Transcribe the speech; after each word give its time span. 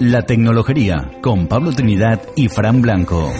La 0.00 0.22
tecnología 0.22 1.08
con 1.22 1.46
Pablo 1.46 1.70
Trinidad 1.70 2.20
y 2.34 2.48
Fran 2.48 2.82
Blanco. 2.82 3.32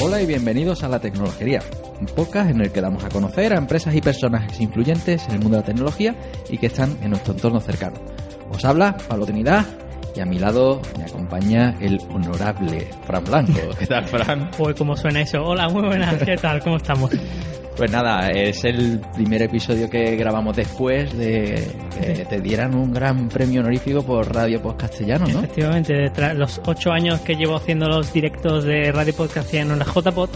Hola 0.00 0.20
y 0.20 0.26
bienvenidos 0.26 0.82
a 0.82 0.88
La 0.88 0.98
Tecnología, 0.98 1.60
un 2.00 2.06
podcast 2.06 2.50
en 2.50 2.62
el 2.62 2.72
que 2.72 2.80
damos 2.80 3.04
a 3.04 3.10
conocer 3.10 3.52
a 3.52 3.58
empresas 3.58 3.94
y 3.94 4.00
personajes 4.00 4.60
influyentes 4.60 5.24
en 5.28 5.34
el 5.34 5.40
mundo 5.40 5.58
de 5.58 5.62
la 5.62 5.66
tecnología 5.66 6.16
y 6.50 6.58
que 6.58 6.66
están 6.66 6.98
en 7.00 7.10
nuestro 7.10 7.32
entorno 7.32 7.60
cercano. 7.60 8.00
Os 8.50 8.64
habla 8.64 8.96
Pablo 9.08 9.24
Trinidad 9.24 9.64
y 10.18 10.20
a 10.20 10.26
mi 10.26 10.38
lado 10.38 10.82
me 10.98 11.04
acompaña 11.04 11.76
el 11.80 12.00
honorable 12.12 12.88
Fran 13.06 13.22
Blanco. 13.24 13.60
¿Qué 13.78 13.86
tal, 13.86 14.04
Fran? 14.04 14.50
Pues 14.56 14.74
cómo 14.74 14.96
suena 14.96 15.20
eso. 15.20 15.40
Hola, 15.44 15.68
muy 15.68 15.82
buenas, 15.82 16.16
¿qué 16.16 16.36
tal? 16.36 16.60
¿Cómo 16.60 16.76
estamos? 16.76 17.12
Pues 17.76 17.92
nada, 17.92 18.28
es 18.30 18.64
el 18.64 19.00
primer 19.14 19.42
episodio 19.42 19.88
que 19.88 20.16
grabamos 20.16 20.56
después 20.56 21.16
de 21.16 21.64
que 21.96 22.24
te 22.24 22.40
dieran 22.40 22.74
un 22.74 22.92
gran 22.92 23.28
premio 23.28 23.60
honorífico 23.60 24.02
por 24.04 24.34
Radio 24.34 24.60
Post 24.60 24.80
Castellano, 24.80 25.28
¿no? 25.28 25.38
Efectivamente, 25.38 26.10
tras 26.10 26.36
los 26.36 26.60
ocho 26.66 26.90
años 26.90 27.20
que 27.20 27.36
llevo 27.36 27.54
haciendo 27.54 27.86
los 27.86 28.12
directos 28.12 28.64
de 28.64 28.90
Radio 28.90 29.14
Post 29.14 29.34
Castellano 29.34 29.74
en 29.74 29.78
la 29.78 29.84
JPod, 29.84 30.30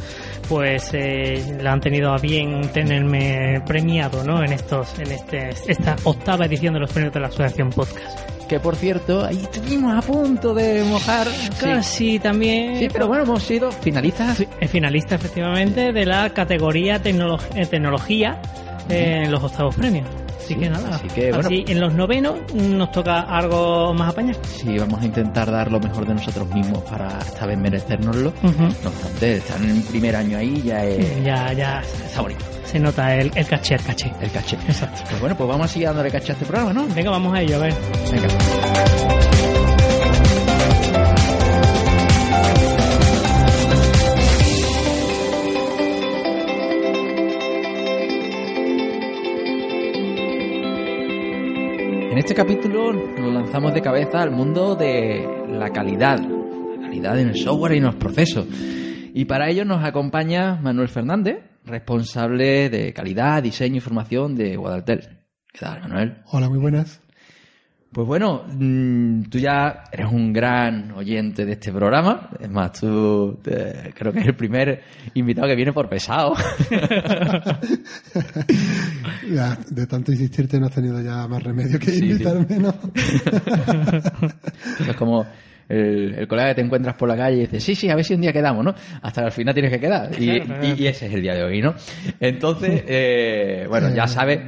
pues 0.48 0.90
eh, 0.92 1.58
la 1.60 1.72
han 1.72 1.80
tenido 1.80 2.12
a 2.12 2.18
bien 2.18 2.60
tenerme 2.72 3.60
premiado, 3.66 4.22
¿no? 4.22 4.44
En 4.44 4.52
estos, 4.52 4.96
en 5.00 5.10
este, 5.10 5.48
esta 5.66 5.96
octava 6.04 6.46
edición 6.46 6.74
de 6.74 6.80
los 6.80 6.92
premios 6.92 7.12
de 7.12 7.18
la 7.18 7.26
Asociación 7.26 7.70
Podcast. 7.70 8.41
Que 8.52 8.60
por 8.60 8.76
cierto, 8.76 9.24
ahí 9.24 9.38
estuvimos 9.50 9.96
a 9.96 10.06
punto 10.06 10.52
de 10.52 10.84
mojar. 10.84 11.26
Casi 11.58 12.18
también. 12.18 12.78
Sí, 12.78 12.88
pero 12.92 13.08
bueno, 13.08 13.22
hemos 13.22 13.42
sido 13.42 13.72
finalistas. 13.72 14.36
Sí, 14.36 14.48
eh, 14.60 14.68
finalista 14.68 15.14
efectivamente 15.14 15.90
de 15.90 16.04
la 16.04 16.28
categoría 16.28 16.96
eh, 16.96 17.66
tecnología 17.70 18.42
eh, 18.90 19.22
en 19.24 19.32
los 19.32 19.42
octavos 19.42 19.74
premios. 19.74 20.06
Así 20.52 20.54
Sí, 20.54 20.60
que 20.60 20.70
nada. 20.70 20.94
así 20.96 21.08
que, 21.08 21.30
bueno. 21.32 21.46
Así, 21.46 21.64
en 21.68 21.80
los 21.80 21.94
novenos 21.94 22.34
nos 22.54 22.90
toca 22.92 23.20
algo 23.22 23.94
más 23.94 24.10
apañar. 24.10 24.36
Sí, 24.44 24.78
vamos 24.78 25.00
a 25.00 25.06
intentar 25.06 25.50
dar 25.50 25.70
lo 25.72 25.80
mejor 25.80 26.06
de 26.06 26.14
nosotros 26.14 26.48
mismos 26.54 26.78
para 26.84 27.18
esta 27.18 27.46
vez 27.46 27.58
merecérnoslo. 27.58 28.28
Ujú. 28.42 28.62
No 28.82 28.88
obstante, 28.90 29.36
estar 29.38 29.60
en 29.62 29.70
el 29.70 29.82
primer 29.82 30.16
año 30.16 30.38
ahí 30.38 30.62
ya 30.62 30.84
es... 30.84 31.24
Ya, 31.24 31.52
ya 31.52 31.80
Está 32.04 32.20
bonito, 32.22 32.44
se 32.64 32.78
nota 32.78 33.14
el, 33.14 33.30
el 33.34 33.46
caché, 33.46 33.74
el 33.76 33.82
caché. 33.82 34.12
el 34.20 34.30
caché. 34.30 34.56
Exacto. 34.66 35.02
Pues 35.08 35.20
bueno, 35.20 35.36
pues 35.36 35.48
vamos 35.48 35.64
a 35.64 35.68
seguir 35.68 35.88
dándole 35.88 36.10
caché 36.10 36.32
a 36.32 36.34
este 36.34 36.44
programa, 36.46 36.72
¿no? 36.72 36.86
Venga, 36.94 37.10
vamos 37.10 37.34
a 37.34 37.40
ello, 37.40 37.56
a 37.56 37.58
ver. 37.60 37.74
Venga. 38.10 38.28
En 52.12 52.18
este 52.18 52.34
capítulo 52.34 52.92
nos 52.92 53.32
lanzamos 53.32 53.72
de 53.72 53.80
cabeza 53.80 54.20
al 54.20 54.30
mundo 54.30 54.74
de 54.74 55.26
la 55.48 55.70
calidad, 55.70 56.18
la 56.20 56.82
calidad 56.82 57.18
en 57.18 57.28
el 57.28 57.36
software 57.36 57.72
y 57.72 57.78
en 57.78 57.84
los 57.84 57.94
procesos. 57.94 58.46
Y 59.14 59.24
para 59.24 59.48
ello 59.48 59.64
nos 59.64 59.82
acompaña 59.82 60.56
Manuel 60.56 60.90
Fernández, 60.90 61.38
responsable 61.64 62.68
de 62.68 62.92
calidad, 62.92 63.42
diseño 63.42 63.78
y 63.78 63.80
formación 63.80 64.34
de 64.34 64.56
Guadaltel. 64.56 65.20
¿Qué 65.50 65.60
tal, 65.60 65.80
Manuel? 65.80 66.18
Hola, 66.26 66.50
muy 66.50 66.58
buenas. 66.58 67.01
Pues 67.92 68.06
bueno, 68.06 68.44
mm, 68.48 69.24
tú 69.24 69.38
ya 69.38 69.84
eres 69.92 70.06
un 70.10 70.32
gran 70.32 70.92
oyente 70.92 71.44
de 71.44 71.52
este 71.52 71.70
programa. 71.70 72.30
Es 72.40 72.48
más, 72.50 72.72
tú 72.72 73.38
te- 73.42 73.92
creo 73.94 74.10
que 74.14 74.20
es 74.20 74.26
el 74.28 74.34
primer 74.34 74.80
invitado 75.12 75.48
que 75.48 75.54
viene 75.56 75.72
por 75.74 75.88
pesado. 75.90 76.34
Ya, 79.30 79.56
de 79.70 79.86
tanto 79.86 80.12
insistirte 80.12 80.58
no 80.58 80.66
has 80.66 80.72
tenido 80.74 81.00
ya 81.00 81.26
más 81.28 81.42
remedio 81.42 81.78
que 81.78 81.90
Sí, 81.90 81.98
sí. 82.00 82.06
invitarme, 82.10 82.58
¿no? 82.58 82.74
es 84.90 84.96
como 84.96 85.24
el, 85.68 86.14
el 86.18 86.28
colega 86.28 86.48
que 86.48 86.54
te 86.56 86.60
encuentras 86.62 86.96
por 86.96 87.08
la 87.08 87.16
calle 87.16 87.36
y 87.36 87.40
dices, 87.40 87.62
sí, 87.64 87.74
sí, 87.74 87.88
a 87.88 87.94
ver 87.94 88.04
si 88.04 88.14
un 88.14 88.20
día 88.20 88.32
quedamos, 88.32 88.64
¿no? 88.64 88.74
Hasta 89.00 89.22
que 89.22 89.26
al 89.26 89.32
final 89.32 89.54
tienes 89.54 89.72
que 89.72 89.80
quedar. 89.80 90.10
Y, 90.20 90.26
Claro, 90.26 90.44
claro. 90.44 90.66
y- 90.66 90.82
y 90.82 90.86
ese 90.86 91.06
es 91.06 91.14
el 91.14 91.22
día 91.22 91.34
de 91.34 91.44
hoy, 91.44 91.62
¿no? 91.62 91.74
Entonces, 92.20 92.82
eh, 92.86 93.64
bueno, 93.68 93.94
ya 93.94 94.06
sabes 94.06 94.40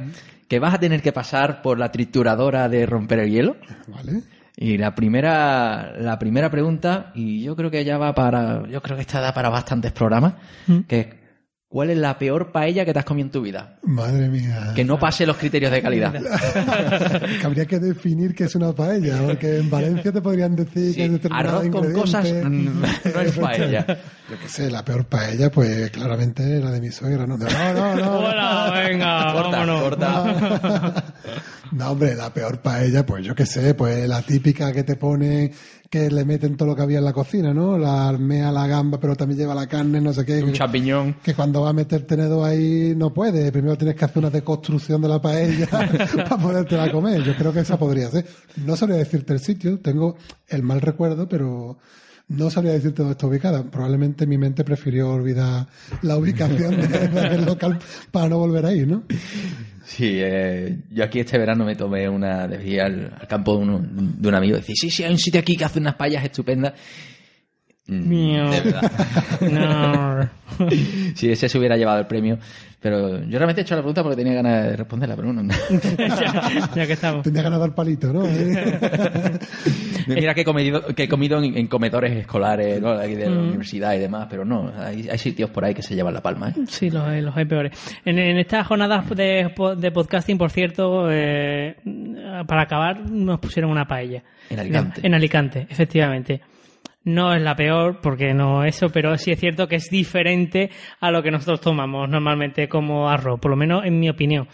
que 0.47 0.59
vas 0.59 0.73
a 0.75 0.79
tener 0.79 1.01
que 1.01 1.11
pasar 1.11 1.61
por 1.61 1.79
la 1.79 1.91
trituradora 1.91 2.69
de 2.69 2.85
romper 2.85 3.19
el 3.19 3.31
hielo. 3.31 3.57
Vale. 3.87 4.21
Y 4.57 4.77
la 4.77 4.95
primera, 4.95 5.93
la 5.99 6.17
primera 6.17 6.49
pregunta, 6.49 7.11
y 7.13 7.43
yo 7.43 7.55
creo 7.55 7.69
que 7.71 7.83
ya 7.83 7.97
va 7.97 8.15
para, 8.15 8.65
yo 8.69 8.81
creo 8.81 8.95
que 8.95 9.01
esta 9.01 9.19
da 9.19 9.33
para 9.33 9.49
bastantes 9.49 9.91
programas, 9.91 10.35
Mm. 10.67 10.79
que 10.87 10.99
es, 10.99 11.07
¿cuál 11.67 11.89
es 11.89 11.97
la 11.97 12.17
peor 12.17 12.51
paella 12.51 12.85
que 12.85 12.93
te 12.93 12.99
has 12.99 13.05
comido 13.05 13.25
en 13.27 13.31
tu 13.31 13.41
vida? 13.41 13.77
Madre 13.83 14.29
mía. 14.29 14.71
Que 14.75 14.83
no 14.85 14.97
pase 14.97 15.25
los 15.25 15.35
criterios 15.37 15.71
de 15.71 15.81
calidad. 15.81 16.13
Que 16.13 17.45
habría 17.45 17.65
que 17.65 17.79
definir 17.79 18.33
qué 18.33 18.45
es 18.45 18.55
una 18.55 18.73
paella, 18.73 19.17
porque 19.25 19.57
en 19.57 19.69
Valencia 19.69 20.11
te 20.11 20.21
podrían 20.21 20.55
decir 20.55 20.89
Sí, 20.91 20.95
que 20.95 21.05
es 21.05 21.11
determinado 21.11 21.49
arroz 21.59 21.69
con 21.69 21.85
ingrediente. 21.85 22.01
cosas 22.01 22.25
no 23.13 23.21
es 23.21 23.31
paella. 23.39 23.85
Yo 24.29 24.39
qué 24.41 24.47
sé, 24.49 24.71
la 24.71 24.83
peor 24.85 25.05
paella, 25.05 25.51
pues 25.51 25.91
claramente 25.91 26.59
la 26.59 26.71
de 26.71 26.81
mi 26.81 26.89
suegra, 26.91 27.27
¿no? 27.27 27.37
No, 27.37 27.45
no, 27.73 27.95
no. 27.95 28.19
Hola, 28.19 28.71
venga, 28.87 29.33
Corta, 29.33 29.49
vámonos. 29.51 29.81
corta. 29.81 31.03
No, 31.71 31.91
hombre, 31.91 32.15
la 32.15 32.31
peor 32.31 32.61
paella, 32.61 33.05
pues 33.05 33.25
yo 33.25 33.35
qué 33.35 33.45
sé, 33.45 33.73
pues 33.73 34.07
la 34.07 34.21
típica 34.21 34.71
que 34.71 34.83
te 34.83 34.95
pone 34.95 35.51
que 35.89 36.09
le 36.09 36.25
meten 36.25 36.57
todo 36.57 36.69
lo 36.69 36.75
que 36.75 36.81
había 36.81 36.97
en 36.99 37.05
la 37.05 37.13
cocina, 37.13 37.53
¿no? 37.53 37.77
La 37.77 38.09
almea, 38.09 38.51
la 38.51 38.67
gamba, 38.67 38.99
pero 38.99 39.15
también 39.15 39.39
lleva 39.39 39.53
la 39.55 39.67
carne, 39.67 40.01
no 40.01 40.11
sé 40.13 40.25
qué. 40.25 40.43
Un 40.43 40.51
champiñón. 40.53 41.15
que 41.23 41.33
cuando 41.33 41.61
va 41.61 41.69
a 41.69 41.73
meter 41.73 42.01
tenedor 42.03 42.47
ahí 42.47 42.93
no 42.95 43.13
puede. 43.13 43.51
Primero 43.51 43.77
tienes 43.77 43.95
que 43.95 44.05
hacer 44.05 44.17
una 44.19 44.29
deconstrucción 44.29 45.01
de 45.01 45.07
la 45.07 45.21
paella 45.21 45.67
para 45.69 46.37
podértela 46.37 46.91
comer. 46.91 47.21
Yo 47.23 47.35
creo 47.35 47.53
que 47.53 47.59
esa 47.59 47.77
podría 47.77 48.09
ser. 48.09 48.25
No 48.65 48.75
sabría 48.75 48.97
decirte 48.97 49.33
el 49.33 49.39
sitio, 49.39 49.79
tengo 49.79 50.15
el 50.47 50.63
mal 50.63 50.81
recuerdo, 50.81 51.29
pero 51.29 51.77
no 52.27 52.49
sabría 52.49 52.73
decirte 52.73 53.03
dónde 53.03 53.11
está 53.11 53.27
ubicada. 53.27 53.63
Probablemente 53.63 54.25
mi 54.25 54.37
mente 54.39 54.63
prefirió 54.63 55.11
olvidar 55.13 55.67
la 56.01 56.17
ubicación 56.17 56.81
de- 56.81 56.87
del 57.29 57.45
local 57.45 57.77
para 58.11 58.27
no 58.29 58.39
volver 58.39 58.65
ahí, 58.65 58.85
¿no? 58.85 59.03
Sí, 59.85 60.13
eh, 60.15 60.77
yo 60.89 61.03
aquí 61.03 61.19
este 61.19 61.37
verano 61.37 61.63
me 61.63 61.75
tomé 61.75 62.09
una, 62.09 62.47
debí 62.47 62.79
al, 62.79 63.13
campo 63.29 63.55
de, 63.55 63.57
uno- 63.63 63.81
de 63.83 64.27
un 64.27 64.33
amigo 64.35 64.57
y 64.57 64.63
sí, 64.75 64.89
sí, 64.89 65.03
hay 65.03 65.11
un 65.11 65.19
sitio 65.19 65.39
aquí 65.39 65.55
que 65.55 65.63
hace 65.65 65.79
unas 65.79 65.95
paellas 65.95 66.23
estupendas. 66.23 66.73
Mm, 67.87 68.09
Miau. 68.09 68.49
De 68.51 68.61
verdad. 68.61 68.91
No. 70.59 70.69
si 71.15 71.29
ese 71.31 71.49
se 71.49 71.57
hubiera 71.57 71.77
llevado 71.77 71.99
el 71.99 72.07
premio. 72.07 72.37
Pero 72.79 73.23
yo 73.23 73.39
realmente 73.39 73.61
he 73.61 73.63
hecho 73.63 73.73
la 73.75 73.81
pregunta 73.81 74.03
porque 74.03 74.15
tenía 74.17 74.35
ganas 74.35 74.63
de 74.65 74.75
responderla, 74.77 75.15
pero 75.15 75.33
bueno. 75.33 75.51
ya, 75.97 76.69
ya 76.75 76.85
que 76.87 76.93
estamos. 76.93 77.23
Tenía 77.23 77.41
ganas 77.41 77.57
de 77.59 77.65
dar 77.65 77.73
palito, 77.75 78.13
¿no? 78.13 78.23
Mira 80.07 80.33
que 80.35 80.41
he 80.41 80.45
comido, 80.45 80.85
que 80.95 81.03
he 81.03 81.07
comido 81.07 81.39
en, 81.43 81.57
en 81.57 81.67
comedores 81.67 82.15
escolares, 82.15 82.79
¿no? 82.81 82.91
Aquí 82.91 83.15
de 83.15 83.25
la 83.29 83.35
Mm. 83.35 83.47
universidad 83.49 83.93
y 83.95 83.99
demás, 83.99 84.27
pero 84.29 84.45
no, 84.45 84.71
hay, 84.77 85.09
hay 85.09 85.17
sitios 85.17 85.49
por 85.49 85.65
ahí 85.65 85.73
que 85.73 85.81
se 85.81 85.95
llevan 85.95 86.13
la 86.13 86.21
palma, 86.21 86.49
¿eh? 86.49 86.53
Sí, 86.67 86.89
los 86.91 87.03
hay, 87.03 87.21
los 87.21 87.35
hay 87.35 87.45
peores. 87.45 87.71
En, 88.05 88.19
en 88.19 88.37
estas 88.37 88.67
jornadas 88.67 89.09
de, 89.09 89.51
de 89.77 89.91
podcasting, 89.91 90.37
por 90.37 90.51
cierto, 90.51 91.07
eh, 91.11 91.75
para 92.47 92.61
acabar, 92.63 92.99
nos 93.09 93.39
pusieron 93.39 93.71
una 93.71 93.87
paella. 93.87 94.21
En 94.49 94.59
Alicante. 94.59 95.01
En 95.03 95.13
Alicante, 95.15 95.67
efectivamente. 95.69 96.41
No 97.05 97.35
es 97.35 97.41
la 97.41 97.55
peor, 97.55 97.99
porque 98.01 98.33
no 98.33 98.63
eso, 98.63 98.89
pero 98.89 99.15
sí 99.17 99.31
es 99.31 99.39
cierto 99.39 99.67
que 99.67 99.75
es 99.75 99.89
diferente 99.91 100.71
a 100.99 101.11
lo 101.11 101.21
que 101.21 101.29
nosotros 101.29 101.61
tomamos 101.61 102.09
normalmente 102.09 102.67
como 102.67 103.07
arroz, 103.07 103.39
por 103.39 103.51
lo 103.51 103.57
menos 103.57 103.85
en 103.85 103.99
mi 103.99 104.09
opinión. 104.09 104.47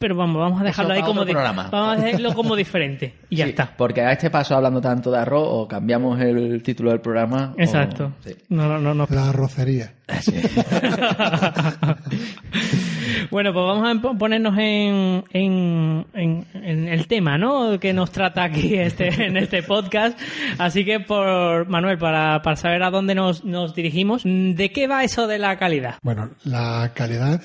Pero 0.00 0.16
vamos, 0.16 0.40
vamos 0.40 0.62
a 0.62 0.64
dejarlo 0.64 0.94
ahí 0.94 1.00
como 1.02 1.12
otro 1.20 1.24
di- 1.26 1.32
programa. 1.32 1.68
vamos 1.70 1.98
a 1.98 2.00
dejarlo 2.06 2.32
como 2.32 2.56
diferente 2.56 3.12
y 3.28 3.36
ya 3.36 3.44
Sí, 3.44 3.50
está. 3.50 3.70
Porque 3.76 4.00
a 4.00 4.12
este 4.12 4.30
paso, 4.30 4.56
hablando 4.56 4.80
tanto 4.80 5.10
de 5.10 5.18
arroz, 5.18 5.46
o 5.46 5.68
cambiamos 5.68 6.18
el 6.20 6.62
título 6.62 6.88
del 6.90 7.00
programa. 7.02 7.52
o- 7.54 7.60
Exacto. 7.60 8.12
sí. 8.24 8.34
No, 8.48 8.66
no, 8.66 8.78
no, 8.78 8.94
no. 8.94 9.06
La 9.10 9.28
arrocería. 9.28 9.92
sí. 10.22 10.32
bueno, 13.30 13.52
pues 13.52 13.64
vamos 13.64 13.86
a 13.88 14.00
ponernos 14.18 14.56
en, 14.58 15.22
en, 15.32 16.06
en- 16.14 16.46
en 16.54 16.88
el 16.88 17.06
tema, 17.06 17.36
¿no? 17.38 17.78
Que 17.78 17.92
nos 17.92 18.10
trata 18.10 18.44
aquí 18.44 18.74
este, 18.76 19.08
en 19.26 19.36
este 19.36 19.62
podcast. 19.62 20.18
Así 20.58 20.84
que, 20.84 21.00
por 21.00 21.68
Manuel, 21.68 21.98
para, 21.98 22.40
para 22.42 22.56
saber 22.56 22.82
a 22.82 22.90
dónde 22.90 23.14
nos, 23.14 23.44
nos 23.44 23.74
dirigimos, 23.74 24.22
¿de 24.24 24.70
qué 24.72 24.86
va 24.86 25.04
eso 25.04 25.26
de 25.26 25.38
la 25.38 25.58
calidad? 25.58 25.96
Bueno, 26.02 26.30
la 26.44 26.90
calidad, 26.94 27.40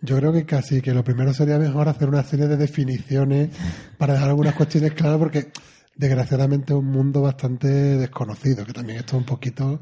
yo 0.00 0.16
creo 0.16 0.32
que 0.32 0.44
casi 0.46 0.80
que 0.80 0.92
lo 0.94 1.02
primero 1.04 1.32
sería 1.34 1.58
mejor 1.58 1.88
hacer 1.88 2.08
una 2.08 2.22
serie 2.22 2.46
de 2.46 2.56
definiciones 2.56 3.50
para 3.96 4.14
dejar 4.14 4.28
algunas 4.30 4.54
cuestiones 4.54 4.92
claras 4.92 5.18
porque 5.18 5.48
desgraciadamente 5.96 6.72
es 6.72 6.78
un 6.78 6.86
mundo 6.86 7.22
bastante 7.22 7.68
desconocido, 7.68 8.64
que 8.64 8.72
también 8.72 8.98
esto 9.00 9.16
es 9.16 9.20
un 9.20 9.26
poquito 9.26 9.80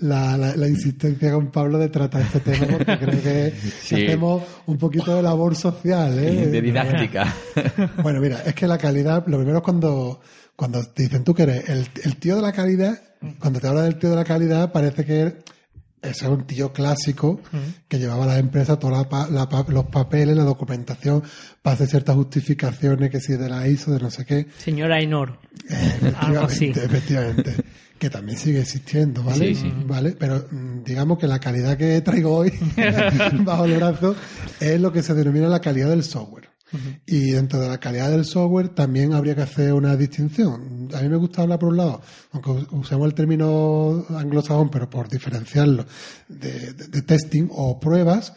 la, 0.00 0.36
la, 0.36 0.56
la 0.56 0.66
insistencia 0.66 1.30
con 1.32 1.52
Pablo 1.52 1.78
de 1.78 1.88
tratar 1.88 2.22
este 2.22 2.40
tema 2.40 2.66
porque 2.66 2.98
creo 2.98 3.22
que 3.22 3.52
Sí. 3.82 3.94
hacemos 4.04 4.42
un 4.66 4.76
poquito 4.78 5.14
de 5.14 5.22
labor 5.22 5.54
social, 5.54 6.18
¿eh? 6.18 6.46
De 6.48 6.60
didáctica. 6.60 7.32
Bueno, 8.02 8.20
mira, 8.20 8.42
es 8.44 8.54
que 8.54 8.66
la 8.66 8.78
calidad, 8.78 9.24
lo 9.28 9.36
primero 9.38 9.58
es 9.58 9.62
cuando, 9.64 10.20
cuando 10.56 10.82
te 10.82 11.04
dicen 11.04 11.22
tú 11.22 11.32
que 11.34 11.44
eres 11.44 11.68
el, 11.68 11.86
el 12.02 12.16
tío 12.16 12.34
de 12.36 12.42
la 12.42 12.52
calidad, 12.52 13.00
cuando 13.38 13.60
te 13.60 13.68
habla 13.68 13.82
del 13.82 13.96
tío 13.96 14.10
de 14.10 14.16
la 14.16 14.24
calidad, 14.24 14.72
parece 14.72 15.04
que 15.04 15.36
ese 16.02 16.24
es 16.24 16.30
un 16.30 16.44
tío 16.46 16.72
clásico 16.72 17.40
que 17.88 17.98
llevaba 17.98 18.24
a 18.24 18.26
las 18.26 18.38
empresas 18.38 18.78
todos 18.78 19.06
los 19.68 19.84
papeles, 19.86 20.36
la 20.36 20.42
documentación, 20.44 21.22
para 21.62 21.74
hacer 21.74 21.88
ciertas 21.88 22.16
justificaciones, 22.16 23.10
que 23.10 23.20
si 23.20 23.34
de 23.34 23.48
la 23.48 23.66
ISO, 23.68 23.92
de 23.92 24.00
no 24.00 24.10
sé 24.10 24.24
qué. 24.24 24.46
Señora 24.58 24.96
Ainor. 24.96 25.38
Eh, 25.70 26.12
Algo 26.18 26.40
así. 26.42 26.66
efectivamente, 26.66 27.50
efectivamente. 27.50 27.64
Que 27.98 28.10
también 28.10 28.36
sigue 28.36 28.60
existiendo, 28.60 29.22
¿vale? 29.22 29.54
Sí, 29.54 29.62
sí. 29.62 29.72
¿Vale? 29.86 30.16
Pero 30.18 30.44
mm, 30.50 30.82
digamos 30.82 31.18
que 31.18 31.28
la 31.28 31.38
calidad 31.38 31.76
que 31.76 32.00
traigo 32.00 32.36
hoy 32.36 32.52
bajo 33.44 33.64
el 33.64 33.76
brazo 33.76 34.16
es 34.58 34.80
lo 34.80 34.92
que 34.92 35.02
se 35.04 35.14
denomina 35.14 35.46
la 35.46 35.60
calidad 35.60 35.88
del 35.90 36.02
software. 36.02 36.48
Y 37.06 37.32
dentro 37.32 37.60
de 37.60 37.68
la 37.68 37.78
calidad 37.78 38.10
del 38.10 38.24
software 38.24 38.70
también 38.70 39.12
habría 39.12 39.34
que 39.34 39.42
hacer 39.42 39.72
una 39.72 39.96
distinción. 39.96 40.88
A 40.94 41.00
mí 41.00 41.08
me 41.08 41.16
gusta 41.16 41.42
hablar 41.42 41.58
por 41.58 41.70
un 41.70 41.76
lado, 41.76 42.00
aunque 42.32 42.50
usemos 42.74 43.06
el 43.06 43.14
término 43.14 44.04
anglosajón, 44.10 44.70
pero 44.70 44.88
por 44.88 45.08
diferenciarlo, 45.08 45.84
de, 46.28 46.72
testing 47.02 47.48
o 47.50 47.78
pruebas, 47.78 48.32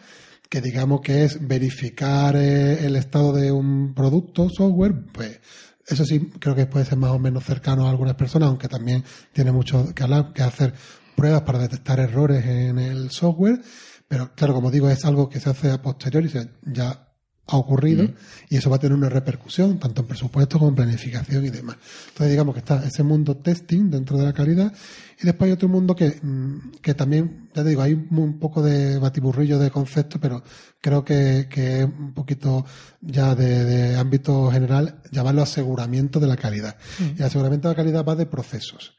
que 0.50 0.62
digamos 0.62 1.02
que 1.02 1.24
es 1.24 1.46
verificar 1.48 2.36
eh, 2.36 2.86
el 2.86 2.96
estado 2.96 3.34
de 3.34 3.52
un 3.52 3.94
producto, 3.94 4.50
software, 4.50 4.94
pues 5.12 5.40
eso 5.88 6.06
sí 6.06 6.32
creo 6.40 6.56
que 6.56 6.66
puede 6.66 6.86
ser 6.86 6.98
más 6.98 7.12
o 7.12 7.20
menos 7.20 7.44
cercano 7.44 7.88
a 7.88 7.90
algunas 7.90 8.16
personas, 8.16 8.50
aunque 8.50 8.68
también 8.68 9.04
tiene 9.34 9.52
mucho 9.52 9.94
que 9.94 10.04
hablar, 10.04 10.34
que 10.34 10.44
hacer 10.44 10.74
pruebas 11.16 11.42
para 11.44 11.60
detectar 11.60 12.00
errores 12.00 12.46
en 12.46 12.80
el 12.80 13.12
software, 13.12 13.62
pero 14.08 14.34
claro, 14.36 14.54
como 14.54 14.72
digo, 14.72 14.90
es 14.90 15.04
algo 15.06 15.30
que 15.30 15.40
se 15.40 15.50
hace 15.50 15.72
a 15.72 15.82
posteriori, 15.82 16.30
ya 16.64 17.05
ha 17.48 17.58
ocurrido 17.58 18.04
y 18.50 18.58
eso 18.58 18.70
va 18.72 18.78
a 18.78 18.80
tener 18.80 18.98
una 18.98 19.08
repercusión 19.10 19.78
tanto 19.80 20.02
en 20.02 20.08
presupuesto 20.08 20.58
como 20.58 20.70
en 20.70 20.76
planificación 20.76 21.46
y 21.46 21.50
demás. 21.50 21.78
Entonces 22.08 22.32
digamos 22.32 22.56
que 22.56 22.60
está 22.60 22.84
ese 22.86 23.04
mundo 23.04 23.38
testing 23.38 23.92
dentro 23.92 24.18
de 24.18 24.24
la 24.26 24.34
calidad 24.34 24.74
y 25.22 25.26
después 25.26 25.48
hay 25.48 25.54
otro 25.54 25.70
mundo 25.70 25.96
que, 25.96 26.20
mm, 26.22 26.72
que 26.82 26.94
también, 26.96 27.50
ya 27.54 27.64
te 27.64 27.70
digo, 27.70 27.82
hay 27.84 27.94
un 27.94 28.40
poco 28.40 28.64
de 28.64 28.98
batiburrillo 28.98 29.60
de 29.60 29.70
conceptos, 29.70 30.20
pero 30.20 30.44
creo 30.82 31.06
que, 31.06 31.48
que 31.50 31.82
es 31.82 31.86
un 31.86 32.14
poquito 32.14 32.66
ya 33.02 33.36
de, 33.36 33.64
de 33.64 33.96
ámbito 33.96 34.50
general 34.52 35.02
llamarlo 35.12 35.44
aseguramiento 35.44 36.20
de 36.20 36.28
la 36.28 36.38
calidad. 36.38 36.78
Y 37.00 37.20
el 37.20 37.24
aseguramiento 37.26 37.68
de 37.68 37.74
la 37.74 37.78
calidad 37.78 38.06
va 38.06 38.16
de 38.16 38.26
procesos 38.26 38.94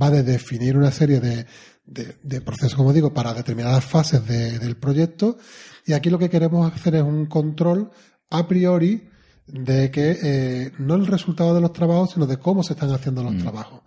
va 0.00 0.10
de 0.10 0.22
definir 0.22 0.74
una 0.78 0.90
serie 0.90 1.20
de, 1.20 1.44
de- 1.84 2.16
de 2.22 2.40
procesos, 2.40 2.74
como 2.74 2.94
digo, 2.94 3.12
para 3.12 3.34
determinadas 3.34 3.84
fases 3.84 4.26
de- 4.26 4.58
del 4.58 4.78
proyecto. 4.78 5.36
Y 5.86 5.92
aquí 5.94 6.10
lo 6.10 6.18
que 6.18 6.30
queremos 6.30 6.72
hacer 6.72 6.94
es 6.96 7.02
un 7.02 7.26
control 7.26 7.90
a 8.30 8.46
priori 8.46 9.08
de 9.46 9.90
que 9.90 10.18
eh, 10.22 10.72
no 10.78 10.94
el 10.94 11.06
resultado 11.06 11.54
de 11.54 11.60
los 11.60 11.72
trabajos, 11.72 12.12
sino 12.12 12.26
de 12.26 12.36
cómo 12.38 12.62
se 12.62 12.74
están 12.74 12.90
haciendo 12.92 13.22
los 13.22 13.36
trabajos. 13.38 13.80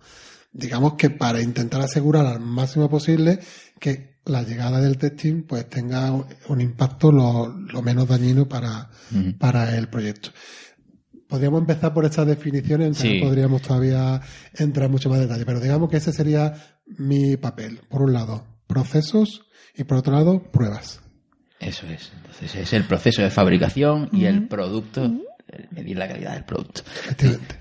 Digamos 0.52 0.94
que 0.94 1.10
para 1.10 1.40
intentar 1.42 1.80
asegurar 1.80 2.26
al 2.26 2.40
máximo 2.40 2.88
posible 2.88 3.40
que 3.78 4.16
la 4.26 4.42
llegada 4.42 4.80
del 4.80 4.98
testing 4.98 5.42
pues 5.42 5.68
tenga 5.68 6.10
un- 6.48 6.60
impacto 6.60 7.12
lo, 7.12 7.48
lo 7.48 7.82
menos 7.82 8.08
dañino 8.08 8.48
para, 8.48 8.90
para 9.38 9.76
el 9.76 9.88
proyecto. 9.88 10.30
Podríamos 11.28 11.60
empezar 11.60 11.92
por 11.92 12.04
estas 12.04 12.26
definiciones, 12.26 12.86
aunque 13.00 13.18
Sí. 13.18 13.20
podríamos 13.24 13.62
todavía 13.62 14.20
entrar 14.54 14.86
en 14.86 14.92
mucho 14.92 15.10
más 15.10 15.18
detalle, 15.18 15.44
pero 15.44 15.58
digamos 15.60 15.90
que 15.90 15.96
ese 15.96 16.12
sería 16.12 16.54
mi 16.98 17.36
papel. 17.36 17.80
Por 17.88 18.02
un 18.02 18.12
lado, 18.12 18.44
procesos 18.66 19.42
y 19.74 19.84
por 19.84 19.98
otro 19.98 20.12
lado, 20.12 20.42
pruebas. 20.52 21.00
Eso 21.60 21.86
es. 21.86 22.12
Entonces 22.16 22.54
es 22.54 22.72
el 22.72 22.84
proceso 22.84 23.22
de 23.22 23.30
fabricación 23.30 24.08
y 24.12 24.26
el 24.26 24.46
producto, 24.46 25.10
medir 25.70 25.96
la 25.96 26.06
calidad 26.08 26.34
del 26.34 26.44
producto. 26.44 26.82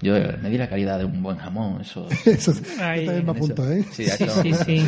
Yo 0.02 0.14
medir 0.42 0.60
la 0.60 0.68
calidad 0.68 1.00
de 1.00 1.06
un 1.06 1.24
buen 1.24 1.38
jamón, 1.38 1.82
eso. 1.82 2.08
Eso 2.26 2.52
es, 2.52 2.80
Ahí, 2.80 3.08
punto, 3.22 3.72
¿eh? 3.72 3.84
Sí, 3.92 4.06
Sí, 4.06 4.26
sí, 4.42 4.54
sí. 4.66 4.88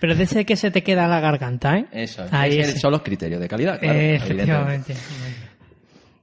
Pero 0.00 0.14
de 0.16 0.24
ese 0.24 0.44
que 0.44 0.56
se 0.56 0.70
te 0.70 0.82
queda 0.82 1.06
la 1.06 1.20
garganta, 1.20 1.76
¿eh? 1.78 1.86
eso. 1.92 2.24
Ahí 2.30 2.58
Esos 2.58 2.74
es. 2.76 2.80
son 2.80 2.92
los 2.92 3.02
criterios 3.02 3.40
de 3.40 3.48
calidad, 3.48 3.78
claro. 3.78 3.98
Efectivamente. 3.98 4.94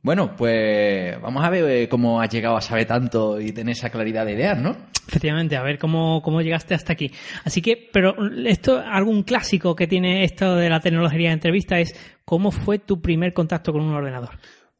Bueno, 0.01 0.35
pues 0.35 1.19
vamos 1.19 1.43
a 1.43 1.49
ver 1.49 1.63
eh, 1.67 1.89
cómo 1.89 2.21
has 2.21 2.29
llegado 2.29 2.55
a 2.57 2.61
saber 2.61 2.85
tanto 2.85 3.41
y 3.41 3.51
tener 3.51 3.71
esa 3.71 3.89
claridad 3.89 4.23
de 4.25 4.33
ideas, 4.33 4.55
¿no? 4.59 4.75
Efectivamente, 5.07 5.55
a 5.55 5.63
ver 5.63 5.79
cómo, 5.79 6.21
cómo 6.21 6.41
llegaste 6.41 6.75
hasta 6.75 6.93
aquí. 6.93 7.11
Así 7.43 7.61
que, 7.61 7.89
pero 7.91 8.15
esto, 8.45 8.79
algún 8.79 9.23
clásico 9.23 9.75
que 9.75 9.87
tiene 9.87 10.23
esto 10.23 10.55
de 10.55 10.69
la 10.69 10.79
tecnología 10.79 11.29
de 11.29 11.33
entrevista 11.33 11.79
es 11.79 11.95
¿cómo 12.25 12.51
fue 12.51 12.79
tu 12.79 13.01
primer 13.01 13.33
contacto 13.33 13.71
con 13.71 13.81
un 13.81 13.93
ordenador? 13.93 14.37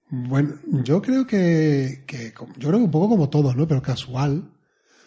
Bueno, 0.09 0.55
yo 0.83 1.01
creo 1.01 1.25
que, 1.25 2.03
yo 2.57 2.69
creo 2.69 2.79
que 2.79 2.85
un 2.85 2.91
poco 2.91 3.09
como 3.09 3.29
todos, 3.29 3.55
¿no? 3.55 3.67
Pero 3.67 3.81
casual. 3.81 4.51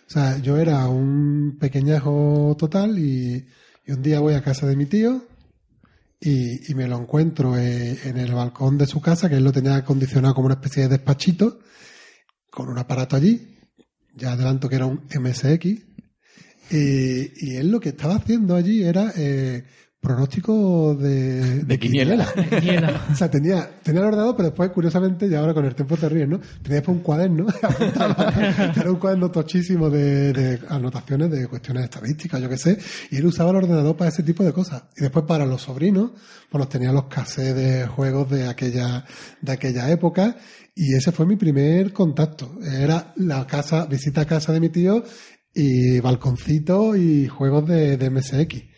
O 0.06 0.10
sea, 0.10 0.38
yo 0.38 0.56
era 0.56 0.88
un 0.88 1.58
pequeñajo 1.60 2.56
total 2.58 2.98
y, 2.98 3.46
y 3.86 3.92
un 3.92 4.02
día 4.02 4.20
voy 4.20 4.34
a 4.34 4.42
casa 4.42 4.66
de 4.66 4.76
mi 4.76 4.86
tío 4.86 5.22
y, 6.20 6.70
y 6.70 6.74
me 6.74 6.88
lo 6.88 6.98
encuentro 6.98 7.56
eh, 7.56 7.98
en 8.04 8.16
el 8.18 8.32
balcón 8.32 8.76
de 8.76 8.86
su 8.86 9.00
casa, 9.00 9.28
que 9.28 9.36
él 9.36 9.44
lo 9.44 9.52
tenía 9.52 9.76
acondicionado 9.76 10.34
como 10.34 10.46
una 10.46 10.54
especie 10.54 10.84
de 10.84 10.88
despachito, 10.88 11.60
con 12.50 12.68
un 12.68 12.78
aparato 12.78 13.16
allí. 13.16 13.56
Ya 14.14 14.32
adelanto 14.32 14.68
que 14.68 14.76
era 14.76 14.86
un 14.86 15.04
MSX. 15.14 15.66
Y, 16.70 17.46
y 17.46 17.56
él 17.56 17.70
lo 17.70 17.80
que 17.80 17.90
estaba 17.90 18.16
haciendo 18.16 18.56
allí 18.56 18.82
era 18.82 19.12
eh, 19.16 19.64
pronóstico 20.00 20.94
de, 20.94 21.64
De 21.64 21.78
quiniela. 21.78 22.32
Hielo. 22.62 22.88
o 23.12 23.14
sea, 23.14 23.30
tenía, 23.30 23.68
tenía 23.82 24.00
el 24.00 24.06
ordenador, 24.06 24.36
pero 24.36 24.48
después, 24.50 24.70
curiosamente, 24.70 25.26
y 25.26 25.34
ahora 25.34 25.52
con 25.52 25.64
el 25.64 25.74
tiempo 25.74 25.96
te 25.96 26.08
ríes, 26.08 26.28
¿no? 26.28 26.38
Tenía 26.38 26.76
después 26.76 26.96
un 26.96 27.02
cuaderno, 27.02 27.46
era 28.76 28.90
un 28.90 28.96
cuaderno 28.96 29.30
tochísimo 29.30 29.90
de, 29.90 30.32
de 30.32 30.60
anotaciones 30.68 31.30
de 31.30 31.48
cuestiones 31.48 31.84
estadísticas, 31.84 32.40
yo 32.40 32.48
qué 32.48 32.58
sé, 32.58 32.78
y 33.10 33.16
él 33.16 33.26
usaba 33.26 33.50
el 33.50 33.56
ordenador 33.56 33.96
para 33.96 34.10
ese 34.10 34.22
tipo 34.22 34.44
de 34.44 34.52
cosas. 34.52 34.84
Y 34.96 35.02
después 35.02 35.24
para 35.26 35.44
los 35.44 35.62
sobrinos, 35.62 36.12
pues 36.48 36.60
los 36.60 36.68
tenía 36.68 36.92
los 36.92 37.06
cassettes 37.06 37.56
de 37.56 37.86
juegos 37.86 38.30
de 38.30 38.46
aquella, 38.46 39.04
de 39.40 39.52
aquella 39.52 39.90
época, 39.90 40.36
y 40.74 40.94
ese 40.94 41.10
fue 41.10 41.26
mi 41.26 41.34
primer 41.34 41.92
contacto. 41.92 42.56
Era 42.62 43.12
la 43.16 43.46
casa, 43.46 43.86
visita 43.86 44.20
a 44.20 44.26
casa 44.26 44.52
de 44.52 44.60
mi 44.60 44.68
tío, 44.68 45.02
y 45.52 45.98
balconcito 45.98 46.94
y 46.94 47.26
juegos 47.26 47.66
de, 47.66 47.96
de 47.96 48.10
MSX. 48.10 48.77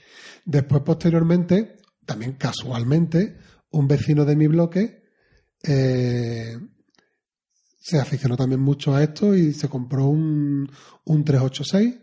Después, 0.50 0.83
posteriormente, 0.83 1.76
también 2.04 2.33
casualmente, 2.33 3.37
un 3.71 3.87
vecino 3.87 4.25
de 4.25 4.35
mi 4.35 4.49
bloque 4.49 5.04
eh, 5.62 6.59
se 7.78 8.00
aficionó 8.00 8.37
también 8.37 8.61
mucho 8.61 8.92
a 8.92 9.00
esto 9.00 9.37
y 9.37 9.52
se 9.52 9.69
compró 9.69 10.07
un, 10.07 10.69
un 11.04 11.25
386 11.25 11.95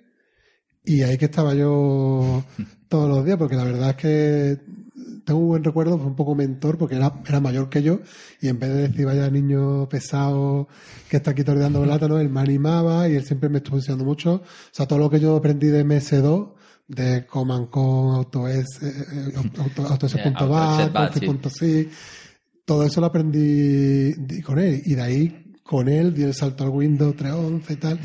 y 0.86 1.02
ahí 1.02 1.18
que 1.18 1.26
estaba 1.26 1.56
yo 1.56 2.46
todos 2.88 3.10
los 3.10 3.26
días 3.26 3.38
porque 3.38 3.58
la 3.58 3.66
verdad 3.66 3.90
es 3.90 3.96
que 3.98 4.62
tengo 5.26 5.42
un 5.42 5.48
buen 5.50 5.64
recuerdo, 5.66 5.98
fue 5.98 6.08
un 6.08 6.16
poco 6.16 6.34
mentor 6.34 6.78
porque 6.78 6.96
era, 6.96 7.22
era 7.28 7.42
mayor 7.42 7.68
que 7.68 7.84
yo 7.84 8.00
y 8.40 8.48
en 8.48 8.60
vez 8.60 8.70
de 8.70 8.88
decir 8.88 9.06
vaya 9.06 9.30
niño 9.30 9.90
pesado 9.90 10.70
que 11.10 11.18
está 11.18 11.32
aquí 11.32 11.44
tordeando 11.44 11.84
plátano, 11.84 12.18
él 12.18 12.30
me 12.30 12.40
animaba 12.40 13.10
y 13.10 13.16
él 13.16 13.26
siempre 13.26 13.50
me 13.50 13.58
estuvo 13.58 13.76
enseñando 13.76 14.06
mucho. 14.06 14.36
O 14.36 14.44
sea, 14.72 14.88
todo 14.88 15.00
lo 15.00 15.10
que 15.10 15.20
yo 15.20 15.36
aprendí 15.36 15.68
de 15.68 15.86
MS2, 15.86 16.54
de 16.88 17.26
Command 17.26 17.70
con 17.70 18.16
AutoS, 18.16 18.82
eh, 18.82 19.06
eh, 19.12 19.34
auto, 19.58 19.86
AutoS.bat, 19.88 20.42
AutoS.bat, 20.42 21.14
sí. 21.14 21.26
Confi.sí, 21.26 21.90
todo 22.66 22.84
eso 22.84 23.02
lo 23.02 23.08
aprendí 23.08 24.42
con 24.42 24.60
él. 24.60 24.82
Y 24.86 24.96
de 24.96 25.02
ahí 25.02 25.54
con 25.64 25.90
él 25.90 26.14
di 26.14 26.24
el 26.24 26.34
salto 26.34 26.64
al 26.64 26.70
Windows 26.70 27.16
3.11 27.16 27.72
y 27.72 27.76
tal. 27.76 28.00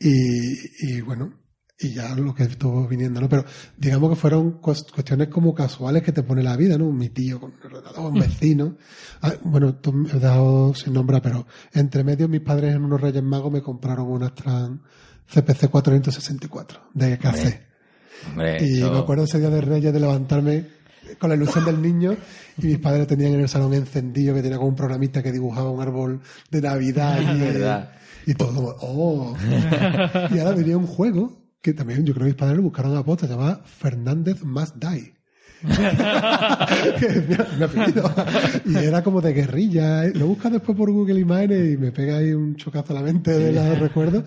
Y, 0.00 0.96
y 0.96 1.00
bueno 1.00 1.32
y 1.76 1.92
ya 1.92 2.14
lo 2.14 2.32
que 2.32 2.44
estuvo 2.44 2.86
viniendo 2.86 3.20
no 3.20 3.28
pero 3.28 3.44
digamos 3.76 4.10
que 4.10 4.14
fueron 4.16 4.60
cues- 4.60 4.88
cuestiones 4.92 5.26
como 5.26 5.52
casuales 5.52 6.04
que 6.04 6.12
te 6.12 6.22
pone 6.22 6.40
la 6.40 6.56
vida 6.56 6.78
no 6.78 6.92
mi 6.92 7.08
tío 7.08 7.40
con 7.40 7.52
el 7.64 7.66
ordenador 7.74 8.12
un 8.12 8.20
vecino. 8.20 8.76
Ah, 9.22 9.32
bueno 9.42 9.74
tú 9.76 9.92
me 9.92 10.08
has 10.10 10.20
dado 10.20 10.72
sin 10.74 10.92
nombrar 10.92 11.20
pero 11.20 11.46
entre 11.72 12.04
medio 12.04 12.28
mis 12.28 12.42
padres 12.42 12.76
en 12.76 12.84
unos 12.84 13.00
Reyes 13.00 13.24
Magos 13.24 13.52
me 13.52 13.60
compraron 13.60 14.06
una 14.06 14.26
Astran 14.26 14.82
CPC 15.26 15.68
464 15.68 16.90
de 16.94 17.18
KC 17.18 17.60
Hombre, 18.30 18.58
y 18.60 18.78
eso- 18.78 18.92
me 18.92 18.98
acuerdo 18.98 19.24
ese 19.24 19.38
día 19.38 19.50
de 19.50 19.60
Reyes 19.60 19.92
de 19.92 20.00
levantarme 20.00 20.64
con 21.18 21.28
la 21.30 21.36
ilusión 21.36 21.64
del 21.64 21.80
niño 21.82 22.16
y 22.58 22.66
mis 22.66 22.78
padres 22.78 23.06
tenían 23.06 23.34
en 23.34 23.40
el 23.40 23.48
salón 23.48 23.74
encendido 23.74 24.34
que 24.34 24.42
tenía 24.42 24.56
como 24.56 24.70
un 24.70 24.76
programita 24.76 25.22
que 25.22 25.32
dibujaba 25.32 25.70
un 25.70 25.80
árbol 25.82 26.20
de 26.50 26.62
Navidad 26.62 27.20
y, 27.36 27.40
verdad. 27.40 27.90
y 28.26 28.34
todo 28.34 28.76
oh. 28.80 29.36
y 30.34 30.38
ahora 30.38 30.52
venía 30.56 30.76
un 30.78 30.86
juego 30.86 31.42
que 31.60 31.72
también 31.74 32.04
yo 32.04 32.14
creo 32.14 32.24
que 32.24 32.30
mis 32.32 32.38
padres 32.38 32.56
lo 32.56 32.62
buscaron 32.62 32.96
a 32.96 33.04
posta, 33.04 33.26
se 33.26 33.32
llamaba 33.32 33.62
Fernández 33.64 34.42
Must 34.44 34.76
Die. 34.76 35.14
apellido. 37.62 38.14
Y 38.66 38.76
era 38.76 39.02
como 39.02 39.20
de 39.22 39.32
guerrilla. 39.32 40.04
¿eh? 40.04 40.12
Lo 40.14 40.26
buscas 40.26 40.52
después 40.52 40.76
por 40.76 40.90
Google 40.92 41.18
Images 41.20 41.74
y 41.74 41.76
me 41.78 41.90
pega 41.92 42.18
ahí 42.18 42.32
un 42.32 42.56
chocazo 42.56 42.92
a 42.92 42.96
la 42.96 43.02
mente 43.02 43.30
de 43.30 43.52
los 43.52 43.78
recuerdos. 43.78 44.24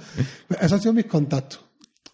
Esos 0.49 0.73
han 0.73 0.81
sido 0.81 0.93
mis 0.93 1.05
contactos. 1.05 1.63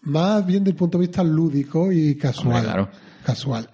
Más 0.04 0.44
bien 0.46 0.60
desde 0.64 0.70
el 0.72 0.76
punto 0.76 0.98
de 0.98 1.06
vista 1.06 1.22
lúdico 1.22 1.90
y 1.92 2.16
casual. 2.16 2.46
Hombre, 2.56 2.62
claro. 2.62 2.88
Casual. 3.24 3.68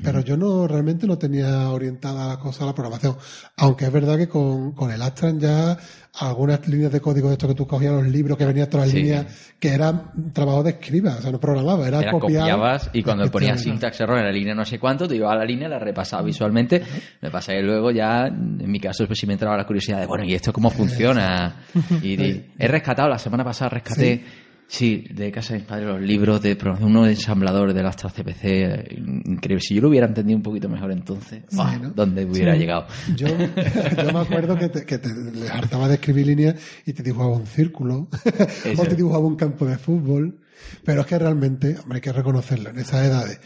Pero 0.00 0.20
yo 0.20 0.36
no 0.36 0.68
realmente 0.68 1.08
no 1.08 1.18
tenía 1.18 1.70
orientada 1.70 2.28
la 2.28 2.38
cosa 2.38 2.62
a 2.62 2.66
la 2.68 2.74
programación. 2.74 3.16
Aunque 3.56 3.84
es 3.86 3.92
verdad 3.92 4.16
que 4.16 4.28
con, 4.28 4.70
con 4.72 4.92
el 4.92 5.02
Astran 5.02 5.40
ya 5.40 5.76
algunas 6.20 6.66
líneas 6.68 6.92
de 6.92 7.00
código 7.00 7.26
de 7.28 7.34
esto 7.34 7.48
que 7.48 7.54
tú 7.54 7.66
cogías 7.66 7.92
los 7.92 8.06
libros 8.06 8.38
que 8.38 8.44
venían 8.44 8.68
todas 8.70 8.86
las 8.86 8.92
Sí. 8.94 9.02
líneas 9.02 9.26
que 9.58 9.68
eran 9.72 10.32
trabajo 10.32 10.62
de 10.62 10.70
escriba, 10.70 11.16
o 11.18 11.20
sea, 11.20 11.32
no 11.32 11.40
programaba, 11.40 11.86
era, 11.88 11.98
Era 12.00 12.12
copiar. 12.12 12.42
copiabas 12.42 12.90
y 12.92 13.02
cuando 13.02 13.28
ponías 13.28 13.60
syntax 13.60 14.00
error 14.00 14.18
en 14.18 14.24
la 14.26 14.32
línea 14.32 14.54
no 14.54 14.64
sé 14.64 14.78
cuánto, 14.78 15.08
te 15.08 15.16
iba 15.16 15.32
a 15.32 15.36
la 15.36 15.44
línea, 15.44 15.68
la 15.68 15.80
repasaba 15.80 16.22
visualmente. 16.22 16.80
Me 17.20 17.30
pasa 17.32 17.52
que 17.52 17.62
luego 17.62 17.90
ya, 17.90 18.26
en 18.28 18.70
mi 18.70 18.78
caso, 18.78 19.04
pues 19.06 19.18
sí 19.18 19.26
me 19.26 19.32
entraba 19.32 19.56
la 19.56 19.66
curiosidad 19.66 19.98
de, 20.00 20.06
bueno, 20.06 20.24
¿y 20.24 20.32
esto 20.34 20.52
cómo 20.52 20.70
funciona? 20.70 21.56
Y 22.02 22.14
he 22.58 22.68
rescatado, 22.68 23.08
la 23.08 23.18
semana 23.18 23.42
pasada 23.44 23.70
rescaté, 23.70 24.16
sí, 24.16 24.24
de 24.70 25.32
casa 25.32 25.54
de 25.54 25.60
mis 25.60 25.68
padres 25.68 25.86
los 25.88 26.00
libros 26.00 26.42
de 26.42 26.54
programación, 26.54 26.90
uno 26.90 27.04
de 27.04 27.12
ensamblador 27.12 27.72
del 27.72 27.86
Astra 27.86 28.10
CPC, 28.10 28.98
increíble. 29.26 29.60
Si 29.62 29.74
yo 29.74 29.80
lo 29.80 29.88
hubiera 29.88 30.06
entendido 30.06 30.36
un 30.36 30.42
poquito 30.42 30.68
mejor 30.68 30.92
entonces. 30.92 31.42
¿no? 31.52 31.90
¿dónde 31.94 32.24
hubiera 32.26 32.52
Sí. 32.54 32.60
llegado? 32.60 32.86
Yo, 33.16 33.28
yo 33.28 34.12
me 34.12 34.20
acuerdo 34.20 34.56
que 34.58 34.68
te, 34.68 34.84
que 34.84 34.98
te 34.98 35.08
le 35.08 35.48
hartaba 35.48 35.88
de 35.88 35.94
escribir 35.94 36.26
líneas 36.26 36.56
y 36.84 36.92
te 36.92 37.02
dibujaba 37.02 37.34
un 37.36 37.46
círculo 37.46 38.08
o 38.78 38.82
te 38.84 38.94
dibujaba 38.94 39.24
un 39.26 39.36
campo 39.36 39.64
de 39.66 39.78
fútbol. 39.78 40.40
Pero 40.84 41.00
es 41.00 41.06
que 41.06 41.18
realmente, 41.18 41.76
hombre, 41.82 41.96
hay 41.96 42.02
que 42.02 42.12
reconocerlo, 42.12 42.70
en 42.70 42.78
esas 42.78 43.06
edades. 43.06 43.40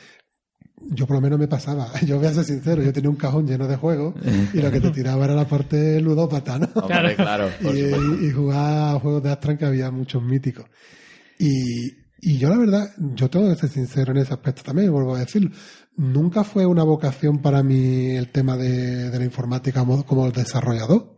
Yo 0.91 1.07
por 1.07 1.15
lo 1.17 1.21
menos 1.21 1.39
me 1.39 1.47
pasaba, 1.47 1.89
yo 2.07 2.19
voy 2.19 2.27
a 2.27 2.33
ser 2.33 2.45
sincero, 2.45 2.83
yo 2.83 2.93
tenía 2.93 3.09
un 3.09 3.17
cajón 3.17 3.47
lleno 3.47 3.69
de 3.69 3.77
juegos 3.77 4.15
y 4.53 4.61
lo 4.61 4.71
que 4.73 4.81
te 4.81 4.91
tiraba 4.91 5.25
era 5.27 5.35
la 5.35 5.47
parte 5.47 6.01
ludópata, 6.01 6.59
¿no? 6.59 6.69
Hombre, 6.75 7.15
claro, 7.15 7.49
y, 7.73 8.27
y 8.27 8.31
jugaba 8.33 8.93
a 8.93 8.99
juegos 8.99 9.23
de 9.23 9.31
Astran 9.31 9.57
que 9.57 9.67
había 9.67 9.93
muchos 9.93 10.21
míticos. 10.23 10.65
Y, 11.45 11.91
y 12.21 12.39
yo 12.39 12.49
la 12.49 12.57
verdad, 12.59 12.91
yo 13.15 13.29
tengo 13.29 13.49
que 13.49 13.57
ser 13.61 13.69
sincero 13.71 14.13
en 14.13 14.19
ese 14.19 14.33
aspecto 14.33 14.63
también, 14.63 14.93
vuelvo 14.93 15.17
a 15.17 15.21
decirlo. 15.21 15.51
Nunca 15.97 16.45
fue 16.45 16.65
una 16.67 16.85
vocación 16.85 17.43
para 17.43 17.63
mí 17.63 18.11
el 18.17 18.29
tema 18.31 18.57
de, 18.57 19.11
de 19.11 19.19
la 19.19 19.25
informática 19.25 19.81
como, 19.81 20.07
como 20.07 20.31
desarrollador. 20.31 21.17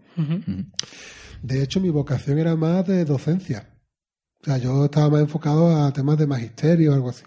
De 1.43 1.62
hecho, 1.62 1.81
mi 1.81 1.90
vocación 1.90 2.38
era 2.38 2.57
más 2.57 2.87
de 2.87 3.04
docencia. 3.04 3.69
O 4.40 4.45
sea, 4.45 4.59
yo 4.59 4.87
estaba 4.87 5.11
más 5.11 5.21
enfocado 5.21 5.85
a 5.85 5.93
temas 5.93 6.16
de 6.19 6.26
magisterio 6.26 6.93
o 6.93 6.95
algo 6.95 7.11
así. 7.11 7.25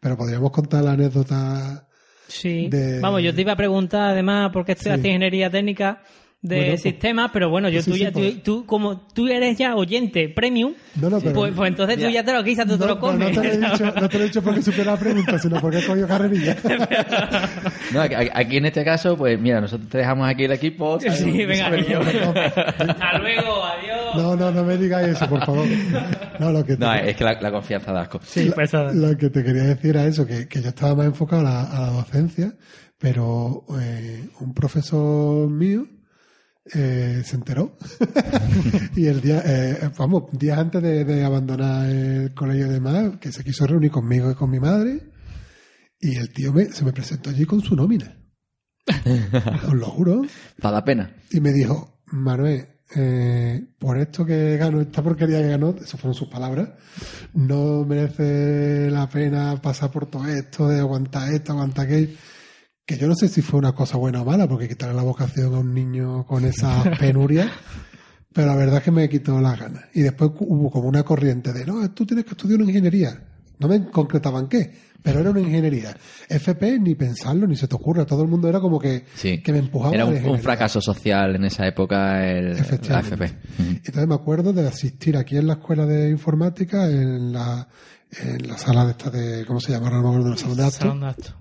Pero 0.00 0.16
podríamos 0.16 0.50
contar 0.52 0.84
la 0.84 0.92
anécdota. 0.92 1.88
Sí. 2.28 2.68
de- 2.68 3.00
Vamos, 3.00 3.22
yo 3.22 3.34
te 3.34 3.40
iba 3.40 3.52
a 3.52 3.56
preguntar 3.56 4.10
además 4.10 4.50
por 4.52 4.64
qué 4.64 4.72
estudiaste 4.72 5.02
Sí. 5.02 5.08
ingeniería 5.08 5.50
técnica 5.50 6.02
de 6.42 6.56
Bueno, 6.56 6.76
sistemas, 6.78 7.30
pero 7.34 7.50
bueno, 7.50 7.68
yo 7.68 7.82
Sí, 7.82 7.90
tú, 7.90 7.96
sí, 7.98 8.02
ya, 8.02 8.12
pues- 8.12 8.42
tú, 8.42 8.60
tú- 8.60 8.66
como 8.66 8.96
tú 9.12 9.28
eres 9.28 9.58
ya 9.58 9.76
oyente 9.76 10.26
premium, 10.30 10.72
No, 10.98 11.10
no, 11.10 11.20
pero. 11.20 11.34
pues, 11.34 11.52
pues 11.54 11.68
entonces 11.68 11.98
tú 11.98 12.08
ya 12.08 12.24
te 12.24 12.32
lo 12.32 12.42
quitas, 12.42 12.66
tú 12.66 12.78
te 12.78 12.80
no, 12.80 12.86
lo 12.86 12.94
no, 12.94 13.00
comes. 13.00 13.36
no 13.36 13.42
te 13.42 13.48
lo 13.48 13.52
he 13.52 13.58
dicho, 13.72 13.84
no 14.00 14.08
te 14.08 14.16
lo 14.18 14.24
he 14.24 14.26
dicho 14.28 14.42
porque 14.42 14.62
supiera 14.62 14.92
la 14.92 14.98
pregunta, 14.98 15.38
sino 15.38 15.60
porque 15.60 15.78
he 15.80 15.84
cogido 15.86 16.08
carrerilla. 16.08 16.56
No, 17.92 18.00
aquí- 18.02 18.14
aquí 18.32 18.56
en 18.56 18.66
este 18.66 18.84
caso, 18.84 19.16
pues 19.16 19.38
mira, 19.40 19.60
nosotros 19.60 19.88
te 19.90 19.98
dejamos 19.98 20.28
aquí 20.28 20.44
el 20.44 20.52
equipo. 20.52 20.98
¿sabes? 21.00 21.18
Sí, 21.18 21.44
venga. 21.44 21.66
Hasta 21.66 23.18
luego, 23.18 23.64
adiós. 23.64 24.14
No, 24.16 24.36
no, 24.36 24.50
no 24.52 24.64
me 24.64 24.76
digáis 24.76 25.08
eso, 25.08 25.28
por 25.28 25.44
favor. 25.44 25.66
No, 26.38 26.52
lo 26.52 26.64
que 26.64 26.76
te, 26.76 26.84
No, 26.84 26.94
es 26.94 27.16
que 27.16 27.24
la, 27.24 27.40
la 27.40 27.50
confianza 27.50 27.92
da 27.92 28.02
asco. 28.02 28.20
Sí, 28.24 28.50
pues 28.54 28.72
lo 28.72 29.16
que 29.16 29.30
te 29.30 29.42
quería 29.42 29.64
decir 29.64 29.90
era 29.90 30.06
eso, 30.06 30.26
que, 30.26 30.46
que 30.48 30.62
yo 30.62 30.68
estaba 30.68 30.94
más 30.94 31.06
enfocado 31.06 31.42
a 31.42 31.44
la, 31.44 31.62
a 31.64 31.80
la 31.80 31.86
docencia, 31.88 32.52
pero 32.98 33.64
eh, 33.80 34.28
un 34.40 34.54
profesor 34.54 35.48
mío 35.50 35.86
eh, 36.74 37.22
se 37.24 37.36
enteró. 37.36 37.76
y 38.96 39.06
el 39.06 39.20
día, 39.20 39.42
eh, 39.44 39.90
vamos, 39.96 40.24
días 40.32 40.58
antes 40.58 40.82
de, 40.82 41.04
de 41.04 41.24
abandonar 41.24 41.88
el 41.88 42.34
colegio 42.34 42.66
y 42.66 42.70
demás, 42.70 43.18
que 43.20 43.32
se 43.32 43.44
quiso 43.44 43.66
reunir 43.66 43.90
conmigo 43.90 44.30
y 44.30 44.34
con 44.34 44.50
mi 44.50 44.60
madre, 44.60 45.10
y 46.00 46.16
el 46.16 46.32
tío 46.32 46.52
me, 46.52 46.66
se 46.66 46.84
me 46.84 46.92
presentó 46.92 47.30
allí 47.30 47.44
con 47.44 47.60
su 47.60 47.76
nómina. 47.76 48.16
Os 49.66 49.74
lo 49.74 49.86
juro. 49.86 50.22
Para 50.60 50.76
la 50.76 50.84
pena. 50.84 51.14
Y 51.30 51.40
me 51.40 51.52
dijo, 51.52 52.00
Manuel, 52.06 52.66
eh, 52.96 53.68
por 53.78 53.98
esto 53.98 54.24
que 54.24 54.56
gano, 54.56 54.80
esta 54.80 55.02
porquería 55.02 55.40
que 55.40 55.48
ganó, 55.48 55.70
eso 55.70 55.96
fueron 55.96 56.14
sus 56.14 56.28
palabras, 56.28 56.70
no 57.34 57.84
merece 57.84 58.90
la 58.90 59.08
pena 59.08 59.60
pasar 59.62 59.90
por 59.90 60.06
todo 60.06 60.26
esto, 60.26 60.68
de 60.68 60.80
aguantar 60.80 61.32
esto, 61.32 61.52
aguantar 61.52 61.86
aquello. 61.86 62.16
Que 62.90 62.96
yo 62.98 63.06
no 63.06 63.14
sé 63.14 63.28
si 63.28 63.40
fue 63.40 63.60
una 63.60 63.70
cosa 63.70 63.98
buena 63.98 64.20
o 64.20 64.24
mala, 64.24 64.48
porque 64.48 64.66
quitarle 64.68 64.96
la 64.96 65.04
vocación 65.04 65.54
a 65.54 65.60
un 65.60 65.72
niño 65.72 66.26
con 66.26 66.44
esa 66.44 66.82
penuria, 66.98 67.48
pero 68.32 68.48
la 68.48 68.56
verdad 68.56 68.78
es 68.78 68.82
que 68.82 68.90
me 68.90 69.08
quitó 69.08 69.40
las 69.40 69.60
ganas. 69.60 69.84
Y 69.94 70.00
después 70.00 70.32
hubo 70.40 70.72
como 70.72 70.88
una 70.88 71.04
corriente 71.04 71.52
de, 71.52 71.64
no, 71.64 71.88
tú 71.92 72.04
tienes 72.04 72.24
que 72.24 72.32
estudiar 72.32 72.58
una 72.58 72.68
ingeniería. 72.68 73.16
No 73.60 73.68
me 73.68 73.88
concretaban 73.92 74.48
qué, 74.48 74.72
pero 75.04 75.20
era 75.20 75.30
una 75.30 75.38
ingeniería. 75.38 75.96
FP, 76.28 76.80
ni 76.80 76.96
pensarlo, 76.96 77.46
ni 77.46 77.54
se 77.54 77.68
te 77.68 77.76
ocurra. 77.76 78.04
Todo 78.04 78.24
el 78.24 78.28
mundo 78.28 78.48
era 78.48 78.58
como 78.58 78.80
que, 78.80 79.04
Sí. 79.14 79.40
que 79.40 79.52
me 79.52 79.60
empujaba 79.60 79.94
Era 79.94 80.06
un, 80.06 80.40
fracaso 80.40 80.80
social 80.80 81.36
en 81.36 81.44
esa 81.44 81.68
época 81.68 82.28
el, 82.28 82.56
la. 82.56 82.98
FP. 82.98 83.32
Entonces 83.84 84.08
me 84.08 84.16
acuerdo 84.16 84.52
de 84.52 84.66
asistir 84.66 85.16
aquí 85.16 85.36
en 85.36 85.46
la 85.46 85.52
escuela 85.52 85.86
de 85.86 86.10
informática, 86.10 86.86
en 86.86 87.32
la, 87.32 87.68
en 88.20 88.48
la 88.48 88.58
sala 88.58 88.84
de 88.86 88.90
esta 88.90 89.10
de, 89.10 89.46
¿cómo 89.46 89.60
se 89.60 89.70
llama? 89.70 89.90
No 89.90 90.02
me 90.02 90.08
acuerdo 90.08 90.24
de 90.24 90.30
la 90.30 90.36
sala 90.38 90.54
de 90.56 90.62
actos. 90.64 90.78
Salón 90.80 91.00
de 91.02 91.06
actos. 91.06 91.39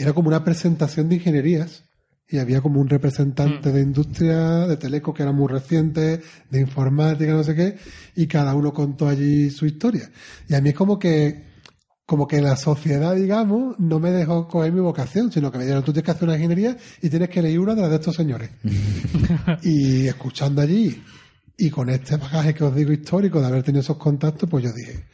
Era 0.00 0.14
como 0.14 0.28
una 0.28 0.42
presentación 0.42 1.08
de 1.10 1.16
ingenierías 1.16 1.84
y 2.26 2.38
había 2.38 2.60
como 2.62 2.80
un 2.80 2.86
Mm. 2.86 2.90
representante 2.90 3.70
de 3.70 3.82
industria, 3.82 4.66
de 4.66 4.76
teleco 4.78 5.12
que 5.12 5.22
era 5.24 5.32
muy 5.32 5.46
reciente, 5.48 6.22
de 6.48 6.60
informática, 6.60 7.32
no 7.32 7.44
sé 7.44 7.54
qué, 7.54 7.76
y 8.16 8.26
cada 8.26 8.54
uno 8.54 8.72
contó 8.72 9.08
allí 9.08 9.50
su 9.50 9.66
historia. 9.66 10.10
Y 10.48 10.54
a 10.54 10.60
mí 10.62 10.70
es 10.70 10.74
como 10.74 10.98
que, 10.98 11.44
como 12.06 12.26
que 12.26 12.40
la 12.40 12.56
sociedad, 12.56 13.14
digamos, 13.14 13.78
no 13.78 14.00
me 14.00 14.10
dejó 14.10 14.48
coger 14.48 14.72
mi 14.72 14.80
vocación, 14.80 15.30
sino 15.30 15.52
que 15.52 15.58
me 15.58 15.64
dijeron, 15.64 15.84
tú 15.84 15.92
tienes 15.92 16.06
que 16.06 16.10
hacer 16.12 16.24
una 16.28 16.36
ingeniería 16.36 16.76
y 17.02 17.10
tienes 17.10 17.28
que 17.28 17.42
leer 17.42 17.58
una 17.60 17.74
de 17.74 17.82
las 17.82 17.90
de 17.90 17.96
estos 17.96 18.16
señores. 18.16 18.48
y 19.62 20.06
escuchando 20.06 20.62
allí, 20.62 21.02
y 21.58 21.68
con 21.68 21.90
este 21.90 22.16
bagaje 22.16 22.54
que 22.54 22.64
os 22.64 22.74
digo 22.74 22.90
histórico 22.92 23.40
de 23.40 23.48
haber 23.48 23.62
tenido 23.62 23.82
esos 23.82 23.98
contactos, 23.98 24.48
pues 24.48 24.64
yo 24.64 24.72
dije, 24.72 25.04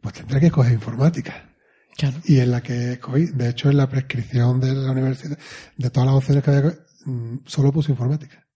pues 0.00 0.14
tendré 0.14 0.40
que 0.40 0.50
coger 0.50 0.72
informática. 0.72 1.48
Claro. 1.96 2.16
Y 2.24 2.38
en 2.40 2.50
la 2.50 2.62
que 2.62 2.92
escogí, 2.92 3.26
de 3.26 3.50
hecho, 3.50 3.70
en 3.70 3.76
la 3.76 3.88
prescripción 3.88 4.60
de 4.60 4.74
la 4.74 4.90
universidad, 4.92 5.38
de 5.76 5.90
todas 5.90 6.06
las 6.06 6.16
opciones 6.16 6.42
que 6.44 6.50
había, 6.50 6.72
mm, 7.06 7.38
solo 7.46 7.72
puse 7.72 7.92
informática. 7.92 8.46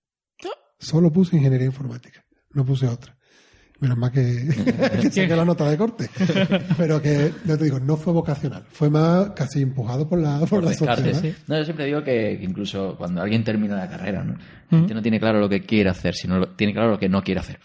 Solo 0.79 1.11
puse 1.13 1.37
ingeniería 1.37 1.67
informática. 1.67 2.25
No 2.53 2.65
puse 2.65 2.87
otra. 2.87 3.17
Menos 3.81 3.99
mal 3.99 4.11
que, 4.11 4.21
que 5.03 5.11
saqué 5.11 5.37
la 5.37 5.45
nota 5.45 5.69
de 5.71 5.77
corte. 5.77 6.09
Pero 6.79 7.01
que, 7.01 7.33
ya 7.45 7.57
te 7.57 7.65
digo, 7.65 7.79
no 7.81 7.97
fue 7.97 8.13
vocacional. 8.13 8.65
Fue 8.73 8.89
más 8.91 9.31
casi 9.31 9.63
empujado 9.63 10.09
por 10.09 10.19
la, 10.19 10.39
por 10.41 10.49
Por 10.49 10.65
la 10.65 10.71
descarte. 10.71 11.15
sociedad. 11.15 11.37
No, 11.47 11.59
yo 11.59 11.65
siempre 11.65 11.85
digo 11.87 12.03
que, 12.03 12.37
que 12.39 12.45
incluso 12.45 12.95
cuando 12.97 13.21
alguien 13.23 13.45
termina 13.45 13.77
la 13.77 13.89
carrera, 13.89 14.23
¿no? 14.25 14.35
La 14.71 14.79
gente 14.79 14.95
no 14.95 15.03
tiene 15.03 15.21
claro 15.21 15.41
lo 15.41 15.49
que 15.49 15.61
quiere 15.63 15.91
hacer, 15.91 16.15
sino 16.15 16.39
lo- 16.39 16.55
tiene 16.57 16.73
claro 16.73 16.91
lo 16.93 16.99
que 16.99 17.09
no 17.09 17.23
quiere 17.23 17.41
hacer. 17.41 17.59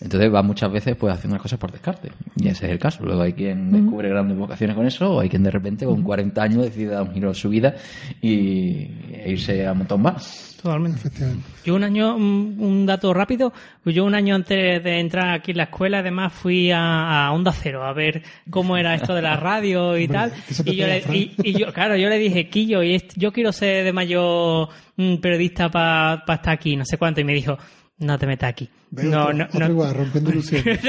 Entonces 0.00 0.32
va 0.32 0.42
muchas 0.42 0.70
veces 0.70 0.96
pues 0.96 1.12
haciendo 1.12 1.36
las 1.36 1.42
cosas 1.42 1.58
por 1.58 1.72
descarte. 1.72 2.10
Y 2.36 2.48
ese 2.48 2.66
es 2.66 2.72
el 2.72 2.78
caso. 2.78 3.04
Luego 3.04 3.22
hay 3.22 3.32
quien 3.32 3.72
descubre 3.72 4.08
grandes 4.08 4.36
vocaciones 4.36 4.76
con 4.76 4.86
eso, 4.86 5.14
o 5.14 5.20
hay 5.20 5.28
quien 5.28 5.42
de 5.42 5.50
repente 5.50 5.84
con 5.84 6.02
40 6.02 6.42
años 6.42 6.62
decide 6.62 6.92
dar 6.92 7.02
un 7.02 7.12
giro 7.12 7.30
a 7.30 7.34
su 7.34 7.48
vida 7.48 7.74
y 8.22 8.88
e 9.12 9.32
irse 9.32 9.66
a 9.66 9.72
un 9.72 9.78
montón 9.78 10.02
más. 10.02 10.56
Totalmente. 10.62 10.98
Efectivamente. 10.98 11.44
Yo 11.64 11.74
un 11.74 11.84
año, 11.84 12.16
un, 12.16 12.56
un 12.58 12.86
dato 12.86 13.14
rápido, 13.14 13.52
pues 13.82 13.96
yo 13.96 14.04
un 14.04 14.14
año 14.14 14.34
antes 14.34 14.82
de 14.84 15.00
entrar 15.00 15.30
aquí 15.30 15.52
en 15.52 15.56
la 15.56 15.64
escuela, 15.64 16.00
además 16.00 16.32
fui 16.32 16.70
a, 16.70 17.26
a 17.26 17.32
Onda 17.32 17.52
Cero 17.52 17.82
a 17.84 17.92
ver 17.94 18.22
cómo 18.50 18.76
era 18.76 18.94
esto 18.94 19.14
de 19.14 19.22
la 19.22 19.36
radio 19.36 19.96
y 19.96 20.04
Hombre, 20.04 20.18
tal. 20.18 20.32
Y 20.66 20.76
yo, 20.76 20.86
le, 20.86 20.98
y, 21.12 21.34
y 21.42 21.52
yo, 21.58 21.72
claro, 21.72 21.96
yo 21.96 22.08
le 22.10 22.18
dije, 22.18 22.48
Quillo, 22.48 22.82
y 22.82 23.02
yo 23.16 23.32
quiero 23.32 23.52
ser 23.52 23.84
de 23.84 23.92
mayor 23.92 24.68
mm, 24.96 25.16
periodista 25.16 25.70
para 25.70 26.22
estar 26.28 26.50
aquí, 26.50 26.76
no 26.76 26.84
sé 26.84 26.98
cuánto, 26.98 27.22
y 27.22 27.24
me 27.24 27.32
dijo, 27.32 27.56
no 28.00 28.18
te 28.18 28.26
metas 28.26 28.50
aquí. 28.50 28.68
Veo 28.90 29.08
no, 29.10 29.22
otro, 29.22 29.34
no, 29.34 29.44
otro 29.44 29.60
no, 29.60 29.68
igual, 29.70 29.94
rompiendo 29.94 30.30
ilusiones. 30.30 30.80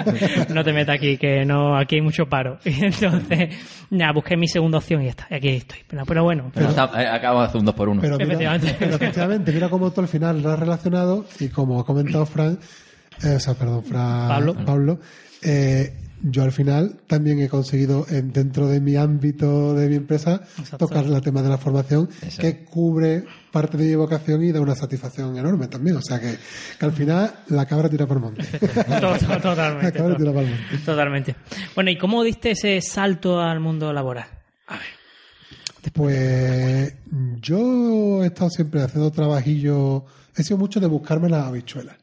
no 0.50 0.62
te 0.62 0.72
metas 0.72 0.96
aquí, 0.96 1.16
que 1.16 1.44
no, 1.46 1.76
aquí 1.76 1.94
hay 1.96 2.00
mucho 2.02 2.26
paro. 2.26 2.58
Entonces, 2.64 3.56
nada, 3.90 4.12
busqué 4.12 4.36
mi 4.36 4.46
segunda 4.46 4.78
opción 4.78 5.00
y 5.00 5.04
ya 5.06 5.10
está, 5.10 5.26
y 5.30 5.34
aquí 5.34 5.48
estoy. 5.48 5.78
Pero, 5.88 6.04
pero 6.04 6.22
bueno, 6.24 6.50
Pero 6.52 6.68
está- 6.68 6.90
eh, 7.02 7.06
acabamos 7.08 7.44
de 7.44 7.48
hacer 7.48 7.58
un 7.60 7.64
2 7.66 7.74
por 7.74 7.88
1 7.88 8.00
Pero 8.02 8.16
mira, 8.18 8.24
Efectivamente. 8.26 8.76
pero 8.78 8.94
efectivamente, 8.96 9.52
mira 9.52 9.68
cómo 9.70 9.90
tú 9.90 10.00
al 10.02 10.08
final 10.08 10.42
lo 10.42 10.50
has 10.52 10.58
relacionado 10.58 11.24
y 11.40 11.48
como 11.48 11.80
ha 11.80 11.86
comentado 11.86 12.26
Fran, 12.26 12.58
eh, 13.24 13.34
o 13.36 13.40
sea, 13.40 13.54
perdón, 13.54 13.82
Fran, 13.84 14.28
Pablo. 14.28 14.54
Pablo 14.64 15.00
eh, 15.42 15.94
yo 16.22 16.42
al 16.42 16.52
final 16.52 17.00
también 17.06 17.40
he 17.40 17.48
conseguido 17.48 18.06
en- 18.08 18.32
dentro 18.32 18.66
de 18.68 18.80
mi 18.80 18.96
ámbito 18.96 19.74
de 19.74 19.88
mi 19.88 19.96
empresa 19.96 20.40
Exacto. 20.58 20.86
tocar 20.88 21.04
el 21.04 21.20
tema 21.20 21.42
de 21.42 21.48
la 21.50 21.58
formación 21.58 22.08
Exacto. 22.22 22.40
que 22.42 22.64
cubre 22.64 23.24
parte 23.52 23.76
de 23.76 23.84
mi 23.84 23.94
vocación 23.94 24.42
y 24.42 24.50
da 24.52 24.60
una 24.60 24.74
satisfacción 24.74 25.36
enorme 25.36 25.68
también. 25.68 25.96
O 25.96 26.02
sea 26.02 26.18
que, 26.20 26.36
que 26.78 26.84
al 26.84 26.92
final 26.92 27.32
la 27.48 27.66
cabra 27.66 27.88
tira 27.88 28.06
por 28.06 28.18
monte. 28.20 28.42
To- 28.58 29.16
to- 29.18 29.28
la 29.28 29.40
Totalmente. 29.40 29.92
cabra 29.98 30.16
tira 30.16 30.32
por 30.32 30.42
monte. 30.44 30.78
Totalmente. 30.84 31.36
Bueno, 31.74 31.90
¿y 31.90 31.98
cómo 31.98 32.22
diste 32.22 32.50
ese 32.52 32.80
salto 32.80 33.40
al 33.40 33.60
mundo 33.60 33.92
laboral? 33.92 34.26
Pues 35.92 36.94
yo 37.40 38.22
he 38.24 38.26
estado 38.26 38.50
siempre 38.50 38.82
haciendo 38.82 39.10
trabajillos, 39.12 40.02
he 40.36 40.42
sido 40.42 40.58
mucho 40.58 40.80
de 40.80 40.86
buscarme 40.88 41.28
las 41.28 41.46
habichuelas. 41.46 41.96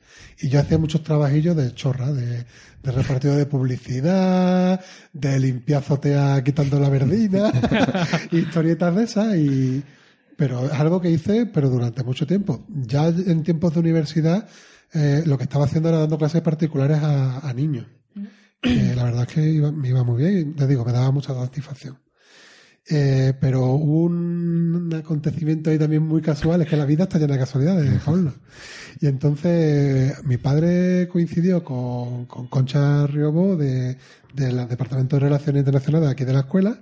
Y 0.44 0.50
yo 0.50 0.60
hacía 0.60 0.78
muchos 0.78 1.04
trabajillos 1.04 1.56
de 1.56 1.74
chorra, 1.74 2.12
de, 2.12 2.46
de 2.84 2.92
repartido 2.92 3.36
de 3.36 3.46
publicidad, 3.46 4.80
de 5.14 5.40
limpiar 5.40 5.82
azotea 5.82 6.44
quitando 6.44 6.80
la 6.80 6.90
verdina, 6.90 7.52
historietas 8.32 8.96
de 8.96 9.04
esas. 9.04 9.36
Y, 9.38 9.84
pero 10.36 10.66
es 10.66 10.74
algo 10.74 11.00
que 11.00 11.10
hice, 11.10 11.46
pero 11.46 11.70
durante 11.70 12.04
mucho 12.04 12.28
tiempo. 12.28 12.66
Ya 12.68 13.08
en 13.08 13.44
tiempos 13.44 13.74
de 13.74 13.80
universidad, 13.80 14.48
eh, 14.94 15.24
lo 15.26 15.38
que 15.38 15.44
estaba 15.46 15.66
haciendo 15.66 15.90
era 15.90 16.00
dando 16.00 16.18
clases 16.18 16.42
particulares 16.42 17.00
a, 17.02 17.40
a 17.48 17.54
niños. 17.54 17.86
La 18.96 19.04
verdad 19.04 19.26
es 19.28 19.34
que 19.34 19.42
iba- 19.50 19.72
me 19.72 19.90
iba 19.90 20.04
muy 20.04 20.22
bien 20.24 20.40
y 20.52 20.54
te 20.54 20.68
digo, 20.68 20.86
me 20.86 20.92
daba 20.92 21.12
mucha 21.12 21.34
satisfacción. 21.34 21.98
Eh, 22.90 23.34
pero 23.40 23.66
hubo 23.66 24.04
un 24.04 24.94
acontecimiento 24.94 25.70
ahí 25.70 25.80
también 25.80 26.04
muy 26.04 26.22
casual, 26.22 26.62
es 26.62 26.68
que 26.68 26.76
la 26.76 26.86
vida 26.86 27.04
está 27.04 27.18
llena 27.18 27.34
de 27.34 27.40
casualidades, 27.40 28.02
Pablo. 28.06 28.34
Y 29.00 29.08
entonces 29.08 30.24
mi 30.26 30.38
padre 30.38 31.08
coincidió 31.08 31.64
con, 31.64 32.26
con 32.26 32.48
Concha 32.48 33.08
Riobó 33.08 33.56
de, 33.56 33.98
del 34.34 34.68
Departamento 34.68 35.16
de 35.16 35.22
Relaciones 35.22 35.62
Internacionales 35.62 36.08
de 36.08 36.12
aquí 36.12 36.26
de 36.26 36.34
la 36.34 36.40
escuela. 36.40 36.80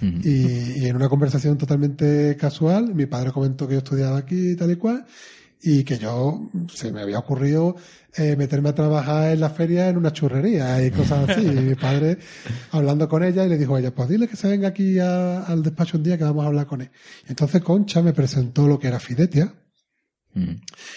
Y, 0.00 0.80
y 0.80 0.86
en 0.86 0.96
una 0.96 1.08
conversación 1.08 1.56
totalmente 1.58 2.36
casual, 2.36 2.92
mi 2.92 3.06
padre 3.06 3.30
comentó 3.30 3.68
que 3.68 3.74
yo 3.74 3.78
estudiaba 3.78 4.18
aquí 4.18 4.52
y 4.52 4.56
tal 4.56 4.72
y 4.72 4.76
cual, 4.76 5.04
y 5.62 5.84
que 5.84 5.98
yo 5.98 6.50
se 6.72 6.90
me 6.92 7.02
había 7.02 7.18
ocurrido 7.20 7.76
eh, 8.16 8.34
meterme 8.36 8.70
a 8.70 8.74
trabajar 8.74 9.30
en 9.32 9.40
la 9.40 9.50
feria 9.50 9.88
en 9.88 9.96
una 9.96 10.12
churrería 10.12 10.84
y 10.84 10.90
cosas 10.90 11.28
así. 11.30 11.40
Y 11.46 11.50
mi 11.60 11.74
padre 11.76 12.18
hablando 12.72 13.08
con 13.08 13.22
ella 13.22 13.44
y 13.44 13.48
le 13.48 13.56
dijo 13.58 13.76
a 13.76 13.80
ella, 13.80 13.94
pues 13.94 14.08
dile 14.08 14.26
que 14.28 14.36
se 14.36 14.48
venga 14.48 14.68
aquí 14.68 14.98
a- 14.98 15.42
al 15.44 15.62
despacho 15.62 15.96
un 15.98 16.02
día 16.04 16.18
que 16.18 16.24
vamos 16.24 16.44
a 16.44 16.48
hablar 16.48 16.66
con 16.66 16.80
él. 16.82 16.90
Y 17.26 17.30
entonces 17.30 17.62
Concha 17.62 18.02
me 18.02 18.12
presentó 18.12 18.66
lo 18.66 18.78
que 18.78 18.88
era 18.88 18.98
Fidetia. 19.00 19.54
Mm. 20.34 20.50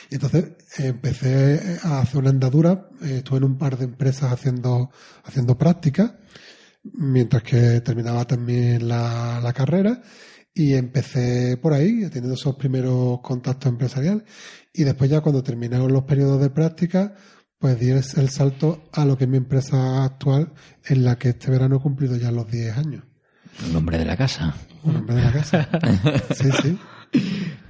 Y 0.10 0.15
entonces 0.15 0.45
eh, 0.79 0.88
empecé 0.88 1.79
a 1.84 2.00
hacer 2.00 2.17
una 2.22 2.29
andadura, 2.31 2.89
eh, 3.03 3.17
estuve 3.17 3.38
en 3.39 3.43
un 3.43 3.57
par 3.57 3.77
de 3.77 3.86
empresas 3.86 4.31
haciendo, 4.31 4.89
haciendo 5.25 5.57
prácticas, 5.57 6.13
mientras 6.93 7.43
que 7.43 7.81
terminaba 7.81 8.25
también 8.25 8.88
la, 8.88 9.39
la 9.43 9.53
carrera, 9.53 10.01
y 10.55 10.74
empecé 10.74 11.57
por 11.57 11.74
ahí, 11.74 12.09
teniendo 12.09 12.33
esos 12.33 12.55
primeros 12.55 13.19
contactos 13.19 13.69
empresariales, 13.69 14.24
y 14.74 14.85
después 14.85 15.09
ya 15.09 15.19
cuando 15.19 15.43
terminaron 15.43 15.91
los 15.91 16.03
periodos 16.03 16.41
de 16.41 16.50
práctica, 16.50 17.13
pues 17.59 17.77
di 17.77 17.89
el, 17.89 17.97
el 18.15 18.29
salto 18.29 18.89
a 18.93 19.03
lo 19.03 19.17
que 19.17 19.25
es 19.25 19.29
mi 19.29 19.38
empresa 19.38 20.05
actual, 20.05 20.53
en 20.85 21.03
la 21.03 21.17
que 21.17 21.29
este 21.29 21.51
verano 21.51 21.75
he 21.75 21.79
cumplido 21.79 22.15
ya 22.15 22.31
los 22.31 22.50
10 22.50 22.77
años. 22.77 23.03
Un 23.69 23.75
hombre 23.75 23.97
de 23.97 24.05
la 24.05 24.15
casa. 24.15 24.55
Un 24.83 24.95
hombre 24.95 25.15
de 25.15 25.21
la 25.21 25.31
casa. 25.33 25.69
Sí, 26.33 26.50
sí. 26.62 26.79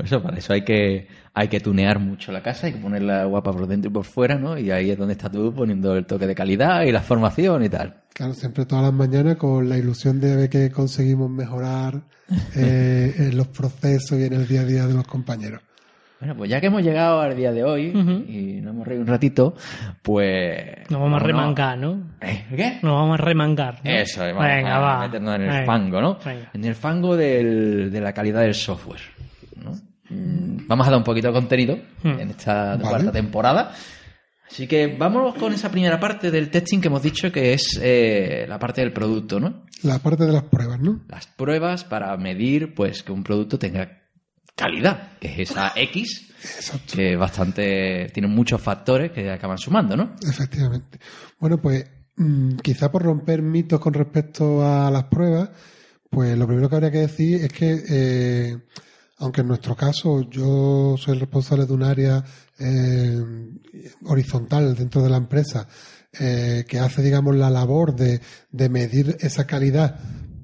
Por 0.10 0.18
Eso, 0.18 0.24
para 0.24 0.38
eso 0.38 0.54
hay 0.54 0.62
que, 0.64 1.08
hay 1.34 1.48
que 1.48 1.60
tunear 1.60 2.00
mucho 2.00 2.32
la 2.32 2.42
casa, 2.42 2.68
hay 2.68 2.74
que 2.74 2.80
ponerla 2.80 3.26
guapa 3.26 3.52
por 3.52 3.68
dentro 3.68 3.90
y 3.90 3.94
por 3.94 4.06
fuera, 4.06 4.36
¿no? 4.36 4.58
Y 4.58 4.72
ahí 4.72 4.92
es 4.92 4.98
donde 4.98 5.14
estás 5.14 5.32
tú 5.32 5.54
poniendo 5.54 5.96
el 5.96 6.06
toque 6.06 6.28
de 6.28 6.36
calidad 6.36 6.84
y 6.84 6.92
la 6.92 7.02
formación 7.02 7.64
y 7.64 7.70
tal. 7.70 7.96
Claro, 8.14 8.34
siempre 8.34 8.66
todas 8.66 8.86
las 8.86 8.94
mañanas 8.94 9.36
con 9.38 9.68
la 9.68 9.78
ilusión 9.78 10.20
de 10.22 10.36
ver 10.36 10.50
que 10.50 10.72
conseguimos 10.72 11.30
mejorar 11.30 12.02
eh, 12.56 13.14
en 13.18 13.38
los 13.38 13.48
procesos 13.48 14.18
y 14.20 14.24
en 14.24 14.34
el 14.34 14.48
día 14.48 14.62
a 14.62 14.66
día 14.66 14.86
de 14.88 14.94
los 14.94 15.06
compañeros. 15.08 15.62
Bueno, 16.18 16.38
pues 16.38 16.50
ya 16.50 16.62
que 16.62 16.68
hemos 16.68 16.82
llegado 16.82 17.20
al 17.20 17.36
día 17.36 17.52
de 17.52 17.64
hoy 17.66 17.88
y 17.88 18.62
nos 18.62 18.74
hemos 18.74 18.88
reído 18.88 19.02
un 19.02 19.08
ratito, 19.08 19.54
pues... 20.02 20.90
Nos 20.90 21.02
vamos 21.02 21.22
a 21.22 21.26
remangar, 21.26 21.78
¿no? 21.78 22.02
¿Eh? 22.22 22.46
¿Qué? 22.56 22.80
Nos 22.82 22.94
vamos 22.94 23.20
a 23.20 23.24
remangar. 23.24 23.80
¿no? 23.84 23.92
Eso, 23.92 24.22
vamos 24.22 24.46
Venga, 24.46 24.76
a 24.78 24.80
va. 24.80 25.00
meternos 25.02 25.36
en 25.36 25.42
el 25.42 25.50
Venga. 25.50 25.66
fango, 25.66 26.02
¿no? 26.02 26.18
Venga. 26.26 26.50
En 26.54 26.64
el 26.64 26.74
fango 26.74 27.18
del- 27.18 27.92
de 27.92 28.02
la 28.02 28.14
calidad 28.14 28.42
del 28.42 28.54
software. 28.54 29.02
Mm, 30.10 30.68
Vamos 30.68 30.88
a 30.88 30.90
dar 30.92 30.98
un 31.00 31.04
poquito 31.04 31.28
de 31.28 31.34
contenido 31.34 31.78
Hmm. 32.04 32.20
en 32.20 32.30
esta 32.32 32.76
Vale. 32.76 32.84
cuarta 32.90 33.12
temporada. 33.12 33.74
Así 34.50 34.68
que 34.68 34.96
vámonos 34.96 35.36
con 35.36 35.52
esa 35.54 35.70
primera 35.72 36.00
parte 36.00 36.30
del 36.30 36.50
testing 36.52 36.80
que 36.80 36.88
hemos 36.88 37.02
dicho 37.02 37.32
que 37.32 37.54
es 37.54 37.80
eh, 37.82 38.46
la 38.48 38.60
parte 38.60 38.82
del 38.82 38.94
producto, 38.94 39.40
¿no? 39.40 39.66
La 39.84 39.98
parte 40.00 40.26
de 40.26 40.32
las 40.34 40.44
pruebas, 40.44 40.80
¿no? 40.80 41.02
Las 41.10 41.26
pruebas 41.28 41.84
para 41.84 42.16
medir 42.18 42.74
pues 42.76 43.02
que 43.04 43.12
un 43.12 43.24
producto 43.24 43.58
tenga 43.58 44.04
calidad, 44.56 45.18
que 45.20 45.28
es 45.42 45.50
esa 45.52 45.74
X, 45.76 46.32
Exacto. 46.42 46.94
que 46.96 47.16
bastante 47.16 48.10
tiene 48.14 48.28
muchos 48.28 48.62
factores 48.62 49.12
que 49.12 49.30
acaban 49.32 49.58
sumando, 49.58 49.98
¿no? 49.98 50.16
Efectivamente. 50.22 51.00
Bueno, 51.40 51.60
pues 51.60 51.84
mm, 52.16 52.58
quizá 52.58 52.92
por 52.92 53.02
romper 53.04 53.42
mitos 53.42 53.80
con 53.80 53.94
respecto 53.96 54.64
a 54.66 54.90
las 54.92 55.06
pruebas, 55.06 55.50
pues 56.10 56.38
lo 56.38 56.46
primero 56.48 56.70
que 56.70 56.76
habría 56.76 56.92
que 56.92 57.00
decir 57.00 57.42
es 57.44 57.52
que, 57.52 57.84
eh, 57.90 58.58
aunque 59.18 59.42
en 59.42 59.48
nuestro 59.48 59.76
caso 59.76 60.22
yo 60.30 60.96
soy 60.98 61.14
el 61.14 61.20
responsable 61.22 61.66
de 61.66 61.74
un 61.74 61.84
área 61.84 62.24
eh, 62.60 63.24
horizontal 64.06 64.76
dentro 64.76 65.02
de 65.02 65.10
la 65.10 65.18
empresa, 65.18 65.68
eh, 66.20 66.66
que 66.68 66.80
hace, 66.80 67.02
digamos, 67.02 67.36
la 67.36 67.50
labor 67.50 67.96
de, 67.96 68.22
de 68.52 68.70
medir 68.70 69.18
esa 69.20 69.46
calidad 69.46 70.00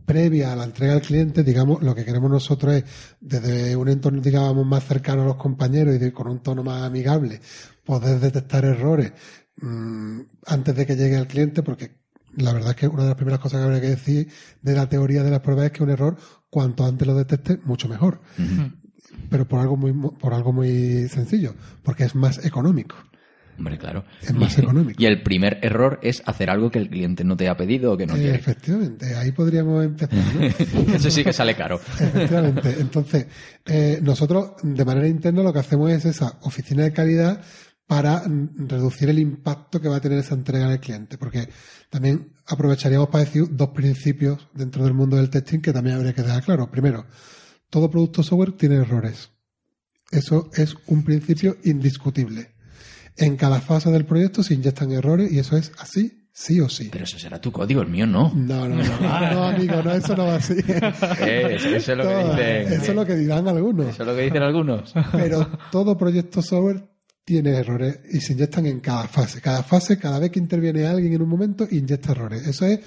previa 0.05 0.51
a 0.51 0.55
la 0.55 0.65
entrega 0.65 0.93
al 0.93 1.01
cliente, 1.01 1.43
digamos, 1.43 1.81
lo 1.81 1.95
que 1.95 2.03
queremos 2.03 2.29
nosotros 2.29 2.73
es, 2.73 2.83
desde 3.21 3.75
un 3.77 3.87
entorno, 3.87 4.21
digamos, 4.21 4.65
más 4.65 4.83
cercano 4.85 5.21
a 5.21 5.25
los 5.25 5.37
compañeros 5.37 5.95
y 6.01 6.11
con 6.11 6.27
un 6.27 6.39
tono 6.39 6.63
más 6.63 6.83
amigable, 6.83 7.39
poder 7.85 8.19
detectar 8.19 8.65
errores 8.65 9.13
mm, 9.57 10.19
antes 10.47 10.75
de 10.75 10.85
que 10.85 10.95
llegue 10.95 11.15
al 11.15 11.27
cliente, 11.27 11.63
porque 11.63 12.01
la 12.35 12.53
verdad 12.53 12.71
es 12.71 12.75
que 12.75 12.87
una 12.87 13.03
de 13.03 13.09
las 13.09 13.15
primeras 13.15 13.39
cosas 13.39 13.59
que 13.59 13.65
habría 13.65 13.81
que 13.81 13.89
decir 13.89 14.29
de 14.61 14.73
la 14.73 14.89
teoría 14.89 15.23
de 15.23 15.31
las 15.31 15.39
pruebas 15.41 15.65
es 15.65 15.71
que 15.71 15.83
un 15.83 15.89
error, 15.89 16.17
cuanto 16.51 16.85
antes 16.85 17.07
lo 17.07 17.15
detecte, 17.15 17.57
mucho 17.63 17.87
mejor. 17.89 18.21
Pero 19.29 19.47
por 19.47 19.59
algo 19.59 19.75
muy, 19.77 19.91
por 19.93 20.33
algo 20.35 20.53
muy 20.53 21.07
sencillo, 21.07 21.55
porque 21.83 22.03
es 22.03 22.13
más 22.13 22.45
económico. 22.45 22.95
Hombre, 23.57 23.77
claro. 23.77 24.05
Es 24.21 24.33
más 24.33 24.57
económico. 24.57 25.01
Y 25.01 25.05
el 25.05 25.21
primer 25.21 25.59
error 25.61 25.99
es 26.01 26.23
hacer 26.25 26.49
algo 26.49 26.71
que 26.71 26.79
el 26.79 26.89
cliente 26.89 27.23
no 27.23 27.35
te 27.37 27.47
ha 27.47 27.55
pedido 27.55 27.91
o 27.93 27.97
que 27.97 28.07
no 28.07 28.15
Eh, 28.15 28.19
quiere. 28.19 28.35
efectivamente, 28.35 29.13
ahí 29.15 29.31
podríamos 29.33 29.83
empezar. 29.85 30.17
¿no? 30.35 30.41
Eso 30.95 31.11
sí 31.11 31.23
que 31.23 31.33
sale 31.33 31.55
caro. 31.55 31.75
Efectivamente. 31.99 32.75
Entonces, 32.79 33.27
eh, 33.65 33.99
nosotros 34.01 34.53
de 34.63 34.85
manera 34.85 35.07
interna 35.07 35.43
lo 35.43 35.53
que 35.53 35.59
hacemos 35.59 35.91
es 35.91 36.05
esa 36.05 36.39
oficina 36.41 36.83
de 36.83 36.93
calidad 36.93 37.41
para 37.85 38.23
reducir 38.55 39.09
el 39.09 39.19
impacto 39.19 39.79
que 39.81 39.89
va 39.89 39.97
a 39.97 40.01
tener 40.01 40.17
esa 40.19 40.33
entrega 40.33 40.67
al 40.67 40.79
cliente. 40.79 41.17
Porque 41.17 41.47
también 41.91 42.31
aprovecharíamos 42.47 43.09
para 43.09 43.25
decir 43.25 43.43
dos 43.51 43.69
principios 43.69 44.47
dentro 44.53 44.85
del 44.85 44.93
mundo 44.93 45.17
del 45.17 45.29
testing 45.29 45.59
que 45.59 45.73
también 45.73 45.97
habría 45.97 46.13
que 46.13 46.21
dejar 46.21 46.41
claro. 46.41 46.71
Primero, 46.71 47.05
todo 47.69 47.91
producto 47.91 48.23
software 48.23 48.53
tiene 48.53 48.75
errores. 48.75 49.29
Eso 50.09 50.49
es 50.53 50.75
un 50.87 51.03
principio 51.03 51.57
indiscutible. 51.65 52.51
En 53.17 53.35
cada 53.35 53.59
fase 53.59 53.91
del 53.91 54.05
proyecto 54.05 54.41
se 54.41 54.53
inyectan 54.53 54.93
errores 54.93 55.33
y 55.33 55.39
eso 55.39 55.57
es 55.57 55.73
así, 55.79 56.29
sí 56.31 56.61
o 56.61 56.69
sí. 56.69 56.87
Pero 56.89 57.03
eso 57.03 57.19
será 57.19 57.41
tu 57.41 57.51
código, 57.51 57.81
el 57.81 57.89
mío 57.89 58.07
no. 58.07 58.31
No, 58.33 58.69
no, 58.69 58.75
no, 58.77 59.33
no, 59.33 59.43
amigo, 59.49 59.81
no, 59.83 59.91
eso 59.91 60.15
no 60.15 60.27
va 60.27 60.35
así. 60.35 60.55
Eh, 61.19 61.55
eso, 61.55 61.67
eso 61.75 61.91
es 61.91 61.97
lo 61.97 62.07
que 62.07 62.15
dicen. 62.15 62.73
Eso 62.73 62.91
es 62.91 62.95
lo 62.95 63.05
que 63.05 63.15
dirán 63.15 63.47
algunos. 63.49 63.87
Eso 63.87 64.03
es 64.03 64.07
lo 64.07 64.15
que 64.15 64.21
dicen 64.21 64.43
algunos. 64.43 64.93
Pero 65.11 65.45
todo 65.71 65.97
proyecto 65.97 66.41
software 66.41 66.90
tiene 67.23 67.51
errores 67.51 67.99
y 68.11 68.19
se 68.19 68.33
inyectan 68.33 68.65
en 68.65 68.79
cada 68.79 69.07
fase. 69.07 69.41
Cada 69.41 69.63
fase, 69.63 69.97
cada 69.97 70.19
vez 70.19 70.31
que 70.31 70.39
interviene 70.39 70.85
alguien 70.85 71.13
en 71.13 71.21
un 71.21 71.29
momento, 71.29 71.67
inyecta 71.69 72.11
errores. 72.11 72.47
Eso 72.47 72.65
es 72.65 72.79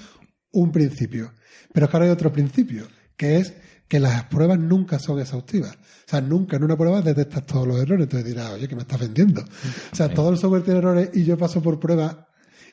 un 0.51 0.71
principio. 0.71 1.33
Pero 1.73 1.85
es 1.85 1.89
que 1.89 1.97
ahora 1.97 2.05
hay 2.05 2.11
otro 2.11 2.31
principio, 2.31 2.87
que 3.15 3.37
es 3.37 3.53
que 3.87 3.99
las 3.99 4.23
pruebas 4.25 4.59
nunca 4.59 4.99
son 4.99 5.19
exhaustivas. 5.19 5.75
O 5.75 6.09
sea, 6.09 6.21
nunca 6.21 6.57
en 6.57 6.63
una 6.63 6.77
prueba 6.77 7.01
detectas 7.01 7.45
todos 7.45 7.67
los 7.67 7.77
errores. 7.79 8.05
Entonces 8.05 8.27
dirás, 8.27 8.51
oye, 8.51 8.67
que 8.67 8.75
me 8.75 8.81
estás 8.81 8.99
vendiendo. 8.99 9.41
O 9.41 9.95
sea, 9.95 10.09
todo 10.09 10.29
el 10.29 10.37
software 10.37 10.63
tiene 10.63 10.79
errores 10.79 11.09
y 11.13 11.23
yo 11.23 11.37
paso 11.37 11.61
por 11.61 11.79
pruebas 11.79 12.17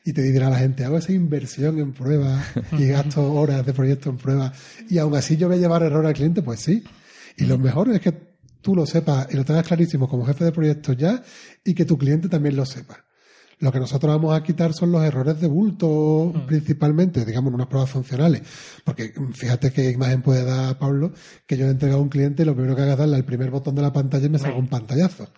y 0.05 0.13
te 0.13 0.21
dirá 0.21 0.49
la 0.49 0.59
gente, 0.59 0.83
hago 0.83 0.97
esa 0.97 1.13
inversión 1.13 1.79
en 1.79 1.93
pruebas 1.93 2.45
y 2.77 2.87
gasto 2.87 3.33
horas 3.33 3.65
de 3.65 3.73
proyecto 3.73 4.09
en 4.09 4.17
pruebas 4.17 4.51
y 4.89 4.97
aún 4.97 5.15
así 5.15 5.37
yo 5.37 5.47
voy 5.47 5.57
a 5.57 5.61
llevar 5.61 5.81
error 5.83 6.05
al 6.05 6.13
cliente, 6.13 6.41
pues 6.41 6.59
sí. 6.59 6.83
Y 7.37 7.45
lo 7.45 7.57
mejor 7.57 7.89
es 7.89 8.01
que 8.01 8.32
tú 8.63 8.75
lo 8.75 8.87
sepas 8.87 9.27
y 9.31 9.35
lo 9.35 9.45
tengas 9.45 9.67
clarísimo 9.67 10.09
como 10.09 10.25
jefe 10.25 10.45
de 10.45 10.51
proyecto 10.51 10.93
ya 10.93 11.21
y 11.63 11.75
que 11.75 11.85
tu 11.85 11.97
cliente 11.97 12.29
también 12.29 12.55
lo 12.55 12.65
sepa. 12.65 13.05
Lo 13.59 13.71
que 13.71 13.79
nosotros 13.79 14.13
vamos 14.13 14.35
a 14.35 14.43
quitar 14.43 14.73
son 14.73 14.91
los 14.91 15.03
errores 15.03 15.39
de 15.39 15.47
bulto, 15.47 16.33
principalmente, 16.47 17.25
digamos, 17.25 17.49
en 17.49 17.55
unas 17.55 17.67
pruebas 17.67 17.89
funcionales. 17.89 18.41
Porque 18.83 19.13
mm, 19.15 19.31
fíjate 19.31 19.71
qué 19.71 19.91
imagen 19.91 20.21
puede 20.21 20.43
dar 20.43 20.77
Pablo, 20.77 21.13
que 21.45 21.57
yo 21.57 21.63
le 21.63 21.69
he 21.69 21.71
entregado 21.71 21.99
a 21.99 22.03
un 22.03 22.09
cliente 22.09 22.43
y 22.43 22.45
lo 22.45 22.55
primero 22.55 22.75
que 22.75 22.81
haga 22.81 22.93
es 22.93 22.97
darle 22.99 23.15
al 23.15 23.25
primer 23.25 23.51
botón 23.51 23.75
de 23.75 23.81
la 23.81 23.93
pantalla 23.93 24.25
y 24.25 24.29
me 24.29 24.39
salga 24.39 24.57
un 24.57 24.67
pantallazo. 24.67 25.29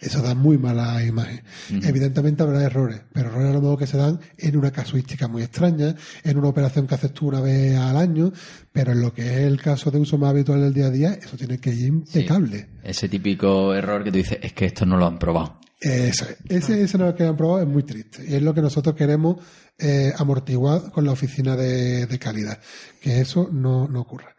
Eso 0.00 0.20
da 0.20 0.34
muy 0.34 0.58
mala 0.58 1.02
imagen. 1.04 1.42
Evidentemente 1.82 2.42
habrá 2.42 2.62
errores, 2.62 3.00
pero 3.12 3.28
errores 3.28 3.50
a 3.50 3.54
lo 3.54 3.60
mejor 3.60 3.78
que 3.78 3.86
se 3.86 3.96
dan 3.96 4.20
en 4.38 4.56
una 4.56 4.70
casuística 4.70 5.28
muy 5.28 5.42
extraña, 5.42 5.94
en 6.22 6.38
una 6.38 6.48
operación 6.48 6.86
que 6.86 6.94
haces 6.94 7.12
tú 7.12 7.28
una 7.28 7.40
vez 7.40 7.76
al 7.76 7.96
año, 7.96 8.32
pero 8.72 8.92
en 8.92 9.00
lo 9.00 9.12
que 9.12 9.22
es 9.22 9.38
el 9.40 9.60
caso 9.60 9.90
de 9.90 9.98
uso 9.98 10.18
más 10.18 10.30
habitual 10.30 10.60
del 10.60 10.74
día 10.74 10.86
a 10.86 10.90
día, 10.90 11.12
eso 11.14 11.36
tiene 11.36 11.58
que 11.58 11.70
ir 11.70 11.86
impecable. 11.86 12.68
Ese 12.82 13.08
típico 13.08 13.74
error 13.74 14.04
que 14.04 14.10
tú 14.10 14.18
dices, 14.18 14.38
es 14.42 14.52
que 14.52 14.66
esto 14.66 14.84
no 14.84 14.96
lo 14.96 15.06
han 15.06 15.18
probado. 15.18 15.63
Eso 15.80 16.24
es. 16.24 16.36
Ese, 16.48 16.82
ese 16.82 16.98
no 16.98 17.06
lo 17.06 17.14
que 17.14 17.24
han 17.24 17.36
probado 17.36 17.62
es 17.62 17.68
muy 17.68 17.82
triste. 17.82 18.24
Y 18.26 18.34
es 18.34 18.42
lo 18.42 18.54
que 18.54 18.62
nosotros 18.62 18.94
queremos 18.94 19.36
eh, 19.78 20.12
amortiguar 20.16 20.90
con 20.90 21.04
la 21.04 21.12
oficina 21.12 21.56
de, 21.56 22.06
de 22.06 22.18
calidad. 22.18 22.58
Que 23.00 23.20
eso 23.20 23.48
no, 23.52 23.86
no 23.88 24.00
ocurra. 24.00 24.34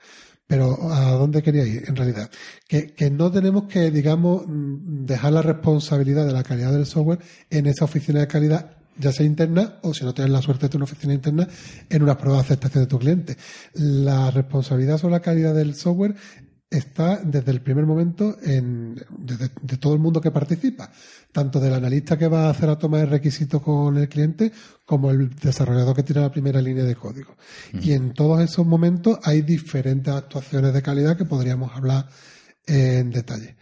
Pero 0.47 0.91
¿a 0.91 1.11
dónde 1.11 1.41
quería 1.41 1.65
ir 1.65 1.83
en 1.87 1.95
realidad? 1.95 2.29
Que, 2.67 2.93
que 2.93 3.09
no 3.09 3.31
tenemos 3.31 3.63
que, 3.63 3.89
digamos, 3.89 4.43
mm, 4.47 5.05
dejar 5.05 5.33
la 5.33 5.41
responsabilidad 5.41 6.25
de 6.25 6.33
la 6.33 6.43
calidad 6.43 6.71
del 6.71 6.85
software 6.85 7.19
en 7.49 7.65
esa 7.65 7.85
oficina 7.85 8.19
de 8.19 8.27
calidad, 8.27 8.77
ya 8.97 9.11
sea 9.11 9.25
interna 9.25 9.79
o 9.81 9.93
si 9.93 10.05
no 10.05 10.13
tienes 10.13 10.31
la 10.31 10.43
suerte 10.43 10.67
de 10.67 10.69
tener 10.69 10.83
una 10.83 10.91
oficina 10.91 11.13
interna, 11.15 11.47
en 11.89 12.03
una 12.03 12.17
prueba 12.17 12.37
de 12.37 12.43
aceptación 12.43 12.83
de 12.83 12.87
tu 12.87 12.99
cliente. 12.99 13.37
La 13.73 14.29
responsabilidad 14.29 14.99
sobre 14.99 15.13
la 15.13 15.21
calidad 15.21 15.55
del 15.55 15.73
software 15.73 16.15
está 16.77 17.17
desde 17.23 17.51
el 17.51 17.61
primer 17.61 17.85
momento 17.85 18.37
en, 18.43 18.95
desde- 19.17 19.51
de 19.61 19.77
todo 19.77 19.93
el 19.93 19.99
mundo 19.99 20.21
que 20.21 20.31
participa, 20.31 20.91
tanto 21.31 21.59
del 21.59 21.73
analista 21.73 22.17
que 22.17 22.27
va 22.27 22.45
a 22.47 22.49
hacer 22.51 22.67
la 22.69 22.77
toma 22.77 22.99
de 22.99 23.05
requisitos 23.07 23.61
con 23.61 23.97
el 23.97 24.07
cliente 24.09 24.51
como 24.85 25.09
el 25.11 25.29
desarrollador 25.35 25.95
que 25.95 26.03
tira 26.03 26.21
la 26.21 26.31
primera 26.31 26.61
línea 26.61 26.83
de 26.83 26.95
código. 26.95 27.35
Y 27.81 27.91
en 27.93 28.13
todos 28.13 28.41
esos 28.41 28.65
momentos 28.65 29.19
hay 29.23 29.41
diferentes 29.41 30.13
actuaciones 30.13 30.73
de 30.73 30.81
calidad 30.81 31.17
que 31.17 31.25
podríamos 31.25 31.71
hablar 31.75 32.07
en 32.67 33.11
detalle. 33.11 33.55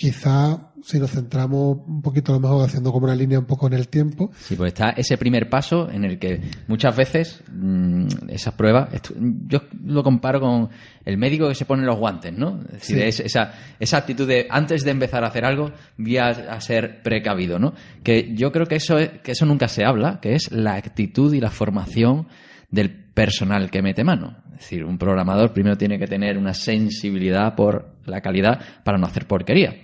Quizá 0.00 0.72
si 0.82 0.98
nos 0.98 1.10
centramos 1.10 1.76
un 1.86 2.00
poquito 2.00 2.32
a 2.32 2.36
lo 2.36 2.40
mejor 2.40 2.64
haciendo 2.64 2.90
como 2.90 3.04
una 3.04 3.14
línea 3.14 3.38
un 3.38 3.44
poco 3.44 3.66
en 3.66 3.74
el 3.74 3.88
tiempo, 3.88 4.30
Sí, 4.34 4.54
pues 4.56 4.68
está 4.72 4.90
ese 4.96 5.18
primer 5.18 5.50
paso 5.50 5.90
en 5.90 6.04
el 6.06 6.18
que 6.18 6.40
muchas 6.68 6.96
veces 6.96 7.42
mm, 7.52 8.06
esas 8.28 8.54
pruebas, 8.54 8.88
esto- 8.94 9.12
yo 9.46 9.60
lo 9.84 10.02
comparo 10.02 10.40
con 10.40 10.70
el 11.04 11.18
médico 11.18 11.48
que 11.50 11.54
se 11.54 11.66
pone 11.66 11.84
los 11.84 11.98
guantes, 11.98 12.32
¿no? 12.32 12.62
Es 12.68 12.72
decir, 12.80 12.96
Sí. 12.96 13.02
es- 13.02 13.20
esa, 13.20 13.52
esa 13.78 13.98
actitud 13.98 14.26
de 14.26 14.46
antes 14.48 14.84
de 14.84 14.90
empezar 14.92 15.22
a 15.22 15.26
hacer 15.26 15.44
algo, 15.44 15.70
voy 15.98 16.16
a, 16.16 16.28
a 16.28 16.58
ser 16.62 17.02
precavido, 17.02 17.58
¿no? 17.58 17.74
Que 18.02 18.34
yo 18.34 18.52
creo 18.52 18.64
que 18.64 18.76
eso, 18.76 18.96
es- 18.98 19.10
que 19.22 19.32
eso 19.32 19.44
nunca 19.44 19.68
se 19.68 19.84
habla, 19.84 20.18
que 20.22 20.34
es 20.34 20.50
la 20.50 20.76
actitud 20.76 21.34
y 21.34 21.40
la 21.40 21.50
formación 21.50 22.26
del 22.70 23.09
personal 23.14 23.70
que 23.70 23.82
mete 23.82 24.04
mano. 24.04 24.36
Es 24.52 24.60
decir, 24.60 24.84
un 24.84 24.98
programador 24.98 25.52
primero 25.52 25.76
tiene 25.76 25.98
que 25.98 26.06
tener 26.06 26.36
una 26.36 26.54
sensibilidad 26.54 27.54
por 27.54 27.96
la 28.04 28.20
calidad 28.20 28.60
para 28.84 28.98
no 28.98 29.06
hacer 29.06 29.26
porquería. 29.26 29.74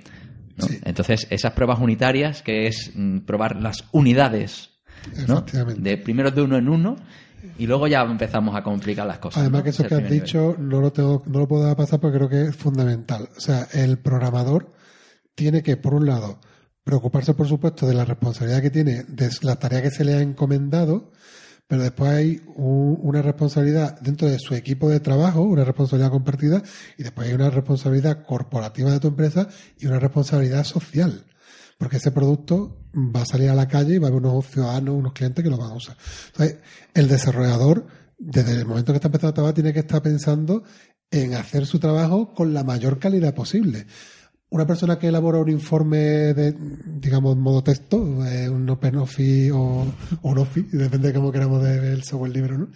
¿no? 0.56 0.66
Sí. 0.66 0.78
Entonces, 0.84 1.26
esas 1.30 1.52
pruebas 1.52 1.80
unitarias, 1.80 2.42
que 2.42 2.66
es 2.66 2.92
mm, 2.94 3.20
probar 3.20 3.60
las 3.60 3.84
unidades, 3.92 4.70
¿no? 5.28 5.44
De 5.76 5.98
primero 5.98 6.30
de 6.30 6.42
uno 6.42 6.56
en 6.56 6.68
uno 6.68 6.96
y 7.58 7.66
luego 7.66 7.86
ya 7.86 8.02
empezamos 8.02 8.56
a 8.56 8.62
complicar 8.62 9.06
las 9.06 9.18
cosas. 9.18 9.42
Además 9.42 9.60
¿no? 9.60 9.64
que 9.64 9.70
eso 9.70 9.84
que 9.84 9.94
has 9.94 10.10
dicho 10.10 10.56
no 10.58 10.80
lo 10.80 10.92
tengo, 10.92 11.22
no 11.26 11.40
lo 11.40 11.48
puedo 11.48 11.74
pasar 11.76 12.00
porque 12.00 12.18
creo 12.18 12.28
que 12.28 12.42
es 12.42 12.56
fundamental. 12.56 13.28
O 13.36 13.40
sea, 13.40 13.68
el 13.72 13.98
programador 13.98 14.72
tiene 15.34 15.62
que, 15.62 15.76
por 15.76 15.94
un 15.94 16.06
lado, 16.06 16.40
preocuparse, 16.82 17.34
por 17.34 17.46
supuesto, 17.46 17.86
de 17.86 17.94
la 17.94 18.04
responsabilidad 18.04 18.62
que 18.62 18.70
tiene, 18.70 19.04
de 19.04 19.30
la 19.42 19.56
tarea 19.56 19.82
que 19.82 19.90
se 19.90 20.04
le 20.04 20.14
ha 20.14 20.20
encomendado, 20.20 21.12
pero 21.66 21.82
después 21.82 22.10
hay 22.12 22.42
un- 22.54 22.98
una 23.02 23.22
responsabilidad 23.22 23.98
dentro 24.00 24.28
de 24.28 24.38
su 24.38 24.54
equipo 24.54 24.88
de 24.88 25.00
trabajo, 25.00 25.42
una 25.42 25.64
responsabilidad 25.64 26.10
compartida, 26.10 26.62
y 26.96 27.02
después 27.02 27.28
hay 27.28 27.34
una 27.34 27.50
responsabilidad 27.50 28.24
corporativa 28.24 28.90
de 28.90 29.00
tu 29.00 29.08
empresa 29.08 29.48
y 29.78 29.86
una 29.86 29.98
responsabilidad 29.98 30.64
social. 30.64 31.26
Porque 31.78 31.98
ese 31.98 32.10
producto 32.10 32.78
va 32.94 33.22
a 33.22 33.26
salir 33.26 33.50
a 33.50 33.54
la 33.54 33.68
calle 33.68 33.94
y 33.94 33.98
va 33.98 34.08
a 34.08 34.10
haber 34.10 34.22
unos 34.22 34.46
ciudadanos, 34.46 34.94
unos 34.94 35.12
clientes 35.12 35.42
que 35.42 35.50
lo 35.50 35.58
van 35.58 35.72
a 35.72 35.74
usar. 35.74 35.96
Entonces, 36.28 36.58
el 36.94 37.08
desarrollador, 37.08 37.86
desde 38.18 38.52
el 38.52 38.64
momento 38.64 38.92
que 38.92 38.96
está 38.96 39.08
empezando 39.08 39.30
a 39.30 39.34
trabajar, 39.34 39.54
tiene 39.54 39.72
que 39.72 39.80
estar 39.80 40.00
pensando 40.00 40.62
en 41.10 41.34
hacer 41.34 41.66
su 41.66 41.78
trabajo 41.78 42.32
con 42.32 42.54
la 42.54 42.64
mayor 42.64 42.98
calidad 42.98 43.34
posible. 43.34 43.86
Una 44.48 44.66
persona 44.66 44.96
que 44.98 45.08
elabora 45.08 45.38
un 45.38 45.48
informe 45.50 45.98
de, 45.98 46.54
digamos, 46.86 47.36
modo 47.36 47.62
texto, 47.64 48.24
eh, 48.24 48.48
un 48.48 48.68
OpenOffice 48.70 49.50
o, 49.52 49.58
o 50.22 50.30
un 50.30 50.38
Office, 50.38 50.76
depende 50.76 51.08
de 51.08 51.14
cómo 51.14 51.32
queramos 51.32 51.60
ver 51.62 51.82
el 51.84 52.04
software 52.04 52.30
libre, 52.32 52.56
¿no? 52.58 52.68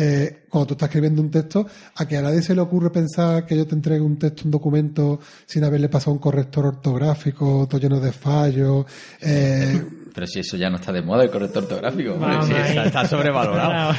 Eh, 0.00 0.44
cuando 0.48 0.66
tú 0.68 0.74
estás 0.74 0.90
escribiendo 0.90 1.20
un 1.22 1.30
texto, 1.30 1.66
a 1.96 2.06
que 2.06 2.16
a 2.18 2.22
nadie 2.22 2.40
se 2.42 2.54
le 2.54 2.60
ocurre 2.60 2.90
pensar 2.90 3.44
que 3.46 3.56
yo 3.56 3.66
te 3.66 3.74
entregue 3.74 4.00
un 4.02 4.16
texto, 4.16 4.42
un 4.44 4.50
documento, 4.52 5.18
sin 5.46 5.64
haberle 5.64 5.88
pasado 5.88 6.12
un 6.12 6.18
corrector 6.18 6.66
ortográfico, 6.66 7.66
todo 7.68 7.80
lleno 7.80 7.98
de 7.98 8.12
fallos. 8.12 8.84
eh, 9.20 9.82
Pero 10.14 10.26
si 10.28 10.38
eso 10.40 10.56
ya 10.56 10.70
no 10.70 10.76
está 10.76 10.92
de 10.92 11.02
moda, 11.02 11.24
el 11.24 11.30
corrector 11.30 11.64
ortográfico. 11.64 12.12
hombre, 12.14 12.36
sí, 12.46 12.52
está, 12.68 12.84
está 12.84 13.08
sobrevalorado. 13.08 13.94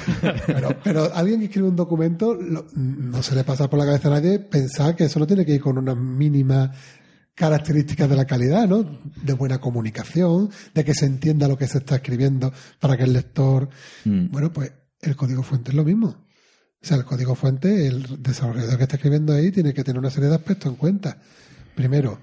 pero, 0.47 0.69
pero 0.83 1.13
alguien 1.13 1.39
que 1.39 1.45
escribe 1.47 1.67
un 1.67 1.75
documento, 1.75 2.33
lo- 2.33 2.67
no 2.75 3.21
se 3.21 3.35
le 3.35 3.43
pasa 3.43 3.69
por 3.69 3.77
la 3.79 3.85
cabeza 3.85 4.07
a 4.07 4.11
nadie 4.11 4.39
pensar 4.39 4.95
que 4.95 5.05
eso 5.05 5.19
no 5.19 5.27
tiene 5.27 5.45
que 5.45 5.55
ir 5.55 5.59
con 5.61 5.77
unas 5.77 5.97
mínimas 5.97 6.69
características 7.39 8.09
de 8.09 8.17
la 8.17 8.25
calidad, 8.25 8.67
¿no? 8.67 8.99
De 9.23 9.31
buena 9.31 9.59
comunicación, 9.59 10.49
de 10.73 10.83
que 10.83 10.93
se 10.93 11.05
entienda 11.05 11.47
lo 11.47 11.57
que 11.57 11.67
se 11.67 11.77
está 11.77 11.95
escribiendo 11.95 12.51
para 12.81 12.97
que 12.97 13.03
el 13.03 13.13
lector. 13.13 13.69
Mm. 14.03 14.29
Bueno, 14.29 14.51
pues 14.51 14.73
el 14.99 15.15
código 15.15 15.41
fuente 15.41 15.71
es 15.71 15.75
lo 15.77 15.85
mismo. 15.85 16.07
O 16.07 16.85
sea, 16.85 16.97
el 16.97 17.05
código 17.05 17.35
fuente, 17.35 17.87
el 17.87 18.21
desarrollador 18.21 18.75
que 18.75 18.83
está 18.83 18.97
escribiendo 18.97 19.31
ahí 19.31 19.51
tiene 19.51 19.73
que 19.73 19.85
tener 19.85 19.99
una 19.99 20.09
serie 20.09 20.27
de 20.27 20.35
aspectos 20.35 20.69
en 20.69 20.75
cuenta. 20.75 21.17
Primero, 21.75 22.19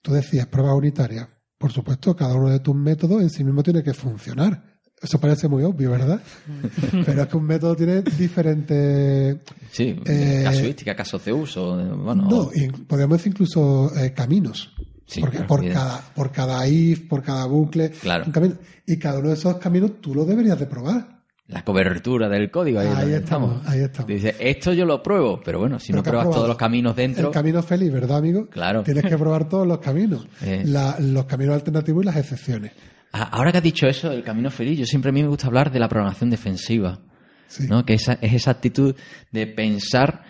tú 0.00 0.14
decías 0.14 0.46
pruebas 0.46 0.74
unitarias. 0.74 1.28
Por 1.58 1.70
supuesto, 1.70 2.16
cada 2.16 2.34
uno 2.34 2.48
de 2.48 2.60
tus 2.60 2.74
métodos 2.74 3.20
en 3.20 3.28
sí 3.28 3.44
mismo 3.44 3.62
tiene 3.62 3.82
que 3.82 3.92
funcionar. 3.92 4.69
Eso 5.02 5.18
parece 5.18 5.48
muy 5.48 5.62
obvio, 5.64 5.90
¿verdad? 5.92 6.20
Pero 7.06 7.22
es 7.22 7.28
que 7.28 7.36
un 7.36 7.44
método 7.46 7.74
tiene 7.74 8.02
diferentes 8.02 9.38
Sí, 9.70 9.96
Eh, 10.04 10.42
casuística, 10.44 10.94
casos 10.94 11.24
de 11.24 11.32
uso. 11.32 11.80
eh, 11.80 11.84
Bueno, 11.94 12.26
no, 12.28 12.50
y 12.54 12.68
podríamos 12.68 13.18
decir 13.18 13.32
incluso 13.32 13.90
eh, 13.96 14.12
caminos. 14.12 14.72
Sí, 15.06 15.20
Porque 15.20 15.38
claro, 15.38 15.48
por 15.48 15.68
cada, 15.72 16.00
por 16.14 16.30
cada 16.30 16.68
if, 16.68 17.08
por 17.08 17.22
cada 17.22 17.44
bucle, 17.46 17.90
Claro. 17.90 18.24
un 18.26 18.32
camino. 18.32 18.54
Y 18.86 18.96
cada 18.98 19.18
uno 19.18 19.28
de 19.28 19.34
esos 19.34 19.56
caminos 19.56 20.00
tú 20.00 20.14
lo 20.14 20.24
deberías 20.24 20.58
de 20.58 20.66
probar. 20.66 21.18
la 21.48 21.64
cobertura 21.64 22.28
del 22.28 22.48
código. 22.48 22.78
Ahí, 22.78 22.86
es 22.86 22.94
Ahí 22.94 23.00
donde 23.02 23.16
estamos, 23.16 23.66
ahí 23.66 23.80
estamos. 23.80 24.06
Dice, 24.06 24.36
esto 24.38 24.72
yo 24.72 24.84
lo 24.84 25.02
pruebo, 25.02 25.40
pero 25.44 25.58
bueno, 25.58 25.80
si 25.80 25.88
Pero 25.88 25.96
no 25.96 26.02
pruebas 26.04 26.22
probado 26.26 26.36
todos 26.36 26.48
los 26.48 26.56
caminos 26.56 26.94
dentro, 26.94 27.26
El 27.26 27.34
camino 27.34 27.60
feliz, 27.62 27.90
¿verdad, 27.92 28.18
amigo? 28.18 28.46
Claro. 28.48 28.84
Tienes 28.84 29.04
que 29.04 29.18
probar 29.18 29.48
todos 29.48 29.66
los 29.66 29.78
caminos. 29.80 30.28
Eh. 30.42 30.62
La- 30.66 30.96
los 31.00 31.24
caminos 31.24 31.54
alternativos 31.56 32.04
y 32.04 32.06
las 32.06 32.16
excepciones. 32.16 32.70
Ah, 33.12 33.28
Ahora 33.32 33.50
que 33.52 33.58
has 33.58 33.64
dicho 33.64 33.86
eso, 33.86 34.12
el 34.12 34.22
camino 34.22 34.50
feliz, 34.50 34.78
yo 34.78 34.86
siempre 34.86 35.08
a 35.10 35.12
mí 35.12 35.22
me 35.22 35.28
gusta 35.28 35.46
hablar 35.48 35.70
de 35.72 35.78
la 35.80 35.88
programación 35.88 36.30
defensiva, 36.30 37.00
Sí. 37.48 37.66
¿no? 37.68 37.84
Que 37.84 37.94
esa, 37.94 38.12
es 38.20 38.32
esa 38.32 38.52
actitud 38.52 38.94
de 39.32 39.46
pensar 39.48 40.22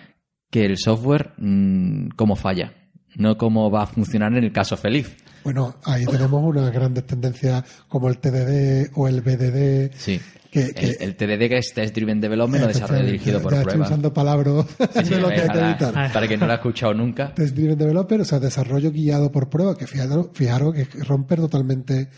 que 0.50 0.64
el 0.64 0.78
software 0.78 1.32
mm, 1.36 2.08
cómo 2.16 2.36
falla, 2.36 2.72
no 3.16 3.36
cómo 3.36 3.70
va 3.70 3.82
a 3.82 3.86
funcionar 3.86 4.32
en 4.32 4.44
el 4.44 4.52
caso 4.52 4.76
feliz. 4.76 5.14
Bueno, 5.44 5.76
ahí 5.84 6.04
tenemos 6.06 6.42
unas 6.42 6.70
grandes 6.72 7.06
tendencias 7.06 7.64
como 7.88 8.08
el 8.08 8.18
TDD 8.18 8.90
o 8.94 9.08
el 9.08 9.20
BDD. 9.22 9.90
Sí. 9.94 10.20
Que- 10.50 10.72
que- 10.74 10.90
el, 10.90 10.96
el 11.00 11.16
TDD 11.16 11.48
que 11.48 11.58
es 11.58 11.72
Test 11.72 11.94
Driven 11.94 12.20
Development 12.20 12.64
o 12.64 12.66
desarrollo 12.66 13.04
dirigido 13.06 13.40
por 13.40 13.52
ya 13.52 13.58
estoy 13.58 13.70
pruebas. 13.72 13.88
usando 13.90 14.12
palabras 14.12 14.66
Sí, 14.94 15.04
sí, 15.04 15.10
de 15.14 15.20
lo 15.20 15.28
que 15.28 15.34
hay 15.34 15.40
que 15.42 15.46
para, 15.46 15.70
evitar. 15.70 16.12
para 16.12 16.26
que 16.28 16.36
no 16.36 16.46
lo 16.46 16.52
ha 16.52 16.56
escuchado 16.56 16.92
nunca. 16.94 17.32
Test 17.34 17.54
Driven 17.54 17.78
Developer, 17.78 18.20
o 18.20 18.24
sea, 18.24 18.40
desarrollo 18.40 18.90
guiado 18.90 19.30
por 19.30 19.48
prueba, 19.48 19.76
que 19.76 19.86
fijaros, 19.86 20.30
fijaros 20.34 20.74
que 20.74 20.86
romper 21.04 21.38
totalmente 21.38 22.08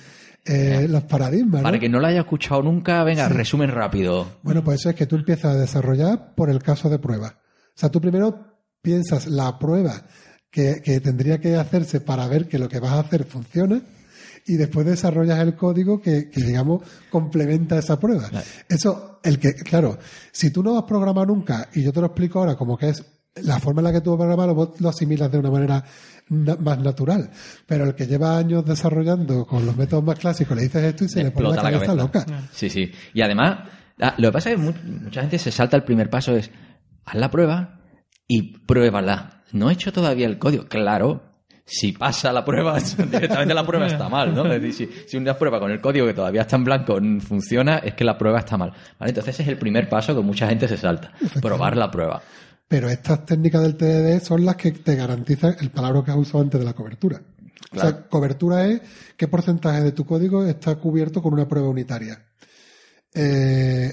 eh, 0.45 0.87
los 0.89 1.05
paradigmas. 1.05 1.63
¿no? 1.63 1.65
Para 1.65 1.79
que 1.79 1.89
no 1.89 2.01
lo 2.01 2.07
haya 2.07 2.21
escuchado 2.21 2.63
nunca, 2.63 3.03
venga, 3.05 3.29
resumen 3.29 3.71
rápido. 3.71 4.39
Bueno, 4.43 4.65
pues 4.65 4.81
eso 4.81 4.91
es 4.91 4.97
que 4.97 5.07
tú 5.07 5.17
empiezas 5.17 5.55
a 5.57 5.59
desarrollar 5.59 6.35
por 6.35 6.51
el 6.51 6.63
caso 6.63 6.89
de 6.89 6.99
prueba. 6.99 7.39
O 7.69 7.79
sea, 7.79 7.91
tú 7.91 8.01
primero 8.01 8.53
piensas 8.81 9.27
la 9.27 9.59
prueba 9.59 10.03
que, 10.51 10.83
que 10.85 11.01
tendría 11.01 11.41
que 11.41 11.57
hacerse 11.57 12.01
para 12.01 12.27
ver 12.27 12.49
que 12.49 12.59
lo 12.59 12.69
que 12.69 12.81
vas 12.81 12.93
a 12.93 13.01
hacer 13.01 13.25
funciona 13.25 13.83
y 14.47 14.55
después 14.55 14.87
desarrollas 14.87 15.39
el 15.39 15.55
código 15.55 16.01
que, 16.01 16.29
que, 16.29 16.43
digamos, 16.43 16.83
complementa 17.11 17.79
esa 17.79 17.99
prueba. 17.99 18.29
Eso, 18.69 19.21
el 19.23 19.39
que, 19.39 19.53
claro, 19.55 19.99
si 20.33 20.51
tú 20.51 20.63
no 20.63 20.77
has 20.79 20.85
programado 20.85 21.27
nunca 21.27 21.69
y 21.75 21.83
yo 21.83 21.93
te 21.93 22.01
lo 22.01 22.07
explico 22.07 22.41
ahora 22.41 22.57
como 22.57 22.77
que 22.77 22.89
es 22.89 23.05
la 23.37 23.59
forma 23.59 23.81
en 23.81 23.85
la 23.85 23.93
que 23.93 24.01
tú 24.01 24.17
programas 24.17 24.47
lo, 24.49 24.75
lo 24.79 24.89
asimilas 24.89 25.31
de 25.33 25.39
una 25.39 25.51
manera 25.51 25.85
na- 26.29 26.57
más 26.57 26.79
natural. 26.79 27.31
Pero 27.67 27.85
el 27.85 27.95
que 27.95 28.07
lleva 28.07 28.37
años 28.37 28.65
desarrollando 28.65 29.47
con 29.47 29.65
los 29.65 29.77
métodos 29.77 30.05
más 30.05 30.19
clásicos 30.19 30.57
le 30.57 30.65
dices 30.65 30.83
esto 30.85 31.05
y 31.05 31.09
se 31.09 31.25
le 31.25 31.31
pone 31.31 31.49
la 31.49 31.55
Explota 31.55 31.71
la 31.71 31.79
cabeza, 31.79 31.97
cabeza. 32.15 32.31
loca. 32.37 32.49
Sí, 32.53 32.69
sí. 32.69 32.91
Y 33.15 33.23
además, 33.23 33.69
ah, 34.01 34.15
lo 34.19 34.29
que 34.29 34.33
pasa 34.33 34.51
es 34.51 34.57
que 34.57 34.63
mu- 34.63 35.01
mucha 35.05 35.21
gente 35.23 35.39
se 35.39 35.51
salta 35.51 35.77
el 35.77 35.85
primer 35.85 36.11
paso, 36.11 36.35
es 36.37 36.51
haz 37.05 37.15
la 37.15 37.31
prueba 37.31 37.81
y 38.29 38.59
pruébala. 38.67 39.43
No 39.53 39.71
he 39.71 39.75
hecho 39.75 39.93
todavía 39.93 40.27
el 40.27 40.39
código. 40.39 40.67
Claro, 40.67 41.23
si 41.65 41.93
pasa 41.93 42.33
la 42.33 42.45
prueba, 42.45 42.79
directamente 43.11 43.55
la 43.55 43.65
prueba 43.67 43.87
está 43.87 44.09
mal, 44.09 44.35
¿no? 44.35 44.45
Es 44.53 44.61
decir, 44.63 44.89
si, 44.89 45.09
si 45.09 45.17
una 45.17 45.35
prueba 45.39 45.59
con 45.61 45.71
el 45.71 45.81
código 45.81 46.07
que 46.07 46.15
todavía 46.15 46.43
está 46.43 46.57
en 46.57 46.65
blanco 46.65 46.99
funciona, 47.21 47.79
es 47.79 47.95
que 47.95 48.05
la 48.05 48.17
prueba 48.19 48.41
está 48.41 48.57
mal. 48.59 48.71
¿Vale? 48.99 49.11
Entonces 49.11 49.35
ese 49.35 49.43
es 49.43 49.49
el 49.49 49.59
primer 49.59 49.89
paso 49.89 50.15
que 50.15 50.23
mucha 50.23 50.49
gente 50.49 50.69
se 50.69 50.77
salta, 50.77 51.13
probar 51.41 51.77
la 51.77 51.91
prueba. 51.91 52.23
Pero 52.73 52.89
estas 52.89 53.27
técnicas 53.27 53.61
del 53.61 53.77
TDD 53.77 54.25
son 54.25 54.47
las 54.47 54.57
que 54.57 54.73
te 54.73 54.97
garantizan 54.97 55.57
el 55.61 55.71
palabra 55.71 56.03
que 56.03 56.11
has 56.11 56.17
usado 56.17 56.43
antes 56.43 56.59
de 56.59 56.65
la 56.65 56.73
cobertura. 56.73 57.21
O 57.71 57.79
sea, 57.79 58.09
cobertura 58.09 58.67
es 58.67 58.81
qué 59.15 59.29
porcentaje 59.29 59.83
de 59.83 59.93
tu 59.93 60.07
código 60.07 60.47
está 60.47 60.77
cubierto 60.77 61.21
con 61.21 61.35
una 61.35 61.47
prueba 61.47 61.69
unitaria. 61.69 62.25
Eh, 63.13 63.93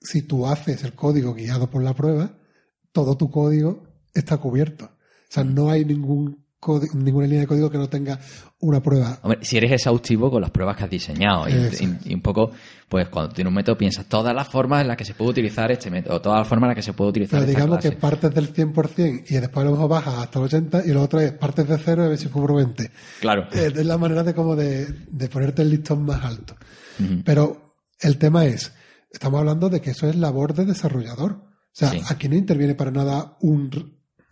si 0.00 0.22
tú 0.22 0.44
haces 0.44 0.82
el 0.82 0.94
código 0.94 1.34
guiado 1.34 1.70
por 1.70 1.84
la 1.84 1.94
prueba, 1.94 2.36
todo 2.90 3.16
tu 3.16 3.30
código 3.30 3.84
está 4.12 4.38
cubierto. 4.38 4.86
O 4.86 5.28
sea, 5.28 5.44
no 5.44 5.70
hay 5.70 5.84
ningún 5.84 6.45
ninguna 6.94 7.26
línea 7.26 7.42
de 7.42 7.46
código 7.46 7.70
que 7.70 7.78
no 7.78 7.88
tenga 7.88 8.18
una 8.60 8.82
prueba. 8.82 9.18
Hombre, 9.22 9.38
si 9.42 9.56
eres 9.56 9.72
exhaustivo 9.72 10.30
con 10.30 10.40
las 10.40 10.50
pruebas 10.50 10.76
que 10.76 10.84
has 10.84 10.90
diseñado 10.90 11.46
y, 11.48 12.14
un 12.14 12.22
poco, 12.22 12.50
pues 12.88 13.08
cuando 13.08 13.32
tienes 13.32 13.50
un 13.50 13.54
método 13.54 13.76
piensas 13.76 14.06
todas 14.06 14.34
las 14.34 14.48
formas 14.48 14.82
en 14.82 14.88
las 14.88 14.96
que 14.96 15.04
se 15.04 15.14
puede 15.14 15.30
utilizar 15.30 15.70
este 15.70 15.90
método, 15.90 16.20
todas 16.20 16.40
las 16.40 16.48
formas 16.48 16.64
en 16.64 16.68
las 16.68 16.76
que 16.76 16.82
se 16.82 16.92
puede 16.92 17.10
utilizar 17.10 17.40
Pero 17.40 17.50
digamos 17.50 17.78
que 17.78 17.92
partes 17.92 18.34
del 18.34 18.52
100% 18.52 19.24
y 19.28 19.34
después 19.34 19.62
a 19.62 19.64
lo 19.64 19.72
mejor 19.72 19.88
bajas 19.88 20.14
hasta 20.14 20.38
el 20.38 20.46
80% 20.46 20.86
y 20.86 20.92
lo 20.92 21.02
otro 21.02 21.20
es 21.20 21.32
partes 21.32 21.68
de 21.68 21.78
cero 21.78 22.02
y 22.02 22.06
a 22.06 22.08
ver 22.08 22.18
si 22.18 22.28
cubro 22.28 22.54
20. 22.54 22.90
Claro. 23.20 23.48
Es 23.52 23.74
la 23.84 23.98
manera 23.98 24.22
de 24.22 24.34
como 24.34 24.56
de, 24.56 24.86
ponerte 25.32 25.62
el 25.62 25.70
listón 25.70 26.04
más 26.04 26.24
alto. 26.24 26.56
Pero 27.24 27.76
el 28.00 28.16
tema 28.16 28.46
es, 28.46 28.72
estamos 29.10 29.38
hablando 29.40 29.68
de 29.68 29.80
que 29.80 29.90
eso 29.90 30.08
es 30.08 30.16
labor 30.16 30.54
de 30.54 30.64
desarrollador. 30.64 31.32
O 31.32 31.78
sea, 31.78 31.92
aquí 32.08 32.26
no 32.28 32.36
interviene 32.36 32.74
para 32.74 32.90
nada 32.90 33.36
un 33.40 33.68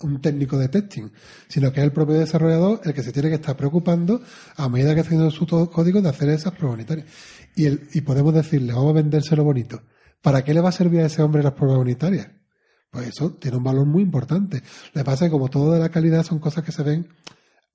un 0.05 0.21
técnico 0.21 0.59
de 0.59 0.69
testing, 0.69 1.11
sino 1.49 1.73
que 1.73 1.81
es 1.81 1.85
el 1.85 1.93
propio 1.93 2.17
desarrollador 2.17 2.81
el 2.85 2.95
que 2.95 3.03
se 3.03 3.13
tiene 3.13 3.29
que 3.29 3.37
estar 3.37 3.57
preocupando 3.57 4.23
a 4.57 4.69
medida 4.69 4.95
que 4.95 5.01
está 5.01 5.15
haciendo 5.15 5.31
su 5.31 5.47
código 5.47 6.01
de 6.01 6.09
hacer 6.09 6.29
esas 6.29 6.53
pruebas 6.53 6.77
unitarias. 6.77 7.07
Y, 7.57 7.67
el, 7.67 7.89
y 7.93 8.01
podemos 8.03 8.35
decirle, 8.35 8.73
vamos 8.73 8.91
a 8.91 8.95
vendérselo 8.95 9.45
bonito. 9.45 9.83
¿Para 10.21 10.43
qué 10.45 10.55
le 10.55 10.61
va 10.61 10.69
a 10.71 10.73
servir 10.73 11.01
a 11.01 11.07
ese 11.07 11.23
hombre 11.23 11.43
las 11.43 11.53
pruebas 11.53 11.79
unitarias? 11.79 12.29
Pues 12.91 13.09
eso 13.09 13.33
tiene 13.33 13.57
un 13.57 13.65
valor 13.65 13.87
muy 13.87 14.03
importante. 14.03 14.63
Lo 14.93 15.01
que 15.01 15.05
pasa 15.05 15.25
es 15.25 15.31
que 15.31 15.33
como 15.33 15.49
todo 15.49 15.73
de 15.73 15.81
la 15.81 15.89
calidad 15.89 16.25
son 16.25 16.39
cosas 16.39 16.65
que 16.65 16.73
se 16.73 16.83
ven 16.83 17.09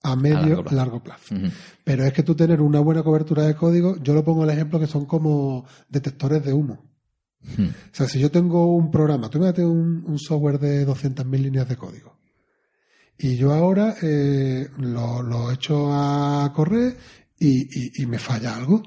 a 0.01 0.15
medio, 0.15 0.63
a 0.65 0.73
largo 0.73 1.03
plazo. 1.03 1.35
Pero 1.83 2.05
es 2.05 2.13
que 2.13 2.23
tú 2.23 2.35
tener 2.35 2.61
una 2.61 2.79
buena 2.79 3.03
cobertura 3.03 3.43
de 3.43 3.55
código, 3.55 3.97
yo 3.97 4.13
lo 4.13 4.23
pongo 4.23 4.43
el 4.43 4.49
ejemplo 4.49 4.79
que 4.79 4.87
son 4.87 5.05
como 5.05 5.65
detectores 5.89 6.43
de 6.45 6.53
humo. 6.53 6.89
O 7.57 7.93
sea, 7.95 8.07
si 8.07 8.19
yo 8.19 8.31
tengo 8.31 8.75
un 8.75 8.91
programa, 8.91 9.29
tú 9.29 9.39
me 9.39 9.49
un, 9.65 10.03
un 10.05 10.19
software 10.19 10.59
de 10.59 10.85
200.000 10.85 11.39
líneas 11.39 11.67
de 11.67 11.77
código. 11.77 12.18
Y 13.19 13.35
yo 13.35 13.53
ahora 13.53 13.95
eh, 14.01 14.69
lo, 14.77 15.21
lo 15.21 15.51
echo 15.51 15.89
a 15.91 16.51
correr 16.55 16.97
y, 17.37 18.01
y, 18.01 18.05
me 18.05 18.17
falla 18.17 18.55
algo. 18.55 18.81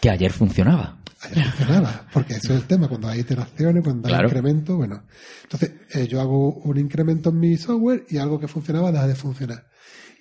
Que 0.00 0.10
ayer 0.10 0.32
funcionaba. 0.32 0.98
Ayer 1.20 1.44
funcionaba, 1.44 2.06
porque 2.12 2.34
eso 2.34 2.54
es 2.54 2.60
el 2.60 2.66
tema, 2.66 2.88
cuando 2.88 3.08
hay 3.08 3.20
iteraciones, 3.20 3.82
cuando 3.82 4.08
hay 4.08 4.24
incremento, 4.24 4.76
bueno. 4.76 5.04
Entonces, 5.42 5.72
eh, 5.92 6.06
yo 6.08 6.20
hago 6.20 6.54
un 6.54 6.78
incremento 6.78 7.30
en 7.30 7.38
mi 7.38 7.56
software 7.56 8.04
y 8.08 8.16
algo 8.18 8.40
que 8.40 8.48
funcionaba 8.48 8.90
deja 8.90 9.06
de 9.06 9.14
funcionar. 9.14 9.66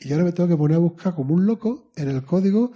Y 0.01 0.09
yo 0.09 0.15
ahora 0.15 0.25
me 0.25 0.31
tengo 0.33 0.49
que 0.49 0.57
poner 0.57 0.75
a 0.75 0.79
buscar 0.79 1.15
como 1.15 1.33
un 1.33 1.45
loco 1.45 1.91
en 1.95 2.09
el 2.09 2.23
código 2.23 2.73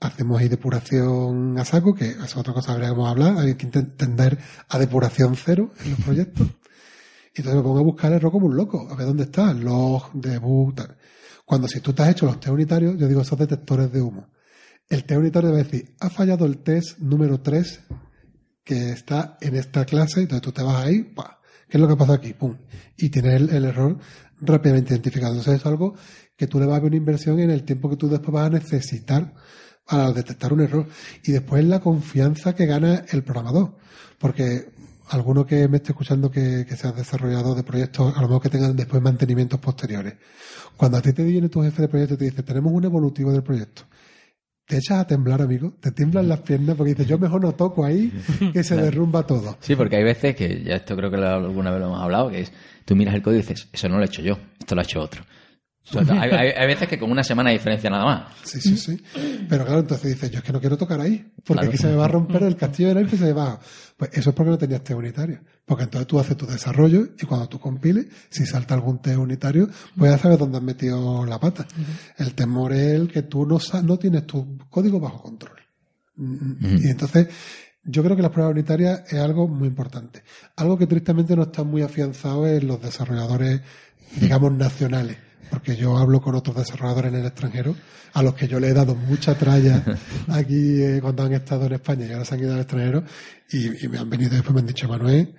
hacemos 0.00 0.40
ahí 0.40 0.48
depuración 0.48 1.58
a 1.58 1.64
saco, 1.64 1.94
que 1.94 2.10
es 2.10 2.36
otra 2.36 2.52
cosa 2.52 2.68
que 2.68 2.72
habríamos 2.74 3.08
hablar, 3.08 3.38
hay 3.38 3.54
que 3.54 3.66
entender 3.66 4.38
a 4.68 4.78
depuración 4.78 5.34
cero 5.36 5.70
en 5.84 5.90
los 5.90 6.00
proyectos. 6.00 6.48
entonces 7.40 7.56
me 7.56 7.62
pongo 7.62 7.80
a 7.80 7.82
buscar 7.82 8.12
error 8.12 8.30
como 8.30 8.46
un 8.46 8.56
loco, 8.56 8.88
a 8.90 8.94
ver 8.94 9.06
dónde 9.06 9.24
está, 9.24 9.52
log, 9.52 10.12
debug, 10.12 10.74
tal. 10.74 10.96
Cuando 11.44 11.68
si 11.68 11.80
tú 11.80 11.92
te 11.92 12.02
has 12.02 12.10
hecho 12.10 12.26
los 12.26 12.40
test 12.40 12.52
unitarios, 12.52 12.96
yo 12.96 13.08
digo 13.08 13.20
esos 13.20 13.38
detectores 13.38 13.92
de 13.92 14.00
humo. 14.00 14.28
El 14.88 15.04
test 15.04 15.18
unitario 15.18 15.50
va 15.50 15.56
a 15.56 15.62
decir, 15.62 15.94
ha 16.00 16.10
fallado 16.10 16.46
el 16.46 16.58
test 16.58 16.98
número 16.98 17.40
3 17.40 17.80
que 18.62 18.90
está 18.90 19.36
en 19.40 19.56
esta 19.56 19.84
clase, 19.84 20.22
entonces 20.22 20.42
tú 20.42 20.52
te 20.52 20.62
vas 20.62 20.84
ahí, 20.84 21.02
pa, 21.02 21.40
¿qué 21.68 21.76
es 21.76 21.80
lo 21.80 21.88
que 21.88 21.96
pasa 21.96 22.14
aquí? 22.14 22.32
Pum. 22.32 22.56
Y 22.96 23.10
tienes 23.10 23.34
el, 23.34 23.50
el 23.50 23.64
error 23.64 23.98
rápidamente 24.40 24.94
identificado. 24.94 25.32
Entonces 25.32 25.60
es 25.60 25.66
algo 25.66 25.94
que 26.36 26.46
tú 26.46 26.58
le 26.58 26.66
vas 26.66 26.76
a 26.76 26.80
ver 26.80 26.88
una 26.88 26.96
inversión 26.96 27.38
en 27.40 27.50
el 27.50 27.64
tiempo 27.64 27.90
que 27.90 27.96
tú 27.96 28.08
después 28.08 28.32
vas 28.32 28.46
a 28.46 28.50
necesitar 28.50 29.34
para 29.86 30.12
detectar 30.12 30.52
un 30.52 30.60
error. 30.62 30.88
Y 31.24 31.32
después 31.32 31.64
la 31.64 31.80
confianza 31.80 32.54
que 32.54 32.66
gana 32.66 33.04
el 33.10 33.22
programador. 33.22 33.76
Porque 34.18 34.72
alguno 35.10 35.44
que 35.44 35.68
me 35.68 35.78
esté 35.78 35.92
escuchando 35.92 36.30
que, 36.30 36.64
que 36.68 36.76
sea 36.76 36.92
desarrollador 36.92 37.56
de 37.56 37.62
proyectos, 37.62 38.16
a 38.16 38.20
lo 38.20 38.28
mejor 38.28 38.42
que 38.42 38.48
tengan 38.50 38.76
después 38.76 39.02
mantenimientos 39.02 39.60
posteriores. 39.60 40.14
Cuando 40.76 40.98
a 40.98 41.02
ti 41.02 41.12
te 41.12 41.24
viene 41.24 41.48
tu 41.48 41.62
jefe 41.62 41.82
de 41.82 41.88
proyecto 41.88 42.14
y 42.14 42.16
te 42.18 42.24
dice, 42.24 42.42
tenemos 42.42 42.72
un 42.72 42.84
evolutivo 42.84 43.32
del 43.32 43.42
proyecto, 43.42 43.82
te 44.66 44.78
echas 44.78 44.98
a 44.98 45.06
temblar, 45.06 45.42
amigo, 45.42 45.74
te 45.80 45.92
tiemblan 45.92 46.28
las 46.28 46.40
piernas 46.40 46.76
porque 46.76 46.90
dices, 46.94 47.06
yo 47.06 47.18
mejor 47.18 47.42
no 47.42 47.52
toco 47.52 47.84
ahí, 47.84 48.12
que 48.52 48.64
se 48.64 48.76
derrumba 48.80 49.26
todo. 49.26 49.56
Sí, 49.60 49.76
porque 49.76 49.96
hay 49.96 50.04
veces 50.04 50.34
que, 50.34 50.62
ya 50.64 50.76
esto 50.76 50.96
creo 50.96 51.10
que 51.10 51.16
alguna 51.16 51.70
vez 51.70 51.80
lo 51.80 51.86
hemos 51.86 52.00
hablado, 52.00 52.30
que 52.30 52.40
es, 52.40 52.52
tú 52.84 52.96
miras 52.96 53.14
el 53.14 53.22
código 53.22 53.40
y 53.40 53.42
dices, 53.42 53.68
eso 53.72 53.88
no 53.88 53.96
lo 53.96 54.02
he 54.02 54.06
hecho 54.06 54.22
yo, 54.22 54.38
esto 54.58 54.74
lo 54.74 54.80
ha 54.80 54.84
hecho 54.84 55.00
otro 55.00 55.24
hay, 55.92 56.66
veces 56.66 56.88
que 56.88 56.98
con 56.98 57.10
una 57.10 57.22
semana 57.22 57.50
de 57.50 57.58
diferencia 57.58 57.90
nada 57.90 58.04
más. 58.04 58.24
Sí, 58.42 58.60
sí, 58.60 58.76
sí. 58.76 59.02
Pero 59.48 59.64
claro, 59.64 59.80
entonces 59.80 60.14
dices, 60.14 60.30
yo 60.30 60.38
es 60.38 60.44
que 60.44 60.52
no 60.52 60.60
quiero 60.60 60.78
tocar 60.78 61.00
ahí, 61.00 61.32
porque 61.44 61.66
aquí 61.66 61.76
se 61.76 61.88
me 61.88 61.96
va 61.96 62.06
a 62.06 62.08
romper 62.08 62.42
el 62.44 62.56
castillo 62.56 62.88
de 62.88 62.94
naipes 62.94 63.14
y 63.14 63.18
se 63.18 63.24
me 63.26 63.32
va. 63.32 63.60
Pues 63.96 64.10
eso 64.14 64.30
es 64.30 64.36
porque 64.36 64.50
no 64.50 64.58
tenías 64.58 64.82
test 64.82 64.98
unitario. 64.98 65.40
Porque 65.64 65.84
entonces 65.84 66.06
tú 66.06 66.18
haces 66.18 66.36
tu 66.36 66.46
desarrollo 66.46 67.08
y 67.20 67.26
cuando 67.26 67.48
tú 67.48 67.60
compiles, 67.60 68.06
si 68.30 68.46
salta 68.46 68.74
algún 68.74 69.00
test 69.00 69.18
unitario, 69.18 69.68
pues 69.96 70.10
ya 70.10 70.18
sabes 70.18 70.38
dónde 70.38 70.58
has 70.58 70.64
metido 70.64 71.26
la 71.26 71.38
pata. 71.38 71.66
El 72.16 72.34
temor 72.34 72.72
es 72.72 72.94
el 72.94 73.12
que 73.12 73.22
tú 73.22 73.46
no, 73.46 73.58
no 73.82 73.98
tienes 73.98 74.26
tu 74.26 74.58
código 74.70 74.98
bajo 74.98 75.22
control. 75.22 75.58
Y 76.16 76.88
entonces, 76.88 77.28
yo 77.84 78.02
creo 78.02 78.16
que 78.16 78.22
las 78.22 78.30
pruebas 78.30 78.52
unitarias 78.52 79.02
es 79.12 79.18
algo 79.18 79.48
muy 79.48 79.68
importante. 79.68 80.22
Algo 80.56 80.78
que 80.78 80.86
tristemente 80.86 81.36
no 81.36 81.42
está 81.42 81.62
muy 81.62 81.82
afianzado 81.82 82.46
en 82.46 82.66
los 82.66 82.80
desarrolladores, 82.80 83.60
digamos, 84.18 84.52
nacionales 84.52 85.18
porque 85.50 85.76
yo 85.76 85.96
hablo 85.96 86.20
con 86.20 86.34
otros 86.34 86.56
desarrolladores 86.56 87.12
en 87.12 87.20
el 87.20 87.26
extranjero, 87.26 87.74
a 88.12 88.22
los 88.22 88.34
que 88.34 88.48
yo 88.48 88.60
le 88.60 88.68
he 88.68 88.74
dado 88.74 88.94
mucha 88.94 89.34
tralla 89.36 89.84
aquí 90.28 90.82
eh, 90.82 90.98
cuando 91.00 91.24
han 91.24 91.32
estado 91.32 91.66
en 91.66 91.74
España 91.74 92.06
y 92.06 92.12
ahora 92.12 92.24
se 92.24 92.34
han 92.34 92.40
ido 92.40 92.54
al 92.54 92.60
extranjero, 92.60 93.04
y, 93.50 93.88
me 93.88 93.98
han 93.98 94.08
venido 94.10 94.32
y 94.32 94.36
después 94.36 94.54
me 94.54 94.60
han 94.60 94.66
dicho, 94.66 94.88
Manuel, 94.88 95.34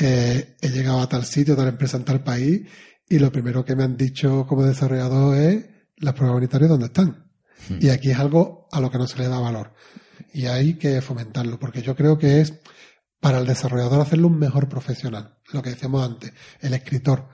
eh, 0.00 0.56
he 0.60 0.68
llegado 0.68 1.00
a 1.00 1.08
tal 1.08 1.24
sitio, 1.24 1.56
tal 1.56 1.68
empresa 1.68 1.96
en 1.96 2.04
tal 2.04 2.22
país, 2.22 2.62
y 3.08 3.18
lo 3.18 3.30
primero 3.30 3.64
que 3.64 3.76
me 3.76 3.84
han 3.84 3.96
dicho 3.96 4.46
como 4.46 4.64
desarrollador 4.64 5.36
es 5.36 5.66
las 5.96 6.14
pruebas 6.14 6.38
unitarias 6.38 6.70
dónde 6.70 6.86
están. 6.86 7.30
Hmm. 7.68 7.78
Y 7.80 7.88
aquí 7.88 8.10
es 8.10 8.18
algo 8.18 8.68
a 8.72 8.80
lo 8.80 8.90
que 8.90 8.98
no 8.98 9.06
se 9.06 9.18
le 9.18 9.28
da 9.28 9.38
valor. 9.38 9.74
Y 10.32 10.46
hay 10.46 10.74
que 10.74 11.00
fomentarlo, 11.00 11.58
porque 11.58 11.82
yo 11.82 11.94
creo 11.94 12.18
que 12.18 12.40
es 12.40 12.54
para 13.20 13.38
el 13.38 13.46
desarrollador 13.46 14.00
hacerlo 14.00 14.28
un 14.28 14.38
mejor 14.38 14.68
profesional. 14.68 15.38
Lo 15.52 15.62
que 15.62 15.70
decíamos 15.70 16.04
antes, 16.04 16.32
el 16.60 16.74
escritor 16.74 17.28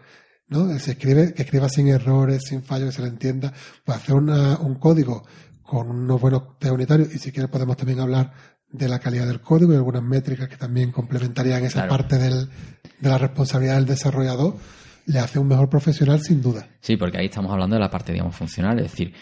¿no? 0.51 0.79
Se 0.79 0.93
escribe, 0.93 1.33
que 1.33 1.43
escriba 1.43 1.69
sin 1.69 1.89
errores, 1.89 2.43
sin 2.47 2.63
fallos, 2.63 2.91
que 2.91 2.97
se 2.97 3.03
le 3.03 3.09
entienda, 3.09 3.53
pues 3.85 3.99
hacer 3.99 4.15
una, 4.15 4.59
un 4.59 4.75
código 4.75 5.25
con 5.63 5.89
unos 5.89 6.21
buenos 6.21 6.59
test 6.59 6.73
unitarios 6.73 7.15
y 7.15 7.19
si 7.19 7.33
quieres 7.33 7.51
podemos 7.51 7.77
también 7.77 8.01
hablar 8.01 8.33
de 8.71 8.89
la 8.89 8.99
calidad 8.99 9.27
del 9.27 9.41
código 9.41 9.73
y 9.73 9.77
algunas 9.77 10.03
métricas 10.03 10.49
que 10.49 10.57
también 10.57 10.93
complementarían 10.93 11.65
esa 11.65 11.89
parte 11.89 12.19
del, 12.19 12.49
de 13.01 13.09
la 13.09 13.19
responsabilidad 13.19 13.77
del 13.77 13.87
desarrollador, 13.87 14.57
le 15.07 15.19
hace 15.19 15.39
un 15.39 15.49
mejor 15.49 15.69
profesional 15.69 16.21
sin 16.21 16.43
duda. 16.43 16.69
Sí, 16.81 16.97
porque 16.97 17.19
ahí 17.19 17.27
estamos 17.27 17.51
hablando 17.51 17.75
de 17.77 17.81
la 17.81 17.91
parte, 17.91 18.13
digamos, 18.13 18.37
funcional, 18.37 18.79
es 18.79 18.91
decir, 18.91 19.15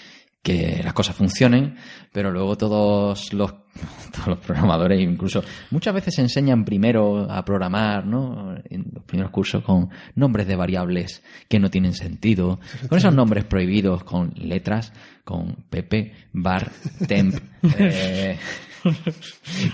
que 0.48 0.80
las 0.82 0.94
cosas 0.94 1.14
funcionen, 1.14 1.74
pero 2.10 2.30
luego 2.30 2.56
todos 2.56 3.34
los, 3.34 3.52
todos 4.14 4.28
los 4.28 4.38
programadores, 4.38 4.98
incluso 4.98 5.44
muchas 5.70 5.92
veces 5.92 6.14
se 6.14 6.22
enseñan 6.22 6.64
primero 6.64 7.30
a 7.30 7.44
programar, 7.44 8.06
¿no? 8.06 8.56
En 8.70 8.86
los 8.94 9.04
primeros 9.04 9.30
cursos 9.30 9.62
con 9.62 9.90
nombres 10.14 10.46
de 10.46 10.56
variables 10.56 11.22
que 11.48 11.60
no 11.60 11.68
tienen 11.68 11.92
sentido, 11.92 12.60
con 12.88 12.96
esos 12.96 13.14
nombres 13.14 13.44
prohibidos, 13.44 14.04
con 14.04 14.32
letras, 14.36 14.94
con 15.22 15.54
PP, 15.68 16.14
bar, 16.32 16.70
temp, 17.06 17.34
eh, 17.78 18.38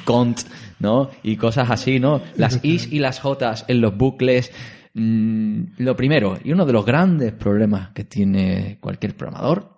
cont, 0.05 0.41
¿no? 0.81 1.11
Y 1.23 1.37
cosas 1.37 1.71
así, 1.71 2.01
¿no? 2.01 2.21
Las 2.35 2.59
is 2.65 2.93
y 2.93 2.99
las 2.99 3.21
jotas 3.21 3.65
en 3.69 3.81
los 3.81 3.97
bucles. 3.97 4.51
Mm, 4.95 5.75
lo 5.79 5.95
primero, 5.95 6.37
y 6.43 6.53
uno 6.53 6.67
de 6.67 6.73
los 6.73 6.85
grandes 6.85 7.33
problemas 7.33 7.91
que 7.91 8.03
tiene 8.03 8.79
cualquier 8.81 9.17
programador 9.17 9.74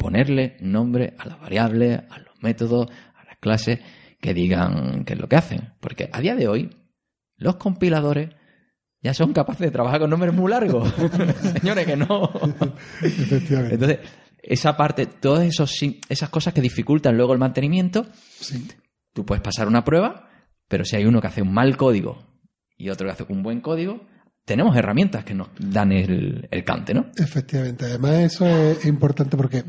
ponerle 0.00 0.56
nombre 0.60 1.14
a 1.18 1.26
las 1.26 1.38
variables, 1.38 2.00
a 2.08 2.18
los 2.20 2.42
métodos, 2.42 2.88
a 3.14 3.24
las 3.24 3.36
clases 3.36 3.80
que 4.18 4.32
digan 4.32 5.04
qué 5.04 5.12
es 5.12 5.20
lo 5.20 5.28
que 5.28 5.36
hacen. 5.36 5.74
Porque 5.78 6.08
a 6.10 6.20
día 6.22 6.34
de 6.34 6.48
hoy, 6.48 6.70
los 7.36 7.56
compiladores 7.56 8.30
ya 9.02 9.12
son 9.12 9.34
capaces 9.34 9.60
de 9.60 9.70
trabajar 9.70 10.00
con 10.00 10.08
nombres 10.08 10.32
muy 10.32 10.50
largos. 10.50 10.90
Señores, 11.60 11.86
que 11.86 11.96
no. 11.96 12.30
Efectivamente. 13.02 13.74
Entonces, 13.74 13.98
esa 14.42 14.74
parte, 14.74 15.04
todas 15.04 15.44
esos, 15.44 15.78
esas 16.08 16.30
cosas 16.30 16.54
que 16.54 16.62
dificultan 16.62 17.18
luego 17.18 17.34
el 17.34 17.38
mantenimiento, 17.38 18.06
tú 19.12 19.26
puedes 19.26 19.42
pasar 19.42 19.68
una 19.68 19.84
prueba, 19.84 20.30
pero 20.66 20.86
si 20.86 20.96
hay 20.96 21.04
uno 21.04 21.20
que 21.20 21.26
hace 21.26 21.42
un 21.42 21.52
mal 21.52 21.76
código 21.76 22.24
y 22.78 22.88
otro 22.88 23.06
que 23.06 23.12
hace 23.12 23.26
un 23.28 23.42
buen 23.42 23.60
código, 23.60 24.06
tenemos 24.50 24.76
herramientas 24.76 25.24
que 25.24 25.32
nos 25.32 25.46
dan 25.60 25.92
el, 25.92 26.48
el 26.50 26.64
cante, 26.64 26.92
¿no? 26.92 27.06
Efectivamente. 27.16 27.84
Además, 27.84 28.14
eso 28.14 28.48
es 28.48 28.84
importante 28.84 29.36
porque 29.36 29.62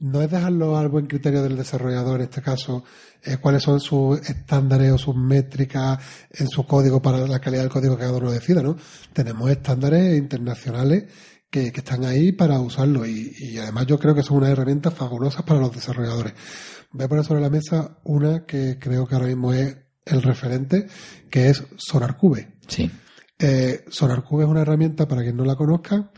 no 0.00 0.20
es 0.20 0.30
dejarlo 0.30 0.76
al 0.76 0.88
buen 0.88 1.06
criterio 1.06 1.42
del 1.42 1.56
desarrollador, 1.56 2.20
en 2.20 2.24
este 2.24 2.42
caso, 2.42 2.84
eh, 3.24 3.38
cuáles 3.40 3.62
son 3.62 3.80
sus 3.80 4.20
estándares 4.28 4.92
o 4.92 4.98
sus 4.98 5.16
métricas 5.16 5.98
en 6.30 6.46
su 6.46 6.66
código 6.66 7.00
para 7.00 7.26
la 7.26 7.38
calidad 7.38 7.62
del 7.62 7.70
código 7.70 7.96
que 7.96 8.02
cada 8.02 8.18
uno 8.18 8.30
decida, 8.30 8.62
¿no? 8.62 8.76
Tenemos 9.14 9.50
estándares 9.50 10.18
internacionales 10.18 11.04
que, 11.48 11.72
que 11.72 11.80
están 11.80 12.04
ahí 12.04 12.32
para 12.32 12.60
usarlo 12.60 13.06
y, 13.06 13.32
y 13.34 13.56
además 13.56 13.86
yo 13.86 13.98
creo 13.98 14.14
que 14.14 14.22
son 14.22 14.36
unas 14.36 14.50
herramientas 14.50 14.92
fabulosas 14.92 15.42
para 15.42 15.58
los 15.58 15.74
desarrolladores. 15.74 16.34
Voy 16.90 17.06
a 17.06 17.08
poner 17.08 17.24
sobre 17.24 17.40
la 17.40 17.48
mesa 17.48 17.96
una 18.04 18.44
que 18.44 18.78
creo 18.78 19.06
que 19.06 19.14
ahora 19.14 19.28
mismo 19.28 19.54
es 19.54 19.74
el 20.04 20.20
referente, 20.20 20.86
que 21.30 21.48
es 21.48 21.64
SonarCube. 21.78 22.58
Sí. 22.66 22.90
Eh, 23.38 23.84
SonarCube 23.88 24.42
es 24.44 24.48
una 24.48 24.62
herramienta, 24.62 25.06
para 25.06 25.22
quien 25.22 25.36
no 25.36 25.44
la 25.44 25.54
conozca, 25.56 26.10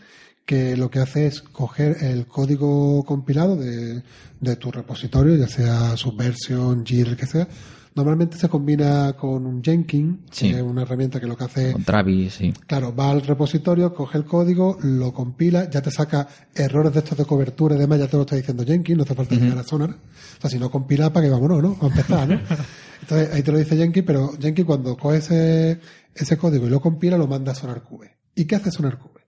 que 0.46 0.76
lo 0.76 0.90
que 0.90 1.00
hace 1.00 1.26
es 1.26 1.42
coger 1.42 1.98
el 2.02 2.26
código 2.26 3.04
compilado 3.04 3.56
de, 3.56 4.02
de 4.40 4.56
tu 4.56 4.70
repositorio, 4.72 5.36
ya 5.36 5.46
sea 5.48 5.96
Subversion, 5.96 6.84
Jira, 6.84 7.10
el 7.10 7.16
que 7.16 7.26
sea. 7.26 7.46
Normalmente 7.94 8.36
se 8.38 8.48
combina 8.48 9.14
con 9.14 9.44
un 9.46 9.62
Jenkins, 9.62 10.20
Sí. 10.30 10.50
que 10.50 10.56
es 10.58 10.62
una 10.62 10.82
herramienta 10.82 11.20
que 11.20 11.26
lo 11.26 11.36
que 11.36 11.44
hace 11.44 11.72
Con 11.72 11.82
Travis, 11.84 12.34
sí. 12.34 12.52
Claro, 12.66 12.94
va 12.94 13.10
al 13.10 13.20
repositorio, 13.22 13.92
coge 13.92 14.16
el 14.16 14.24
código, 14.24 14.78
lo 14.82 15.12
compila, 15.12 15.68
ya 15.68 15.82
te 15.82 15.90
saca 15.90 16.26
errores 16.54 16.92
de 16.92 17.00
estos 17.00 17.18
de 17.18 17.24
cobertura 17.24 17.74
y 17.74 17.78
demás, 17.78 17.98
ya 17.98 18.06
te 18.06 18.16
lo 18.16 18.22
está 18.22 18.36
diciendo 18.36 18.64
Jenkins, 18.64 18.96
no 18.96 19.02
hace 19.04 19.14
falta 19.14 19.34
llegar 19.34 19.58
a 19.58 19.64
Sonar. 19.64 19.90
O 19.90 20.40
sea, 20.40 20.48
si 20.48 20.58
no 20.58 20.70
compila, 20.70 21.12
para 21.12 21.26
que 21.26 21.30
vámonos, 21.32 21.62
¿no? 21.62 21.76
A 21.82 21.86
empezar, 21.88 22.28
¿no? 22.28 22.40
Entonces, 23.02 23.30
ahí 23.34 23.42
te 23.42 23.50
lo 23.52 23.58
dice 23.58 23.76
Jenkins, 23.76 24.06
pero 24.06 24.32
Jenkins 24.40 24.66
cuando 24.66 24.96
coge 24.96 25.16
ese, 25.18 25.80
ese 26.14 26.36
código 26.36 26.66
y 26.66 26.70
lo 26.70 26.80
compila, 26.80 27.16
lo 27.16 27.26
manda 27.26 27.52
a 27.52 27.54
SonarCube. 27.54 28.18
¿Y 28.34 28.44
qué 28.46 28.56
hace 28.56 28.70
SonarCube? 28.70 29.20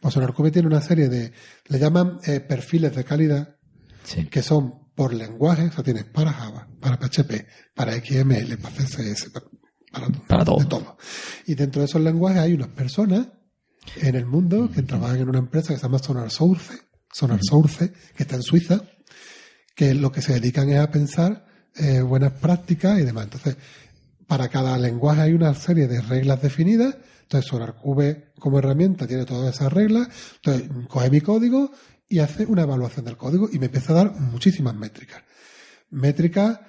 Pues 0.00 0.14
SonarCube 0.14 0.50
tiene 0.50 0.68
una 0.68 0.80
serie 0.80 1.08
de, 1.08 1.32
le 1.68 1.78
llaman 1.78 2.18
eh, 2.24 2.40
perfiles 2.40 2.94
de 2.94 3.04
calidad, 3.04 3.56
Sí. 4.04 4.26
que 4.26 4.42
son 4.42 4.92
por 4.94 5.14
lenguaje, 5.14 5.64
o 5.68 5.72
sea, 5.72 5.82
tienes 5.82 6.04
para 6.04 6.32
Java, 6.32 6.68
para 6.78 6.98
PHP, 6.98 7.46
para 7.74 7.94
XML, 7.94 8.58
para 8.58 8.74
CSS, 8.76 9.30
para, 9.30 9.46
para, 9.90 10.08
Para 10.28 10.44
todo. 10.44 10.58
de 10.58 10.64
todo. 10.66 10.96
Y 11.46 11.54
dentro 11.54 11.80
de 11.80 11.86
esos 11.86 12.00
lenguajes 12.02 12.40
hay 12.40 12.52
unas 12.52 12.68
personas 12.68 13.28
en 13.96 14.14
el 14.14 14.26
mundo 14.26 14.70
que 14.70 14.82
trabajan 14.82 15.20
en 15.20 15.28
una 15.28 15.38
empresa 15.38 15.68
que 15.72 15.76
se 15.78 15.82
llama 15.82 15.98
Sonar 15.98 16.30
Source, 16.30 16.74
Sonar 17.12 17.40
Source, 17.42 17.92
que 18.14 18.22
está 18.24 18.36
en 18.36 18.42
Suiza, 18.42 18.82
que 19.74 19.94
lo 19.94 20.12
que 20.12 20.20
se 20.22 20.34
dedican 20.34 20.68
es 20.68 20.78
a 20.80 20.90
pensar 20.90 21.46
eh, 21.76 22.00
buenas 22.02 22.32
prácticas 22.32 22.98
y 23.00 23.04
demás. 23.04 23.24
Entonces, 23.24 23.56
para 24.26 24.48
cada 24.48 24.78
lenguaje 24.78 25.22
hay 25.22 25.32
una 25.32 25.54
serie 25.54 25.86
de 25.86 26.00
reglas 26.00 26.42
definidas. 26.42 26.96
Entonces, 27.22 27.48
SonarCube 27.48 28.32
como 28.38 28.58
herramienta 28.58 29.06
tiene 29.06 29.24
todas 29.24 29.54
esas 29.54 29.72
reglas. 29.72 30.08
Entonces, 30.36 30.70
coge 30.88 31.10
mi 31.10 31.20
código 31.20 31.70
y 32.08 32.18
hace 32.18 32.46
una 32.46 32.62
evaluación 32.62 33.04
del 33.04 33.16
código 33.16 33.48
y 33.52 33.58
me 33.58 33.66
empieza 33.66 33.92
a 33.92 33.96
dar 33.96 34.14
muchísimas 34.14 34.74
métricas. 34.74 35.22
Métricas 35.90 36.60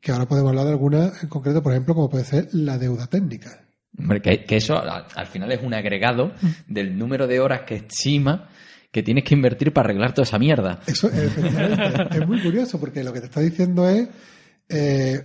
que 0.00 0.12
ahora 0.12 0.26
podemos 0.26 0.50
hablar 0.50 0.64
de 0.64 0.72
algunas 0.72 1.22
en 1.22 1.28
concreto, 1.28 1.62
por 1.62 1.72
ejemplo, 1.72 1.94
como 1.94 2.08
puede 2.08 2.24
ser 2.24 2.48
la 2.52 2.78
deuda 2.78 3.06
técnica. 3.06 3.66
Hombre, 3.98 4.22
que, 4.22 4.44
que 4.44 4.56
eso 4.56 4.78
al, 4.78 5.04
al 5.14 5.26
final 5.26 5.52
es 5.52 5.62
un 5.62 5.74
agregado 5.74 6.32
del 6.66 6.96
número 6.96 7.26
de 7.26 7.40
horas 7.40 7.62
que 7.66 7.76
estima 7.76 8.48
que 8.90 9.02
tienes 9.02 9.24
que 9.24 9.34
invertir 9.34 9.72
para 9.72 9.86
arreglar 9.86 10.12
toda 10.12 10.24
esa 10.24 10.38
mierda. 10.38 10.80
Eso 10.86 11.08
efectivamente, 11.08 12.18
es 12.18 12.26
muy 12.26 12.42
curioso 12.42 12.80
porque 12.80 13.04
lo 13.04 13.12
que 13.12 13.20
te 13.20 13.26
está 13.26 13.40
diciendo 13.40 13.88
es 13.88 14.08
eh, 14.68 15.24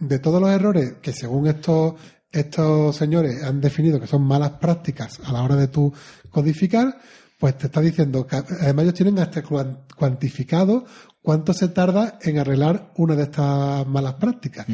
de 0.00 0.18
todos 0.18 0.40
los 0.40 0.50
errores 0.50 0.94
que 1.02 1.12
según 1.12 1.46
estos 1.48 1.94
estos 2.30 2.94
señores 2.94 3.42
han 3.42 3.60
definido 3.60 3.98
que 3.98 4.06
son 4.06 4.22
malas 4.22 4.52
prácticas 4.60 5.18
a 5.24 5.32
la 5.32 5.42
hora 5.42 5.56
de 5.56 5.68
tu 5.68 5.92
codificar, 6.30 6.98
pues 7.38 7.56
te 7.56 7.66
está 7.66 7.80
diciendo 7.80 8.26
que 8.26 8.36
además 8.36 8.82
ellos 8.84 8.94
tienen 8.94 9.18
hasta 9.18 9.42
cuan- 9.42 9.84
cuantificado 9.96 10.84
cuánto 11.22 11.54
se 11.54 11.68
tarda 11.68 12.18
en 12.22 12.38
arreglar 12.38 12.92
una 12.96 13.16
de 13.16 13.22
estas 13.22 13.86
malas 13.86 14.14
prácticas. 14.14 14.66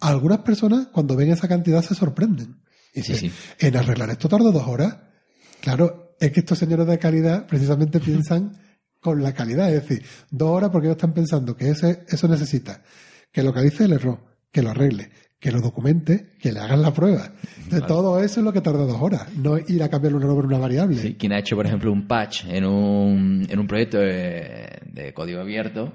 Algunas 0.00 0.40
personas 0.40 0.88
cuando 0.88 1.16
ven 1.16 1.30
esa 1.30 1.48
cantidad 1.48 1.82
se 1.82 1.94
sorprenden. 1.94 2.60
Y 2.94 3.02
Sí, 3.02 3.12
dicen, 3.12 3.30
sí. 3.30 3.66
en 3.66 3.76
arreglar 3.76 4.10
esto 4.10 4.28
tardo 4.28 4.52
dos 4.52 4.66
horas. 4.66 4.96
Claro, 5.60 6.14
es 6.20 6.30
que 6.32 6.40
estos 6.40 6.58
señores 6.58 6.86
de 6.86 6.98
calidad 6.98 7.46
precisamente 7.46 8.00
piensan 8.00 8.52
con 9.00 9.22
la 9.22 9.32
calidad. 9.32 9.72
Es 9.72 9.82
decir, 9.88 10.04
dos 10.30 10.50
horas 10.50 10.70
porque 10.70 10.88
ellos 10.88 10.96
están 10.96 11.14
pensando 11.14 11.56
que 11.56 11.70
ese, 11.70 12.04
eso 12.08 12.28
necesita 12.28 12.82
que 13.32 13.42
localice 13.42 13.84
el 13.84 13.92
error, 13.92 14.18
que 14.52 14.62
lo 14.62 14.70
arregle, 14.70 15.10
que 15.38 15.52
lo 15.52 15.60
documente, 15.60 16.32
que 16.40 16.52
le 16.52 16.60
hagan 16.60 16.82
la 16.82 16.92
prueba. 16.92 17.32
De 17.70 17.80
todo 17.82 18.22
eso 18.22 18.40
es 18.40 18.44
lo 18.44 18.52
que 18.52 18.60
tarda 18.60 18.86
dos 18.86 19.00
horas, 19.00 19.28
no 19.36 19.58
ir 19.58 19.82
a 19.82 19.88
cambiar 19.88 20.14
una 20.14 20.26
por 20.26 20.46
una 20.46 20.58
variable. 20.58 21.00
Sí, 21.00 21.14
quien 21.14 21.32
ha 21.32 21.38
hecho, 21.38 21.56
por 21.56 21.66
ejemplo, 21.66 21.92
un 21.92 22.06
patch 22.06 22.44
en 22.46 22.64
un, 22.64 23.46
en 23.48 23.58
un 23.58 23.66
proyecto 23.66 23.98
de, 23.98 24.80
de 24.92 25.12
código 25.14 25.40
abierto, 25.40 25.92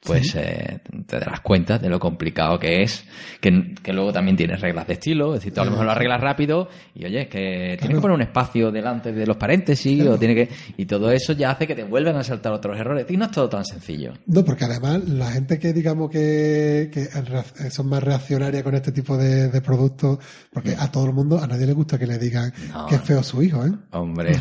pues 0.00 0.34
eh, 0.36 0.78
te 1.06 1.18
darás 1.18 1.40
cuenta 1.40 1.78
de 1.78 1.88
lo 1.88 1.98
complicado 1.98 2.58
que 2.58 2.82
es, 2.82 3.04
que, 3.40 3.74
que 3.82 3.92
luego 3.92 4.12
también 4.12 4.36
tienes 4.36 4.60
reglas 4.60 4.86
de 4.86 4.94
estilo, 4.94 5.34
es 5.34 5.40
decir, 5.40 5.52
tú 5.52 5.60
a 5.60 5.64
lo 5.64 5.72
mejor 5.72 5.86
lo 5.86 5.92
arreglas 5.92 6.20
rápido 6.20 6.68
y 6.94 7.04
oye, 7.04 7.22
es 7.22 7.28
que 7.28 7.76
tienes 7.78 7.96
que 7.96 8.00
poner 8.00 8.14
un 8.14 8.22
espacio 8.22 8.70
delante 8.70 9.12
de 9.12 9.26
los 9.26 9.36
paréntesis 9.36 10.06
o 10.06 10.16
tiene 10.18 10.34
que 10.34 10.48
y 10.76 10.86
todo 10.86 11.10
eso 11.10 11.32
ya 11.32 11.50
hace 11.50 11.66
que 11.66 11.74
te 11.74 11.82
vuelvan 11.84 12.16
a 12.16 12.22
saltar 12.24 12.52
otros 12.52 12.78
errores 12.78 13.06
y 13.08 13.16
no 13.16 13.24
es 13.26 13.30
todo 13.32 13.48
tan 13.48 13.64
sencillo. 13.64 14.12
No, 14.26 14.44
porque 14.44 14.64
además 14.66 15.06
la 15.08 15.30
gente 15.32 15.58
que 15.58 15.72
digamos 15.72 16.10
que, 16.10 16.90
que 16.92 17.70
son 17.70 17.88
más 17.88 18.02
reaccionarias 18.02 18.62
con 18.62 18.74
este 18.74 18.92
tipo 18.92 19.16
de, 19.16 19.48
de 19.48 19.60
productos, 19.60 20.18
porque 20.52 20.74
a 20.78 20.90
todo 20.90 21.06
el 21.06 21.12
mundo, 21.12 21.42
a 21.42 21.46
nadie 21.46 21.66
le 21.66 21.72
gusta 21.72 21.98
que 21.98 22.06
le 22.06 22.18
digan 22.18 22.52
No. 22.72 22.86
que 22.86 22.94
es 22.94 23.02
feo 23.02 23.22
su 23.22 23.42
hijo, 23.42 23.66
¿eh? 23.66 23.72
Hombre, 23.90 24.32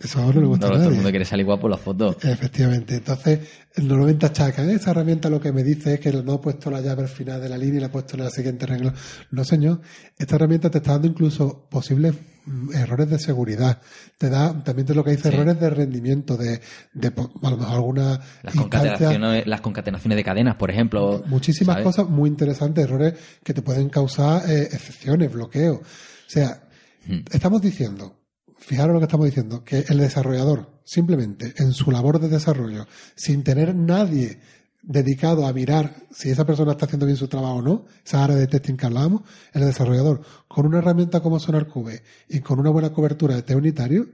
Eso 0.00 0.20
no 0.32 0.40
le 0.40 0.46
gusta 0.46 0.66
todo, 0.66 0.76
a 0.76 0.78
todo 0.80 0.88
el 0.90 0.94
mundo 0.96 1.10
quiere 1.10 1.24
salir 1.24 1.46
guapo 1.46 1.66
en 1.66 1.70
las 1.72 1.80
fotos. 1.80 2.16
Efectivamente. 2.24 2.96
Entonces, 2.96 3.40
normalmente 3.76 4.26
achacan. 4.26 4.68
Esa 4.70 4.90
herramienta 4.90 5.30
lo 5.30 5.40
que 5.40 5.52
me 5.52 5.62
dice 5.62 5.94
es 5.94 6.00
que 6.00 6.12
no 6.12 6.34
he 6.34 6.38
puesto 6.38 6.70
la 6.70 6.80
llave 6.80 7.02
al 7.02 7.08
final 7.08 7.40
de 7.40 7.48
la 7.48 7.56
línea 7.56 7.76
y 7.76 7.80
la 7.80 7.86
he 7.86 7.90
puesto 7.90 8.16
en 8.16 8.24
la 8.24 8.30
siguiente 8.30 8.66
regla. 8.66 8.92
No, 9.30 9.44
señor. 9.44 9.80
Esta 10.18 10.36
herramienta 10.36 10.70
te 10.70 10.78
está 10.78 10.92
dando 10.92 11.06
incluso 11.08 11.66
posibles 11.70 12.14
mm, 12.46 12.72
errores 12.74 13.08
de 13.10 13.18
seguridad. 13.18 13.80
Te 14.18 14.28
da, 14.28 14.52
también 14.64 14.86
te 14.86 14.94
lo 14.94 15.04
que 15.04 15.12
dice 15.12 15.28
Sí. 15.30 15.34
errores 15.36 15.60
de 15.60 15.70
rendimiento, 15.70 16.36
de, 16.36 16.60
de 16.94 17.08
a 17.08 17.50
lo 17.50 17.56
mejor 17.56 17.74
alguna 17.74 18.20
Las 18.42 18.54
concatenaciones, 18.54 19.46
las 19.46 19.60
concatenaciones 19.60 20.16
de 20.16 20.24
cadenas, 20.24 20.56
por 20.56 20.70
ejemplo. 20.70 21.22
muchísimas 21.26 21.74
¿sabes? 21.74 21.84
cosas 21.86 22.08
muy 22.08 22.28
interesantes, 22.28 22.84
errores 22.84 23.14
que 23.44 23.54
te 23.54 23.62
pueden 23.62 23.88
causar 23.88 24.50
eh, 24.50 24.62
excepciones, 24.72 25.32
bloqueos. 25.32 25.78
O 25.78 25.82
sea, 26.26 26.64
Hmm. 27.06 27.20
estamos 27.32 27.62
diciendo, 27.62 28.19
fijaros 28.60 28.94
lo 28.94 29.00
que 29.00 29.06
estamos 29.06 29.26
diciendo, 29.26 29.64
que 29.64 29.84
el 29.88 29.98
desarrollador, 29.98 30.70
simplemente 30.84 31.54
en 31.58 31.72
su 31.72 31.90
labor 31.90 32.20
de 32.20 32.28
desarrollo, 32.28 32.86
sin 33.16 33.42
tener 33.42 33.74
nadie 33.74 34.38
dedicado 34.82 35.46
a 35.46 35.52
mirar 35.52 35.94
si 36.10 36.30
esa 36.30 36.46
persona 36.46 36.72
está 36.72 36.86
haciendo 36.86 37.04
bien 37.06 37.16
su 37.18 37.28
trabajo 37.28 37.56
o 37.56 37.62
no, 37.62 37.86
esa 38.04 38.24
área 38.24 38.36
de 38.36 38.46
testing 38.46 38.76
que 38.76 38.86
hablábamos, 38.86 39.22
el 39.52 39.62
desarrollador, 39.64 40.22
con 40.48 40.66
una 40.66 40.78
herramienta 40.78 41.20
como 41.20 41.38
SonarCube 41.38 42.02
y 42.28 42.40
con 42.40 42.58
una 42.60 42.70
buena 42.70 42.90
cobertura 42.90 43.34
de 43.36 43.42
test 43.42 43.58
unitario, 43.58 44.06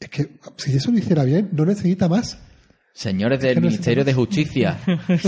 es 0.00 0.08
que 0.08 0.38
si 0.56 0.74
eso 0.76 0.90
lo 0.90 0.98
hiciera 0.98 1.24
bien, 1.24 1.50
no 1.52 1.64
necesita 1.66 2.08
más. 2.08 2.38
Señores 2.94 3.40
del 3.40 3.60
Ministerio 3.60 4.04
de 4.04 4.14
Justicia, 4.14 4.78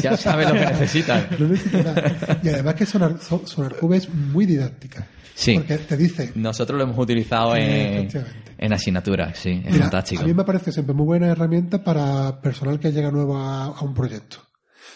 ya 0.01 0.17
saben 0.17 0.49
lo 0.49 0.55
que 0.55 0.67
necesitan. 0.73 1.27
No 1.39 1.49
necesita 1.49 1.83
nada. 1.83 2.41
Y 2.43 2.49
además 2.49 2.75
que 2.77 2.87
Sonar, 2.87 3.19
So- 3.21 3.43
SonarCube 3.45 3.97
es 3.97 4.09
muy 4.09 4.47
didáctica. 4.47 5.07
Sí. 5.39 5.57
Porque 5.57 5.77
te 5.77 5.97
dice, 5.99 6.33
Nosotros 6.35 6.79
lo 6.79 6.85
hemos 6.85 6.99
utilizado 6.99 7.55
en, 7.57 8.09
en 8.57 8.73
asignaturas, 8.73 9.39
sí, 9.39 9.51
es 9.65 9.71
Mira, 9.73 9.85
fantástico. 9.85 10.23
A 10.23 10.27
mí 10.27 10.33
me 10.33 10.45
parece 10.45 10.73
siempre 10.73 10.95
muy 10.95 11.05
buena 11.05 11.27
herramienta 11.29 11.85
para 11.85 12.41
personal 12.41 12.81
que 12.81 12.91
llega 12.91 13.11
nuevo 13.11 13.37
a, 13.37 13.67
a 13.67 13.81
un 13.83 13.93
proyecto. 13.93 14.39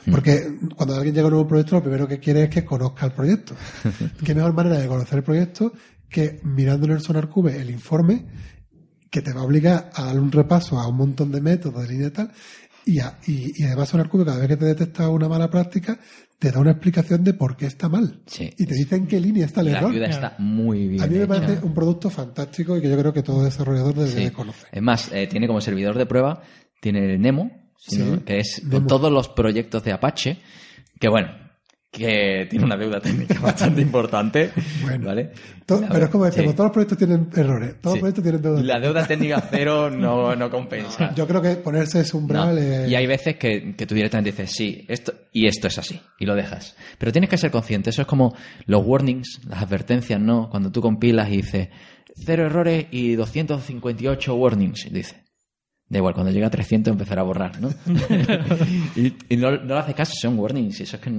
Hmm. 0.07 0.13
Porque 0.13 0.41
cuando 0.75 0.95
alguien 0.95 1.15
llega 1.15 1.25
a 1.27 1.29
un 1.29 1.35
nuevo 1.35 1.47
proyecto, 1.49 1.77
lo 1.77 1.83
primero 1.83 2.09
que 2.09 2.19
quiere 2.19 2.45
es 2.45 2.49
que 2.51 2.65
conozca 2.65 3.05
el 3.05 3.13
proyecto. 3.13 3.55
Qué 4.25 4.35
mejor 4.35 4.55
manera 4.55 4.79
de 4.79 4.89
conocer 4.89 5.19
el 5.19 5.25
proyecto 5.25 5.73
que 6.09 6.41
mirando 6.43 6.87
en 6.87 6.93
el 6.93 7.01
SonarCube 7.03 7.61
el 7.61 7.71
informe 7.71 8.25
que 9.11 9.21
te 9.21 9.35
va 9.35 9.43
a 9.43 9.45
obligar 9.45 9.91
a 9.95 10.05
darle 10.07 10.21
un 10.23 10.33
repaso 10.33 10.79
a 10.81 10.89
un 10.89 10.97
montón 10.97 11.31
de 11.33 11.41
métodos 11.43 11.83
de 11.83 11.89
línea 11.93 12.09
y 12.09 12.11
tal. 12.13 12.33
Y, 12.87 12.99
a- 13.01 13.19
y, 13.27 13.61
y 13.63 13.65
además 13.67 13.91
SonarCube, 13.91 14.25
cada 14.25 14.39
vez 14.39 14.49
que 14.49 14.57
te 14.57 14.65
detecta 14.65 15.09
una 15.11 15.29
mala 15.29 15.51
práctica, 15.51 16.01
te 16.41 16.51
da 16.51 16.59
una 16.59 16.73
explicación 16.73 17.23
de 17.23 17.35
por 17.35 17.57
qué 17.57 17.67
está 17.67 17.89
mal. 17.89 18.23
Sí. 18.27 18.51
Y 18.59 18.67
te 18.67 18.75
dice 18.75 18.97
en 18.97 19.07
qué 19.07 19.21
línea 19.21 19.47
está 19.47 19.61
el 19.61 19.71
la 19.73 19.79
error. 19.79 19.93
ayuda 19.93 20.07
está 20.07 20.35
muy 20.39 20.89
bien 20.89 21.03
A 21.03 21.07
mí 21.07 21.13
me 21.19 21.25
hecha. 21.25 21.29
parece 21.29 21.65
un 21.65 21.73
producto 21.75 22.11
fantástico 22.11 22.77
y 22.77 22.81
que 22.81 22.89
yo 22.91 22.99
creo 22.99 23.13
que 23.13 23.23
todo 23.23 23.45
desarrollador 23.45 23.95
debe 23.95 24.11
Sí. 24.27 24.31
conocer. 24.33 24.69
Es 24.73 24.83
más, 24.83 25.13
eh, 25.13 25.29
tiene 25.29 25.47
como 25.47 25.61
servidor 25.61 25.97
de 25.97 26.07
prueba, 26.07 26.43
tiene 26.81 27.15
el 27.15 27.21
Nemo, 27.21 27.51
si 27.79 27.97
Sí, 27.97 28.03
no- 28.03 28.25
que 28.25 28.39
es 28.39 28.63
Nemo. 28.65 28.87
todos 28.87 29.13
los 29.13 29.29
proyectos 29.29 29.85
de 29.85 29.93
Apache, 29.93 30.39
que 30.99 31.09
bueno, 31.09 31.29
que 31.91 32.47
tiene 32.49 32.65
una 32.65 32.77
deuda 32.77 33.01
técnica 33.01 33.39
bastante 33.43 33.81
importante. 33.81 34.51
Bueno. 34.83 35.07
¿vale? 35.09 35.33
Pero 35.67 36.05
es 36.05 36.09
como 36.11 36.25
decimos, 36.25 36.51
Sí. 36.53 36.57
todos 36.57 36.67
los 36.69 36.73
proyectos 36.73 36.99
tienen 36.99 37.29
errores, 37.37 37.75
todos 37.81 37.95
Sí. 37.95 37.99
los 37.99 38.01
proyectos 38.01 38.23
tienen 38.23 38.43
deudas. 38.43 38.65
La 38.65 38.79
deuda 38.81 39.07
técnica 39.07 39.41
cero 39.51 39.91
no, 39.91 40.35
no 40.37 40.51
compensa. 40.51 41.13
Yo 41.15 41.27
creo 41.27 41.43
que 41.43 41.57
ponerse 41.57 42.01
ese 42.01 42.17
umbral 42.17 42.55
No. 42.55 42.61
eh, 42.61 42.87
Y 42.89 42.95
hay 42.95 43.07
veces 43.07 43.37
que, 43.37 43.75
que 43.77 43.87
tú 43.87 43.95
directamente 43.95 44.31
dices, 44.31 44.53
sí, 44.53 44.85
esto 44.89 45.13
y 45.33 45.47
esto 45.47 45.67
es 45.69 45.79
así, 45.79 46.01
y 46.19 46.27
lo 46.27 46.35
dejas. 46.35 46.77
Pero 46.99 47.13
tienes 47.13 47.29
que 47.31 47.39
ser 47.39 47.51
consciente, 47.51 47.91
eso 47.91 48.03
es 48.03 48.09
como 48.09 48.35
los 48.67 48.85
warnings, 48.85 49.41
las 49.49 49.63
advertencias, 49.63 50.21
¿no? 50.21 50.49
Cuando 50.51 50.71
tú 50.73 50.81
compilas 50.81 51.29
y 51.31 51.37
dices, 51.39 51.69
cero 52.25 52.47
errores 52.47 52.87
y 52.91 53.15
258 53.15 54.35
warnings, 54.35 54.87
y 54.87 54.91
dices, 54.91 55.17
da 55.91 55.99
igual, 55.99 56.15
cuando 56.15 56.33
llega 56.33 56.47
a 56.47 56.51
300 56.51 56.93
empezará 56.93 57.23
a 57.23 57.25
borrar, 57.25 57.61
¿no? 57.61 57.69
y 58.97 59.13
y 59.29 59.37
no, 59.37 59.51
no 59.51 59.75
le 59.75 59.79
haces 59.79 59.95
caso, 59.95 60.13
son 60.19 60.39
warnings, 60.39 60.81
y 60.81 60.85
eso 60.85 60.97
es 60.97 61.03
que 61.03 61.11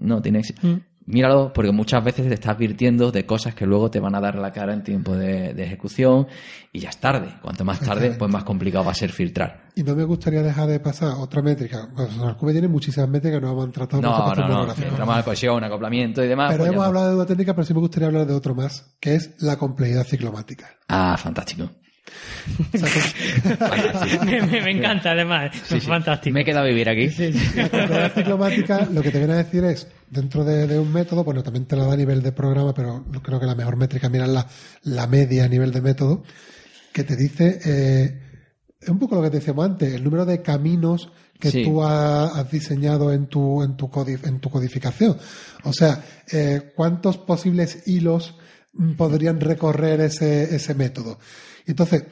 no 0.00 0.22
tiene 0.22 0.38
éxito. 0.38 0.66
Mm. 0.66 0.80
Míralo, 1.06 1.52
porque 1.52 1.70
muchas 1.70 2.02
veces 2.02 2.26
te 2.26 2.32
estás 2.32 2.56
advirtiendo 2.56 3.12
de 3.12 3.26
cosas 3.26 3.54
que 3.54 3.66
luego 3.66 3.90
te 3.90 4.00
van 4.00 4.14
a 4.14 4.20
dar 4.20 4.36
la 4.36 4.50
cara 4.52 4.72
en 4.72 4.82
tiempo 4.82 5.14
de, 5.14 5.52
de 5.52 5.62
ejecución 5.62 6.26
y 6.72 6.78
ya 6.78 6.88
es 6.88 6.96
tarde. 6.96 7.28
Cuanto 7.42 7.62
más 7.62 7.80
tarde, 7.80 8.12
pues 8.18 8.32
más 8.32 8.42
complicado 8.42 8.86
va 8.86 8.92
a 8.92 8.94
ser 8.94 9.12
filtrar. 9.12 9.64
Y 9.74 9.82
no 9.82 9.94
me 9.94 10.04
gustaría 10.04 10.42
dejar 10.42 10.66
de 10.66 10.80
pasar 10.80 11.12
otra 11.18 11.42
métrica. 11.42 11.90
Bueno, 11.92 12.10
Sonarcube 12.10 12.52
tiene 12.52 12.68
muchísimas 12.68 13.10
métricas 13.10 13.38
que 13.38 13.44
no 13.44 13.52
hemos 13.52 13.70
tratado. 13.72 14.00
No, 14.00 14.34
no, 14.34 14.66
no. 14.66 14.72
Entramos 14.72 15.22
cohesión, 15.24 15.62
acoplamiento 15.62 16.24
y 16.24 16.28
demás. 16.28 16.52
Pero 16.52 16.64
pues 16.64 16.72
hemos 16.72 16.86
hablado 16.86 17.06
de 17.06 17.12
deuda 17.12 17.26
técnica, 17.26 17.54
pero 17.54 17.66
sí 17.66 17.74
me 17.74 17.80
gustaría 17.80 18.08
hablar 18.08 18.26
de 18.26 18.32
otro 18.32 18.54
más, 18.54 18.96
que 18.98 19.14
es 19.16 19.34
la 19.42 19.58
complejidad 19.58 20.04
ciclomática. 20.04 20.70
Ah, 20.88 21.18
fantástico. 21.18 21.68
Me, 24.24 24.42
me- 24.42 24.60
me 24.60 24.70
encanta, 24.70 25.12
además. 25.12 25.50
es 25.72 25.84
fantástico. 25.84 26.34
Me 26.34 26.42
he 26.42 26.44
quedado 26.44 26.66
a 26.66 26.68
vivir 26.68 26.88
aquí. 26.88 27.08
La 27.54 27.68
complejidad 27.68 28.12
ciclomática 28.14 28.88
lo 28.92 29.02
que 29.02 29.10
te 29.10 29.18
viene 29.18 29.34
a 29.34 29.38
decir 29.38 29.64
es, 29.64 29.88
dentro 30.10 30.44
de, 30.44 30.66
de 30.66 30.78
un 30.78 30.92
método, 30.92 31.24
bueno, 31.24 31.42
también 31.42 31.66
te 31.66 31.76
la 31.76 31.84
da 31.86 31.94
a 31.94 31.96
nivel 31.96 32.22
de 32.22 32.32
programa, 32.32 32.74
pero 32.74 33.04
creo 33.22 33.40
que 33.40 33.46
la 33.46 33.54
mejor 33.54 33.76
métrica 33.76 34.08
mira 34.08 34.26
la, 34.26 34.46
la 34.82 35.06
media 35.06 35.44
a 35.44 35.48
nivel 35.48 35.72
de 35.72 35.80
método, 35.80 36.22
que 36.92 37.04
te 37.04 37.16
dice, 37.16 37.58
eh, 37.64 38.20
es 38.80 38.88
un 38.88 38.98
poco 38.98 39.16
lo 39.16 39.22
que 39.22 39.30
te 39.30 39.38
decíamos 39.38 39.64
antes, 39.64 39.94
el 39.94 40.04
número 40.04 40.24
de 40.26 40.42
caminos 40.42 41.10
que 41.40 41.50
Sí. 41.50 41.64
tú 41.64 41.82
ha- 41.82 42.26
has 42.38 42.50
diseñado 42.50 43.12
en 43.12 43.26
tu, 43.26 43.62
en 43.62 43.76
tu, 43.76 43.88
codi- 43.90 44.24
en 44.26 44.40
tu 44.40 44.50
codificación. 44.50 45.16
O 45.64 45.72
sea, 45.72 46.02
eh, 46.30 46.72
cuántos 46.76 47.18
posibles 47.18 47.86
hilos 47.88 48.34
podrían 48.96 49.40
recorrer 49.40 50.00
ese, 50.00 50.54
ese 50.54 50.74
método. 50.74 51.18
Entonces, 51.66 52.04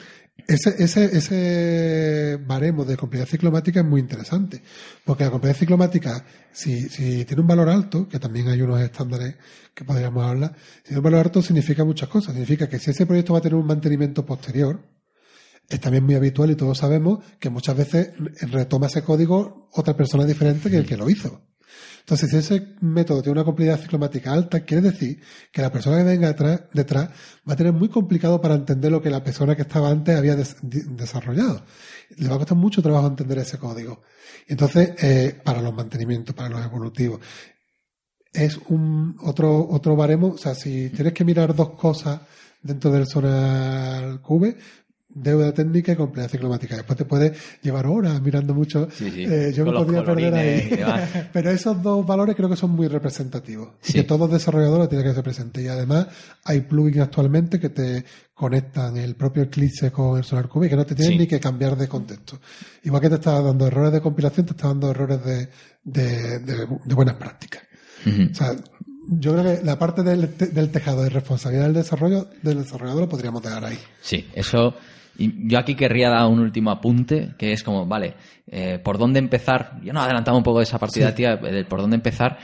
ese, 0.47 0.83
ese, 0.83 1.17
ese 1.17 2.37
baremo 2.45 2.85
de 2.85 2.97
complejidad 2.97 3.29
ciclomática 3.29 3.81
es 3.81 3.87
muy 3.87 4.01
interesante, 4.01 4.63
porque 5.05 5.25
la 5.25 5.31
complejidad 5.31 5.61
ciclomática, 5.61 6.25
si, 6.53 6.89
si 6.89 7.25
tiene 7.25 7.43
un 7.43 7.47
valor 7.47 7.69
alto, 7.69 8.09
que 8.09 8.19
también 8.19 8.49
hay 8.49 8.61
unos 8.61 8.81
estándares 8.81 9.37
que 9.75 9.85
podríamos 9.85 10.25
hablar, 10.25 10.57
si 10.79 10.83
tiene 10.85 10.99
un 10.99 11.05
valor 11.05 11.21
alto 11.27 11.43
significa 11.43 11.85
muchas 11.85 12.09
cosas. 12.09 12.35
Significa 12.35 12.69
que 12.69 12.79
si 12.79 12.91
ese 12.91 13.07
proyecto 13.07 13.33
va 13.35 13.39
a 13.39 13.43
tener 13.43 13.57
un 13.57 13.67
mantenimiento 13.67 14.27
posterior, 14.27 14.81
es 15.69 15.81
también 15.81 16.05
muy 16.05 16.15
habitual 16.15 16.51
y 16.51 16.57
todos 16.57 16.79
sabemos 16.79 17.25
que 17.39 17.49
muchas 17.49 17.77
veces 17.77 18.11
retoma 18.51 18.89
ese 18.89 19.03
código 19.03 19.69
otra 19.73 19.97
persona 19.97 20.25
diferente 20.25 20.71
que 20.71 20.77
el 20.77 20.87
que 20.87 20.97
lo 20.97 21.09
hizo. 21.09 21.41
Entonces, 22.03 22.31
si 22.31 22.37
ese 22.37 22.75
método 22.81 23.23
tiene 23.23 23.39
una 23.39 23.45
complejidad 23.45 23.81
ciclomática 23.81 24.33
alta, 24.33 24.61
quiere 24.61 24.91
decir 24.91 25.21
que 25.53 25.63
la 25.63 25.71
persona 25.71 25.99
que 25.99 26.05
venga 26.05 26.33
detrás 26.73 27.11
va 27.49 27.53
a 27.53 27.57
tener 27.57 27.73
muy 27.73 27.89
complicado 27.89 28.41
para 28.41 28.55
entender 28.55 28.91
lo 28.91 29.01
que 29.01 29.09
la 29.09 29.23
persona 29.23 29.55
que 29.55 29.63
estaba 29.63 29.89
antes 29.89 30.17
había 30.17 30.37
desarrollado. 30.37 31.65
Le 32.17 32.29
va 32.29 32.35
a 32.35 32.39
costar 32.39 32.59
mucho 32.59 32.83
trabajo 32.83 33.07
entender 33.07 33.39
ese 33.39 33.59
código. 33.59 34.03
Entonces, 34.49 34.95
eh, 35.01 35.41
para 35.45 35.63
los 35.63 35.73
mantenimientos, 35.73 36.35
para 36.35 36.49
los 36.49 36.65
evolutivos, 36.65 37.21
es 38.33 38.59
un 38.69 39.17
otro, 39.21 39.69
otro 39.71 39.95
baremo. 39.95 40.29
O 40.29 40.39
sea, 40.39 40.55
si 40.55 40.91
tienes 40.91 41.13
que 41.13 41.25
mirar 41.25 41.55
dos 41.55 41.71
cosas 41.71 42.21
dentro 42.63 42.91
del 42.91 43.07
Sonar 43.07 44.21
Cube, 44.21 44.57
deuda 45.15 45.53
técnica 45.53 45.93
y 45.93 45.97
complejidad 45.97 46.31
ciclomática. 46.31 46.77
Después 46.77 46.97
te 46.97 47.05
puedes 47.05 47.33
llevar 47.63 47.87
horas 47.87 48.21
mirando 48.23 48.55
mucho. 48.55 48.89
Sí, 48.91 49.11
sí. 49.11 49.25
Eh, 49.25 49.53
yo 49.55 49.65
Con 49.65 49.75
me 49.75 49.81
podría 49.81 50.05
perder 50.05 50.33
y 50.35 50.37
ahí. 50.83 51.29
Pero 51.33 51.51
esos 51.51 51.83
dos 51.83 52.07
valores 52.07 52.35
creo 52.37 52.49
que 52.49 52.57
son 52.57 52.71
muy 52.71 52.89
representativos. 52.89 53.69
Y 53.85 53.87
Sí. 53.89 53.93
que 53.95 54.03
todo 54.05 54.27
desarrollador 54.29 54.79
lo 54.79 54.89
tiene 54.89 55.05
que 55.05 55.13
ser 55.15 55.23
presente. 55.23 55.63
Y 55.63 55.69
además 55.69 56.07
hay 56.45 56.61
plugins 56.63 57.05
actualmente 57.05 57.61
que 57.61 57.69
te 57.69 58.05
conectan 58.35 58.97
el 58.97 59.15
propio 59.15 59.43
Eclipse 59.45 59.91
con 59.93 60.19
el 60.19 60.25
Solar 60.25 60.49
Cube 60.49 60.67
y 60.67 60.71
que 60.71 60.77
no 60.77 60.87
te 60.87 60.95
tienen 60.95 61.19
ni 61.19 61.27
que 61.27 61.39
cambiar 61.39 61.77
de 61.77 61.87
contexto. 61.89 62.41
Igual 62.83 63.01
que 63.03 63.09
te 63.11 63.15
está 63.17 63.41
dando 63.41 63.67
errores 63.67 63.93
de 63.93 64.01
compilación, 64.01 64.47
te 64.47 64.53
está 64.53 64.69
dando 64.69 64.91
errores 64.91 65.25
de, 65.25 65.49
de, 65.85 66.39
de- 66.41 66.67
de 66.85 66.95
buenas 66.95 67.15
prácticas. 67.17 67.63
O 68.05 68.35
sea, 68.35 68.57
yo 69.09 69.33
creo 69.33 69.45
que 69.59 69.65
la 69.65 69.79
parte 69.79 70.03
del, 70.03 70.37
del 70.37 70.71
tejado 70.71 71.03
de 71.03 71.11
responsabilidad 71.11 71.65
del 71.67 71.75
desarrollo 71.75 72.29
del 72.43 72.59
desarrollador 72.63 73.03
lo 73.03 73.09
podríamos 73.09 73.43
dejar 73.43 73.65
ahí. 73.65 73.79
Sí, 74.01 74.27
eso. 74.35 74.75
Y 75.19 75.49
yo 75.49 75.59
aquí 75.59 75.75
querría 75.75 76.11
dar 76.11 76.27
un 76.27 76.41
último 76.41 76.71
apunte, 76.71 77.35
que 77.37 77.53
es 77.53 77.63
como, 77.63 77.87
vale, 77.87 78.15
eh, 78.47 78.79
¿por 78.83 78.99
dónde 78.99 79.19
empezar? 79.19 79.79
Yo 79.83 79.93
nos 79.93 80.05
adelantamos 80.05 80.39
un 80.39 80.45
poco 80.45 80.59
de 80.59 80.65
esa 80.65 80.79
partida, 80.79 81.15
tía, 81.15 81.37
de 81.37 81.65
por 81.65 81.81
dónde 81.81 81.97
empezar. 81.97 82.39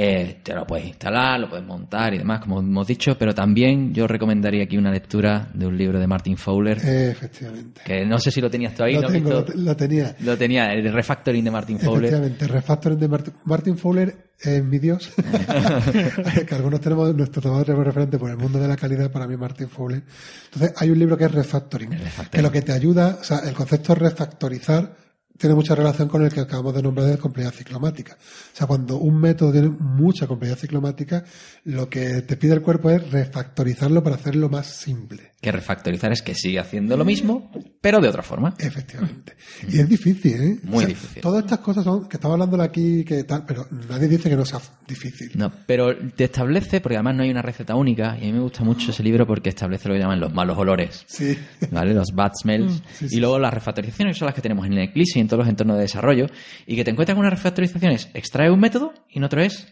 Eh, 0.00 0.38
te 0.44 0.54
lo 0.54 0.64
puedes 0.64 0.86
instalar, 0.86 1.40
lo 1.40 1.48
puedes 1.50 1.66
montar 1.66 2.14
y 2.14 2.18
demás, 2.18 2.40
como 2.40 2.60
hemos 2.60 2.86
dicho, 2.86 3.18
pero 3.18 3.34
también 3.34 3.92
yo 3.92 4.06
recomendaría 4.06 4.62
aquí 4.62 4.76
una 4.78 4.92
lectura 4.92 5.48
de 5.52 5.66
un 5.66 5.76
libro 5.76 5.98
de 5.98 6.06
Martin 6.06 6.36
Fowler, 6.36 6.78
Eh, 6.84 7.10
efectivamente. 7.10 7.80
que 7.84 8.06
no 8.06 8.16
sé 8.20 8.30
si 8.30 8.40
lo 8.40 8.48
tenías 8.48 8.74
tú 8.76 8.84
ahí, 8.84 8.94
lo, 8.94 9.02
¿no? 9.02 9.08
tengo, 9.08 9.30
lo, 9.30 9.36
Visto- 9.42 9.52
te- 9.54 9.58
lo 9.58 9.76
tenía. 9.76 10.14
Lo 10.20 10.38
tenía, 10.38 10.72
el 10.72 10.92
refactoring 10.92 11.42
de 11.44 11.50
Martin 11.50 11.80
Fowler. 11.80 12.04
Efectivamente, 12.04 12.46
refactoring 12.46 12.98
de 13.00 13.08
Martin, 13.08 13.34
Martin 13.44 13.76
Fowler 13.76 14.16
es 14.40 14.62
mi 14.64 14.78
dios. 14.78 15.10
que 16.46 16.54
algunos 16.54 16.80
tenemos 16.80 17.12
nuestro 17.16 17.42
trabajo 17.42 17.64
tenemos 17.64 17.84
referente 17.86 18.18
por 18.18 18.30
el 18.30 18.36
mundo 18.36 18.60
de 18.60 18.68
la 18.68 18.76
calidad, 18.76 19.10
para 19.10 19.26
mí 19.26 19.36
Martin 19.36 19.68
Fowler. 19.68 20.02
Entonces, 20.44 20.74
hay 20.80 20.90
un 20.90 20.98
libro 21.00 21.16
que 21.16 21.24
es 21.24 21.32
refactoring, 21.32 21.90
refactoring. 21.90 22.30
que 22.30 22.42
lo 22.42 22.52
que 22.52 22.62
te 22.62 22.70
ayuda, 22.72 23.18
o 23.20 23.24
sea, 23.24 23.40
el 23.40 23.52
concepto 23.54 23.94
de 23.94 24.00
refactorizar 24.00 25.07
tiene 25.38 25.54
mucha 25.54 25.74
relación 25.74 26.08
con 26.08 26.22
el 26.24 26.32
que 26.32 26.40
acabamos 26.40 26.74
de 26.74 26.82
nombrar 26.82 27.06
de 27.06 27.16
complejidad 27.16 27.54
ciclomática. 27.54 28.14
O 28.14 28.56
sea, 28.56 28.66
cuando 28.66 28.96
un 28.96 29.20
método 29.20 29.52
tiene 29.52 29.68
mucha 29.68 30.26
complejidad 30.26 30.58
ciclomática, 30.58 31.24
lo 31.64 31.88
que 31.88 32.22
te 32.22 32.36
pide 32.36 32.54
el 32.54 32.62
cuerpo 32.62 32.90
es 32.90 33.10
refactorizarlo 33.10 34.02
para 34.02 34.16
hacerlo 34.16 34.48
más 34.48 34.66
simple. 34.66 35.32
Que 35.40 35.52
refactorizar 35.52 36.10
es 36.10 36.22
que 36.22 36.34
sigue 36.34 36.58
haciendo 36.58 36.96
lo 36.96 37.04
mismo, 37.04 37.52
pero 37.80 38.00
de 38.00 38.08
otra 38.08 38.24
forma. 38.24 38.54
Efectivamente. 38.58 39.36
Y 39.68 39.78
es 39.78 39.88
difícil, 39.88 40.42
¿eh? 40.42 40.58
Muy 40.64 40.84
difícil. 40.84 41.22
Todas 41.22 41.44
estas 41.44 41.60
cosas 41.60 41.84
son, 41.84 42.08
que 42.08 42.16
estaba 42.16 42.34
hablando 42.34 42.60
aquí, 42.60 43.04
que 43.04 43.22
tal, 43.22 43.44
pero 43.46 43.68
nadie 43.88 44.08
dice 44.08 44.28
que 44.28 44.34
no 44.34 44.44
sea 44.44 44.60
difícil. 44.88 45.30
No, 45.36 45.52
pero 45.66 45.96
te 46.16 46.24
establece, 46.24 46.80
porque 46.80 46.96
además 46.96 47.14
no 47.14 47.22
hay 47.22 47.30
una 47.30 47.42
receta 47.42 47.76
única, 47.76 48.16
y 48.18 48.24
a 48.24 48.26
mí 48.26 48.32
me 48.32 48.40
gusta 48.40 48.64
mucho 48.64 48.90
ese 48.90 49.04
libro 49.04 49.28
porque 49.28 49.50
establece 49.50 49.88
lo 49.88 49.94
que 49.94 50.00
llaman 50.00 50.18
los 50.18 50.34
malos 50.34 50.58
olores. 50.58 51.04
Sí. 51.06 51.38
¿Vale? 51.70 51.94
Los 51.94 52.08
bad 52.12 52.32
smells. 52.42 52.82
sí, 52.98 53.06
y 53.12 53.20
luego 53.20 53.38
las 53.38 53.54
refactorizaciones 53.54 54.18
son 54.18 54.26
las 54.26 54.34
que 54.34 54.42
tenemos 54.42 54.66
en 54.66 54.72
el 54.72 54.80
Eclipse 54.80 55.20
en 55.28 55.30
todos 55.30 55.40
los 55.40 55.48
entornos 55.48 55.76
de 55.76 55.82
desarrollo. 55.82 56.26
Y 56.66 56.74
que 56.74 56.84
te 56.84 56.90
encuentras 56.90 57.14
con 57.14 57.20
una 57.20 57.30
refactorización 57.30 57.92
es 57.92 58.10
extrae 58.14 58.50
un 58.50 58.58
método 58.58 58.94
y 59.10 59.18
en 59.18 59.24
otro 59.24 59.42
es 59.42 59.68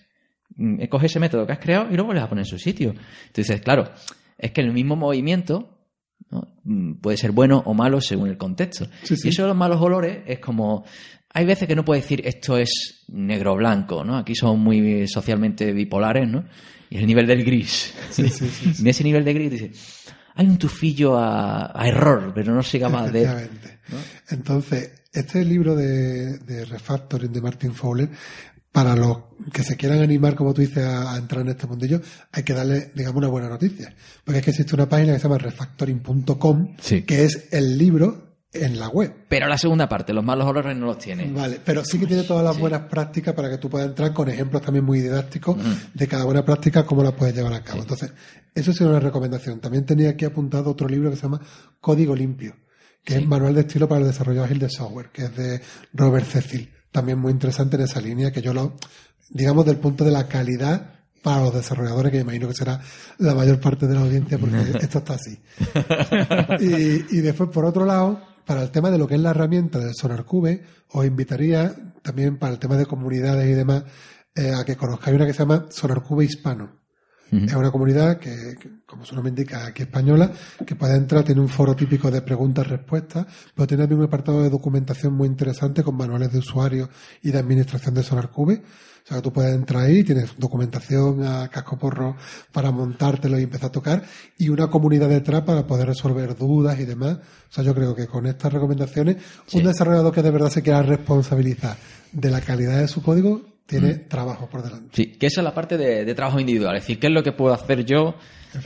mm, 0.56 0.84
coge 0.90 1.06
ese 1.06 1.18
método 1.18 1.46
que 1.46 1.52
has 1.52 1.58
creado 1.58 1.90
y 1.90 1.96
lo 1.96 2.04
vuelves 2.04 2.24
a 2.24 2.28
poner 2.28 2.42
en 2.42 2.50
su 2.50 2.58
sitio. 2.58 2.94
Entonces, 3.26 3.60
claro, 3.62 3.90
es 4.38 4.50
que 4.52 4.60
el 4.60 4.72
mismo 4.72 4.96
movimiento 4.96 5.72
¿no? 6.30 6.48
Mm, 6.64 6.94
puede 6.94 7.16
ser 7.16 7.32
bueno 7.32 7.62
o 7.64 7.74
malo 7.74 8.00
según 8.00 8.28
el 8.28 8.36
contexto. 8.36 8.86
Sí, 9.02 9.16
sí. 9.16 9.28
Y 9.28 9.30
eso 9.30 9.42
de 9.42 9.48
los 9.48 9.56
malos 9.56 9.80
olores 9.80 10.18
es 10.26 10.38
como... 10.38 10.84
Hay 11.32 11.44
veces 11.44 11.68
que 11.68 11.76
no 11.76 11.84
puedes 11.84 12.04
decir 12.04 12.22
esto 12.26 12.56
es 12.56 13.04
negro 13.08 13.52
o 13.52 13.56
blanco, 13.56 14.02
¿no? 14.02 14.16
Aquí 14.16 14.34
son 14.34 14.58
muy 14.60 15.06
socialmente 15.06 15.70
bipolares, 15.72 16.26
¿no? 16.26 16.44
Y 16.88 16.96
el 16.96 17.06
nivel 17.06 17.26
del 17.26 17.44
gris. 17.44 17.92
Sí. 18.10 18.22
En 18.80 18.86
ese 18.86 19.04
nivel 19.04 19.22
de 19.22 19.34
gris 19.34 19.50
dices, 19.50 20.06
hay 20.34 20.46
un 20.46 20.58
tufillo 20.58 21.16
a, 21.16 21.72
a 21.74 21.88
error, 21.88 22.32
pero 22.34 22.54
no 22.54 22.62
soy 22.62 22.80
capaz 22.80 23.10
de... 23.10 23.22
Efectivamente. 23.22 23.78
Entonces, 24.30 24.92
este 25.16 25.44
libro 25.44 25.74
de, 25.74 26.38
de 26.38 26.64
Refactoring 26.64 27.32
de 27.32 27.40
Martin 27.40 27.72
Fowler, 27.74 28.08
para 28.72 28.94
los 28.94 29.18
que 29.52 29.62
se 29.62 29.76
quieran 29.76 30.00
animar, 30.00 30.34
como 30.34 30.52
tú 30.52 30.60
dices, 30.60 30.84
a, 30.84 31.14
a 31.14 31.16
entrar 31.16 31.40
en 31.42 31.48
este 31.48 31.66
mundillo, 31.66 32.00
hay 32.32 32.42
que 32.42 32.52
darle, 32.52 32.90
digamos, 32.94 33.18
una 33.18 33.28
buena 33.28 33.48
noticia. 33.48 33.94
Porque 34.22 34.38
es 34.40 34.44
que 34.44 34.50
existe 34.50 34.74
una 34.74 34.88
página 34.88 35.14
que 35.14 35.18
se 35.18 35.22
llama 35.24 35.38
refactoring.com, 35.38 36.76
Sí. 36.80 37.02
que 37.02 37.24
es 37.24 37.48
el 37.52 37.78
libro 37.78 38.24
en 38.52 38.78
la 38.78 38.88
web. 38.88 39.12
Pero 39.28 39.48
la 39.48 39.58
segunda 39.58 39.88
parte, 39.88 40.12
los 40.14 40.24
malos 40.24 40.46
olores 40.46 40.76
no 40.76 40.86
los 40.86 40.98
tiene. 40.98 41.30
Vale, 41.30 41.60
pero 41.64 41.84
sí 41.84 41.98
que 41.98 42.06
tiene 42.06 42.22
todas 42.22 42.44
las 42.44 42.54
Sí. 42.54 42.60
buenas 42.60 42.82
prácticas 42.82 43.34
para 43.34 43.50
que 43.50 43.58
tú 43.58 43.68
puedas 43.68 43.88
entrar 43.88 44.12
con 44.14 44.28
ejemplos 44.28 44.62
también 44.62 44.84
muy 44.84 45.00
didácticos 45.00 45.56
de 45.92 46.06
cada 46.08 46.24
buena 46.24 46.44
práctica, 46.44 46.84
cómo 46.86 47.02
la 47.02 47.12
puedes 47.14 47.34
llevar 47.34 47.52
a 47.54 47.62
cabo. 47.62 47.80
Entonces, 47.82 48.12
eso 48.54 48.70
es 48.70 48.80
una 48.80 49.00
recomendación. 49.00 49.60
También 49.60 49.84
tenía 49.84 50.10
aquí 50.10 50.24
apuntado 50.24 50.70
otro 50.70 50.88
libro 50.88 51.10
que 51.10 51.16
se 51.16 51.22
llama 51.22 51.40
Código 51.80 52.14
Limpio, 52.16 52.56
que 53.06 53.14
es 53.14 53.26
Manual 53.26 53.54
de 53.54 53.60
Estilo 53.60 53.88
para 53.88 54.00
el 54.00 54.08
Desarrollo 54.08 54.42
Ágil 54.42 54.58
de 54.58 54.68
Software, 54.68 55.10
que 55.12 55.26
es 55.26 55.36
de 55.36 55.62
Robert 55.94 56.26
Cecil. 56.26 56.68
También 56.90 57.20
muy 57.20 57.30
interesante 57.30 57.76
en 57.76 57.82
esa 57.82 58.00
línea, 58.00 58.32
que 58.32 58.42
yo 58.42 58.52
lo, 58.52 58.74
digamos, 59.30 59.64
del 59.64 59.76
punto 59.76 60.04
de 60.04 60.10
la 60.10 60.26
calidad 60.26 60.90
para 61.22 61.42
los 61.42 61.54
desarrolladores, 61.54 62.10
que 62.10 62.18
imagino 62.18 62.48
que 62.48 62.54
será 62.54 62.80
la 63.18 63.32
mayor 63.34 63.60
parte 63.60 63.86
de 63.86 63.94
la 63.94 64.00
audiencia, 64.00 64.38
porque 64.38 64.56
esto 64.80 64.98
está 64.98 65.14
así. 65.14 65.38
Y, 66.60 67.16
y 67.16 67.20
después, 67.20 67.48
por 67.50 67.64
otro 67.64 67.86
lado, 67.86 68.20
para 68.44 68.64
el 68.64 68.72
tema 68.72 68.90
de 68.90 68.98
lo 68.98 69.06
que 69.06 69.14
es 69.14 69.20
la 69.20 69.30
herramienta 69.30 69.78
del 69.78 69.94
SonarCube, 69.94 70.64
os 70.88 71.06
invitaría 71.06 71.76
también 72.02 72.38
para 72.38 72.54
el 72.54 72.58
tema 72.58 72.76
de 72.76 72.86
comunidades 72.86 73.48
y 73.48 73.52
demás 73.52 73.84
eh, 74.34 74.52
a 74.52 74.64
que 74.64 74.76
conozcáis 74.76 75.14
una 75.14 75.26
que 75.26 75.32
se 75.32 75.40
llama 75.40 75.66
SonarCube 75.70 76.24
Hispano. 76.24 76.85
Es 77.30 77.54
una 77.54 77.70
comunidad 77.72 78.18
que, 78.18 78.56
que, 78.60 78.70
como 78.86 79.04
su 79.04 79.14
nombre 79.14 79.30
indica, 79.30 79.66
aquí 79.66 79.82
española, 79.82 80.30
que 80.64 80.76
puede 80.76 80.96
entrar, 80.96 81.24
tiene 81.24 81.40
un 81.40 81.48
foro 81.48 81.74
típico 81.74 82.10
de 82.10 82.22
preguntas-respuestas, 82.22 83.26
pero 83.54 83.66
tiene 83.66 83.82
también 83.82 83.98
un 84.00 84.06
apartado 84.06 84.42
de 84.42 84.50
documentación 84.50 85.12
muy 85.14 85.26
interesante 85.28 85.82
con 85.82 85.96
manuales 85.96 86.32
de 86.32 86.38
usuario 86.38 86.88
y 87.22 87.30
de 87.32 87.38
administración 87.38 87.94
de 87.94 88.02
SonarCube. 88.04 88.62
O 89.04 89.08
sea, 89.08 89.18
que 89.18 89.22
tú 89.22 89.32
puedes 89.32 89.54
entrar 89.54 89.84
ahí, 89.84 90.02
tienes 90.02 90.30
documentación 90.36 91.24
a 91.24 91.48
casco 91.48 91.78
porro 91.78 92.16
para 92.52 92.70
montártelo 92.72 93.38
y 93.38 93.44
empezar 93.44 93.68
a 93.68 93.72
tocar, 93.72 94.04
y 94.38 94.48
una 94.48 94.68
comunidad 94.68 95.08
detrás 95.08 95.42
para 95.42 95.66
poder 95.66 95.86
resolver 95.88 96.36
dudas 96.36 96.78
y 96.80 96.84
demás. 96.84 97.16
O 97.16 97.52
sea, 97.52 97.62
yo 97.64 97.74
creo 97.74 97.94
que 97.94 98.06
con 98.06 98.26
estas 98.26 98.52
recomendaciones, 98.52 99.16
Sí. 99.46 99.58
un 99.58 99.64
desarrollador 99.64 100.12
que 100.12 100.22
de 100.22 100.30
verdad 100.30 100.50
se 100.50 100.62
quiera 100.62 100.82
responsabilizar 100.82 101.76
de 102.12 102.30
la 102.30 102.40
calidad 102.40 102.78
de 102.78 102.88
su 102.88 103.02
código, 103.02 103.42
tiene 103.66 103.94
trabajo 103.94 104.48
por 104.48 104.62
delante. 104.62 104.90
Sí, 104.92 105.06
que 105.18 105.26
esa 105.26 105.40
es 105.40 105.44
la 105.44 105.54
parte 105.54 105.76
de, 105.76 106.04
de 106.04 106.14
trabajo 106.14 106.40
individual. 106.40 106.76
Es 106.76 106.82
decir, 106.82 106.98
¿qué 106.98 107.08
es 107.08 107.12
lo 107.12 107.22
que 107.22 107.32
puedo 107.32 107.52
hacer 107.52 107.84
yo 107.84 108.14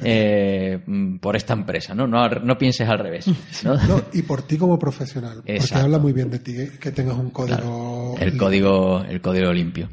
eh, 0.02 0.78
por 1.20 1.36
esta 1.36 1.52
empresa? 1.54 1.94
¿no? 1.94 2.06
No, 2.06 2.28
no 2.28 2.58
pienses 2.58 2.88
al 2.88 2.98
revés. 2.98 3.26
¿no? 3.64 3.74
No, 3.74 4.02
y 4.12 4.22
por 4.22 4.42
ti 4.42 4.56
como 4.56 4.78
profesional, 4.78 5.36
porque 5.36 5.56
Exacto. 5.56 5.84
habla 5.84 5.98
muy 5.98 6.12
bien 6.12 6.30
de 6.30 6.38
ti 6.38 6.52
¿eh? 6.56 6.70
que 6.80 6.90
tengas 6.92 7.16
un 7.16 7.30
código. 7.30 8.16
El 8.20 8.36
código, 8.36 9.04
el 9.08 9.20
código 9.20 9.52
limpio. 9.52 9.88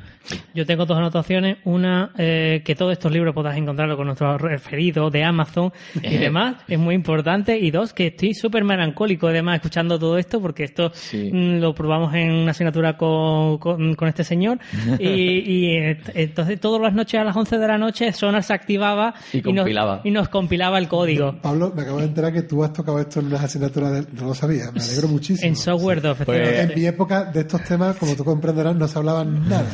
Yo 0.53 0.65
tengo 0.65 0.85
dos 0.85 0.97
anotaciones. 0.97 1.57
Una, 1.63 2.11
eh, 2.17 2.61
que 2.65 2.75
todos 2.75 2.91
estos 2.91 3.11
libros 3.11 3.33
podrás 3.33 3.55
encontrarlo 3.57 3.95
con 3.95 4.07
nuestros 4.07 4.41
referidos 4.41 5.09
de 5.11 5.23
Amazon 5.23 5.71
y 6.01 6.17
demás. 6.17 6.55
Es 6.67 6.77
muy 6.77 6.95
importante. 6.95 7.57
Y 7.57 7.71
dos, 7.71 7.93
que 7.93 8.07
estoy 8.07 8.33
súper 8.33 8.65
melancólico 8.65 9.27
además 9.27 9.55
escuchando 9.55 9.97
todo 9.97 10.17
esto 10.17 10.41
porque 10.41 10.65
esto 10.65 10.91
Sí. 10.93 11.29
mm, 11.31 11.59
lo 11.59 11.73
probamos 11.73 12.13
en 12.13 12.31
una 12.31 12.51
asignatura 12.51 12.97
con, 12.97 13.57
con, 13.57 13.95
con 13.95 14.07
este 14.09 14.23
señor. 14.23 14.59
Y, 14.99 15.07
y, 15.09 15.95
entonces 16.13 16.59
todas 16.59 16.81
las 16.81 16.93
noches 16.93 17.19
a 17.19 17.23
las 17.23 17.35
11 17.35 17.57
de 17.57 17.67
la 17.67 17.77
noche 17.77 18.11
Sonar 18.11 18.43
se 18.43 18.53
activaba 18.53 19.13
Y 19.31 19.53
nos, 19.53 19.65
compilaba. 19.78 20.01
y 20.03 20.11
nos 20.11 20.30
compilaba 20.30 20.78
el 20.78 20.88
código. 20.88 21.36
Pablo, 21.41 21.71
me 21.75 21.82
acabo 21.84 21.99
de 21.99 22.05
enterar 22.05 22.34
que 22.34 22.41
tú 22.43 22.63
has 22.63 22.73
tocado 22.73 22.99
esto 22.99 23.19
en 23.19 23.28
unas 23.28 23.43
asignaturas 23.43 23.91
de... 23.91 24.05
No 24.19 24.28
lo 24.28 24.34
sabía, 24.34 24.71
me 24.73 24.82
alegro 24.82 25.07
muchísimo. 25.07 25.47
En 25.47 25.55
software 25.55 26.01
2, 26.01 26.17
Pues. 26.25 26.59
En 26.59 26.75
mi 26.80 26.86
época 26.86 27.25
de 27.25 27.41
estos 27.41 27.63
temas, 27.63 27.95
como 27.97 28.15
tú 28.15 28.23
comprenderás, 28.23 28.75
no 28.75 28.88
se 28.88 28.97
hablaba 28.97 29.23
nada. 29.23 29.65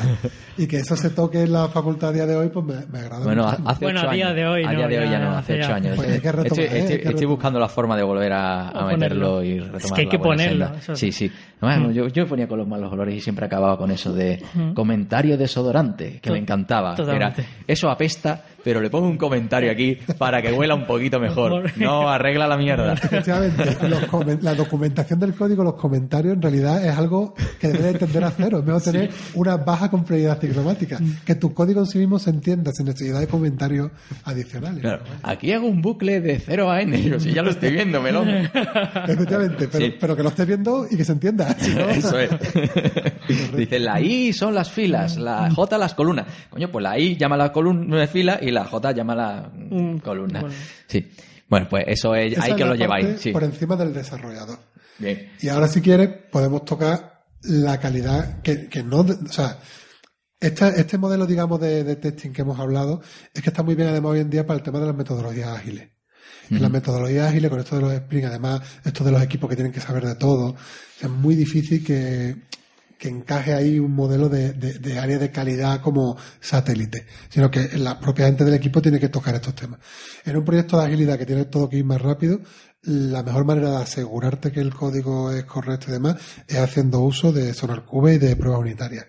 Y 0.58 0.68
que 0.68 0.78
eso 0.78 0.96
se 0.96 1.10
toque 1.10 1.42
en 1.44 1.52
la 1.54 1.68
facultad 1.70 2.10
a 2.10 2.14
día 2.14 2.26
de 2.28 2.36
hoy, 2.36 2.50
pues 2.50 2.66
me, 2.66 2.76
me 2.92 3.00
agrada 3.00 3.24
Bueno, 3.24 3.46
mucho. 3.48 3.64
hace 3.66 3.86
Bueno, 3.86 4.00
ocho 4.02 4.10
a 4.10 4.14
día 4.14 4.26
años. 4.28 4.36
de 4.36 4.46
hoy 4.48 4.64
A 4.64 4.72
no, 4.72 4.78
día 4.78 4.88
de 4.88 4.98
hoy 5.00 5.06
ya 5.06 5.12
ya 5.12 5.20
no, 5.20 5.38
hace 5.38 5.60
ocho 5.60 5.74
años. 5.74 5.96
Pues 5.96 6.10
hay 6.12 6.20
que 6.20 6.32
retomar, 6.32 6.46
estoy, 6.60 6.64
¿eh? 6.64 6.70
Hay 6.72 6.80
estoy- 6.80 7.00
que 7.00 7.10
estoy 7.10 7.26
buscando 7.26 7.60
la 7.60 7.68
forma 7.70 7.98
de 7.98 8.04
volver 8.04 8.34
a, 8.34 8.70
a 8.70 8.86
meterlo 8.86 9.38
ponerlo. 9.38 9.44
y 9.44 9.58
Es 9.58 9.72
retomar 9.72 9.96
que 9.96 10.02
hay 10.02 10.08
que 10.10 10.20
ponerlo, 10.20 10.72
eso 10.78 10.96
Sí, 10.96 11.12
sí. 11.12 11.32
Bueno, 11.60 11.92
yo, 11.92 12.08
yo 12.10 12.28
ponía 12.28 12.46
con 12.48 12.60
los 12.60 12.68
malos 12.68 12.92
olores 12.92 13.16
y 13.16 13.22
siempre 13.22 13.46
acababa 13.46 13.78
con 13.78 13.90
eso 13.90 14.12
de 14.14 14.42
comentario 14.76 15.38
desodorante, 15.38 16.20
que 16.22 16.28
To- 16.30 16.34
me 16.34 16.40
encantaba. 16.40 16.94
totalmente. 16.96 17.42
Era, 17.42 17.50
eso 17.68 17.90
apesta, 17.90 18.42
pero 18.64 18.82
le 18.82 18.90
pongo 18.90 19.08
un 19.08 19.18
comentario 19.18 19.72
aquí 19.72 19.98
para 20.18 20.42
que 20.42 20.52
huela 20.54 20.76
un 20.76 20.86
poquito 20.86 21.20
mejor. 21.20 21.72
No 21.78 22.10
arregla 22.10 22.48
la 22.48 22.58
mierda. 22.58 22.94
Efectivamente, 22.94 23.78
la 24.42 24.56
documentación 24.56 25.20
del 25.20 25.34
código, 25.36 25.64
los 25.64 25.76
comentarios, 25.76 26.34
en 26.36 26.42
realidad 26.42 26.86
es 26.86 26.96
algo 26.98 27.34
que 27.60 27.68
debe 27.68 27.84
de 27.84 27.90
entender 27.92 28.24
a 28.24 28.32
cero. 28.32 28.60
Es 28.60 28.66
mejor 28.66 28.82
tener 28.82 29.10
una 29.34 29.58
baja 29.58 29.90
complejidad 29.90 30.40
ciclomática. 30.40 31.00
Que 31.26 31.36
tu 31.36 31.54
código 31.54 31.82
en 31.82 31.88
sí 31.88 31.98
mismo 31.98 32.20
se 32.20 32.30
entienda 32.30 32.72
sin 32.72 32.86
necesidad 32.86 33.20
de 33.20 33.28
comentarios 33.28 33.92
adicionales. 34.24 34.82
Claro, 34.82 35.04
aquí 35.24 35.52
hago 35.52 35.68
un 35.68 35.82
bucle 35.82 36.22
de 36.22 36.40
0 36.40 36.72
a 36.72 36.82
n. 36.82 37.02
Yo, 37.04 37.20
si 37.20 37.34
ya 37.34 37.42
lo 37.42 37.50
estoy 37.52 37.72
viendo, 37.72 38.02
melón. 38.02 38.30
Efectivamente, 39.08 39.68
pero, 39.72 39.86
Sí. 39.86 39.94
pero 40.00 40.16
que 40.16 40.24
lo 40.24 40.30
estés 40.30 40.48
viendo 40.48 40.86
y 40.90 40.96
que 40.98 41.06
se 41.06 41.12
entienda. 41.12 41.54
si 41.60 41.74
no- 41.76 41.90
Eso 41.90 42.18
es. 42.20 42.30
Dice, 43.56 43.80
la 43.80 44.00
I 44.02 44.34
son 44.34 44.54
las 44.56 44.72
filas, 44.72 45.18
la 45.18 45.50
J 45.52 45.78
las 45.78 45.94
columnas. 45.94 46.26
Coño, 46.50 46.70
pues 46.72 46.84
la 46.84 46.98
I 46.98 47.18
llama 47.18 47.38
la 47.38 47.52
columna 47.52 47.98
de 47.98 48.08
fila 48.08 48.40
y 48.42 48.52
la 48.54 48.66
J 48.66 48.92
llama 48.92 49.16
la 49.16 49.52
mm, 49.54 49.98
columna. 49.98 50.42
bueno. 50.42 50.56
Sí. 50.88 51.12
Bueno, 51.50 51.68
pues 51.70 51.84
eso 51.88 52.16
es, 52.16 52.34
Esa 52.34 52.44
ahí 52.46 52.52
es 52.52 52.58
que 52.58 52.64
la 52.64 52.70
lo 52.70 52.76
lleváis. 52.76 53.06
parte 53.06 53.22
Sí. 53.22 53.32
Por 53.32 53.44
encima 53.44 53.76
del 53.76 53.94
desarrollador. 53.94 54.58
Bien. 54.98 55.32
Y 55.42 55.50
ahora, 55.50 55.68
si 55.68 55.82
quieres, 55.82 56.10
podemos 56.32 56.64
tocar 56.66 57.26
la 57.42 57.80
calidad 57.80 58.42
que, 58.42 58.68
que 58.70 58.82
no. 58.84 59.02
O 59.02 59.28
sea, 59.32 59.60
esta- 60.40 60.70
este 60.70 60.98
modelo, 60.98 61.26
digamos, 61.26 61.60
de, 61.60 61.84
de 61.84 61.96
testing 61.98 62.32
que 62.32 62.42
hemos 62.42 62.60
hablado 62.60 63.02
es 63.34 63.42
que 63.42 63.50
está 63.50 63.64
muy 63.64 63.76
bien, 63.76 63.90
además, 63.90 64.12
hoy 64.14 64.20
en 64.22 64.30
día 64.30 64.46
para 64.48 64.58
el 64.58 64.64
tema 64.64 64.80
de 64.80 64.88
las 64.88 64.96
metodologías 64.96 65.50
ágiles. 65.50 65.90
En 66.50 66.62
las 66.62 66.70
metodologías 66.72 67.30
ágiles, 67.30 67.50
con 67.50 67.60
esto 67.60 67.76
de 67.78 67.82
los 67.82 67.96
sprints, 67.96 68.28
además, 68.28 68.62
esto 68.84 69.04
de 69.04 69.12
los 69.12 69.22
equipos 69.24 69.50
que 69.50 69.56
tienen 69.56 69.72
que 69.72 69.80
saber 69.80 70.06
de 70.06 70.16
todo, 70.16 70.56
es 71.02 71.10
muy 71.10 71.36
difícil 71.36 71.84
que, 71.86 72.36
que 72.98 73.10
encaje 73.10 73.54
ahí 73.54 73.80
un 73.80 73.94
modelo 73.94 74.30
de, 74.30 74.54
de, 74.54 74.80
de 74.80 75.00
área 75.00 75.18
de 75.18 75.32
calidad 75.32 75.82
como 75.82 76.18
satélite, 76.40 77.06
sino 77.30 77.52
que 77.52 77.78
la 77.78 78.00
propia 78.00 78.26
gente 78.28 78.46
del 78.46 78.54
equipo 78.54 78.82
tiene 78.82 79.00
que 79.00 79.10
tocar 79.10 79.36
estos 79.36 79.56
temas. 79.56 79.80
En 80.26 80.38
un 80.38 80.46
proyecto 80.46 80.78
de 80.78 80.86
agilidad 80.86 81.18
que 81.18 81.26
tiene 81.26 81.46
todo 81.46 81.70
que 81.70 81.78
ir 81.78 81.86
más 81.86 82.02
rápido, 82.02 82.40
la 82.84 83.24
mejor 83.24 83.46
manera 83.46 83.72
de 83.72 83.78
asegurarte 83.78 84.52
que 84.52 84.60
el 84.60 84.74
código 84.74 85.32
es 85.32 85.46
correcto 85.46 85.88
y 85.90 85.94
demás 85.94 86.18
es 86.48 86.58
haciendo 86.58 87.00
uso 87.00 87.32
de 87.32 87.54
SonarCube 87.54 88.16
y 88.16 88.18
de 88.18 88.36
pruebas 88.36 88.60
unitarias. 88.60 89.06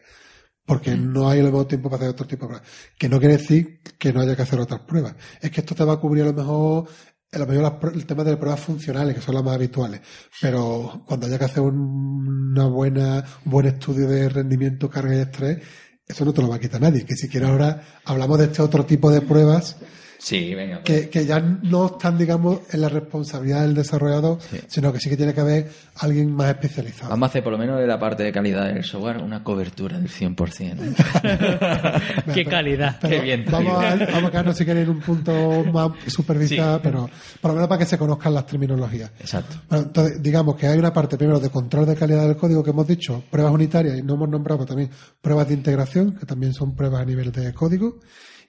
Porque 0.65 0.97
no 0.97 1.29
hay 1.29 1.41
a 1.41 1.43
lo 1.43 1.51
mejor 1.51 1.69
tiempo 1.69 1.91
para 1.91 2.05
hacer 2.05 2.11
otro 2.11 2.27
tipo 2.27 2.47
de 2.47 2.55
pruebas. 2.55 2.69
Que 2.97 3.09
no 3.09 3.19
quiere 3.19 3.37
decir 3.37 3.81
que 3.99 4.13
no 4.13 4.21
haya 4.21 4.35
que 4.35 4.43
hacer 4.43 4.61
otras 4.61 4.81
pruebas. 4.81 5.15
Es 5.41 5.51
que 5.51 5.61
esto 5.61 5.75
te 5.75 5.85
va 5.85 5.95
a 5.95 6.01
cubrir 6.01 6.23
a 6.23 6.27
lo 6.27 6.33
mejor, 6.33 6.89
a 7.35 7.39
lo 7.39 7.47
mejor 7.47 7.63
las 7.63 7.73
pr- 7.73 7.95
el 7.95 8.07
tema 8.07 8.25
de 8.25 8.37
pruebas 8.37 8.61
funcionales, 8.61 9.15
que 9.17 9.21
son 9.21 9.35
las 9.35 9.45
más 9.45 9.55
habituales. 9.55 10.01
Pero 10.41 11.03
cuando 11.07 11.27
haya 11.27 11.39
que 11.39 11.45
hacer 11.47 11.61
un- 11.63 12.53
una 12.53 12.67
buena, 12.67 13.25
un 13.45 13.51
buen 13.51 13.67
estudio 13.67 14.07
de 14.09 14.29
rendimiento, 14.29 14.89
carga 14.89 15.15
y 15.17 15.19
estrés, 15.19 15.59
eso 16.07 16.25
no 16.25 16.33
te 16.33 16.43
lo 16.43 16.49
va 16.49 16.57
a 16.57 16.61
quitar 16.61 16.81
nadie. 16.81 17.05
Que 17.05 17.17
si 17.17 17.29
quieres 17.29 17.49
ahora 17.49 17.83
hablamos 18.05 18.39
de 18.39 18.45
este 18.47 18.63
otro 18.63 18.85
tipo 18.87 19.11
de 19.11 19.21
pruebas 19.23 19.77
Sí, 20.25 20.55
venga. 20.55 20.81
pues. 20.83 21.03
que, 21.03 21.11
que 21.11 21.27
ya 21.27 21.39
no 21.39 21.85
están, 21.85 22.17
digamos, 22.17 22.61
en 22.73 22.81
la 22.81 22.89
responsabilidad 22.89 23.61
del 23.61 23.75
desarrollador, 23.75 24.39
sino 24.69 24.91
que 24.91 24.99
sí 24.99 25.11
que 25.11 25.19
tiene 25.19 25.35
que 25.35 25.41
haber 25.43 25.71
alguien 25.97 26.33
más 26.33 26.49
especializado. 26.49 27.11
Vamos 27.11 27.27
a 27.27 27.29
hacer 27.29 27.43
por 27.45 27.53
lo 27.53 27.59
menos 27.59 27.79
de 27.79 27.87
la 27.87 27.99
parte 27.99 28.23
de 28.23 28.33
calidad 28.33 28.65
del 28.73 28.83
software 28.85 29.19
una 29.19 29.45
cobertura 29.45 29.99
del 29.99 30.09
100%. 30.09 30.79
¿eh? 30.81 32.23
Qué 32.35 32.45
calidad. 32.47 32.97
Pero 33.03 33.17
Qué 33.17 33.23
bien, 33.23 33.45
vamos, 33.51 33.85
a, 33.85 33.97
vamos 33.97 34.25
a 34.25 34.31
quedarnos 34.31 34.57
si 34.57 34.65
queréis 34.65 34.85
en 34.89 34.95
un 34.95 35.01
punto 35.01 35.65
más 35.73 35.91
supervisado, 36.07 36.77
Sí. 36.77 36.81
pero 36.83 37.11
por 37.41 37.51
lo 37.51 37.55
menos 37.57 37.69
para 37.69 37.79
que 37.81 37.87
se 37.87 37.99
conozcan 37.99 38.33
las 38.33 38.47
terminologías. 38.47 39.11
Exacto. 39.21 39.57
Bueno, 39.69 39.85
entonces, 39.89 40.23
digamos 40.23 40.57
que 40.57 40.67
hay 40.69 40.79
una 40.79 40.93
parte 40.93 41.19
primero 41.19 41.39
de 41.39 41.51
control 41.51 41.85
de 41.85 41.97
calidad 41.97 42.27
del 42.27 42.37
código 42.39 42.65
que 42.65 42.71
hemos 42.71 42.87
dicho, 42.87 43.23
pruebas 43.31 43.53
unitarias 43.53 43.99
y 43.99 44.03
no 44.03 44.15
hemos 44.15 44.31
nombrado 44.31 44.61
pero 44.61 44.69
también 44.69 44.91
pruebas 45.21 45.49
de 45.49 45.55
integración, 45.55 46.13
que 46.17 46.25
también 46.25 46.55
son 46.55 46.75
pruebas 46.75 47.03
a 47.03 47.05
nivel 47.05 47.31
de 47.31 47.53
código. 47.53 47.99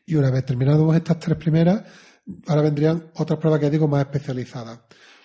Y 0.06 0.16
una 0.16 0.30
vez 0.30 0.46
terminadas 0.46 0.96
estas 0.96 1.20
tres 1.20 1.38
primeras, 1.38 1.84
ahora 2.48 2.62
vendrían 2.62 3.12
otras 3.16 3.40
pruebas 3.40 3.60
que 3.60 3.70
digo 3.70 3.88
más 3.88 4.02
especializadas. 4.02 4.80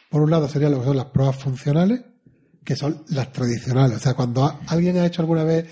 Por 0.08 0.22
un 0.22 0.30
lado 0.30 0.48
serían 0.48 0.72
lo 0.72 0.80
que 0.80 0.86
son 0.86 0.96
las 0.96 1.06
pruebas 1.06 1.36
funcionales, 1.36 2.00
que 2.64 2.76
son 2.76 3.04
las 3.08 3.32
tradicionales. 3.32 3.96
O 3.96 4.00
sea, 4.00 4.14
cuando 4.14 4.60
alguien 4.66 4.96
ha 4.98 5.06
hecho 5.06 5.22
alguna 5.22 5.44
vez, 5.44 5.66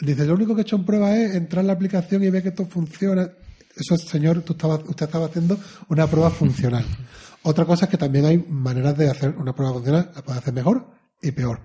dice, 0.00 0.24
lo 0.24 0.34
único 0.34 0.54
que 0.54 0.62
he 0.62 0.64
hecho 0.64 0.76
en 0.76 0.84
prueba 0.84 1.16
es 1.16 1.34
entrar 1.34 1.62
en 1.62 1.68
la 1.68 1.72
aplicación 1.74 2.22
y 2.24 2.30
ver 2.30 2.42
que 2.42 2.48
esto 2.50 2.66
funciona. 2.66 3.30
Eso, 3.76 3.96
señor, 3.96 4.42
tú 4.42 4.52
estaba, 4.52 4.76
usted 4.76 5.06
estaba 5.06 5.26
haciendo 5.26 5.58
una 5.88 6.06
prueba 6.06 6.30
funcional. 6.30 6.84
Otra 7.42 7.64
cosa 7.64 7.84
es 7.84 7.90
que 7.90 7.98
también 7.98 8.24
hay 8.24 8.38
maneras 8.38 8.96
de 8.96 9.10
hacer 9.10 9.34
una 9.36 9.54
prueba 9.54 9.74
funcional, 9.74 10.10
la 10.14 10.22
puede 10.22 10.38
hacer 10.38 10.54
mejor 10.54 10.86
y 11.20 11.32
peor. 11.32 11.60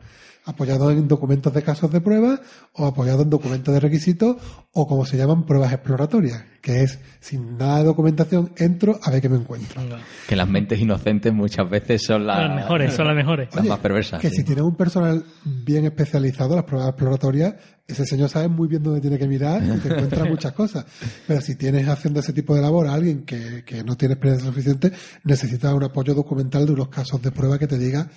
Apoyado 0.46 0.90
en 0.90 1.08
documentos 1.08 1.54
de 1.54 1.62
casos 1.62 1.92
de 1.92 2.02
prueba 2.02 2.40
o 2.74 2.86
apoyado 2.86 3.22
en 3.22 3.30
documentos 3.30 3.74
de 3.74 3.80
requisitos 3.80 4.38
o 4.74 4.88
como 4.88 5.06
se 5.06 5.18
llaman 5.18 5.46
pruebas 5.46 5.72
exploratorias, 5.74 6.44
que 6.62 6.82
es 6.82 7.00
sin 7.20 7.58
nada 7.58 7.80
de 7.80 7.84
documentación 7.84 8.52
entro 8.58 9.00
a 9.04 9.12
ver 9.12 9.22
qué 9.22 9.30
me 9.30 9.38
encuentro. 9.38 9.82
Que 10.28 10.36
las 10.36 10.48
mentes 10.50 10.80
inocentes 10.80 11.34
muchas 11.34 11.70
veces 11.70 12.04
son 12.04 12.26
las, 12.26 12.48
Las 12.48 12.56
mejores, 12.56 12.94
son 12.94 13.08
las 13.08 13.16
mejores. 13.16 13.54
las 13.54 13.66
más 13.66 13.80
perversas. 13.80 14.22
Que 14.22 14.30
sí. 14.30 14.38
si 14.38 14.44
tienes 14.44 14.64
un 14.64 14.76
personal 14.76 15.24
bien 15.44 15.86
especializado, 15.86 16.56
las 16.56 16.66
pruebas 16.66 16.90
exploratorias, 16.90 17.56
ese 17.88 18.06
señor 18.06 18.30
sabe 18.30 18.48
muy 18.48 18.68
bien 18.68 18.82
dónde 18.84 19.02
tiene 19.02 19.18
que 19.18 19.28
mirar 19.28 19.62
y 19.64 19.80
te 19.80 19.90
encuentra 19.90 20.26
muchas 20.30 20.54
cosas. 20.54 20.86
Pero 21.28 21.42
si 21.42 21.56
tienes 21.56 21.88
haciendo 21.88 22.20
ese 22.22 22.34
tipo 22.34 22.56
de 22.56 22.62
labor 22.62 22.88
a 22.88 22.94
alguien 22.94 23.24
que, 23.24 23.64
que 23.66 23.84
no 23.84 23.98
tiene 23.98 24.14
experiencia 24.14 24.48
suficiente, 24.48 24.92
necesitas 25.24 25.74
un 25.74 25.84
apoyo 25.84 26.14
documental 26.14 26.66
de 26.66 26.74
unos 26.74 26.90
casos 26.90 27.22
de 27.22 27.32
prueba 27.32 27.58
que 27.60 27.68
te 27.68 27.78
diga 27.78 28.08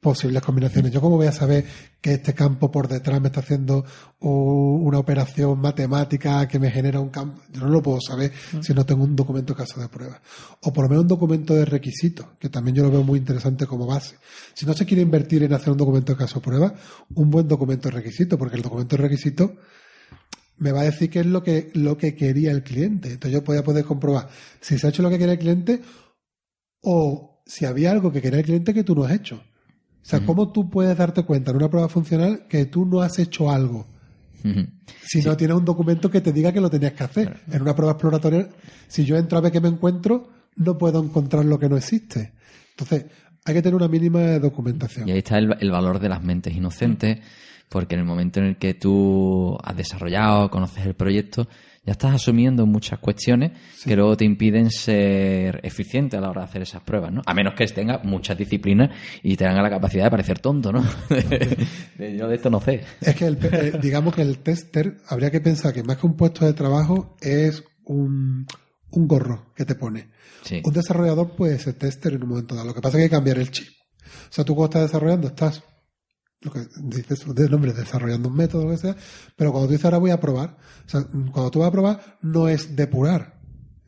posibles 0.00 0.42
combinaciones. 0.42 0.92
Yo 0.92 1.00
cómo 1.00 1.16
voy 1.16 1.26
a 1.26 1.32
saber 1.32 1.64
que 2.00 2.14
este 2.14 2.32
campo 2.32 2.70
por 2.70 2.86
detrás 2.86 3.20
me 3.20 3.28
está 3.28 3.40
haciendo 3.40 3.84
una 4.20 4.98
operación 4.98 5.58
matemática 5.58 6.46
que 6.46 6.58
me 6.58 6.70
genera 6.70 7.00
un 7.00 7.08
campo. 7.08 7.42
Yo 7.52 7.62
no 7.62 7.68
lo 7.68 7.82
puedo 7.82 8.00
saber 8.00 8.32
si 8.60 8.72
no 8.74 8.86
tengo 8.86 9.02
un 9.02 9.16
documento 9.16 9.54
de 9.54 9.58
caso 9.58 9.80
de 9.80 9.88
prueba. 9.88 10.20
O 10.62 10.72
por 10.72 10.84
lo 10.84 10.88
menos 10.88 11.02
un 11.02 11.08
documento 11.08 11.54
de 11.54 11.64
requisitos, 11.64 12.26
que 12.38 12.48
también 12.48 12.76
yo 12.76 12.84
lo 12.84 12.90
veo 12.90 13.02
muy 13.02 13.18
interesante 13.18 13.66
como 13.66 13.86
base. 13.86 14.16
Si 14.54 14.66
no 14.66 14.74
se 14.74 14.86
quiere 14.86 15.02
invertir 15.02 15.42
en 15.42 15.52
hacer 15.52 15.70
un 15.70 15.78
documento 15.78 16.12
de 16.12 16.18
caso 16.18 16.36
de 16.36 16.44
prueba, 16.44 16.74
un 17.14 17.30
buen 17.30 17.48
documento 17.48 17.88
de 17.88 17.96
requisito, 17.96 18.38
porque 18.38 18.56
el 18.56 18.62
documento 18.62 18.96
de 18.96 19.02
requisito 19.02 19.56
me 20.58 20.72
va 20.72 20.80
a 20.82 20.84
decir 20.84 21.10
qué 21.10 21.20
es 21.20 21.26
lo 21.26 21.42
que, 21.42 21.70
lo 21.74 21.96
que 21.96 22.14
quería 22.14 22.52
el 22.52 22.62
cliente. 22.62 23.12
Entonces 23.12 23.32
yo 23.32 23.42
voy 23.42 23.56
a 23.56 23.64
poder 23.64 23.84
comprobar 23.84 24.28
si 24.60 24.78
se 24.78 24.86
ha 24.86 24.90
hecho 24.90 25.02
lo 25.02 25.10
que 25.10 25.18
quería 25.18 25.34
el 25.34 25.38
cliente 25.40 25.80
o 26.82 27.42
si 27.46 27.64
había 27.64 27.90
algo 27.90 28.12
que 28.12 28.22
quería 28.22 28.40
el 28.40 28.44
cliente 28.44 28.74
que 28.74 28.84
tú 28.84 28.94
no 28.94 29.04
has 29.04 29.12
hecho. 29.12 29.42
O 30.02 30.10
sea, 30.10 30.20
¿cómo 30.20 30.52
tú 30.52 30.70
puedes 30.70 30.96
darte 30.96 31.24
cuenta 31.24 31.50
en 31.50 31.58
una 31.58 31.68
prueba 31.68 31.88
funcional 31.88 32.46
que 32.48 32.64
tú 32.64 32.86
no 32.86 33.02
has 33.02 33.18
hecho 33.18 33.50
algo 33.50 33.86
Si 35.02 35.20
no 35.22 35.36
tienes 35.36 35.56
un 35.56 35.64
documento 35.64 36.10
que 36.10 36.20
te 36.20 36.32
diga 36.32 36.52
que 36.52 36.60
lo 36.60 36.70
tenías 36.70 36.92
que 36.92 37.04
hacer. 37.04 37.40
En 37.50 37.62
una 37.62 37.74
prueba 37.74 37.92
exploratoria, 37.92 38.48
si 38.86 39.04
yo 39.04 39.16
entro 39.16 39.38
a 39.38 39.40
ver 39.40 39.52
qué 39.52 39.60
me 39.60 39.68
encuentro, 39.68 40.28
no 40.56 40.78
puedo 40.78 41.02
encontrar 41.02 41.44
lo 41.44 41.58
que 41.58 41.68
no 41.68 41.76
existe. 41.76 42.32
Entonces, 42.70 43.06
hay 43.44 43.54
que 43.54 43.62
tener 43.62 43.74
una 43.74 43.88
mínima 43.88 44.38
documentación. 44.38 45.08
Y 45.08 45.12
ahí 45.12 45.18
está 45.18 45.38
el, 45.38 45.56
el 45.60 45.70
valor 45.70 45.98
de 45.98 46.08
las 46.08 46.22
mentes 46.22 46.54
inocentes, 46.54 47.18
porque 47.68 47.94
en 47.94 48.00
el 48.00 48.06
momento 48.06 48.40
en 48.40 48.46
el 48.46 48.56
que 48.56 48.74
tú 48.74 49.56
has 49.62 49.76
desarrollado, 49.76 50.50
conoces 50.50 50.86
el 50.86 50.94
proyecto, 50.94 51.48
ya 51.88 51.92
estás 51.92 52.16
asumiendo 52.16 52.66
muchas 52.66 52.98
cuestiones 52.98 53.52
que 53.82 53.96
luego 53.96 54.14
te 54.14 54.26
impiden 54.26 54.70
ser 54.70 55.58
eficiente 55.62 56.18
a 56.18 56.20
la 56.20 56.28
hora 56.28 56.42
de 56.42 56.48
hacer 56.48 56.60
esas 56.60 56.82
pruebas, 56.82 57.10
¿no? 57.10 57.22
A 57.24 57.32
menos 57.32 57.54
que 57.54 57.66
tengas 57.68 58.04
muchas 58.04 58.36
disciplinas 58.36 58.90
y 59.22 59.36
tengan 59.36 59.62
la 59.62 59.70
capacidad 59.70 60.04
de 60.04 60.10
parecer 60.10 60.38
tonto, 60.38 60.70
¿no? 60.70 60.84
Yo 61.98 62.28
de 62.28 62.34
esto 62.34 62.50
no 62.50 62.60
sé. 62.60 62.82
Es 63.00 63.16
que, 63.16 63.24
el, 63.24 63.38
eh, 63.42 63.78
digamos 63.80 64.14
que 64.14 64.20
el 64.20 64.36
tester, 64.40 64.98
habría 65.08 65.30
que 65.30 65.40
pensar 65.40 65.72
que 65.72 65.82
más 65.82 65.96
que 65.96 66.06
un 66.06 66.14
puesto 66.14 66.44
de 66.44 66.52
trabajo 66.52 67.16
es 67.22 67.64
un, 67.86 68.46
un 68.90 69.08
gorro 69.08 69.54
que 69.56 69.64
te 69.64 69.74
pone. 69.74 70.10
Sí. 70.42 70.60
Un 70.62 70.74
desarrollador 70.74 71.36
puede 71.36 71.58
ser 71.58 71.72
tester 71.72 72.12
en 72.12 72.22
un 72.22 72.28
momento 72.28 72.54
dado. 72.54 72.66
Lo 72.66 72.74
que 72.74 72.82
pasa 72.82 72.98
es 72.98 73.00
que 73.00 73.02
hay 73.04 73.08
que 73.08 73.16
cambiar 73.16 73.38
el 73.38 73.50
chip. 73.50 73.68
O 74.28 74.32
sea, 74.32 74.44
tú 74.44 74.54
cuando 74.54 74.76
estás 74.78 74.92
desarrollando 74.92 75.28
estás, 75.28 75.62
lo 76.40 76.52
que 76.52 76.66
dices 76.82 77.20
tú, 77.20 77.34
de 77.34 77.48
nombre, 77.48 77.72
desarrollando 77.72 78.28
un 78.28 78.36
método, 78.36 78.64
lo 78.64 78.70
que 78.70 78.78
sea, 78.78 78.96
pero 79.36 79.50
cuando 79.50 79.68
tú 79.68 79.72
dices 79.72 79.84
ahora 79.84 79.98
voy 79.98 80.10
a 80.10 80.20
probar, 80.20 80.56
o 80.86 80.88
sea, 80.88 81.02
cuando 81.04 81.50
tú 81.50 81.58
vas 81.60 81.68
a 81.68 81.72
probar 81.72 82.18
no 82.22 82.48
es 82.48 82.76
depurar 82.76 83.38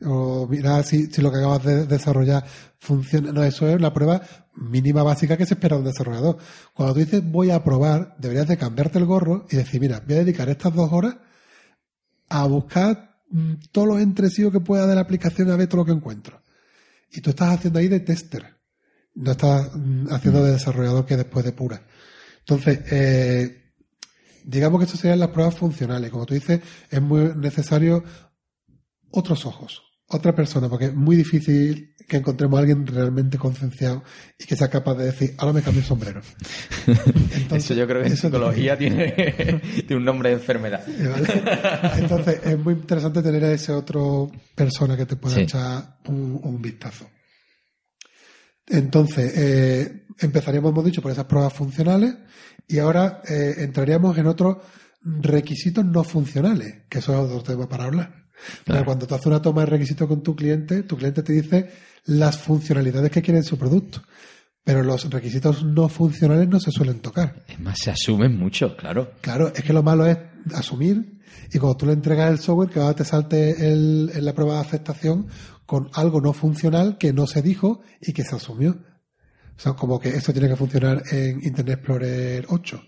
o 0.03 0.47
mirar 0.47 0.83
si, 0.83 1.07
si 1.07 1.21
lo 1.21 1.31
que 1.31 1.37
acabas 1.37 1.63
de 1.63 1.85
desarrollar 1.85 2.43
funciona. 2.79 3.31
No, 3.31 3.43
eso 3.43 3.67
es 3.67 3.79
la 3.79 3.93
prueba 3.93 4.21
mínima 4.55 5.03
básica 5.03 5.37
que 5.37 5.45
se 5.45 5.53
espera 5.53 5.75
de 5.75 5.83
un 5.83 5.87
desarrollador. 5.87 6.37
Cuando 6.73 6.93
tú 6.93 6.99
dices 7.01 7.23
voy 7.23 7.51
a 7.51 7.63
probar, 7.63 8.15
deberías 8.17 8.47
de 8.47 8.57
cambiarte 8.57 8.99
el 8.99 9.05
gorro 9.05 9.45
y 9.49 9.55
decir, 9.55 9.79
mira, 9.79 10.01
voy 10.05 10.15
a 10.15 10.19
dedicar 10.19 10.49
estas 10.49 10.73
dos 10.73 10.91
horas 10.91 11.17
a 12.29 12.45
buscar 12.45 13.21
mm, 13.29 13.53
todos 13.71 13.87
los 13.87 14.01
entresijos 14.01 14.51
que 14.51 14.59
pueda 14.59 14.87
de 14.87 14.95
la 14.95 15.01
aplicación 15.01 15.51
a 15.51 15.55
ver 15.55 15.67
todo 15.67 15.81
lo 15.81 15.85
que 15.85 15.91
encuentro. 15.91 16.41
Y 17.11 17.21
tú 17.21 17.31
estás 17.31 17.49
haciendo 17.53 17.79
ahí 17.79 17.87
de 17.87 17.99
tester. 17.99 18.57
No 19.13 19.31
estás 19.31 19.69
mm, 19.75 20.07
haciendo 20.11 20.43
de 20.43 20.53
desarrollador 20.53 21.05
que 21.05 21.17
después 21.17 21.45
de 21.45 21.51
pura. 21.51 21.83
Entonces, 22.41 22.79
eh, 22.91 23.73
digamos 24.43 24.79
que 24.79 24.85
estas 24.85 24.99
serían 24.99 25.19
las 25.19 25.29
pruebas 25.29 25.55
funcionales. 25.55 26.09
Como 26.11 26.25
tú 26.25 26.33
dices, 26.33 26.59
es 26.89 27.01
muy 27.01 27.31
necesario 27.35 28.03
otros 29.11 29.45
ojos, 29.45 29.81
otra 30.07 30.33
persona, 30.35 30.67
porque 30.69 30.85
es 30.85 30.93
muy 30.93 31.15
difícil 31.15 31.95
que 32.07 32.17
encontremos 32.17 32.57
a 32.57 32.61
alguien 32.61 32.85
realmente 32.87 33.37
concienciado 33.37 34.03
y 34.37 34.43
que 34.45 34.55
sea 34.57 34.69
capaz 34.69 34.95
de 34.95 35.05
decir, 35.05 35.33
ahora 35.37 35.53
me 35.53 35.61
cambio 35.61 35.81
el 35.81 35.87
sombrero. 35.87 36.21
Entonces, 36.87 37.65
eso 37.65 37.73
yo 37.73 37.87
creo 37.87 38.01
que 38.01 38.09
en 38.09 38.17
psicología 38.17 38.77
tiene, 38.77 39.11
tiene 39.75 39.95
un 39.95 40.03
nombre 40.03 40.29
de 40.29 40.35
enfermedad. 40.35 40.83
¿vale? 40.87 42.01
Entonces, 42.01 42.41
es 42.43 42.57
muy 42.59 42.73
interesante 42.73 43.21
tener 43.21 43.43
a 43.45 43.51
ese 43.53 43.71
otro 43.71 44.29
persona 44.55 44.97
que 44.97 45.05
te 45.05 45.15
pueda 45.15 45.35
Sí. 45.35 45.41
echar 45.43 45.99
un, 46.07 46.39
un 46.43 46.61
vistazo. 46.61 47.07
Entonces, 48.67 49.33
eh, 49.35 50.05
empezaríamos, 50.19 50.71
hemos 50.71 50.85
dicho, 50.85 51.01
por 51.01 51.11
esas 51.11 51.25
pruebas 51.25 51.53
funcionales 51.53 52.15
y 52.67 52.79
ahora 52.79 53.21
eh, 53.27 53.55
entraríamos 53.59 54.17
en 54.17 54.27
otros 54.27 54.57
requisitos 55.03 55.83
no 55.83 56.03
funcionales, 56.03 56.83
que 56.89 56.99
eso 56.99 57.13
es 57.13 57.19
otro 57.19 57.43
tema 57.43 57.67
para 57.67 57.85
hablar. 57.85 58.21
Cuando 58.65 59.05
tú 59.05 59.13
haces 59.13 59.27
una 59.27 59.41
toma 59.41 59.61
de 59.61 59.67
requisitos 59.67 60.07
con 60.07 60.23
tu 60.23 60.35
cliente, 60.35 60.83
tu 60.83 60.97
cliente 60.97 61.21
te 61.21 61.33
dice 61.33 61.69
las 62.05 62.37
funcionalidades 62.39 63.11
que 63.11 63.21
quiere 63.21 63.39
en 63.39 63.43
su 63.43 63.57
producto. 63.57 64.01
Pero 64.63 64.83
los 64.83 65.09
requisitos 65.09 65.63
no 65.63 65.89
funcionales 65.89 66.47
no 66.47 66.59
se 66.59 66.71
suelen 66.71 66.99
tocar. 66.99 67.43
Es 67.47 67.59
más, 67.59 67.79
se 67.79 67.91
asumen 67.91 68.37
mucho, 68.37 68.75
claro. 68.77 69.11
Claro, 69.21 69.51
es 69.55 69.63
que 69.63 69.73
lo 69.73 69.83
malo 69.83 70.05
es 70.05 70.17
asumir 70.53 71.19
y 71.51 71.57
cuando 71.57 71.77
tú 71.77 71.85
le 71.85 71.93
entregas 71.93 72.31
el 72.31 72.39
software 72.39 72.69
que 72.69 72.79
ahora 72.79 72.95
te 72.95 73.05
salte 73.05 73.71
el, 73.71 74.11
en 74.13 74.25
la 74.25 74.33
prueba 74.33 74.55
de 74.55 74.61
aceptación 74.61 75.27
con 75.71 75.89
algo 75.93 76.19
no 76.19 76.33
funcional 76.33 76.97
que 76.97 77.13
no 77.13 77.25
se 77.25 77.41
dijo 77.41 77.79
y 78.01 78.11
que 78.11 78.25
se 78.25 78.35
asumió. 78.35 78.71
O 78.71 79.57
sea, 79.57 79.71
como 79.71 80.01
que 80.01 80.09
esto 80.09 80.33
tiene 80.33 80.49
que 80.49 80.57
funcionar 80.57 81.01
en 81.09 81.41
Internet 81.45 81.77
Explorer 81.77 82.45
8. 82.49 82.83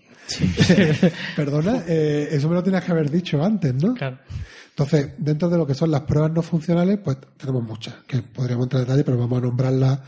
Perdona, 1.36 1.82
eh, 1.88 2.28
eso 2.30 2.46
me 2.46 2.56
lo 2.56 2.62
tenías 2.62 2.84
que 2.84 2.92
haber 2.92 3.10
dicho 3.10 3.42
antes, 3.42 3.72
¿no? 3.72 3.94
Claro. 3.94 4.18
Entonces, 4.68 5.12
dentro 5.16 5.48
de 5.48 5.56
lo 5.56 5.66
que 5.66 5.72
son 5.72 5.90
las 5.90 6.02
pruebas 6.02 6.32
no 6.32 6.42
funcionales, 6.42 6.98
pues 7.02 7.16
tenemos 7.38 7.62
muchas, 7.62 7.94
que 8.06 8.20
podríamos 8.20 8.66
entrar 8.66 8.82
en 8.82 8.88
detalle, 8.88 9.04
pero 9.04 9.16
vamos 9.16 9.38
a 9.38 9.46
nombrarlas. 9.46 10.00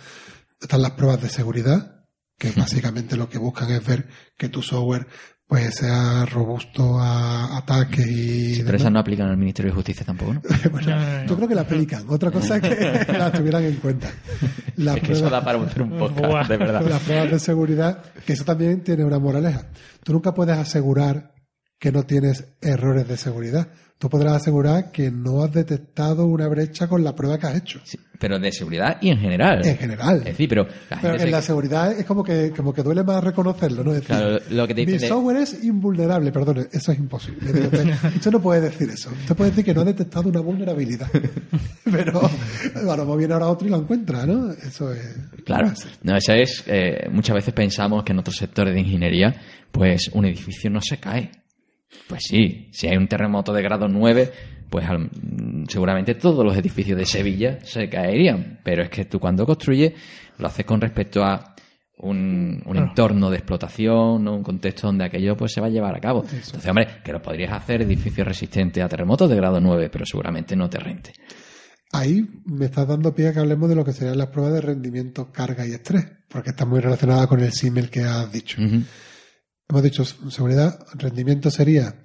Están 0.60 0.82
las 0.82 0.90
pruebas 0.90 1.22
de 1.22 1.30
seguridad, 1.30 2.04
que 2.36 2.50
básicamente 2.50 3.16
lo 3.16 3.30
que 3.30 3.38
buscan 3.38 3.70
es 3.70 3.86
ver 3.86 4.06
que 4.36 4.50
tu 4.50 4.60
software 4.60 5.06
pues 5.48 5.76
sea 5.76 6.24
robusto 6.26 6.98
a 6.98 7.56
ataques 7.58 8.06
y 8.06 8.54
Sí, 8.56 8.62
pero 8.64 8.76
esas 8.78 8.90
no 8.90 8.98
aplican 8.98 9.28
al 9.28 9.36
Ministerio 9.36 9.70
de 9.70 9.76
Justicia 9.76 10.04
tampoco, 10.04 10.34
¿no? 10.34 10.42
Bueno, 10.72 10.88
No, 10.90 10.96
no, 11.00 11.22
no. 11.22 11.26
Yo 11.28 11.36
creo 11.36 11.48
que 11.48 11.54
la 11.54 11.60
aplican. 11.62 12.04
Otra 12.08 12.30
cosa 12.30 12.56
es 12.56 12.62
que 12.62 13.12
la 13.18 13.30
tuvieran 13.32 13.64
en 13.64 13.76
cuenta. 13.76 14.10
Las 14.76 14.96
es 14.96 15.02
que 15.02 15.12
eso 15.12 15.22
pruebas- 15.22 15.30
da 15.30 15.44
para 15.44 15.62
hacer 15.62 15.82
un 15.82 15.90
podcast, 15.98 16.26
Buah. 16.26 16.48
de 16.48 16.56
verdad. 16.56 16.82
las 16.88 17.02
pruebas 17.02 17.30
de 17.30 17.38
seguridad, 17.38 18.02
que 18.26 18.32
eso 18.32 18.44
también 18.44 18.82
tiene 18.82 19.04
una 19.04 19.18
moraleja. 19.18 19.66
Tú 20.02 20.12
nunca 20.12 20.34
puedes 20.34 20.56
asegurar 20.58 21.32
que 21.78 21.92
no 21.92 22.02
tienes 22.04 22.56
errores 22.60 23.06
de 23.06 23.16
seguridad. 23.16 23.68
Tú 23.98 24.10
podrás 24.10 24.34
asegurar 24.34 24.92
que 24.92 25.10
no 25.10 25.42
has 25.42 25.52
detectado 25.52 26.26
una 26.26 26.46
brecha 26.48 26.86
con 26.86 27.02
la 27.02 27.14
prueba 27.14 27.38
que 27.38 27.46
has 27.46 27.56
hecho. 27.56 27.80
Sí, 27.84 27.98
pero 28.18 28.38
de 28.38 28.52
seguridad 28.52 28.98
y 29.00 29.08
en 29.08 29.18
general. 29.18 29.66
En 29.66 29.78
general. 29.78 30.18
Es 30.18 30.24
decir, 30.26 30.50
pero 30.50 30.66
la 30.90 30.98
Pero 31.00 31.14
en 31.14 31.20
se- 31.20 31.30
la 31.30 31.40
seguridad 31.40 31.92
es 31.98 32.04
como 32.04 32.22
que, 32.22 32.52
como 32.54 32.74
que 32.74 32.82
duele 32.82 33.02
más 33.02 33.24
reconocerlo, 33.24 33.82
¿no? 33.82 33.92
Es 33.92 34.02
decir, 34.02 34.16
Claro, 34.16 34.38
lo 34.50 34.66
que 34.66 34.74
te 34.74 34.84
mi 34.84 34.92
de- 34.92 35.08
software 35.08 35.38
es 35.38 35.64
invulnerable, 35.64 36.30
perdón, 36.30 36.68
eso 36.70 36.92
es 36.92 36.98
imposible. 36.98 37.50
Usted, 37.50 37.86
no 38.32 38.42
puede 38.42 38.60
decir 38.60 38.90
eso. 38.90 39.08
Usted 39.10 39.34
puede 39.34 39.50
decir 39.50 39.64
que 39.64 39.72
no 39.72 39.80
ha 39.80 39.84
detectado 39.84 40.28
una 40.28 40.40
vulnerabilidad. 40.40 41.08
Pero 41.84 42.20
a 42.20 42.82
lo 42.96 43.04
mejor 43.04 43.18
viene 43.18 43.32
ahora 43.32 43.48
otro 43.48 43.66
y 43.66 43.70
lo 43.70 43.78
encuentra, 43.78 44.26
¿no? 44.26 44.52
Eso 44.52 44.92
es. 44.92 45.16
Claro, 45.46 45.72
no, 46.02 46.16
eso 46.16 46.32
es, 46.34 46.64
eh, 46.66 47.08
muchas 47.10 47.34
veces 47.36 47.54
pensamos 47.54 48.04
que 48.04 48.12
en 48.12 48.18
otros 48.18 48.36
sectores 48.36 48.74
de 48.74 48.80
ingeniería, 48.80 49.34
pues 49.72 50.10
un 50.12 50.26
edificio 50.26 50.68
no 50.68 50.82
se 50.82 50.98
cae. 50.98 51.30
Pues 52.08 52.22
sí, 52.28 52.68
si 52.72 52.86
hay 52.88 52.96
un 52.96 53.08
terremoto 53.08 53.52
de 53.52 53.62
grado 53.62 53.88
9, 53.88 54.32
pues 54.70 54.86
al- 54.88 55.10
seguramente 55.68 56.14
todos 56.14 56.44
los 56.44 56.56
edificios 56.56 56.98
de 56.98 57.04
Sevilla 57.06 57.58
se 57.64 57.88
caerían. 57.88 58.60
Pero 58.62 58.82
es 58.82 58.90
que 58.90 59.04
tú 59.06 59.18
cuando 59.20 59.44
construyes 59.46 59.92
lo 60.38 60.46
haces 60.46 60.64
con 60.66 60.80
respecto 60.80 61.24
a 61.24 61.54
un, 61.98 62.62
un 62.66 62.76
entorno 62.76 63.30
de 63.30 63.38
explotación, 63.38 64.22
¿no? 64.22 64.34
un 64.36 64.42
contexto 64.42 64.86
donde 64.86 65.04
aquello 65.04 65.36
pues 65.36 65.52
se 65.52 65.60
va 65.60 65.68
a 65.68 65.70
llevar 65.70 65.96
a 65.96 66.00
cabo. 66.00 66.22
Entonces, 66.30 66.66
hombre, 66.68 66.88
que 67.02 67.12
lo 67.12 67.22
podrías 67.22 67.52
hacer 67.52 67.82
edificios 67.82 68.26
resistentes 68.26 68.84
a 68.84 68.88
terremotos 68.88 69.30
de 69.30 69.36
grado 69.36 69.60
9, 69.60 69.88
pero 69.90 70.04
seguramente 70.04 70.54
no 70.56 70.68
te 70.68 70.78
rente. 70.78 71.12
Ahí 71.92 72.28
me 72.44 72.66
estás 72.66 72.86
dando 72.86 73.14
pie 73.14 73.28
a 73.28 73.32
que 73.32 73.38
hablemos 73.38 73.68
de 73.70 73.76
lo 73.76 73.84
que 73.84 73.92
serían 73.92 74.18
las 74.18 74.26
pruebas 74.28 74.52
de 74.54 74.60
rendimiento, 74.60 75.30
carga 75.32 75.66
y 75.66 75.70
estrés, 75.72 76.04
porque 76.28 76.50
está 76.50 76.66
muy 76.66 76.80
relacionada 76.80 77.26
con 77.28 77.40
el 77.40 77.52
símil 77.52 77.88
que 77.88 78.02
has 78.02 78.30
dicho. 78.30 78.60
Hemos 79.68 79.82
dicho 79.82 80.04
seguridad, 80.04 80.78
rendimiento 80.94 81.50
sería 81.50 81.96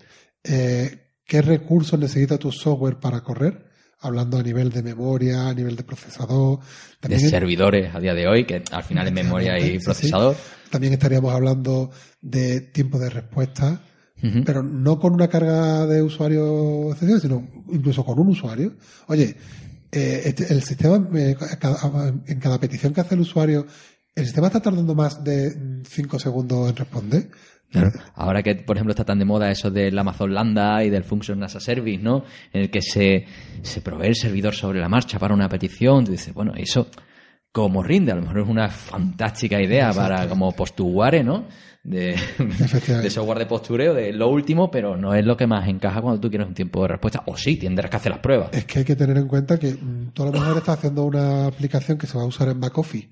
eh, 0.43 1.09
qué 1.25 1.41
recursos 1.41 1.99
necesita 1.99 2.37
tu 2.37 2.51
software 2.51 2.99
para 2.99 3.21
correr, 3.21 3.65
hablando 3.99 4.37
a 4.39 4.43
nivel 4.43 4.71
de 4.71 4.81
memoria, 4.81 5.47
a 5.47 5.53
nivel 5.53 5.75
de 5.75 5.83
procesador. 5.83 6.59
De 7.07 7.19
servidores 7.19 7.93
a 7.93 7.99
día 7.99 8.15
de 8.15 8.27
hoy, 8.27 8.45
que 8.45 8.63
al 8.71 8.83
final 8.83 9.07
es 9.07 9.13
memoria 9.13 9.59
y 9.59 9.79
sí. 9.79 9.85
procesador. 9.85 10.35
también 10.71 10.93
estaríamos 10.93 11.33
hablando 11.33 11.91
de 12.21 12.61
tiempo 12.61 12.97
de 12.97 13.09
respuesta, 13.09 13.81
pero 14.45 14.61
no 14.63 14.99
con 14.99 15.13
una 15.13 15.27
carga 15.27 15.85
de 15.87 16.01
usuario 16.01 16.91
excesiva, 16.91 17.19
sino 17.19 17.47
incluso 17.71 18.03
con 18.05 18.19
un 18.19 18.29
usuario. 18.29 18.75
Oye, 19.07 19.35
eh, 19.91 20.21
este- 20.25 20.53
el 20.53 20.61
sistema, 20.63 21.07
eh, 21.15 21.35
cada- 21.59 22.13
en 22.27 22.39
cada 22.39 22.59
petición 22.59 22.93
que 22.93 23.01
hace 23.01 23.15
el 23.15 23.21
usuario, 23.21 23.65
¿el 24.15 24.25
sistema 24.25 24.47
está 24.47 24.59
tardando 24.59 24.95
más 24.95 25.23
de 25.23 25.81
5 25.87 26.19
segundos 26.19 26.69
en 26.69 26.75
responder? 26.75 27.29
Claro. 27.71 27.91
Ahora 28.15 28.43
que, 28.43 28.55
por 28.55 28.75
ejemplo, 28.75 28.91
está 28.91 29.05
tan 29.05 29.19
de 29.19 29.25
moda 29.25 29.49
eso 29.49 29.71
del 29.71 29.97
Amazon 29.97 30.33
Lambda 30.33 30.83
y 30.83 30.89
del 30.89 31.05
Function 31.05 31.41
as 31.43 31.55
a 31.55 31.61
Service, 31.61 32.03
¿no? 32.03 32.25
En 32.51 32.63
el 32.63 32.69
que 32.69 32.81
se, 32.81 33.25
se 33.61 33.81
provee 33.81 34.07
el 34.07 34.15
servidor 34.15 34.53
sobre 34.53 34.81
la 34.81 34.89
marcha 34.89 35.17
para 35.17 35.33
una 35.33 35.47
petición. 35.47 36.03
Tú 36.03 36.11
dices, 36.11 36.33
bueno, 36.33 36.51
eso, 36.57 36.87
como 37.53 37.81
rinde, 37.81 38.11
a 38.11 38.15
lo 38.15 38.23
mejor 38.23 38.41
es 38.41 38.49
una 38.49 38.67
fantástica 38.67 39.61
idea 39.61 39.93
para 39.93 40.27
como 40.27 40.51
postuare, 40.51 41.23
¿no? 41.23 41.47
De, 41.81 42.15
de 42.37 43.09
software 43.09 43.39
de 43.39 43.45
postureo, 43.45 43.93
de 43.93 44.11
lo 44.11 44.27
último, 44.27 44.69
pero 44.69 44.97
no 44.97 45.15
es 45.15 45.25
lo 45.25 45.37
que 45.37 45.47
más 45.47 45.67
encaja 45.69 46.01
cuando 46.01 46.19
tú 46.19 46.29
quieres 46.29 46.49
un 46.49 46.53
tiempo 46.53 46.81
de 46.81 46.89
respuesta. 46.89 47.23
O 47.25 47.37
sí, 47.37 47.55
tendrás 47.55 47.89
que 47.89 47.95
hacer 47.95 48.11
las 48.11 48.19
pruebas. 48.19 48.49
Es 48.51 48.65
que 48.65 48.79
hay 48.79 48.85
que 48.85 48.97
tener 48.97 49.17
en 49.17 49.29
cuenta 49.29 49.57
que 49.57 49.75
mm, 49.75 50.11
tú 50.13 50.23
a 50.23 50.25
lo 50.25 50.33
mejor 50.33 50.57
estás 50.57 50.77
haciendo 50.77 51.05
una 51.05 51.45
aplicación 51.45 51.97
que 51.97 52.05
se 52.05 52.17
va 52.17 52.25
a 52.25 52.27
usar 52.27 52.49
en 52.49 52.59
backoffice 52.59 53.09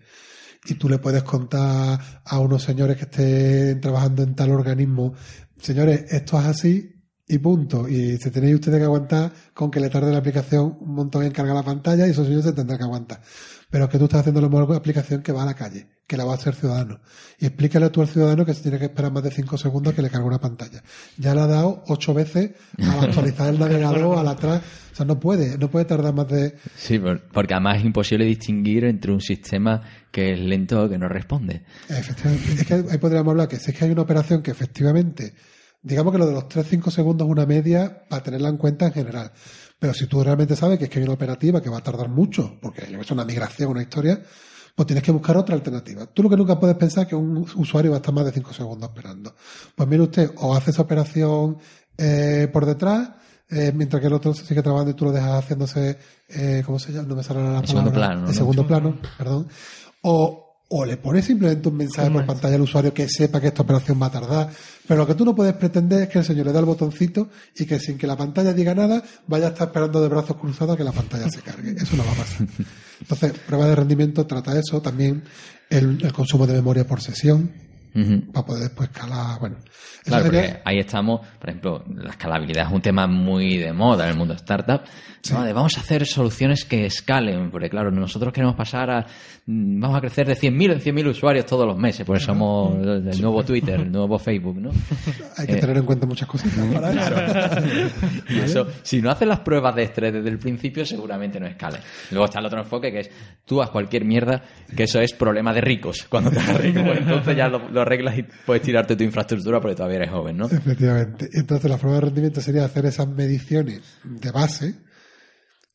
y 0.66 0.76
tú 0.76 0.90
le 0.90 1.00
puedes 1.00 1.24
contar 1.24 2.00
a 2.24 2.40
unos 2.40 2.64
señores 2.64 2.98
que 2.98 3.04
estén 3.04 3.82
trabajando 3.82 4.24
en 4.24 4.36
tal 4.36 4.52
organismo, 4.52 5.14
señores, 5.58 6.06
esto 6.12 6.40
es 6.40 6.46
así 6.46 6.99
y 7.30 7.38
punto. 7.38 7.88
Y 7.88 8.18
se 8.18 8.32
tenéis 8.32 8.56
ustedes 8.56 8.80
que 8.80 8.86
aguantar 8.86 9.32
con 9.54 9.70
que 9.70 9.80
le 9.80 9.90
tarde 9.90 10.12
la 10.12 10.18
aplicación 10.18 10.78
un 10.82 10.96
montón 10.96 11.24
en 11.24 11.32
cargar 11.32 11.56
la 11.56 11.64
pantalla 11.64 12.08
y 12.08 12.10
esos 12.10 12.26
señores 12.26 12.46
se 12.46 12.54
tendrán 12.54 12.80
que 12.80 12.84
aguantar. 12.84 13.22
Pero 13.70 13.86
es 13.86 13.92
que 13.92 14.00
tú 14.00 14.06
estás 14.06 14.22
haciendo 14.22 14.42
lo 14.42 14.50
mismo 14.50 14.74
aplicación 14.74 15.22
que 15.22 15.32
va 15.32 15.44
a 15.44 15.46
la 15.46 15.54
calle, 15.54 15.86
que 16.08 16.18
la 16.18 16.26
va 16.26 16.32
a 16.32 16.36
hacer 16.36 16.56
ciudadano. 16.56 17.02
Y 17.38 17.46
explícale 17.46 17.92
tú 17.92 18.02
al 18.02 18.08
ciudadano 18.08 18.44
que 18.44 18.56
se 18.56 18.64
tiene 18.64 18.80
que 18.80 18.86
esperar 18.86 19.12
más 19.12 19.22
de 19.22 19.30
5 19.30 19.60
segundos 19.60 19.94
que 19.94 20.02
le 20.02 20.10
cargue 20.10 20.26
una 20.26 20.40
pantalla. 20.40 20.82
Ya 21.18 21.36
le 21.36 21.42
ha 21.42 21.46
dado 21.46 21.84
ocho 21.88 22.16
veces 22.16 22.52
a 22.82 23.02
actualizar 23.04 23.50
el 23.50 23.60
navegador, 23.60 24.18
al 24.18 24.28
atrás. 24.28 24.64
O 24.92 24.96
sea, 24.96 25.06
no 25.06 25.20
puede, 25.20 25.60
no 25.60 25.70
puede 25.70 25.86
tardar 25.86 26.16
más 26.16 26.28
de... 26.30 26.56
Sí, 26.76 27.00
porque 27.32 27.54
además 27.54 27.78
es 27.78 27.86
imposible 27.86 28.26
distinguir 28.26 28.86
entre 28.86 29.12
un 29.12 29.22
sistema 29.22 29.84
que 30.10 30.34
es 30.34 30.40
lento 30.40 30.86
o 30.86 30.90
que 30.90 30.98
no 30.98 31.08
responde. 31.08 31.62
Efectivamente. 31.88 32.54
Es 32.54 32.66
que 32.66 32.74
ahí 32.74 32.98
podríamos 32.98 33.30
hablar 33.30 33.48
que 33.48 33.58
si 33.58 33.70
es 33.70 33.78
que 33.78 33.86
hay 33.86 33.92
una 33.92 34.02
operación 34.02 34.42
que 34.42 34.50
efectivamente 34.50 35.36
digamos 35.82 36.12
que 36.12 36.20
lo 36.20 36.28
de 36.28 36.34
los 36.34 36.46
3-5 36.46 36.92
segundos 36.92 37.28
es 37.28 37.32
una 37.32 37.46
media 37.46 38.06
para 38.10 38.24
tenerla 38.24 38.50
en 38.50 38.58
cuenta 38.58 38.88
en 38.88 38.94
general. 38.94 39.32
Pero 39.80 39.94
si 39.94 40.08
tú 40.08 40.24
realmente 40.24 40.56
sabes 40.56 40.78
que 40.78 40.86
es 40.86 40.90
que 40.90 41.00
hay 41.00 41.06
una 41.06 41.14
operativa 41.14 41.62
que 41.62 41.70
va 41.70 41.78
a 41.78 41.84
tardar 41.84 42.10
mucho, 42.10 42.58
porque 42.62 42.84
es 42.84 43.12
una 43.12 43.24
migración, 43.24 43.72
una 43.72 43.82
historia, 43.82 44.22
pues 44.76 44.88
tienes 44.88 45.04
que 45.04 45.12
buscar 45.12 45.38
otra 45.38 45.56
alternativa. 45.56 46.06
Tú 46.06 46.24
lo 46.24 46.30
que 46.30 46.38
nunca 46.38 46.60
puedes 46.60 46.76
pensar 46.76 47.04
es 47.04 47.10
que 47.10 47.16
un 47.16 47.38
usuario 47.56 47.92
va 47.92 47.98
a 47.98 48.00
estar 48.00 48.14
más 48.14 48.26
de 48.26 48.32
5 48.32 48.54
segundos 48.54 48.90
esperando. 48.90 49.36
Pues 49.76 49.90
mire 49.90 50.04
usted, 50.04 50.32
o 50.38 50.56
hace 50.56 50.72
esa 50.72 50.82
operación 50.82 51.58
eh, 51.98 52.50
por 52.52 52.66
detrás, 52.66 53.10
eh, 53.50 53.72
mientras 53.74 54.00
que 54.02 54.08
el 54.08 54.14
otro 54.14 54.34
se 54.34 54.46
sigue 54.46 54.62
trabajando 54.62 54.92
y 54.92 54.94
tú 54.94 55.06
lo 55.06 55.12
dejas 55.12 55.44
haciéndose, 55.44 55.98
eh, 56.28 56.62
¿cómo 56.66 56.78
se 56.78 56.92
llama? 56.92 57.08
No 57.08 57.16
me 57.16 57.24
sale 57.24 57.40
la 57.40 57.46
palabra. 57.48 57.68
segundo 57.68 57.92
plano. 57.92 58.28
El 58.28 58.34
segundo 58.34 58.68
plano, 58.68 58.98
perdón. 59.18 59.48
O, 60.04 60.49
o 60.72 60.86
le 60.86 60.98
pones 60.98 61.26
simplemente 61.26 61.68
un 61.68 61.78
mensaje 61.78 62.12
por 62.12 62.26
pantalla 62.26 62.56
al 62.56 62.62
usuario 62.62 62.94
que 62.94 63.10
sepa 63.10 63.42
que 63.42 63.48
esta 63.48 63.64
operación 63.64 64.00
va 64.00 64.06
a 64.06 64.12
tardar. 64.12 64.50
Pero 64.88 65.00
lo 65.00 65.08
que 65.08 65.16
tú 65.16 65.26
no 65.26 65.36
puedes 65.36 65.54
pretender 65.56 66.04
es 66.04 66.10
que 66.10 66.20
el 66.20 66.26
señor 66.26 66.46
le 66.46 66.54
dé 66.54 66.60
el 66.60 66.66
botoncito 66.66 67.30
y 67.58 67.66
que 67.66 67.80
sin 67.80 67.98
que 67.98 68.06
la 68.06 68.16
pantalla 68.16 68.54
diga 68.54 68.76
nada 68.76 69.04
vaya 69.28 69.48
a 69.48 69.50
estar 69.50 69.68
esperando 69.68 70.00
de 70.00 70.08
brazos 70.08 70.38
cruzados 70.38 70.76
a 70.76 70.78
que 70.78 70.84
la 70.84 70.92
pantalla 70.92 71.30
se 71.30 71.42
cargue. 71.42 71.72
Eso 71.72 71.98
no 71.98 72.06
va 72.06 72.12
a 72.12 72.16
pasar. 72.16 72.48
Entonces, 73.02 73.34
prueba 73.48 73.66
de 73.68 73.76
rendimiento 73.76 74.28
trata 74.28 74.60
eso. 74.60 74.80
También 74.82 75.24
el, 75.70 76.04
el 76.04 76.14
consumo 76.14 76.46
de 76.46 76.54
memoria 76.54 76.86
por 76.86 77.02
sesión 77.02 77.69
para 78.32 78.46
poder 78.46 78.64
después 78.64 78.90
escalar. 78.90 79.40
Bueno, 79.40 79.58
claro, 80.04 80.26
porque 80.26 80.60
ahí 80.64 80.80
estamos, 80.80 81.22
por 81.40 81.50
ejemplo, 81.50 81.84
la 81.96 82.12
escalabilidad 82.12 82.68
es 82.68 82.74
un 82.74 82.82
tema 82.82 83.08
muy 83.08 83.58
de 83.58 83.74
moda 83.74 84.06
en 84.06 84.12
el 84.12 84.18
mundo 84.18 84.34
startup. 84.36 84.82
vamos 85.32 85.78
a 85.78 85.82
hacer 85.82 86.06
soluciones 86.06 86.66
que 86.66 86.86
escalen, 86.86 87.50
porque 87.50 87.70
claro, 87.70 87.92
nosotros 87.92 88.32
queremos 88.32 88.56
pasar 88.56 88.92
a. 88.92 89.06
Mm, 89.46 89.80
vamos 89.80 89.98
a 89.98 90.02
crecer 90.02 90.28
de 90.28 90.36
100.000 90.36 90.74
en 90.74 90.80
100.000 90.82 91.10
usuarios 91.10 91.46
todos 91.46 91.66
los 91.66 91.78
meses, 91.78 92.06
pues 92.06 92.24
somos 92.24 92.76
el 92.86 93.22
nuevo 93.22 93.44
Twitter, 93.44 93.80
el 93.80 93.92
nuevo 93.92 94.20
Facebook, 94.20 94.58
¿no? 94.58 94.70
Hay 95.38 95.48
que 95.48 95.54
eh, 95.54 95.58
tener 95.58 95.78
en 95.78 95.86
cuenta 95.86 96.06
muchas 96.06 96.28
cosas. 96.28 96.52
y 98.30 98.40
eso, 98.40 98.68
si 98.84 99.02
no 99.02 99.10
haces 99.10 99.28
las 99.28 99.40
pruebas 99.40 99.76
de 99.76 99.84
estrés 99.84 100.14
desde 100.14 100.30
el 100.30 100.38
principio, 100.38 100.86
seguramente 100.86 101.40
no 101.40 101.48
escale. 101.48 101.80
Luego 102.12 102.26
está 102.26 102.40
el 102.40 102.46
otro 102.46 102.60
enfoque 102.60 102.92
que 102.92 103.00
es 103.00 103.10
tú 103.46 103.62
haz 103.62 103.72
cualquier 103.72 104.06
mierda, 104.06 104.44
que 104.76 104.84
eso 104.84 105.00
es 105.00 105.14
problema 105.14 105.54
de 105.54 105.62
ricos. 105.62 106.06
Cuando 106.08 106.30
te 106.30 106.40
hagas 106.40 106.62
rico, 106.62 106.82
pues 106.84 107.00
entonces 107.00 107.36
ya 107.36 107.48
lo 107.48 107.79
reglas 107.88 108.18
y 108.18 108.26
puedes 108.46 108.64
tirarte 108.64 108.96
tu 108.96 109.04
infraestructura 109.04 109.60
porque 109.60 109.76
todavía 109.76 109.98
eres 109.98 110.12
joven, 110.12 110.38
¿no? 110.38 110.46
Efectivamente. 110.46 111.30
Entonces 111.34 111.70
la 111.70 111.78
forma 111.78 111.96
de 111.96 112.02
rendimiento 112.02 112.42
sería 112.42 112.66
hacer 112.66 112.86
esas 112.86 113.08
mediciones 113.08 113.82
de 114.04 114.32
base. 114.32 114.76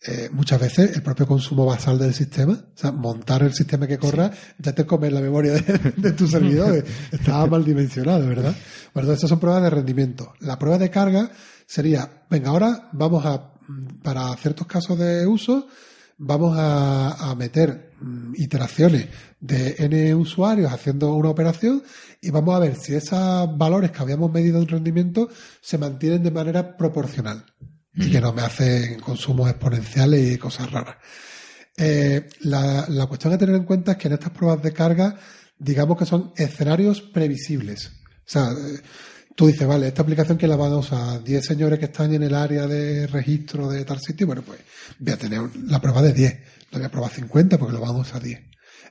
Eh, 0.07 0.29
muchas 0.33 0.61
veces 0.61 0.95
el 0.97 1.03
propio 1.03 1.27
consumo 1.27 1.65
basal 1.65 1.99
del 1.99 2.13
sistema, 2.13 2.53
o 2.53 2.79
sea, 2.79 2.93
montar 2.93 3.43
el 3.43 3.55
sistema 3.55 3.87
que 3.87 3.97
corra, 3.97 4.31
ya 4.59 4.75
te 4.75 4.85
comes 4.85 5.11
la 5.11 5.23
memoria 5.23 5.55
de, 5.55 6.13
tus 6.13 6.31
servidores. 6.31 6.85
Estaba 7.11 7.47
mal 7.47 7.65
dimensionado, 7.65 8.27
¿verdad? 8.29 8.55
Bueno, 8.93 9.07
entonces, 9.09 9.15
estas 9.15 9.31
son 9.31 9.41
pruebas 9.41 9.63
de 9.63 9.71
rendimiento. 9.71 10.35
La 10.41 10.59
prueba 10.59 10.77
de 10.77 10.91
carga 10.91 11.31
sería, 11.67 12.25
venga, 12.29 12.51
ahora 12.51 12.91
vamos 12.93 13.25
a, 13.25 13.55
para 14.03 14.37
ciertos 14.37 14.67
casos 14.67 14.99
de 14.99 15.27
uso, 15.27 15.69
vamos 16.19 16.57
a, 16.59 17.35
meter 17.37 17.93
mm, 18.01 18.35
iteraciones 18.37 19.09
de 19.41 19.77
n 19.79 20.15
usuarios 20.15 20.73
haciendo 20.73 21.15
una 21.15 21.31
operación 21.31 21.83
y 22.21 22.31
vamos 22.31 22.55
a 22.55 22.61
ver 22.61 22.77
si 22.77 22.95
esos 22.95 23.57
valores 23.57 23.91
que 23.91 24.03
habíamos 24.03 24.33
medido 24.33 24.61
en 24.61 24.69
rendimiento 24.69 25.29
se 25.61 25.79
mantienen 25.79 26.23
de 26.23 26.31
manera 26.31 26.77
proporcional 26.77 27.45
y 27.95 28.11
que 28.11 28.21
no 28.21 28.33
me 28.33 28.43
hacen 28.43 29.01
consumos 29.01 29.51
exponenciales 29.51 30.33
y 30.33 30.39
cosas 30.39 30.71
raras. 30.71 30.97
Eh, 31.77 32.29
la, 32.41 32.87
la 32.89 33.07
cuestión 33.07 33.33
a 33.33 33.39
tener 33.39 33.57
en 33.57 33.65
cuenta 33.65 33.93
es 33.93 33.99
que 33.99 34.09
en 34.09 34.15
estas 34.15 34.31
pruebas 34.31 34.63
de 34.63 34.73
carga, 34.73 35.17
digamos 35.59 35.99
que 35.99 36.07
son 36.07 36.33
escenarios 36.37 37.01
previsibles. 37.03 37.93
O 38.27 38.27
sea, 38.27 38.51
tú 39.35 39.47
dices, 39.47 39.67
vale, 39.67 39.89
esta 39.89 40.03
aplicación 40.03 40.39
que 40.39 40.47
la 40.47 40.57
van 40.57 40.73
a 40.73 40.77
usar 40.77 41.23
10 41.23 41.45
señores 41.45 41.79
que 41.79 41.87
están 41.87 42.13
en 42.15 42.23
el 42.23 42.35
área 42.35 42.67
de 42.67 43.07
registro 43.07 43.69
de 43.69 43.85
tal 43.85 44.01
sitio, 44.01 44.27
bueno, 44.27 44.43
pues 44.43 44.61
voy 44.99 45.13
a 45.13 45.17
tener 45.17 45.41
la 45.67 45.81
prueba 45.81 46.03
de 46.03 46.13
10, 46.13 46.35
no 46.73 46.79
voy 46.79 46.87
a 46.87 46.91
probar 46.91 47.11
50 47.11 47.59
porque 47.59 47.73
lo 47.73 47.81
van 47.81 47.97
a 47.97 47.99
usar 47.99 48.23
10. 48.23 48.39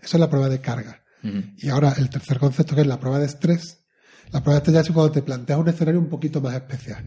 Eso 0.02 0.18
es 0.18 0.20
la 0.20 0.30
prueba 0.30 0.50
de 0.50 0.60
carga. 0.60 1.00
Y 1.58 1.70
ahora 1.70 1.94
el 1.98 2.10
tercer 2.10 2.38
concepto 2.38 2.76
que 2.76 2.82
es 2.82 2.88
la 2.88 3.00
prueba 3.00 3.18
de 3.18 3.28
estrés. 3.28 3.80
La 4.32 4.44
prueba 4.44 4.60
de 4.60 4.64
estrés 4.64 4.74
ya 4.74 4.82
es 4.82 4.92
cuando 4.92 5.12
te 5.12 5.22
planteas 5.22 5.58
un 5.58 5.70
escenario 5.70 6.02
un 6.02 6.10
poquito 6.10 6.42
más 6.42 6.54
especial. 6.54 7.06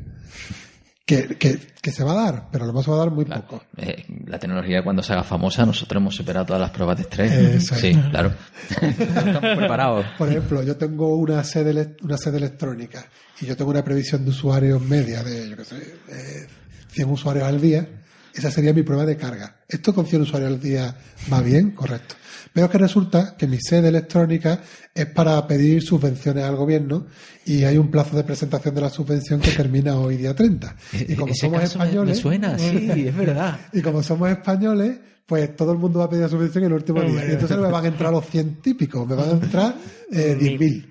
Que, 1.07 1.36
que, 1.38 1.92
se 1.92 2.02
va 2.02 2.12
a 2.12 2.24
dar, 2.24 2.48
pero 2.50 2.66
lo 2.66 2.72
más 2.72 2.84
se 2.84 2.90
va 2.90 2.96
a 2.96 3.00
dar 3.00 3.12
muy 3.12 3.24
poco. 3.24 3.62
Eh, 3.76 4.04
la 4.26 4.40
tecnología 4.40 4.82
cuando 4.82 5.04
se 5.04 5.12
haga 5.12 5.22
famosa, 5.22 5.64
nosotros 5.64 6.00
hemos 6.00 6.16
superado 6.16 6.46
todas 6.46 6.61
las 6.61 6.72
pruebas 6.72 6.96
de 6.96 7.02
estrés. 7.04 7.64
sí, 7.64 7.94
claro. 8.11 8.34
Estamos 8.82 9.57
preparados. 9.57 10.04
Por 10.18 10.28
ejemplo, 10.28 10.64
yo 10.64 10.76
tengo 10.76 11.14
una 11.14 11.44
sede, 11.44 11.94
una 12.02 12.18
sede 12.18 12.38
electrónica 12.38 13.07
y 13.40 13.46
yo 13.46 13.57
tengo 13.57 13.70
una 13.70 13.84
previsión 13.84 14.24
de 14.24 14.30
usuarios 14.30 14.82
media 14.82 15.22
de, 15.22 15.48
yo 15.48 15.57
qué 15.57 15.64
sé, 15.64 16.48
100 16.90 17.11
usuarios 17.11 17.44
al 17.46 17.61
día. 17.61 17.88
Esa 18.34 18.50
sería 18.50 18.72
mi 18.72 18.82
prueba 18.82 19.07
de 19.07 19.16
carga. 19.16 19.61
¿Esto 19.68 19.94
con 19.94 20.07
100 20.07 20.22
usuarios 20.22 20.52
al 20.52 20.61
día 20.61 20.94
va 21.32 21.40
bien? 21.40 21.70
Correcto. 21.70 22.16
Pero 22.57 22.70
que 22.70 22.78
resulta 22.78 23.36
que 23.36 23.46
mi 23.46 23.59
sede 23.61 23.88
electrónica 23.88 24.59
es 24.94 25.04
para 25.04 25.46
pedir 25.46 25.82
subvenciones 25.82 26.42
al 26.42 26.57
gobierno 26.57 27.04
y 27.44 27.64
hay 27.64 27.76
un 27.76 27.90
plazo 27.90 28.16
de 28.16 28.24
presentación 28.24 28.74
de 28.74 28.80
la 28.80 28.88
subvención 28.88 29.40
que 29.40 29.50
termina 29.50 29.96
hoy 29.96 30.16
día 30.16 30.34
30. 30.34 30.74
Y 31.07 31.16
como 31.16 31.34
somos 31.34 31.62
españoles... 31.62 32.16
Me 32.16 32.22
suena, 32.22 32.59
sí, 32.59 33.09
es 33.09 33.14
verdad. 33.14 33.61
Y 33.74 33.82
como 33.82 34.02
somos 34.02 34.30
españoles, 34.30 34.96
pues 35.26 35.54
todo 35.54 35.72
el 35.72 35.76
mundo 35.76 35.98
va 35.98 36.07
a 36.07 36.09
pedir 36.09 36.22
la 36.22 36.30
subvención 36.30 36.64
en 36.64 36.70
el 36.70 36.76
último 36.78 37.02
día. 37.02 37.28
Y 37.28 37.32
entonces 37.32 37.59
me 37.59 37.70
van 37.70 37.84
a 37.84 37.88
entrar 37.88 38.11
los 38.11 38.24
100 38.24 38.62
típicos, 38.62 39.07
me 39.07 39.16
van 39.16 39.28
a 39.28 39.32
entrar 39.32 39.74
eh, 40.11 40.38
10.000. 40.40 40.86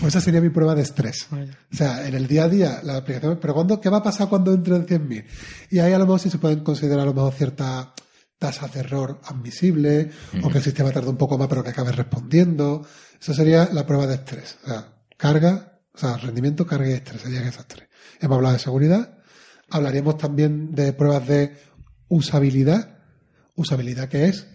Pues 0.00 0.14
esa 0.14 0.20
sería 0.20 0.42
mi 0.42 0.50
prueba 0.50 0.74
de 0.74 0.82
estrés. 0.82 1.26
O 1.32 1.74
sea, 1.74 2.06
en 2.06 2.16
el 2.16 2.26
día 2.26 2.44
a 2.44 2.48
día, 2.50 2.80
la 2.84 2.98
aplicación, 2.98 3.38
pero 3.40 3.54
¿cuándo, 3.54 3.80
¿qué 3.80 3.88
va 3.88 3.96
a 3.96 4.02
pasar 4.02 4.28
cuando 4.28 4.52
entren 4.52 4.86
100.000? 4.86 5.24
Y 5.70 5.78
ahí 5.78 5.94
a 5.94 5.98
lo 5.98 6.04
mejor 6.04 6.20
sí 6.20 6.28
se 6.28 6.36
pueden 6.36 6.60
considerar 6.60 7.00
a 7.00 7.06
lo 7.06 7.14
mejor 7.14 7.32
cierta 7.32 7.94
tasas 8.38 8.72
de 8.72 8.80
error 8.80 9.20
admisibles, 9.24 10.14
o 10.42 10.48
que 10.48 10.58
el 10.58 10.64
sistema 10.64 10.90
tarde 10.90 11.08
un 11.08 11.16
poco 11.16 11.36
más 11.36 11.48
pero 11.48 11.62
que 11.62 11.70
acabe 11.70 11.92
respondiendo. 11.92 12.86
Eso 13.20 13.34
sería 13.34 13.68
la 13.72 13.84
prueba 13.84 14.06
de 14.06 14.14
estrés. 14.14 14.58
O 14.64 14.68
sea, 14.68 14.92
carga, 15.16 15.80
o 15.92 15.98
sea, 15.98 16.16
rendimiento, 16.16 16.66
carga 16.66 16.88
y 16.88 16.92
estrés, 16.92 17.22
serían 17.22 17.46
esas 17.46 17.66
tres. 17.66 17.88
Hemos 18.20 18.36
hablado 18.36 18.54
de 18.54 18.60
seguridad, 18.60 19.18
hablaríamos 19.70 20.18
también 20.18 20.74
de 20.74 20.92
pruebas 20.92 21.26
de 21.26 21.56
usabilidad. 22.08 22.96
Usabilidad 23.54 24.08
que 24.08 24.26
es, 24.26 24.46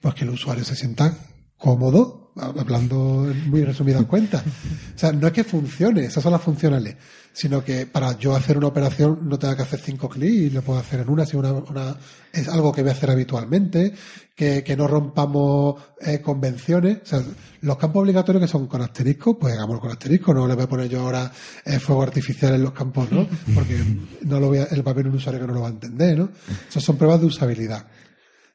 pues 0.00 0.14
que 0.14 0.24
el 0.24 0.30
usuario 0.30 0.64
se 0.64 0.74
sienta 0.74 1.14
cómodo 1.58 2.27
hablando 2.38 3.30
en 3.30 3.50
muy 3.50 3.64
resumidas 3.64 4.04
cuentas. 4.04 4.42
O 4.42 4.98
sea, 4.98 5.12
no 5.12 5.26
es 5.26 5.32
que 5.32 5.44
funcione, 5.44 6.04
esas 6.04 6.22
son 6.22 6.32
las 6.32 6.42
funcionales, 6.42 6.96
sino 7.32 7.64
que 7.64 7.86
para 7.86 8.18
yo 8.18 8.34
hacer 8.34 8.58
una 8.58 8.68
operación 8.68 9.20
no 9.22 9.38
tenga 9.38 9.56
que 9.56 9.62
hacer 9.62 9.80
cinco 9.80 10.08
clics 10.08 10.34
y 10.34 10.50
lo 10.50 10.62
puedo 10.62 10.78
hacer 10.78 11.00
en 11.00 11.08
una, 11.08 11.24
si 11.26 11.36
una, 11.36 11.52
una 11.52 11.96
es 12.32 12.48
algo 12.48 12.72
que 12.72 12.82
voy 12.82 12.90
a 12.90 12.94
hacer 12.94 13.10
habitualmente, 13.10 13.92
que, 14.34 14.62
que 14.62 14.76
no 14.76 14.86
rompamos 14.86 15.82
eh, 16.00 16.20
convenciones. 16.20 16.98
O 17.02 17.06
sea, 17.06 17.22
los 17.62 17.76
campos 17.76 18.02
obligatorios 18.02 18.42
que 18.42 18.48
son 18.48 18.66
con 18.66 18.82
asterisco, 18.82 19.38
pues 19.38 19.54
hagamos 19.54 19.80
con 19.80 19.90
asterisco, 19.90 20.32
no 20.32 20.46
le 20.46 20.54
voy 20.54 20.64
a 20.64 20.68
poner 20.68 20.88
yo 20.88 21.00
ahora 21.00 21.30
eh, 21.64 21.78
fuego 21.78 22.02
artificial 22.02 22.54
en 22.54 22.62
los 22.62 22.72
campos, 22.72 23.10
¿no? 23.10 23.26
Porque 23.54 23.82
no 24.22 24.38
lo 24.40 24.48
voy 24.48 24.58
a, 24.58 24.64
el 24.64 24.82
papel 24.82 25.08
un 25.08 25.16
usuario 25.16 25.40
que 25.40 25.46
no 25.46 25.54
lo 25.54 25.62
va 25.62 25.68
a 25.68 25.72
entender, 25.72 26.18
¿no? 26.18 26.30
Esas 26.68 26.82
son 26.82 26.96
pruebas 26.96 27.20
de 27.20 27.26
usabilidad. 27.26 27.86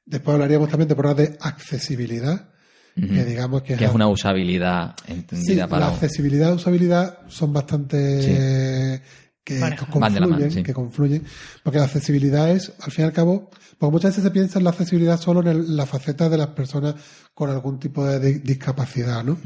Después 0.05 0.33
hablaríamos 0.33 0.69
también 0.69 0.89
de 0.89 0.95
pruebas 0.95 1.17
de 1.17 1.37
accesibilidad, 1.39 2.52
que 2.95 3.25
digamos 3.25 3.63
que, 3.63 3.73
es, 3.73 3.93
una 3.93 4.07
usabilidad 4.07 4.95
entendida 5.07 5.67
para... 5.67 5.87
La 5.87 5.93
accesibilidad 5.93 6.51
y 6.51 6.55
usabilidad 6.55 7.19
son 7.27 7.53
bastante... 7.53 9.01
Que, 9.43 9.59
confluyen, 9.91 10.63
que 10.63 10.73
confluyen, 10.73 11.23
porque 11.63 11.77
la 11.77 11.83
accesibilidad 11.83 12.49
es, 12.49 12.71
al 12.79 12.91
fin 12.93 13.03
y 13.03 13.07
al 13.07 13.11
cabo, 13.11 13.49
porque 13.77 13.91
muchas 13.91 14.11
veces 14.11 14.23
se 14.23 14.31
piensa 14.31 14.59
en 14.59 14.63
la 14.63 14.69
accesibilidad 14.69 15.19
solo 15.19 15.41
en 15.51 15.75
la 15.75 15.85
faceta 15.85 16.29
de 16.29 16.37
las 16.37 16.47
personas 16.47 16.95
con 17.33 17.49
algún 17.49 17.77
tipo 17.77 18.05
de 18.05 18.39
discapacidad, 18.39 19.21
¿no? 19.21 19.37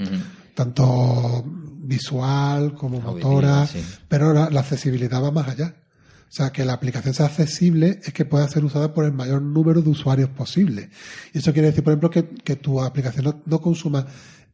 Tanto 0.53 1.43
visual 1.47 2.75
como 2.75 3.01
motora, 3.01 3.67
pero 4.07 4.33
la 4.51 4.59
accesibilidad 4.59 5.23
va 5.23 5.31
más 5.31 5.47
allá. 5.47 5.73
O 6.29 6.31
sea, 6.37 6.51
que 6.51 6.65
la 6.65 6.73
aplicación 6.73 7.13
sea 7.13 7.27
accesible 7.27 8.01
es 8.03 8.13
que 8.13 8.25
pueda 8.25 8.47
ser 8.49 8.65
usada 8.65 8.93
por 8.93 9.05
el 9.05 9.13
mayor 9.13 9.41
número 9.41 9.81
de 9.81 9.89
usuarios 9.89 10.29
posible. 10.29 10.89
Y 11.33 11.37
eso 11.37 11.53
quiere 11.53 11.69
decir, 11.69 11.83
por 11.83 11.93
ejemplo, 11.93 12.09
que, 12.09 12.55
tu 12.57 12.81
aplicación 12.81 13.41
no, 13.45 13.61
consuma 13.61 14.05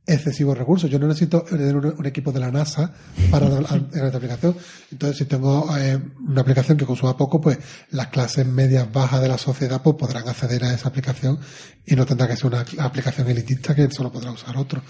excesivos 0.05 0.55
recursos. 0.55 0.89
Yo 0.89 0.99
no 0.99 1.07
necesito 1.07 1.41
tener 1.41 1.76
un, 1.76 2.05
equipo 2.05 2.32
de 2.32 2.39
la 2.39 2.51
NASA 2.51 2.93
para 3.32 3.47
esta 3.47 4.17
aplicación. 4.17 4.55
Entonces, 4.91 5.17
si 5.17 5.26
tengo 5.26 5.76
eh, 5.76 5.99
una 6.28 6.41
aplicación 6.41 6.78
que 6.78 6.86
consuma 6.86 7.17
poco, 7.17 7.41
pues 7.41 7.57
las 7.89 8.07
clases 8.07 8.45
medias 8.45 8.91
bajas 8.91 9.21
de 9.21 9.30
la 9.30 9.39
sociedad 9.39 9.82
pues 9.82 9.95
podrán 9.95 10.30
acceder 10.30 10.63
a 10.65 10.74
esa 10.76 10.89
aplicación 10.89 11.39
y 11.88 11.95
no 11.95 12.05
tendrá 12.05 12.28
que 12.28 12.36
ser 12.36 12.47
una 12.47 12.65
aplicación 12.80 13.28
elitista 13.30 13.74
que 13.74 13.89
solo 13.89 14.11
podrá 14.11 14.32
usar 14.32 14.57
otro. 14.57 14.84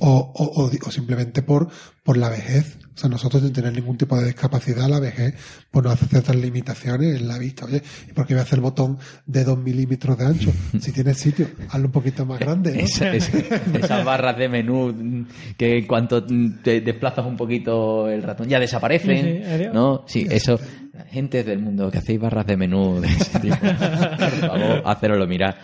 O, 0.00 0.10
o, 0.34 0.64
o, 0.64 0.70
o 0.70 0.90
simplemente 0.90 1.42
por, 1.42 1.68
por 2.02 2.18
la 2.18 2.28
vejez. 2.28 2.76
O 2.98 3.00
sea, 3.00 3.08
nosotros 3.08 3.40
sin 3.44 3.52
tener 3.52 3.72
ningún 3.72 3.96
tipo 3.96 4.18
de 4.18 4.26
discapacidad, 4.26 4.88
la 4.88 4.98
vejez 4.98 5.32
pues 5.70 5.84
nos 5.84 5.92
hace 5.94 6.06
ciertas 6.06 6.34
limitaciones 6.34 7.20
en 7.20 7.28
la 7.28 7.38
vista. 7.38 7.64
Oye, 7.64 7.80
¿y 8.08 8.12
por 8.12 8.26
qué 8.26 8.34
voy 8.34 8.40
a 8.40 8.42
hacer 8.42 8.56
el 8.58 8.62
botón 8.62 8.98
de 9.24 9.44
dos 9.44 9.56
milímetros 9.56 10.18
de 10.18 10.26
ancho? 10.26 10.52
Si 10.80 10.90
tienes 10.90 11.16
sitio, 11.16 11.46
hazlo 11.70 11.86
un 11.86 11.92
poquito 11.92 12.26
más 12.26 12.40
grande. 12.40 12.72
¿no? 12.74 12.80
Esa- 12.80 13.14
esa- 13.14 13.38
esas 13.78 14.04
barras 14.04 14.36
de 14.36 14.48
menú 14.48 15.26
que 15.56 15.78
en 15.78 15.86
cuanto 15.86 16.24
te 16.24 16.80
desplazas 16.80 17.24
un 17.24 17.36
poquito 17.36 18.08
el 18.08 18.22
ratón 18.24 18.48
ya 18.48 18.58
desaparecen, 18.58 19.44
Sí, 19.44 19.58
sí. 19.58 19.64
¿no? 19.72 20.04
Sí, 20.08 20.26
eso. 20.28 20.58
Gente 21.12 21.44
del 21.44 21.60
mundo 21.60 21.92
que 21.92 21.98
hacéis 21.98 22.18
barras 22.18 22.44
de 22.46 22.56
menú 22.56 23.00
de 23.00 23.06
ese 23.06 23.38
tipo, 23.38 23.56
por 23.60 24.30
favor, 24.40 24.82
haceroslo 24.84 25.26
mirar. 25.28 25.56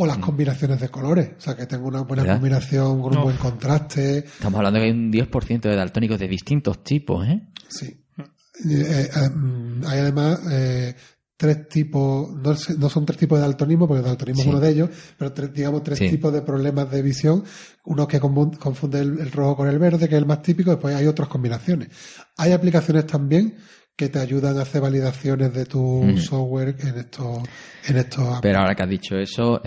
O 0.00 0.06
las 0.06 0.18
combinaciones 0.18 0.80
de 0.80 0.88
colores. 0.90 1.30
O 1.36 1.40
sea, 1.40 1.56
que 1.56 1.66
tenga 1.66 1.84
una 1.84 2.02
buena 2.02 2.22
¿Verdad? 2.22 2.36
combinación 2.36 3.02
con 3.02 3.10
un 3.10 3.18
No. 3.18 3.22
buen 3.24 3.36
contraste. 3.36 4.18
Estamos 4.18 4.58
hablando 4.58 4.78
que 4.78 4.84
hay 4.86 4.90
un 4.92 5.10
10% 5.12 5.68
de 5.68 5.74
daltónicos 5.76 6.18
de 6.20 6.28
distintos 6.28 6.84
tipos, 6.84 7.26
¿eh? 7.26 7.40
Sí. 7.68 7.86
Eh, 8.16 9.08
eh, 9.14 9.28
mm, 9.34 9.84
hay 9.86 9.98
además 10.00 10.40
eh, 10.52 10.94
tres 11.36 11.68
tipos, 11.68 12.30
no, 12.34 12.88
son 12.88 13.06
tres 13.06 13.18
tipos 13.18 13.38
de 13.38 13.42
daltonismo, 13.42 13.86
porque 13.88 14.00
el 14.00 14.06
daltonismo 14.06 14.42
Sí. 14.42 14.48
es 14.48 14.54
uno 14.54 14.60
de 14.60 14.70
ellos, 14.70 14.90
pero 15.16 15.32
tres, 15.32 15.52
digamos 15.52 15.82
tres 15.82 15.98
Sí. 15.98 16.08
tipos 16.10 16.32
de 16.32 16.42
problemas 16.42 16.90
de 16.90 17.02
visión. 17.02 17.44
Uno 17.84 18.06
que 18.08 18.20
confu- 18.20 18.56
confunde 18.58 19.00
el, 19.00 19.18
el 19.18 19.30
rojo 19.32 19.56
con 19.56 19.68
el 19.68 19.78
verde, 19.80 20.08
que 20.08 20.14
es 20.14 20.20
el 20.20 20.26
más 20.26 20.42
típico, 20.42 20.70
después 20.70 20.94
hay 20.94 21.06
otras 21.06 21.28
combinaciones. 21.28 21.88
Hay 22.36 22.52
aplicaciones 22.52 23.04
también 23.06 23.56
que 23.98 24.08
te 24.08 24.20
ayudan 24.20 24.56
a 24.56 24.62
hacer 24.62 24.80
validaciones 24.80 25.52
de 25.52 25.66
tu 25.66 26.04
Mm. 26.04 26.16
software 26.18 26.76
en 26.78 26.98
estos, 26.98 27.40
en 27.88 27.96
estos 27.96 28.38
Pero 28.40 28.60
ahora 28.60 28.76
que 28.76 28.84
has 28.84 28.88
dicho 28.88 29.16
eso, 29.18 29.60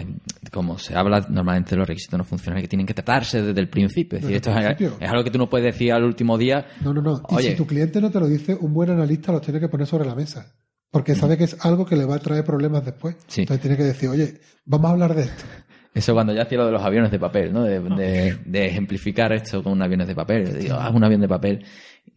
como 0.54 0.78
se 0.78 0.96
habla 0.96 1.20
normalmente 1.30 1.72
de 1.72 1.76
los 1.80 1.88
requisitos 1.88 2.18
no 2.18 2.24
funcionales 2.24 2.64
que 2.64 2.70
tienen 2.70 2.88
que 2.88 2.94
tratarse 2.94 3.42
desde 3.42 3.60
el 3.60 3.68
principio. 3.70 4.18
Es 4.20 4.24
decir, 4.24 4.40
Desde 4.40 4.50
esto 4.52 4.58
el 4.58 4.66
es, 4.72 4.76
principio. 4.78 5.06
es 5.06 5.12
algo 5.12 5.24
que 5.26 5.32
tú 5.32 5.38
no 5.38 5.50
puedes 5.50 5.66
decir 5.74 5.92
al 5.92 6.06
último 6.06 6.38
día. 6.38 6.66
No, 6.82 6.94
no, 6.94 7.02
no. 7.02 7.22
Y 7.38 7.44
si 7.44 7.56
tu 7.56 7.68
cliente 7.68 8.00
no 8.00 8.10
te 8.10 8.22
lo 8.22 8.28
dice, 8.28 8.56
un 8.58 8.74
buen 8.74 8.90
analista 8.90 9.34
lo 9.34 9.42
tiene 9.42 9.60
que 9.60 9.68
poner 9.68 9.86
sobre 9.86 10.06
la 10.06 10.16
mesa. 10.16 10.54
Porque 10.90 11.14
sabe 11.14 11.38
que 11.38 11.44
es 11.44 11.58
algo 11.66 11.86
que 11.86 11.98
le 11.98 12.06
va 12.06 12.16
a 12.16 12.20
traer 12.20 12.46
problemas 12.46 12.86
después. 12.86 13.18
Sí. 13.28 13.42
Entonces 13.42 13.62
tiene 13.62 13.76
que 13.76 13.84
decir, 13.84 14.08
oye, 14.08 14.40
vamos 14.66 14.90
a 14.90 14.94
hablar 14.94 15.14
de 15.14 15.24
esto. 15.24 15.44
Eso 15.94 16.14
cuando 16.14 16.34
ya 16.34 16.44
hacía 16.44 16.58
lo 16.60 16.68
de 16.68 16.72
los 16.72 16.82
aviones 16.82 17.12
de 17.12 17.20
papel, 17.20 17.52
¿no? 17.52 17.64
De, 17.64 17.82
de- 17.82 18.38
de 18.46 18.66
ejemplificar 18.66 19.34
esto 19.34 19.62
con 19.62 19.82
aviones 19.82 20.08
de 20.08 20.16
papel. 20.16 20.58
Digo, 20.58 20.76
haz 20.76 20.94
un 20.94 21.04
avión 21.04 21.20
de 21.20 21.28
papel. 21.28 21.66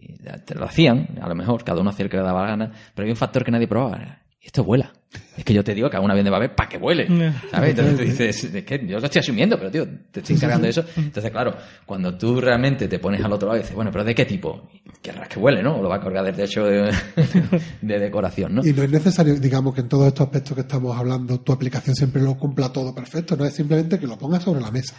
Y 0.06 0.22
ya 0.22 0.36
te 0.38 0.54
lo 0.54 0.66
hacían, 0.66 1.18
a 1.20 1.28
lo 1.28 1.34
mejor, 1.34 1.64
cada 1.64 1.80
uno 1.80 1.90
hacía 1.90 2.04
el 2.04 2.10
que 2.10 2.16
le 2.18 2.22
daba 2.22 2.42
la 2.42 2.48
gana, 2.48 2.72
pero 2.94 3.04
había 3.04 3.12
un 3.12 3.18
factor 3.18 3.44
que 3.44 3.50
nadie 3.50 3.66
probaba. 3.66 4.18
Y 4.44 4.46
esto 4.46 4.62
vuela. 4.62 4.92
Es 5.38 5.44
que 5.44 5.54
yo 5.54 5.64
te 5.64 5.74
digo 5.74 5.88
que 5.88 5.96
hago 5.96 6.04
un 6.04 6.10
avión 6.10 6.26
de 6.26 6.30
papel 6.30 6.50
para 6.50 6.68
que 6.68 6.76
vuele. 6.76 7.06
¿Sabes? 7.50 7.70
Entonces 7.70 7.96
tú 7.96 8.02
dices, 8.02 8.44
es 8.44 8.64
que 8.64 8.86
yo 8.86 8.98
lo 8.98 9.06
estoy 9.06 9.20
asumiendo, 9.20 9.56
pero 9.56 9.70
tío, 9.70 9.86
te 10.10 10.20
estoy 10.20 10.36
encargando 10.36 10.64
de 10.64 10.70
eso. 10.70 10.84
Entonces, 10.96 11.30
claro, 11.30 11.56
cuando 11.86 12.16
tú 12.18 12.40
realmente 12.40 12.86
te 12.86 12.98
pones 12.98 13.24
al 13.24 13.32
otro 13.32 13.48
lado 13.48 13.58
y 13.58 13.62
dices, 13.62 13.74
bueno, 13.74 13.90
pero 13.90 14.04
¿de 14.04 14.14
qué 14.14 14.26
tipo? 14.26 14.68
Querrás 15.00 15.28
que 15.28 15.38
vuele, 15.38 15.62
¿no? 15.62 15.78
O 15.78 15.82
lo 15.82 15.88
va 15.88 15.96
a 15.96 16.00
colgar 16.00 16.24
del 16.24 16.34
techo 16.34 16.64
de, 16.64 16.92
de 17.80 17.98
decoración, 17.98 18.56
¿no? 18.56 18.66
Y 18.66 18.74
no 18.74 18.82
es 18.82 18.90
necesario, 18.90 19.34
digamos, 19.36 19.74
que 19.74 19.80
en 19.80 19.88
todos 19.88 20.08
estos 20.08 20.26
aspectos 20.26 20.54
que 20.54 20.60
estamos 20.60 20.94
hablando, 20.94 21.40
tu 21.40 21.52
aplicación 21.52 21.96
siempre 21.96 22.20
lo 22.20 22.36
cumpla 22.36 22.70
todo 22.70 22.94
perfecto. 22.94 23.36
No 23.36 23.46
es 23.46 23.54
simplemente 23.54 23.98
que 23.98 24.06
lo 24.06 24.18
pongas 24.18 24.42
sobre 24.42 24.60
la 24.60 24.70
mesa. 24.70 24.94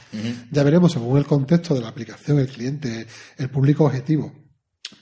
Ya 0.49 0.63
veremos, 0.63 0.91
según 0.91 1.19
el 1.19 1.25
contexto 1.25 1.75
de 1.75 1.81
la 1.81 1.89
aplicación, 1.89 2.39
el 2.39 2.47
cliente, 2.47 3.05
el 3.37 3.49
público 3.49 3.85
objetivo. 3.85 4.44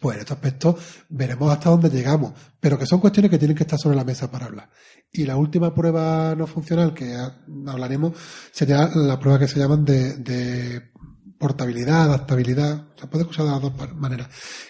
Pues 0.04 0.16
en 0.18 0.22
estos 0.24 0.36
aspectos 0.36 0.76
veremos 1.08 1.49
hasta 1.49 1.70
dónde 1.70 1.89
llegamos, 1.89 2.34
pero 2.60 2.78
que 2.78 2.86
son 2.86 2.99
cuestiones 2.99 3.32
que 3.32 3.38
tienen 3.38 3.56
que 3.56 3.64
estar 3.64 3.80
sobre 3.80 3.95
la 3.95 4.04
mesa 4.04 4.30
para 4.30 4.47
hablar. 4.47 4.70
Y 5.14 5.24
la 5.24 5.38
última 5.38 5.74
prueba 5.74 6.36
no 6.36 6.45
funcional 6.45 6.93
que 6.93 7.16
ha- 7.16 7.38
hablaremos 7.68 8.12
sería 8.51 8.89
la 8.95 9.18
prueba 9.18 9.39
que 9.39 9.47
se 9.47 9.60
llaman 9.60 9.86
de, 9.86 10.18
de 10.18 10.91
portabilidad, 11.39 12.01
adaptabilidad, 12.04 12.88
se 12.99 13.08
puede 13.08 13.24
usar 13.24 13.45
de 13.45 13.51
las 13.51 13.62
dos 13.62 13.74
maneras, 13.95 14.28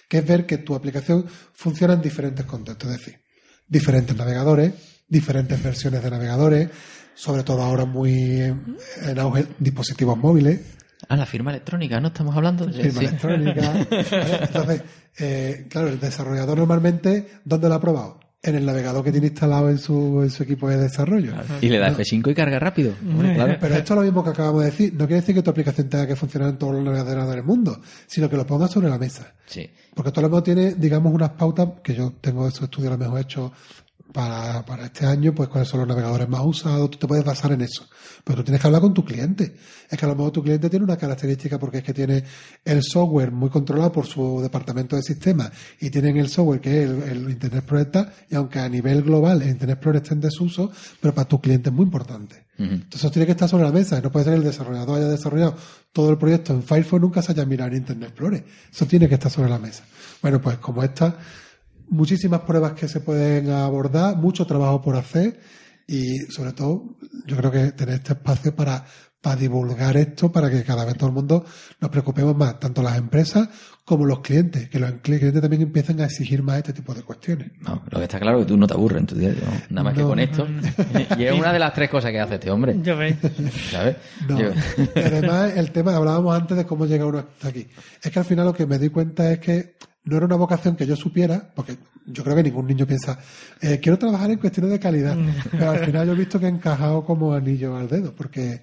que 0.07 0.19
es 0.19 0.27
ver 0.27 0.45
que 0.45 0.59
tu 0.59 0.75
aplicación 0.75 1.25
funciona 1.53 1.95
en 1.95 2.01
diferentes 2.03 2.45
contextos, 2.45 2.91
es 2.91 2.97
decir, 2.99 3.19
diferentes 3.67 4.15
navegadores, 4.15 4.71
diferentes 5.07 5.63
versiones 5.63 6.03
de 6.03 6.11
navegadores, 6.11 6.69
sobre 7.15 7.41
todo 7.41 7.63
ahora 7.63 7.85
muy 7.85 8.13
en 8.41 9.19
auge 9.19 9.47
dispositivos 9.57 10.15
móviles, 10.15 10.61
Ah, 11.09 11.15
la 11.15 11.25
firma 11.25 11.51
electrónica, 11.51 11.99
¿no? 11.99 12.09
Estamos 12.09 12.35
hablando 12.35 12.65
de 12.65 12.73
firma 12.73 12.99
sí. 12.99 13.05
electrónica. 13.05 13.61
¿vale? 14.11 14.39
Entonces, 14.41 14.81
eh, 15.19 15.67
claro, 15.69 15.89
el 15.89 15.99
desarrollador 15.99 16.57
normalmente, 16.57 17.27
¿dónde 17.43 17.69
lo 17.69 17.75
ha 17.75 17.81
probado? 17.81 18.19
En 18.41 18.55
el 18.55 18.65
navegador 18.65 19.05
que 19.05 19.11
tiene 19.11 19.27
instalado 19.27 19.69
en 19.69 19.77
su, 19.77 20.21
en 20.21 20.29
su 20.29 20.43
equipo 20.43 20.67
de 20.67 20.77
desarrollo. 20.77 21.33
Y 21.61 21.69
le 21.69 21.79
da 21.79 21.91
F5 21.91 22.29
y 22.29 22.33
carga 22.33 22.59
rápido. 22.59 22.93
Claro. 23.35 23.55
Pero 23.59 23.75
esto 23.75 23.93
es 23.93 23.97
lo 23.97 24.03
mismo 24.03 24.21
que 24.21 24.31
acabamos 24.31 24.63
de 24.63 24.71
decir. 24.71 24.93
No 24.93 25.05
quiere 25.07 25.21
decir 25.21 25.33
que 25.33 25.41
tu 25.41 25.49
aplicación 25.49 25.87
tenga 25.87 26.05
que 26.05 26.17
funcionar 26.17 26.49
en 26.49 26.57
todos 26.57 26.73
los 26.73 26.83
navegadores 26.83 27.35
del 27.35 27.45
mundo, 27.45 27.79
sino 28.05 28.29
que 28.29 28.35
lo 28.35 28.45
pongas 28.45 28.71
sobre 28.71 28.89
la 28.89 28.97
mesa. 28.97 29.33
Sí. 29.45 29.69
Porque 29.95 30.11
todo 30.11 30.23
lo 30.23 30.27
mismo 30.27 30.43
tiene, 30.43 30.73
digamos, 30.73 31.13
unas 31.13 31.29
pautas 31.29 31.69
que 31.81 31.95
yo 31.95 32.15
tengo 32.19 32.45
esos 32.45 32.63
estudios 32.63 32.91
a 32.91 32.97
lo 32.97 33.03
mejor 33.05 33.21
hechos 33.21 33.51
para, 34.13 34.63
para 34.65 34.85
este 34.85 35.05
año, 35.05 35.33
pues 35.33 35.49
cuáles 35.49 35.67
son 35.67 35.79
los 35.79 35.89
navegadores 35.89 36.29
más 36.29 36.41
usados, 36.45 36.91
tú 36.91 36.97
te 36.99 37.07
puedes 37.07 37.25
basar 37.25 37.51
en 37.51 37.61
eso. 37.61 37.87
Pero 38.23 38.37
tú 38.37 38.43
tienes 38.43 38.61
que 38.61 38.67
hablar 38.67 38.81
con 38.81 38.93
tu 38.93 39.03
cliente. 39.03 39.55
Es 39.89 39.97
que 39.97 40.05
a 40.05 40.09
lo 40.09 40.15
mejor 40.15 40.31
tu 40.31 40.43
cliente 40.43 40.69
tiene 40.69 40.85
una 40.85 40.97
característica 40.97 41.59
porque 41.59 41.79
es 41.79 41.83
que 41.83 41.93
tiene 41.93 42.23
el 42.63 42.83
software 42.83 43.31
muy 43.31 43.49
controlado 43.49 43.91
por 43.91 44.05
su 44.05 44.39
departamento 44.41 44.95
de 44.95 45.01
sistemas 45.01 45.51
y 45.81 45.89
tienen 45.89 46.17
el 46.17 46.29
software 46.29 46.61
que 46.61 46.83
es 46.83 46.89
el, 46.89 47.03
el 47.03 47.29
Internet 47.29 47.63
Explorer 47.63 48.13
y 48.29 48.35
aunque 48.35 48.59
a 48.59 48.69
nivel 48.69 49.01
global 49.01 49.41
el 49.41 49.49
Internet 49.49 49.77
Explorer 49.77 50.01
esté 50.01 50.13
en 50.13 50.21
desuso, 50.21 50.71
pero 51.01 51.13
para 51.13 51.27
tu 51.27 51.41
cliente 51.41 51.69
es 51.69 51.75
muy 51.75 51.83
importante. 51.83 52.43
Entonces 52.57 53.01
eso 53.01 53.11
tiene 53.11 53.25
que 53.25 53.31
estar 53.31 53.49
sobre 53.49 53.63
la 53.63 53.71
mesa. 53.71 53.99
No 53.99 54.11
puede 54.11 54.25
ser 54.25 54.33
que 54.33 54.39
el 54.39 54.45
desarrollador 54.45 54.97
haya 54.99 55.07
desarrollado 55.07 55.55
todo 55.91 56.11
el 56.11 56.17
proyecto 56.17 56.53
en 56.53 56.63
Firefox 56.63 57.01
nunca 57.01 57.21
se 57.21 57.31
haya 57.31 57.45
mirado 57.45 57.71
en 57.71 57.77
Internet 57.77 58.09
Explorer. 58.09 58.45
Eso 58.71 58.85
tiene 58.85 59.07
que 59.09 59.15
estar 59.15 59.31
sobre 59.31 59.49
la 59.49 59.59
mesa. 59.59 59.83
Bueno, 60.21 60.39
pues 60.39 60.57
como 60.57 60.83
esta, 60.83 61.17
muchísimas 61.89 62.41
pruebas 62.41 62.73
que 62.73 62.87
se 62.87 62.99
pueden 62.99 63.49
abordar, 63.51 64.17
mucho 64.17 64.45
trabajo 64.45 64.81
por 64.81 64.95
hacer 64.95 65.39
y 65.87 66.17
sobre 66.29 66.53
todo 66.53 66.97
yo 67.27 67.35
creo 67.37 67.51
que 67.51 67.71
tener 67.73 67.95
este 67.95 68.13
espacio 68.13 68.55
para, 68.55 68.85
para 69.21 69.35
divulgar 69.35 69.95
esto, 69.97 70.31
para 70.31 70.49
que 70.49 70.63
cada 70.63 70.85
vez 70.85 70.95
todo 70.97 71.07
el 71.09 71.15
mundo 71.15 71.45
nos 71.81 71.89
preocupemos 71.91 72.35
más, 72.37 72.59
tanto 72.59 72.81
las 72.81 72.97
empresas 72.97 73.49
como 73.85 74.05
los 74.05 74.19
clientes, 74.21 74.69
que 74.69 74.79
los 74.79 74.91
clientes 75.01 75.41
también 75.41 75.61
empiecen 75.63 75.99
a 75.99 76.05
exigir 76.05 76.41
más 76.41 76.57
este 76.57 76.71
tipo 76.71 76.93
de 76.93 77.01
cuestiones. 77.03 77.51
No, 77.59 77.83
lo 77.89 77.97
que 77.99 78.03
está 78.03 78.17
claro 78.17 78.39
es 78.39 78.45
que 78.45 78.49
tú 78.53 78.57
no 78.57 78.65
te 78.65 78.73
aburres 78.73 78.99
en 79.01 79.07
tu 79.07 79.15
día, 79.15 79.29
¿no? 79.31 79.51
nada 79.69 79.83
más 79.83 79.93
que 79.93 80.03
con 80.03 80.19
esto. 80.19 80.47
Y 81.17 81.23
es 81.25 81.33
una 81.37 81.51
de 81.51 81.59
las 81.59 81.73
tres 81.73 81.89
cosas 81.89 82.11
que 82.11 82.19
hace 82.21 82.35
este 82.35 82.49
hombre. 82.49 82.77
Yo 82.81 82.95
veis. 82.95 83.17
¿Sabes? 83.71 83.97
No. 84.27 84.39
Yo- 84.39 84.51
Y 84.95 84.99
además, 84.99 85.51
el 85.57 85.71
tema, 85.71 85.95
hablábamos 85.97 86.33
antes 86.33 86.55
de 86.55 86.65
cómo 86.65 86.85
llega 86.85 87.05
uno 87.05 87.19
hasta 87.19 87.49
aquí. 87.49 87.67
Es 88.01 88.09
que 88.09 88.19
al 88.19 88.25
final 88.25 88.45
lo 88.45 88.53
que 88.53 88.65
me 88.65 88.79
di 88.79 88.87
cuenta 88.89 89.29
es 89.33 89.39
que 89.39 89.75
no 90.05 90.17
era 90.17 90.25
una 90.25 90.35
vocación 90.35 90.75
que 90.75 90.85
yo 90.85 90.95
supiera, 90.95 91.51
porque 91.55 91.77
yo 92.05 92.23
creo 92.23 92.35
que 92.35 92.43
ningún 92.43 92.67
niño 92.67 92.85
piensa, 92.85 93.17
eh, 93.61 93.79
quiero 93.81 93.97
trabajar 93.97 94.31
en 94.31 94.39
cuestiones 94.39 94.71
de 94.71 94.79
calidad. 94.79 95.17
Pero 95.51 95.71
al 95.71 95.85
final 95.85 96.07
yo 96.07 96.13
he 96.13 96.17
visto 96.17 96.39
que 96.39 96.45
he 96.45 96.49
encajado 96.49 97.05
como 97.05 97.33
anillo 97.33 97.77
al 97.77 97.87
dedo, 97.87 98.13
porque 98.13 98.61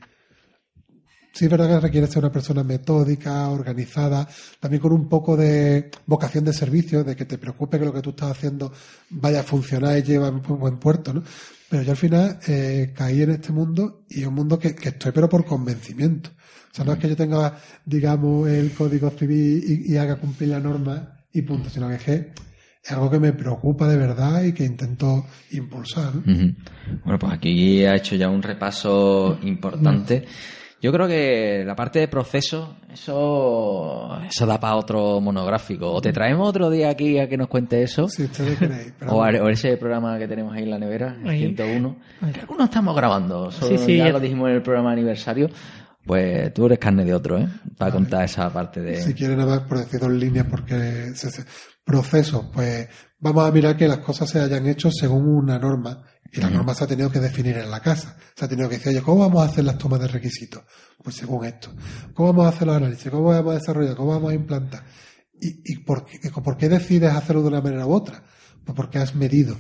sí 1.33 1.47
es 1.47 1.51
verdad 1.51 1.69
que 1.69 1.81
requiere 1.81 2.07
ser 2.07 2.19
una 2.19 2.33
persona 2.33 2.63
metódica, 2.63 3.49
organizada, 3.49 4.29
también 4.59 4.83
con 4.83 4.93
un 4.93 5.09
poco 5.09 5.37
de 5.37 5.91
vocación 6.07 6.45
de 6.45 6.53
servicio, 6.53 7.05
de 7.05 7.17
que 7.17 7.25
te 7.25 7.39
preocupe 7.39 7.79
que 7.79 7.85
lo 7.87 7.93
que 7.93 8.03
tú 8.03 8.11
estás 8.11 8.33
haciendo 8.33 8.73
vaya 9.09 9.41
a 9.41 9.45
funcionar 9.45 9.97
y 9.99 10.03
lleve 10.03 10.27
a 10.27 10.31
un 10.31 10.43
buen 10.43 10.79
puerto, 10.79 11.15
¿no? 11.15 11.23
Pero 11.71 11.85
yo 11.85 11.93
al 11.93 11.97
final 11.97 12.41
eh, 12.49 12.93
caí 12.95 13.23
en 13.23 13.31
este 13.31 13.53
mundo 13.53 14.03
y 14.09 14.23
es 14.23 14.27
un 14.27 14.35
mundo 14.35 14.59
que, 14.59 14.75
que 14.75 14.89
estoy 14.91 15.13
pero 15.13 15.29
por 15.29 15.45
convencimiento. 15.45 16.31
O 16.31 16.75
sea, 16.75 16.85
no 16.85 16.93
es 16.93 16.99
que 16.99 17.09
yo 17.09 17.17
tenga, 17.17 17.57
digamos, 17.85 18.49
el 18.49 18.73
código 18.73 19.11
civil 19.11 19.63
y, 19.65 19.93
y 19.93 19.97
haga 19.97 20.17
cumplir 20.17 20.51
la 20.51 20.61
norma 20.61 21.20
y 21.33 21.43
punto, 21.43 21.69
sino 21.71 21.89
que 21.89 21.95
es 21.97 22.03
que 22.05 22.33
es 22.83 22.93
algo 22.93 23.11
que 23.11 23.21
me 23.21 23.33
preocupa 23.33 23.87
de 23.89 23.97
verdad 23.99 24.43
y 24.43 24.53
que 24.55 24.65
intento 24.65 25.25
impulsar. 25.53 26.13
Bueno, 26.25 27.19
pues 27.19 27.33
aquí 27.33 27.85
ha 27.85 27.95
hecho 27.97 28.17
ya 28.17 28.29
un 28.29 28.43
repaso 28.43 29.39
importante. 29.43 30.25
Yo 30.83 30.91
creo 30.93 31.07
que 31.07 31.63
la 31.67 31.77
parte 31.77 31.99
de 31.99 32.09
proceso, 32.09 32.77
eso, 32.91 34.19
eso 34.27 34.47
da 34.47 34.59
para 34.59 34.77
otro 34.77 35.21
monográfico. 35.21 35.93
O 35.93 36.01
te 36.01 36.11
traemos 36.11 36.49
otro 36.49 36.71
día 36.71 36.89
aquí 36.89 37.19
a 37.19 37.29
que 37.29 37.37
nos 37.37 37.49
cuente 37.49 37.83
eso. 37.83 38.09
Si 38.09 38.23
ustedes 38.25 38.59
queréis. 38.59 38.95
Pero 38.99 39.13
O, 39.13 39.23
a- 39.23 39.29
o 39.43 39.49
ese 39.51 39.77
programa 39.77 40.19
que 40.19 40.27
tenemos 40.27 40.55
ahí 40.55 40.63
en 40.63 40.71
la 40.71 40.79
nevera, 40.79 41.19
el 41.23 41.29
Ahí. 41.29 41.39
101. 41.41 41.97
Que 42.33 42.41
algunos 42.41 42.65
estamos 42.65 42.97
grabando. 42.97 43.51
solo 43.51 43.77
Sí, 43.77 43.85
sí, 43.85 43.97
ya 43.99 44.07
ya- 44.07 44.13
lo 44.13 44.21
dijimos 44.21 44.49
en 44.49 44.55
el 44.57 44.63
programa 44.63 44.93
aniversario. 44.93 45.49
Pues 46.07 46.53
tú 46.55 46.67
eres 46.67 46.79
carne 46.79 47.05
de 47.05 47.15
otro, 47.15 47.39
¿eh? 47.39 47.49
Para 47.77 47.93
contar 47.93 48.25
esa 48.25 48.53
parte 48.53 48.81
de... 48.81 49.01
Si 49.03 49.15
quieren 49.15 49.37
nada 49.39 49.57
más 49.57 49.69
por 49.69 49.79
decir 49.79 50.01
dos 50.01 50.11
líneas, 50.11 50.47
porque 50.51 51.13
se, 51.15 51.31
se- 51.31 51.45
proceso, 51.85 52.51
pues 52.53 52.89
vamos 53.19 53.47
a 53.49 53.53
mirar 53.53 53.77
que 53.77 53.87
las 53.87 53.99
cosas 53.99 54.29
se 54.31 54.41
hayan 54.41 54.67
hecho 54.67 54.91
según 54.91 55.27
una 55.29 55.59
norma 55.59 56.03
Y 56.33 56.41
la 56.41 56.49
norma 56.51 56.73
se 56.75 56.85
ha 56.85 56.87
tenido 56.87 57.11
que 57.11 57.19
definir 57.21 57.57
en 57.59 57.71
la 57.71 57.81
casa. 57.81 58.17
Se 58.37 58.45
ha 58.45 58.49
tenido 58.49 58.69
que 58.69 58.77
decir, 58.77 58.91
oye, 58.93 59.03
¿cómo 59.03 59.21
vamos 59.21 59.43
a 59.43 59.47
hacer 59.51 59.65
las 59.65 59.77
tomas 59.79 60.01
de 60.01 60.09
requisitos? 60.09 60.63
Pues 61.03 61.17
según 61.17 61.45
esto. 61.45 61.71
¿Cómo 62.15 62.33
vamos 62.33 62.47
a 62.47 62.57
hacer 62.57 62.67
los 62.69 62.77
análisis? 62.77 63.11
¿Cómo 63.11 63.25
vamos 63.29 63.53
a 63.53 63.59
desarrollar? 63.59 63.95
¿Cómo 63.97 64.13
vamos 64.13 64.31
a 64.31 64.35
implantar? 64.35 64.85
¿Y, 65.41 65.61
y 65.65 65.79
por, 65.85 66.05
qué, 66.07 66.31
por 66.31 66.57
qué 66.57 66.69
decides 66.69 67.13
hacerlo 67.13 67.43
de 67.43 67.49
una 67.49 67.61
manera 67.61 67.87
u 67.87 67.93
otra? 67.93 68.23
Pues 68.65 68.75
porque 68.77 68.99
has 68.99 69.15
medido. 69.15 69.57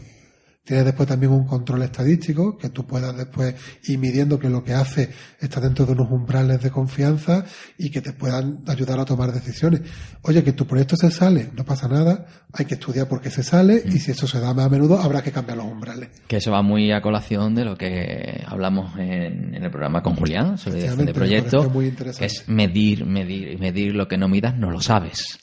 Tienes 0.70 0.86
después 0.86 1.08
también 1.08 1.32
un 1.32 1.48
control 1.48 1.82
estadístico 1.82 2.56
que 2.56 2.68
tú 2.68 2.86
puedas 2.86 3.16
después 3.16 3.56
ir 3.88 3.98
midiendo 3.98 4.38
que 4.38 4.48
lo 4.48 4.62
que 4.62 4.72
hace 4.72 5.10
está 5.40 5.60
dentro 5.60 5.84
de 5.84 5.94
unos 5.94 6.08
umbrales 6.12 6.62
de 6.62 6.70
confianza 6.70 7.44
y 7.76 7.90
que 7.90 8.00
te 8.00 8.12
puedan 8.12 8.62
ayudar 8.68 9.00
a 9.00 9.04
tomar 9.04 9.32
decisiones. 9.32 9.80
Oye, 10.22 10.44
que 10.44 10.52
tu 10.52 10.68
proyecto 10.68 10.94
se 10.94 11.10
sale, 11.10 11.50
no 11.56 11.64
pasa 11.64 11.88
nada, 11.88 12.24
hay 12.52 12.66
que 12.66 12.74
estudiar 12.74 13.08
por 13.08 13.20
qué 13.20 13.30
se 13.30 13.42
sale 13.42 13.82
y 13.84 13.98
si 13.98 14.12
eso 14.12 14.28
se 14.28 14.38
da 14.38 14.54
más 14.54 14.66
a 14.66 14.68
menudo 14.68 14.96
habrá 14.96 15.22
que 15.22 15.32
cambiar 15.32 15.58
los 15.58 15.66
umbrales. 15.66 16.10
Que 16.28 16.36
eso 16.36 16.52
va 16.52 16.62
muy 16.62 16.92
a 16.92 17.02
colación 17.02 17.56
de 17.56 17.64
lo 17.64 17.76
que 17.76 18.44
hablamos 18.46 18.96
en, 18.96 19.56
en 19.56 19.64
el 19.64 19.72
programa 19.72 20.04
con 20.04 20.14
Julián 20.14 20.56
sobre 20.56 20.88
de 20.88 21.12
proyecto, 21.12 21.68
que 22.16 22.26
es 22.26 22.48
medir, 22.48 23.04
medir 23.06 23.50
y 23.50 23.56
medir 23.56 23.96
lo 23.96 24.06
que 24.06 24.18
no 24.18 24.28
midas 24.28 24.56
no 24.56 24.70
lo 24.70 24.80
sabes. 24.80 25.36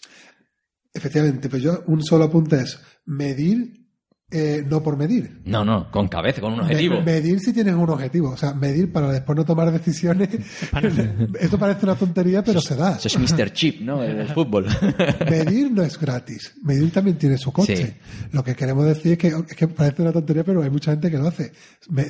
Efectivamente, 0.93 1.49
pero 1.49 1.61
yo 1.61 1.83
un 1.87 2.01
solo 2.01 2.23
apunte 2.23 2.61
es 2.61 2.79
medir 3.05 3.86
eh, 4.29 4.61
no 4.67 4.83
por 4.83 4.97
medir. 4.97 5.39
No, 5.45 5.63
no, 5.63 5.89
con 5.89 6.09
cabeza, 6.09 6.41
con 6.41 6.53
un 6.53 6.59
objetivo. 6.59 7.01
medir 7.01 7.39
si 7.39 7.53
tienes 7.53 7.73
un 7.75 7.89
objetivo. 7.89 8.31
O 8.31 8.37
sea, 8.37 8.53
medir 8.53 8.91
para 8.91 9.09
después 9.09 9.37
no 9.37 9.45
tomar 9.45 9.71
decisiones. 9.71 10.27
Esto 11.39 11.57
parece 11.57 11.85
una 11.85 11.95
tontería, 11.95 12.43
pero 12.43 12.59
se 12.59 12.75
da. 12.75 12.97
Eso 12.97 13.07
es 13.07 13.17
Mr. 13.17 13.53
Chip, 13.53 13.81
¿no? 13.81 14.03
El 14.03 14.27
fútbol. 14.27 14.65
medir 15.29 15.71
no 15.71 15.81
es 15.81 15.97
gratis. 15.97 16.53
Medir 16.61 16.91
también 16.91 17.17
tiene 17.17 17.37
su 17.37 17.53
coste. 17.53 17.95
Lo 18.33 18.43
que 18.43 18.53
queremos 18.53 18.85
decir 18.85 19.13
es 19.13 19.17
que, 19.17 19.27
es 19.27 19.55
que 19.55 19.67
parece 19.69 20.01
una 20.01 20.11
tontería, 20.11 20.43
pero 20.43 20.61
hay 20.61 20.69
mucha 20.69 20.91
gente 20.91 21.09
que 21.09 21.17
lo 21.17 21.27
hace. 21.29 21.53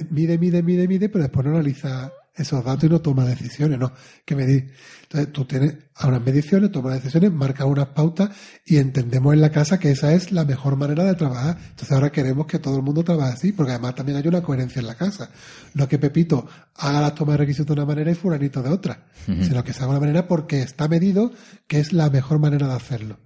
Mide, 0.09 0.39
mide, 0.39 0.63
mide, 0.63 0.88
mide, 0.88 1.09
pero 1.09 1.24
después 1.24 1.45
no 1.45 1.51
analiza 1.53 2.11
esos 2.38 2.63
datos 2.63 2.83
y 2.85 2.89
no 2.89 3.01
toma 3.01 3.25
decisiones, 3.25 3.79
¿no? 3.79 3.91
Que 4.23 4.35
medir. 4.35 4.71
Entonces 5.03 5.31
tú 5.31 5.45
tienes 5.45 5.75
unas 6.03 6.21
mediciones, 6.21 6.71
tomas 6.71 6.95
decisiones, 6.95 7.31
marcas 7.31 7.65
unas 7.65 7.88
pautas 7.88 8.29
y 8.65 8.77
entendemos 8.77 9.33
en 9.33 9.41
la 9.41 9.51
casa 9.51 9.79
que 9.79 9.91
esa 9.91 10.13
es 10.13 10.31
la 10.31 10.45
mejor 10.45 10.75
manera 10.75 11.03
de 11.05 11.15
trabajar. 11.15 11.57
Entonces 11.57 11.91
ahora 11.91 12.11
queremos 12.11 12.45
que 12.45 12.59
todo 12.59 12.77
el 12.77 12.83
mundo 12.83 13.03
trabaje 13.03 13.33
así, 13.33 13.51
porque 13.53 13.71
además 13.71 13.95
también 13.95 14.17
hay 14.17 14.27
una 14.27 14.41
coherencia 14.41 14.79
en 14.79 14.88
la 14.88 14.95
casa. 14.95 15.31
No 15.73 15.88
que 15.88 15.97
Pepito 15.97 16.47
haga 16.75 17.01
las 17.01 17.15
tomas 17.15 17.33
de 17.33 17.38
requisitos 17.38 17.75
de 17.75 17.81
una 17.81 17.85
manera 17.85 18.11
y 18.11 18.15
Furanito 18.15 18.61
de 18.61 18.69
otra, 18.69 19.05
sino 19.25 19.63
que 19.63 19.73
se 19.73 19.79
haga 19.79 19.91
una 19.91 19.99
manera 19.99 20.27
porque 20.27 20.61
está 20.61 20.88
medido 20.88 21.31
que 21.67 21.79
es 21.79 21.93
la 21.93 22.09
mejor 22.09 22.39
manera 22.39 22.67
de 22.67 22.73
hacerlo. 22.73 23.19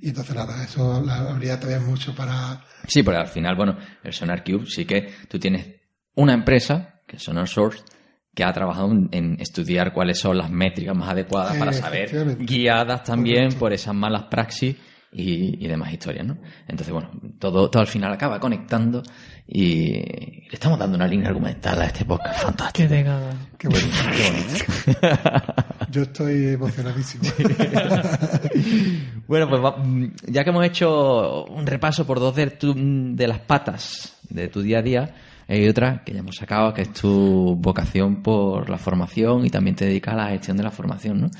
Y 0.00 0.08
entonces 0.08 0.34
nada, 0.34 0.64
eso 0.64 0.94
habría 1.08 1.60
también 1.60 1.84
mucho 1.84 2.14
para... 2.14 2.64
Sí, 2.86 3.02
porque 3.02 3.20
al 3.20 3.28
final, 3.28 3.56
bueno, 3.56 3.76
el 4.02 4.12
Sonar 4.12 4.42
Cube 4.42 4.66
sí 4.66 4.84
que 4.84 5.08
tú 5.28 5.38
tienes 5.38 5.66
una 6.14 6.32
empresa, 6.32 7.00
que 7.06 7.16
es 7.16 7.22
Sonar 7.22 7.46
Source, 7.46 7.82
que 8.36 8.44
ha 8.44 8.52
trabajado 8.52 8.92
en 9.12 9.40
estudiar 9.40 9.94
cuáles 9.94 10.18
son 10.18 10.36
las 10.36 10.50
métricas 10.50 10.94
más 10.94 11.08
adecuadas 11.08 11.56
para 11.56 11.72
saber, 11.72 12.36
guiadas 12.38 13.02
también 13.02 13.54
por 13.54 13.72
esas 13.72 13.94
malas 13.94 14.24
praxis 14.24 14.76
y, 15.10 15.66
demás 15.66 15.90
historias, 15.90 16.26
¿no? 16.26 16.36
Entonces, 16.68 16.92
bueno, 16.92 17.10
todo, 17.38 17.70
todo 17.70 17.80
al 17.80 17.86
final 17.86 18.12
acaba 18.12 18.38
conectando 18.38 19.02
y 19.48 19.94
le 19.94 20.52
estamos 20.52 20.78
dando 20.78 20.96
una 20.96 21.08
línea 21.08 21.28
argumental 21.28 21.80
a 21.80 21.86
este 21.86 22.04
podcast. 22.04 22.42
Fantástico. 22.42 22.88
Qué 22.90 23.04
Qué 23.56 23.68
bueno. 23.68 23.88
Qué 25.00 25.18
Yo 25.90 26.02
estoy 26.02 26.48
emocionadísimo. 26.48 27.24
bueno, 29.26 29.48
pues 29.48 30.10
ya 30.26 30.44
que 30.44 30.50
hemos 30.50 30.66
hecho 30.66 31.46
un 31.46 31.66
repaso 31.66 32.06
por 32.06 32.20
dos 32.20 32.36
de, 32.36 32.52
de 33.14 33.28
las 33.28 33.38
patas 33.38 34.18
de 34.28 34.48
tu 34.48 34.60
día 34.60 34.80
a 34.80 34.82
día, 34.82 35.14
hay 35.48 35.68
otra 35.68 36.02
que 36.04 36.12
ya 36.12 36.20
hemos 36.20 36.36
sacado, 36.36 36.74
que 36.74 36.82
es 36.82 36.92
tu 36.92 37.56
vocación 37.56 38.22
por 38.22 38.68
la 38.68 38.78
formación 38.78 39.46
y 39.46 39.50
también 39.50 39.76
te 39.76 39.86
dedicas 39.86 40.14
a 40.14 40.16
la 40.16 40.28
gestión 40.30 40.56
de 40.56 40.64
la 40.64 40.70
formación, 40.70 41.20
¿no? 41.22 41.30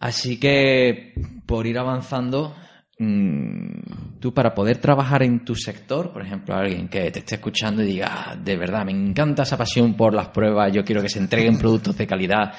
Así 0.00 0.38
que, 0.38 1.14
por 1.46 1.66
ir 1.66 1.78
avanzando, 1.78 2.54
mm, 2.98 4.18
tú 4.20 4.34
para 4.34 4.54
poder 4.54 4.78
trabajar 4.78 5.22
en 5.22 5.44
tu 5.44 5.54
sector, 5.54 6.12
por 6.12 6.22
ejemplo, 6.22 6.54
alguien 6.54 6.88
que 6.88 7.10
te 7.10 7.20
esté 7.20 7.36
escuchando 7.36 7.82
y 7.82 7.86
diga, 7.86 8.08
ah, 8.10 8.36
de 8.36 8.56
verdad, 8.56 8.84
me 8.84 8.92
encanta 8.92 9.42
esa 9.42 9.56
pasión 9.56 9.94
por 9.94 10.14
las 10.14 10.28
pruebas, 10.28 10.72
yo 10.72 10.84
quiero 10.84 11.02
que 11.02 11.08
se 11.08 11.18
entreguen 11.18 11.58
productos 11.58 11.96
de 11.96 12.06
calidad, 12.06 12.54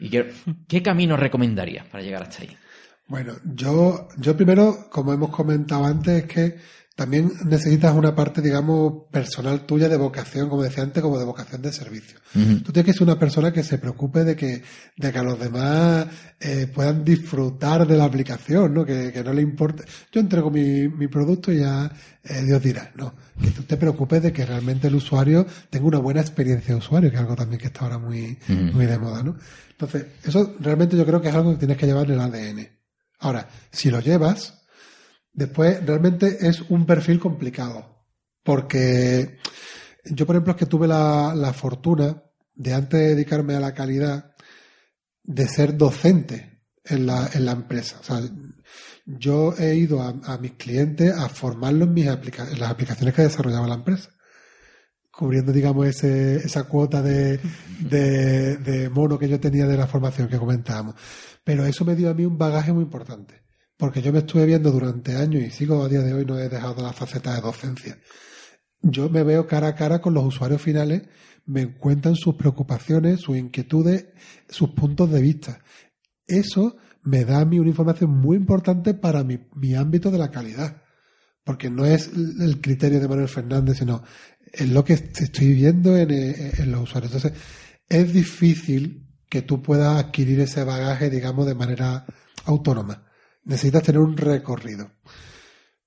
y 0.00 0.10
¿qué 0.10 0.82
camino 0.82 1.16
recomendarías 1.16 1.86
para 1.86 2.02
llegar 2.02 2.22
hasta 2.22 2.42
ahí? 2.42 2.56
Bueno, 3.08 3.32
yo, 3.42 4.06
yo 4.18 4.36
primero, 4.36 4.88
como 4.90 5.14
hemos 5.14 5.30
comentado 5.30 5.86
antes, 5.86 6.24
es 6.24 6.26
que 6.26 6.56
también 6.98 7.30
necesitas 7.44 7.94
una 7.94 8.12
parte, 8.12 8.42
digamos, 8.42 9.04
personal 9.12 9.60
tuya 9.66 9.88
de 9.88 9.96
vocación, 9.96 10.48
como 10.48 10.64
decía 10.64 10.82
antes, 10.82 11.00
como 11.00 11.16
de 11.16 11.24
vocación 11.24 11.62
de 11.62 11.72
servicio. 11.72 12.18
Tú 12.32 12.72
tienes 12.72 12.86
que 12.86 12.92
ser 12.92 13.04
una 13.04 13.16
persona 13.16 13.52
que 13.52 13.62
se 13.62 13.78
preocupe 13.78 14.24
de 14.24 14.34
que, 14.34 14.64
de 14.96 15.12
que 15.12 15.18
a 15.20 15.22
los 15.22 15.38
demás 15.38 16.08
eh, 16.40 16.66
puedan 16.66 17.04
disfrutar 17.04 17.86
de 17.86 17.96
la 17.96 18.02
aplicación, 18.02 18.74
¿no? 18.74 18.84
Que, 18.84 19.12
que 19.12 19.22
no 19.22 19.32
le 19.32 19.42
importe. 19.42 19.84
Yo 20.10 20.20
entrego 20.20 20.50
mi, 20.50 20.88
mi 20.88 21.06
producto 21.06 21.52
y 21.52 21.60
ya 21.60 21.88
eh, 22.24 22.42
Dios 22.42 22.60
dirá, 22.60 22.90
no. 22.96 23.14
Que 23.40 23.52
tú 23.52 23.62
te 23.62 23.76
preocupes 23.76 24.20
de 24.20 24.32
que 24.32 24.44
realmente 24.44 24.88
el 24.88 24.96
usuario 24.96 25.46
tenga 25.70 25.86
una 25.86 25.98
buena 25.98 26.20
experiencia 26.20 26.74
de 26.74 26.80
usuario, 26.80 27.10
que 27.10 27.14
es 27.14 27.22
algo 27.22 27.36
también 27.36 27.60
que 27.60 27.68
está 27.68 27.84
ahora 27.84 27.98
muy, 27.98 28.36
muy 28.48 28.86
de 28.86 28.98
moda, 28.98 29.22
¿no? 29.22 29.36
Entonces, 29.70 30.04
eso 30.24 30.56
realmente 30.58 30.96
yo 30.96 31.06
creo 31.06 31.22
que 31.22 31.28
es 31.28 31.34
algo 31.36 31.52
que 31.52 31.58
tienes 31.58 31.76
que 31.76 31.86
llevar 31.86 32.06
en 32.06 32.14
el 32.14 32.20
ADN. 32.20 32.68
Ahora, 33.20 33.48
si 33.70 33.88
lo 33.88 34.00
llevas, 34.00 34.57
Después, 35.38 35.86
realmente 35.86 36.48
es 36.48 36.62
un 36.62 36.84
perfil 36.84 37.20
complicado. 37.20 38.08
Porque 38.42 39.38
yo, 40.04 40.26
por 40.26 40.34
ejemplo, 40.34 40.54
es 40.54 40.58
que 40.58 40.66
tuve 40.66 40.88
la, 40.88 41.52
fortuna 41.54 42.24
de 42.56 42.74
antes 42.74 42.98
de 42.98 43.14
dedicarme 43.14 43.54
a 43.54 43.60
la 43.60 43.72
calidad, 43.72 44.34
de 45.22 45.46
ser 45.46 45.76
docente 45.76 46.64
en 46.84 47.06
la, 47.06 47.30
en 47.32 47.44
la 47.44 47.52
empresa. 47.52 48.00
O 48.00 48.02
sea, 48.02 48.20
yo 49.06 49.54
he 49.56 49.76
ido 49.76 50.02
a, 50.02 50.38
mis 50.38 50.54
clientes 50.54 51.14
a 51.14 51.28
formarlos 51.28 51.86
en, 51.86 51.94
mis 51.94 52.06
en 52.08 52.58
las 52.58 52.70
aplicaciones 52.70 53.14
que 53.14 53.22
desarrollaba 53.22 53.68
la 53.68 53.74
empresa. 53.74 54.10
Cubriendo, 55.12 55.52
digamos, 55.52 55.86
ese, 55.86 56.38
esa 56.38 56.64
cuota 56.64 57.00
de, 57.00 57.38
de, 57.78 58.56
de 58.56 58.90
mono 58.90 59.20
que 59.20 59.28
yo 59.28 59.38
tenía 59.38 59.68
de 59.68 59.76
la 59.76 59.86
formación 59.86 60.26
que 60.26 60.36
comentábamos. 60.36 60.96
Pero 61.44 61.64
eso 61.64 61.84
me 61.84 61.94
dio 61.94 62.10
a 62.10 62.14
mí 62.14 62.24
un 62.24 62.38
bagaje 62.38 62.72
muy 62.72 62.82
importante 62.82 63.47
porque 63.78 64.02
yo 64.02 64.12
me 64.12 64.18
estuve 64.18 64.44
viendo 64.44 64.72
durante 64.72 65.14
años 65.14 65.42
y 65.42 65.50
sigo 65.50 65.82
a 65.82 65.88
día 65.88 66.00
de 66.00 66.12
hoy, 66.12 66.26
no 66.26 66.36
he 66.38 66.48
dejado 66.48 66.82
la 66.82 66.92
faceta 66.92 67.34
de 67.34 67.40
docencia. 67.40 67.96
Yo 68.82 69.08
me 69.08 69.22
veo 69.22 69.46
cara 69.46 69.68
a 69.68 69.74
cara 69.76 70.00
con 70.00 70.14
los 70.14 70.24
usuarios 70.24 70.60
finales, 70.60 71.02
me 71.46 71.76
cuentan 71.76 72.16
sus 72.16 72.34
preocupaciones, 72.34 73.20
sus 73.20 73.36
inquietudes, 73.36 74.08
sus 74.48 74.70
puntos 74.70 75.10
de 75.10 75.22
vista. 75.22 75.60
Eso 76.26 76.76
me 77.02 77.24
da 77.24 77.40
a 77.40 77.44
mí 77.44 77.60
una 77.60 77.70
información 77.70 78.10
muy 78.10 78.36
importante 78.36 78.94
para 78.94 79.22
mi, 79.22 79.74
ámbito 79.74 80.10
de 80.10 80.18
la 80.18 80.30
calidad. 80.30 80.82
Porque 81.44 81.70
no 81.70 81.86
es 81.86 82.08
el 82.08 82.60
criterio 82.60 83.00
de 83.00 83.08
Manuel 83.08 83.28
Fernández, 83.28 83.78
sino 83.78 84.02
es 84.52 84.68
lo 84.68 84.84
que 84.84 84.94
estoy 84.94 85.54
viendo 85.54 85.96
en, 85.96 86.10
en 86.10 86.70
los 86.72 86.82
usuarios. 86.82 87.14
Entonces, 87.14 87.40
es 87.88 88.12
difícil 88.12 89.06
que 89.30 89.42
tú 89.42 89.62
puedas 89.62 90.04
adquirir 90.04 90.40
ese 90.40 90.64
bagaje, 90.64 91.08
digamos, 91.10 91.46
de 91.46 91.54
manera 91.54 92.04
autónoma 92.44 93.07
necesitas 93.48 93.82
tener 93.82 94.00
un 94.00 94.16
recorrido. 94.16 94.92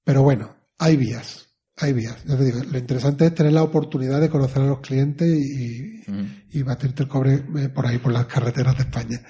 Pero 0.03 0.23
bueno, 0.23 0.55
hay 0.77 0.97
vías, 0.97 1.47
hay 1.77 1.93
vías. 1.93 2.25
lo 2.25 2.77
interesante 2.77 3.25
es 3.25 3.35
tener 3.35 3.53
la 3.53 3.63
oportunidad 3.63 4.19
de 4.19 4.29
conocer 4.29 4.63
a 4.63 4.67
los 4.67 4.79
clientes 4.79 5.29
y, 5.29 6.03
y 6.51 6.63
batirte 6.63 7.03
el 7.03 7.09
cobre 7.09 7.43
eh, 7.57 7.69
por 7.69 7.85
ahí, 7.85 7.99
por 7.99 8.11
las 8.11 8.25
carreteras 8.25 8.75
de 8.77 8.83
España. 8.83 9.21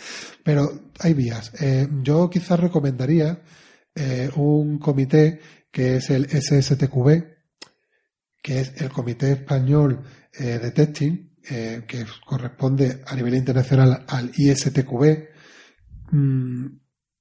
Pero 0.44 0.92
hay 1.00 1.14
vías. 1.14 1.52
Eh, 1.62 1.88
yo 2.02 2.30
quizás 2.30 2.60
recomendaría 2.60 3.42
eh, 3.94 4.30
un 4.36 4.80
comité 4.80 5.40
que 5.70 5.98
es 5.98 6.10
el 6.10 6.28
SSTQB, 6.30 7.24
que 8.42 8.60
es 8.62 8.82
el 8.82 8.90
Comité 8.90 9.34
Español 9.34 10.04
de 10.38 10.72
Testing, 10.72 11.38
que 11.44 12.06
corresponde 12.26 13.02
a 13.06 13.16
nivel 13.16 13.36
internacional 13.36 14.04
al 14.08 14.32
ISTQB, 14.36 15.30
mm, 16.12 16.66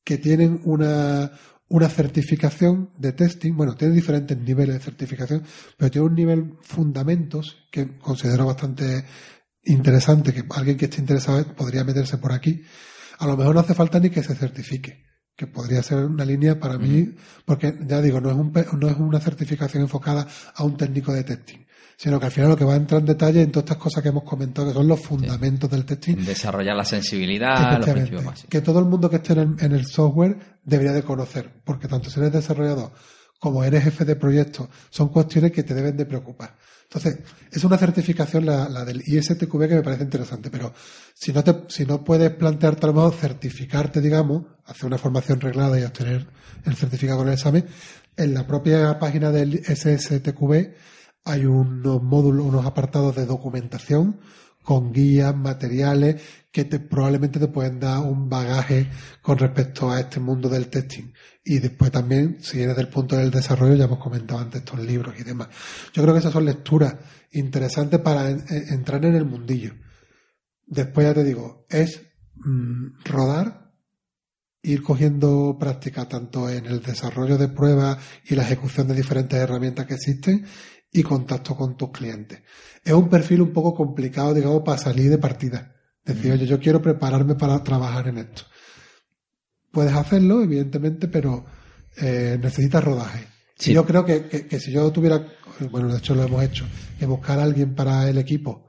que 0.04 0.18
tienen 0.18 0.60
una, 0.64 1.30
una 1.68 1.88
certificación 1.88 2.90
de 2.98 3.12
testing, 3.12 3.56
bueno, 3.56 3.76
tienen 3.76 3.96
diferentes 3.96 4.36
niveles 4.36 4.76
de 4.76 4.84
certificación, 4.84 5.44
pero 5.76 5.90
tiene 5.90 6.06
un 6.06 6.14
nivel 6.14 6.54
fundamentos 6.62 7.68
que 7.70 7.96
considero 7.98 8.46
bastante 8.46 9.04
interesante, 9.64 10.32
que 10.32 10.44
alguien 10.50 10.76
que 10.76 10.86
esté 10.86 11.00
interesado 11.00 11.44
podría 11.54 11.84
meterse 11.84 12.18
por 12.18 12.32
aquí. 12.32 12.62
A 13.18 13.26
lo 13.26 13.36
mejor 13.36 13.54
no 13.54 13.60
hace 13.60 13.74
falta 13.74 14.00
ni 14.00 14.10
que 14.10 14.22
se 14.22 14.34
certifique, 14.34 15.04
que 15.36 15.46
podría 15.46 15.82
ser 15.82 15.98
una 15.98 16.24
línea 16.24 16.58
para 16.58 16.76
mí, 16.76 17.14
porque 17.44 17.78
ya 17.86 18.00
digo, 18.00 18.20
no 18.20 18.30
es, 18.30 18.36
un, 18.36 18.52
no 18.80 18.88
es 18.88 18.96
una 18.96 19.20
certificación 19.20 19.82
enfocada 19.84 20.26
a 20.54 20.64
un 20.64 20.76
técnico 20.76 21.12
de 21.12 21.22
testing, 21.22 21.66
sino 22.02 22.18
que 22.18 22.24
al 22.24 22.32
final 22.32 22.48
lo 22.48 22.56
que 22.56 22.64
va 22.64 22.72
a 22.72 22.76
entrar 22.76 23.00
en 23.00 23.06
detalle 23.08 23.42
en 23.42 23.52
todas 23.52 23.64
estas 23.64 23.76
cosas 23.76 24.02
que 24.02 24.08
hemos 24.08 24.24
comentado, 24.24 24.68
que 24.68 24.72
son 24.72 24.88
los 24.88 25.00
fundamentos 25.00 25.70
del 25.70 25.84
testing. 25.84 26.16
Desarrollar 26.24 26.74
la 26.74 26.86
sensibilidad, 26.86 27.76
los 27.76 27.90
principios 27.90 28.46
Que 28.48 28.62
todo 28.62 28.78
el 28.78 28.86
mundo 28.86 29.10
que 29.10 29.16
esté 29.16 29.34
en 29.34 29.72
el, 29.72 29.84
software 29.84 30.38
debería 30.64 30.94
de 30.94 31.02
conocer, 31.02 31.60
porque 31.62 31.88
tanto 31.88 32.08
si 32.08 32.18
eres 32.18 32.32
desarrollador 32.32 32.90
como 33.38 33.62
eres 33.64 33.84
jefe 33.84 34.06
de 34.06 34.16
proyecto, 34.16 34.70
son 34.88 35.10
cuestiones 35.10 35.52
que 35.52 35.62
te 35.62 35.74
deben 35.74 35.94
de 35.98 36.06
preocupar. 36.06 36.56
Entonces, 36.84 37.18
es 37.52 37.64
una 37.64 37.76
certificación 37.76 38.46
la, 38.46 38.70
la, 38.70 38.82
del 38.86 39.02
ISTQB 39.06 39.68
que 39.68 39.74
me 39.74 39.82
parece 39.82 40.04
interesante, 40.04 40.50
pero 40.50 40.72
si 41.12 41.34
no 41.34 41.44
te, 41.44 41.64
si 41.68 41.84
no 41.84 42.02
puedes 42.02 42.30
plantearte 42.30 42.86
a 42.86 42.88
lo 42.88 42.94
mejor 42.94 43.12
certificarte, 43.12 44.00
digamos, 44.00 44.46
hacer 44.64 44.86
una 44.86 44.96
formación 44.96 45.38
reglada 45.38 45.78
y 45.78 45.82
obtener 45.82 46.26
el 46.64 46.76
certificado 46.76 47.18
con 47.18 47.28
el 47.28 47.34
examen, 47.34 47.66
en 48.16 48.32
la 48.32 48.46
propia 48.46 48.98
página 48.98 49.30
del 49.30 49.62
SSTQB 49.64 50.72
hay 51.24 51.46
unos 51.46 52.02
módulos, 52.02 52.46
unos 52.46 52.66
apartados 52.66 53.16
de 53.16 53.26
documentación 53.26 54.20
con 54.62 54.92
guías, 54.92 55.34
materiales 55.34 56.22
que 56.52 56.64
te, 56.64 56.78
probablemente 56.78 57.38
te 57.38 57.48
pueden 57.48 57.80
dar 57.80 58.00
un 58.00 58.28
bagaje 58.28 58.90
con 59.22 59.38
respecto 59.38 59.90
a 59.90 60.00
este 60.00 60.20
mundo 60.20 60.48
del 60.48 60.68
testing. 60.68 61.12
Y 61.44 61.58
después 61.58 61.90
también, 61.90 62.38
si 62.40 62.60
eres 62.60 62.76
del 62.76 62.88
punto 62.88 63.16
del 63.16 63.30
desarrollo, 63.30 63.74
ya 63.74 63.84
hemos 63.84 63.98
comentado 63.98 64.40
antes 64.40 64.60
estos 64.60 64.80
libros 64.80 65.14
y 65.18 65.22
demás. 65.22 65.48
Yo 65.92 66.02
creo 66.02 66.14
que 66.14 66.20
esas 66.20 66.32
son 66.32 66.44
lecturas 66.44 66.94
interesantes 67.32 68.00
para 68.00 68.28
entrar 68.28 69.04
en 69.04 69.14
el 69.14 69.24
mundillo. 69.24 69.74
Después 70.66 71.06
ya 71.06 71.14
te 71.14 71.24
digo, 71.24 71.66
es 71.68 72.02
mm, 72.36 73.02
rodar, 73.04 73.72
ir 74.62 74.82
cogiendo 74.82 75.56
práctica 75.58 76.06
tanto 76.06 76.50
en 76.50 76.66
el 76.66 76.82
desarrollo 76.82 77.38
de 77.38 77.48
pruebas 77.48 77.98
y 78.26 78.34
la 78.34 78.42
ejecución 78.42 78.86
de 78.88 78.94
diferentes 78.94 79.38
herramientas 79.38 79.86
que 79.86 79.94
existen 79.94 80.44
y 80.92 81.02
contacto 81.02 81.56
con 81.56 81.76
tus 81.76 81.90
clientes. 81.90 82.40
Es 82.84 82.92
un 82.92 83.08
perfil 83.08 83.42
un 83.42 83.52
poco 83.52 83.74
complicado, 83.74 84.34
digamos, 84.34 84.62
para 84.62 84.78
salir 84.78 85.10
de 85.10 85.18
partida. 85.18 85.74
Decir, 86.04 86.32
oye, 86.32 86.46
yo 86.46 86.58
quiero 86.58 86.82
prepararme 86.82 87.34
para 87.34 87.62
trabajar 87.62 88.08
en 88.08 88.18
esto. 88.18 88.42
Puedes 89.70 89.92
hacerlo, 89.92 90.42
evidentemente, 90.42 91.06
pero 91.06 91.44
eh, 91.96 92.38
necesitas 92.42 92.82
rodaje. 92.82 93.26
Sí. 93.56 93.72
Yo 93.72 93.84
creo 93.84 94.04
que, 94.04 94.26
que, 94.26 94.58
si 94.58 94.72
yo 94.72 94.90
tuviera, 94.90 95.24
bueno, 95.70 95.88
de 95.88 95.98
hecho 95.98 96.14
lo 96.14 96.24
hemos 96.24 96.42
hecho, 96.42 96.66
que 96.98 97.06
buscar 97.06 97.38
a 97.38 97.44
alguien 97.44 97.74
para 97.74 98.08
el 98.08 98.18
equipo, 98.18 98.68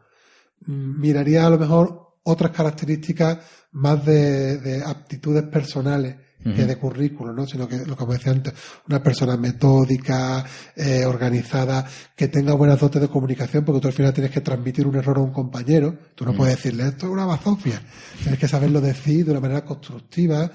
mm, 0.65 0.99
miraría 0.99 1.47
a 1.47 1.49
lo 1.49 1.57
mejor 1.57 2.17
otras 2.23 2.51
características 2.51 3.39
más 3.71 4.05
de, 4.05 4.57
de 4.57 4.83
aptitudes 4.83 5.43
personales 5.43 6.17
que 6.43 6.65
de 6.65 6.75
currículo, 6.77 7.33
¿no? 7.33 7.45
Sino 7.45 7.67
que, 7.67 7.77
lo 7.85 7.95
que 7.95 8.05
decía 8.05 8.31
antes, 8.31 8.53
una 8.87 9.01
persona 9.01 9.37
metódica, 9.37 10.43
eh, 10.75 11.05
organizada, 11.05 11.85
que 12.15 12.27
tenga 12.27 12.53
buenas 12.53 12.79
dotes 12.79 13.01
de 13.01 13.07
comunicación, 13.07 13.63
porque 13.63 13.81
tú 13.81 13.87
al 13.87 13.93
final 13.93 14.13
tienes 14.13 14.31
que 14.31 14.41
transmitir 14.41 14.87
un 14.87 14.95
error 14.95 15.17
a 15.17 15.21
un 15.21 15.31
compañero. 15.31 15.95
Tú 16.15 16.25
no 16.25 16.33
puedes 16.33 16.55
decirle, 16.55 16.87
esto 16.87 17.05
es 17.05 17.11
una 17.11 17.25
bazofia. 17.25 17.81
Tienes 18.21 18.39
que 18.39 18.47
saberlo 18.47 18.81
decir 18.81 19.25
de 19.25 19.31
una 19.31 19.39
manera 19.39 19.63
constructiva, 19.63 20.51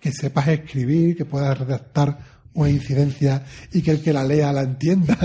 que 0.00 0.12
sepas 0.12 0.48
escribir, 0.48 1.16
que 1.16 1.24
puedas 1.24 1.56
redactar 1.58 2.18
una 2.54 2.70
incidencia 2.70 3.42
y 3.72 3.82
que 3.82 3.92
el 3.92 4.02
que 4.02 4.12
la 4.12 4.24
lea 4.24 4.52
la 4.52 4.62
entienda. 4.62 5.16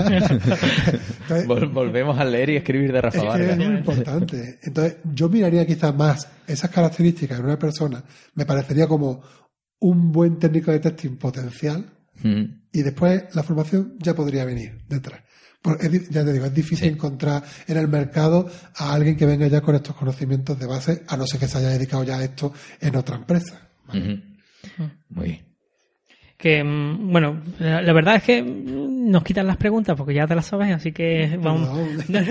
Entonces, 1.28 1.46
Volvemos 1.46 2.18
a 2.18 2.24
leer 2.24 2.50
y 2.50 2.56
escribir 2.56 2.92
de 2.92 3.00
Rafa 3.00 3.18
es 3.18 3.24
Vargas. 3.24 3.50
es 3.50 3.56
muy 3.56 3.76
importante. 3.76 4.58
Entonces, 4.62 4.96
yo 5.12 5.28
miraría 5.28 5.66
quizás 5.66 5.94
más 5.94 6.28
esas 6.46 6.70
características 6.70 7.38
en 7.38 7.44
una 7.44 7.58
persona, 7.58 8.02
me 8.34 8.46
parecería 8.46 8.86
como 8.86 9.22
un 9.80 10.12
buen 10.12 10.38
técnico 10.38 10.70
de 10.72 10.80
testing 10.80 11.16
potencial 11.16 11.92
Mm. 12.22 12.62
y 12.72 12.82
después 12.82 13.24
la 13.34 13.44
formación 13.44 13.94
ya 14.00 14.12
podría 14.14 14.44
venir 14.44 14.78
detrás. 14.88 15.20
Porque 15.62 15.86
es 15.86 16.08
ya 16.10 16.24
te 16.24 16.32
digo, 16.32 16.46
es 16.46 16.54
difícil 16.54 16.88
Sí. 16.88 16.94
encontrar 16.94 17.44
en 17.68 17.76
el 17.76 17.86
mercado 17.88 18.50
a 18.76 18.92
alguien 18.92 19.16
que 19.16 19.24
venga 19.26 19.46
ya 19.46 19.60
con 19.60 19.74
estos 19.76 19.94
conocimientos 19.94 20.58
de 20.58 20.66
base, 20.66 21.04
a 21.06 21.16
no 21.16 21.26
ser 21.26 21.38
que 21.40 21.46
se 21.48 21.58
haya 21.58 21.68
dedicado 21.70 22.02
ya 22.04 22.18
a 22.18 22.24
esto 22.24 22.52
en 22.80 22.96
otra 22.96 23.16
empresa. 23.16 23.68
Muy 25.10 25.26
bien. 25.28 25.47
Que, 26.38 26.62
mm, 26.62 27.10
bueno, 27.12 27.42
la, 27.58 27.82
la 27.82 27.92
verdad 27.92 28.14
es 28.14 28.22
que 28.22 28.42
nos 28.42 29.24
quitan 29.24 29.46
las 29.46 29.56
preguntas 29.56 29.96
porque 29.96 30.14
ya 30.14 30.26
te 30.26 30.34
las 30.36 30.46
sabes, 30.46 30.72
así 30.72 30.92
que 30.92 31.36
vamos. 31.42 31.68
No, 32.08 32.18
es 32.18 32.26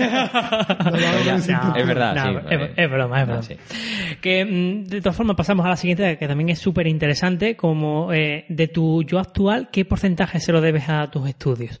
verdad, 1.86 2.16
sí. 2.48 2.54
es, 2.54 2.70
es 2.76 2.90
broma, 2.90 3.20
es 3.20 3.26
broma. 3.26 3.42
sí. 3.42 3.56
Que 4.22 4.44
mm, 4.44 4.84
de 4.88 5.00
todas 5.00 5.16
formas 5.16 5.36
pasamos 5.36 5.66
a 5.66 5.68
la 5.68 5.76
siguiente, 5.76 6.16
que 6.16 6.26
también 6.26 6.48
es 6.48 6.58
súper 6.58 6.86
interesante, 6.86 7.54
como 7.54 8.12
eh, 8.12 8.46
de 8.48 8.68
tu 8.68 9.02
yo 9.02 9.18
actual, 9.18 9.68
¿qué 9.70 9.84
porcentaje 9.84 10.40
se 10.40 10.52
lo 10.52 10.60
debes 10.60 10.88
a 10.88 11.10
tus 11.10 11.28
estudios? 11.28 11.80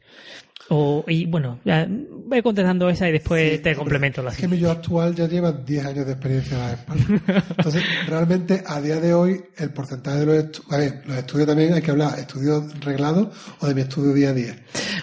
O, 0.70 1.02
y 1.08 1.24
bueno, 1.24 1.58
ya, 1.64 1.86
voy 1.88 2.42
contestando 2.42 2.90
esa 2.90 3.08
y 3.08 3.12
después 3.12 3.62
te 3.62 3.74
complemento 3.74 4.22
la 4.22 4.30
Es 4.30 4.36
que 4.36 4.46
mi 4.48 4.58
yo 4.58 4.70
actual 4.70 5.14
ya 5.14 5.26
lleva 5.26 5.50
10 5.50 5.86
años 5.86 6.04
de 6.04 6.12
experiencia 6.12 6.56
en 6.58 6.62
la 6.62 6.72
espalda. 6.72 7.44
Entonces, 7.56 7.82
realmente, 8.06 8.62
a 8.66 8.78
día 8.80 9.00
de 9.00 9.14
hoy, 9.14 9.40
el 9.56 9.70
porcentaje 9.70 10.18
de 10.18 10.26
los 10.26 10.36
estudios, 10.36 10.72
a 10.72 10.76
ver, 10.76 11.02
los 11.06 11.16
estudios 11.16 11.46
también 11.48 11.72
hay 11.72 11.80
que 11.80 11.90
hablar, 11.90 12.18
estudios 12.18 12.78
reglados 12.84 13.28
o 13.60 13.66
de 13.66 13.74
mi 13.74 13.80
estudio 13.80 14.12
día 14.12 14.28
a 14.28 14.34
día. 14.34 14.56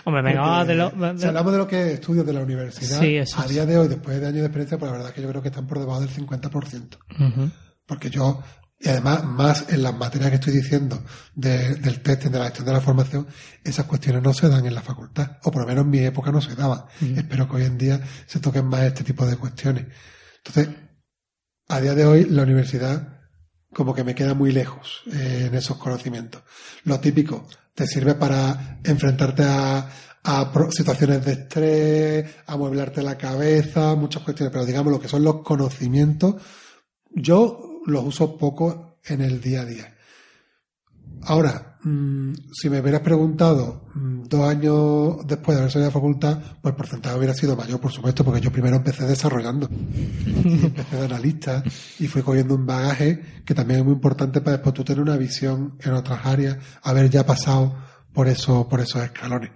Hombre, 0.04 0.22
venga, 0.22 0.66
de 0.66 0.76
lo- 0.76 0.92
de- 0.92 1.20
Si 1.20 1.26
hablamos 1.26 1.52
de 1.52 1.58
lo 1.58 1.68
que 1.68 1.82
es 1.82 1.94
estudios 1.96 2.26
de 2.28 2.34
la 2.34 2.42
universidad, 2.44 3.00
Sí, 3.00 3.16
eso 3.16 3.40
a 3.42 3.48
día 3.48 3.66
de 3.66 3.78
hoy, 3.80 3.88
después 3.88 4.20
de 4.22 4.28
años 4.28 4.42
de 4.42 4.46
experiencia, 4.46 4.78
pues 4.78 4.92
la 4.92 4.98
verdad 4.98 5.10
es 5.10 5.16
que 5.16 5.22
yo 5.24 5.30
creo 5.30 5.42
que 5.42 5.48
están 5.50 5.66
por 5.66 5.80
debajo 5.80 6.00
del 6.02 6.10
50%. 6.10 6.98
Ujú. 7.20 7.50
Porque 7.88 8.12
yo, 8.12 8.40
y 8.86 8.90
además, 8.90 9.24
más 9.26 9.66
en 9.70 9.82
las 9.82 9.96
materias 9.98 10.30
que 10.30 10.36
estoy 10.36 10.54
diciendo 10.54 11.04
de- 11.34 11.76
del 11.76 12.02
testing, 12.02 12.30
de 12.30 12.38
la 12.40 12.46
gestión 12.46 12.68
de 12.68 12.74
la 12.74 12.82
formación, 12.82 13.28
esas 13.64 13.86
cuestiones 13.86 14.22
no 14.22 14.32
se 14.34 14.48
dan 14.48 14.66
en 14.66 14.76
la 14.76 14.82
facultad. 14.84 15.38
O 15.44 15.52
por 15.52 15.64
lo 15.64 15.68
menos 15.68 15.84
en 15.86 15.90
mi 15.90 16.00
época 16.00 16.32
no 16.32 16.40
se 16.40 16.54
daban. 16.56 16.86
Espero 17.18 17.50
que 17.50 17.56
hoy 17.56 17.64
en 17.64 17.78
día 17.80 18.00
se 18.28 18.40
toquen 18.40 18.66
más 18.68 18.84
este 18.84 19.04
tipo 19.04 19.26
de 19.26 19.38
cuestiones. 19.38 19.86
Entonces, 20.46 20.76
a 21.68 21.82
día 21.82 21.96
de 21.96 22.06
hoy, 22.06 22.26
la 22.26 22.44
universidad 22.44 23.12
como 23.74 23.94
que 23.96 24.04
me 24.04 24.14
queda 24.16 24.34
muy 24.36 24.52
lejos 24.52 25.02
eh, 25.12 25.46
en 25.48 25.56
esos 25.56 25.78
conocimientos. 25.78 26.44
Lo 26.84 27.00
típico, 27.00 27.48
te 27.74 27.88
sirve 27.88 28.14
para 28.16 28.80
enfrentarte 28.84 29.44
a, 29.44 29.90
a 30.24 30.52
situaciones 30.70 31.26
de 31.26 31.32
estrés, 31.34 32.26
a 32.48 32.56
mueblarte 32.56 33.02
la 33.02 33.18
cabeza, 33.18 33.96
muchas 33.96 34.22
cuestiones, 34.24 34.52
pero 34.54 34.66
digamos 34.66 34.94
lo 34.94 35.00
que 35.00 35.10
son 35.10 35.24
los 35.24 35.42
conocimientos, 35.42 36.36
yo 37.12 37.65
los 37.86 38.04
uso 38.04 38.38
poco 38.38 39.00
en 39.06 39.22
el 39.22 39.42
día 39.42 39.62
a 39.62 39.66
día. 39.66 39.96
Ahora, 41.28 41.78
mm, 41.84 42.34
si 42.54 42.70
me 42.70 42.80
hubieras 42.80 43.02
preguntado 43.02 43.86
mm, 43.96 44.24
dos 44.24 44.48
años 44.48 45.26
después 45.26 45.56
de 45.56 45.62
haber 45.62 45.72
salido 45.72 45.90
de 45.90 45.94
la 45.94 46.00
facultad, 46.00 46.40
pues 46.62 46.72
el 46.72 46.76
porcentaje 46.76 47.18
hubiera 47.18 47.34
sido 47.34 47.56
mayor, 47.56 47.80
por 47.80 47.92
supuesto, 47.92 48.24
porque 48.24 48.42
yo 48.42 48.52
primero 48.52 48.76
empecé 48.76 49.06
desarrollando. 49.06 49.70
Y 50.46 50.66
empecé 50.66 50.98
de 50.98 51.06
analista 51.06 51.64
y 52.00 52.08
fui 52.08 52.22
cogiendo 52.22 52.54
un 52.54 52.66
bagaje 52.66 53.42
que 53.44 53.56
también 53.56 53.80
es 53.80 53.86
muy 53.86 53.94
importante 53.94 54.42
para 54.42 54.58
después 54.58 54.76
tú 54.76 54.84
tener 54.84 55.02
una 55.02 55.18
visión 55.18 55.78
en 55.82 55.94
otras 55.94 56.26
áreas, 56.26 56.58
haber 56.84 57.10
ya 57.10 57.26
pasado 57.26 57.76
por, 58.14 58.28
eso, 58.28 58.68
por 58.70 58.80
esos 58.80 59.04
escalones. 59.04 59.52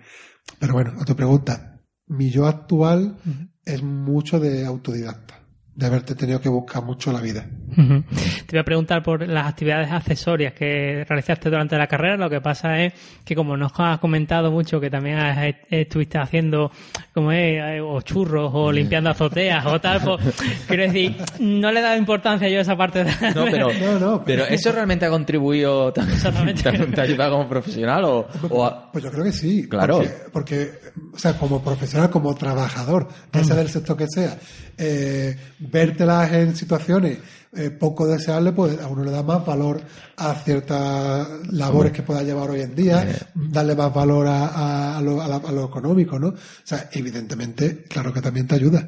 Pero 0.57 0.73
bueno, 0.73 0.93
a 0.99 1.05
tu 1.05 1.15
pregunta, 1.15 1.79
mi 2.07 2.31
yo 2.31 2.47
actual 2.47 3.17
es 3.63 3.83
mucho 3.83 4.39
de 4.39 4.65
autodidacta, 4.65 5.38
de 5.79 5.85
haberte 5.85 6.13
tenido 6.13 6.41
que 6.41 6.49
buscar 6.49 6.83
mucho 6.83 7.09
la 7.13 7.21
vida. 7.21 7.45
Te 7.73 8.51
voy 8.51 8.59
a 8.59 8.63
preguntar 8.65 9.01
por 9.01 9.25
las 9.25 9.47
actividades 9.47 9.89
accesorias 9.89 10.51
que 10.53 11.05
realizaste 11.07 11.49
durante 11.49 11.77
la 11.77 11.87
carrera. 11.87 12.17
Lo 12.17 12.29
que 12.29 12.41
pasa 12.41 12.83
es 12.83 12.91
que 13.23 13.33
como 13.33 13.55
nos 13.55 13.71
has 13.77 13.97
comentado 13.99 14.51
mucho 14.51 14.81
que 14.81 14.89
también 14.89 15.17
has- 15.17 15.55
estuviste 15.69 16.17
haciendo 16.17 16.69
como 17.13 17.31
es, 17.31 17.61
eh, 17.63 17.79
o 17.81 18.01
churros 18.01 18.51
o 18.53 18.71
limpiando 18.73 19.09
azoteas 19.09 19.65
o 19.67 19.79
tal, 19.79 20.01
pues, 20.01 20.19
quiero 20.67 20.83
decir, 20.83 21.15
no 21.39 21.71
le 21.71 21.79
he 21.79 21.83
dado 21.83 21.97
importancia 21.97 22.49
yo 22.49 22.57
a 22.59 22.61
esa 22.61 22.75
parte 22.75 23.05
de... 23.05 23.11
No, 23.33 23.45
pero, 23.49 23.69
No, 23.79 23.99
no, 23.99 24.23
pero 24.25 24.45
eso 24.45 24.73
realmente 24.73 25.05
ha 25.05 25.09
contribuido, 25.09 25.93
te, 25.93 26.01
Exactamente. 26.01 26.63
te, 26.63 26.77
te 26.87 26.99
ha 26.99 27.03
ayudado 27.05 27.37
como 27.37 27.47
profesional 27.47 28.03
o, 28.03 28.27
o 28.49 28.65
a- 28.65 28.91
Pues 28.91 29.01
yo 29.05 29.11
creo 29.11 29.23
que 29.23 29.31
sí. 29.31 29.69
Claro. 29.69 29.99
Porque, 29.99 30.11
porque, 30.33 30.71
o 31.13 31.17
sea, 31.17 31.37
como 31.37 31.63
profesional, 31.63 32.09
como 32.09 32.35
trabajador, 32.35 33.07
ya 33.31 33.43
sea 33.45 33.55
del 33.55 33.69
sector 33.69 33.95
que 33.95 34.07
sea, 34.09 34.37
eh, 34.77 35.35
vértelas 35.71 36.31
en 36.33 36.55
situaciones 36.55 37.17
eh, 37.55 37.71
poco 37.71 38.05
deseables, 38.07 38.53
pues 38.53 38.79
a 38.79 38.87
uno 38.87 39.03
le 39.03 39.09
da 39.09 39.23
más 39.23 39.43
valor 39.43 39.81
a 40.17 40.35
ciertas 40.35 41.27
labores 41.51 41.91
que 41.91 42.03
pueda 42.03 42.21
llevar 42.21 42.49
hoy 42.51 42.61
en 42.61 42.75
día, 42.75 43.07
darle 43.33 43.75
más 43.75 43.91
valor 43.91 44.27
a, 44.27 44.45
a- 44.47 44.97
a 44.97 45.01
lo, 45.01 45.19
a 45.21 45.27
la- 45.27 45.37
a 45.37 45.51
lo 45.51 45.65
económico, 45.65 46.19
¿no? 46.19 46.27
O 46.27 46.35
sea, 46.63 46.89
evidentemente, 46.91 47.83
claro 47.89 48.13
que 48.13 48.21
también 48.21 48.45
te 48.45 48.53
ayuda. 48.55 48.87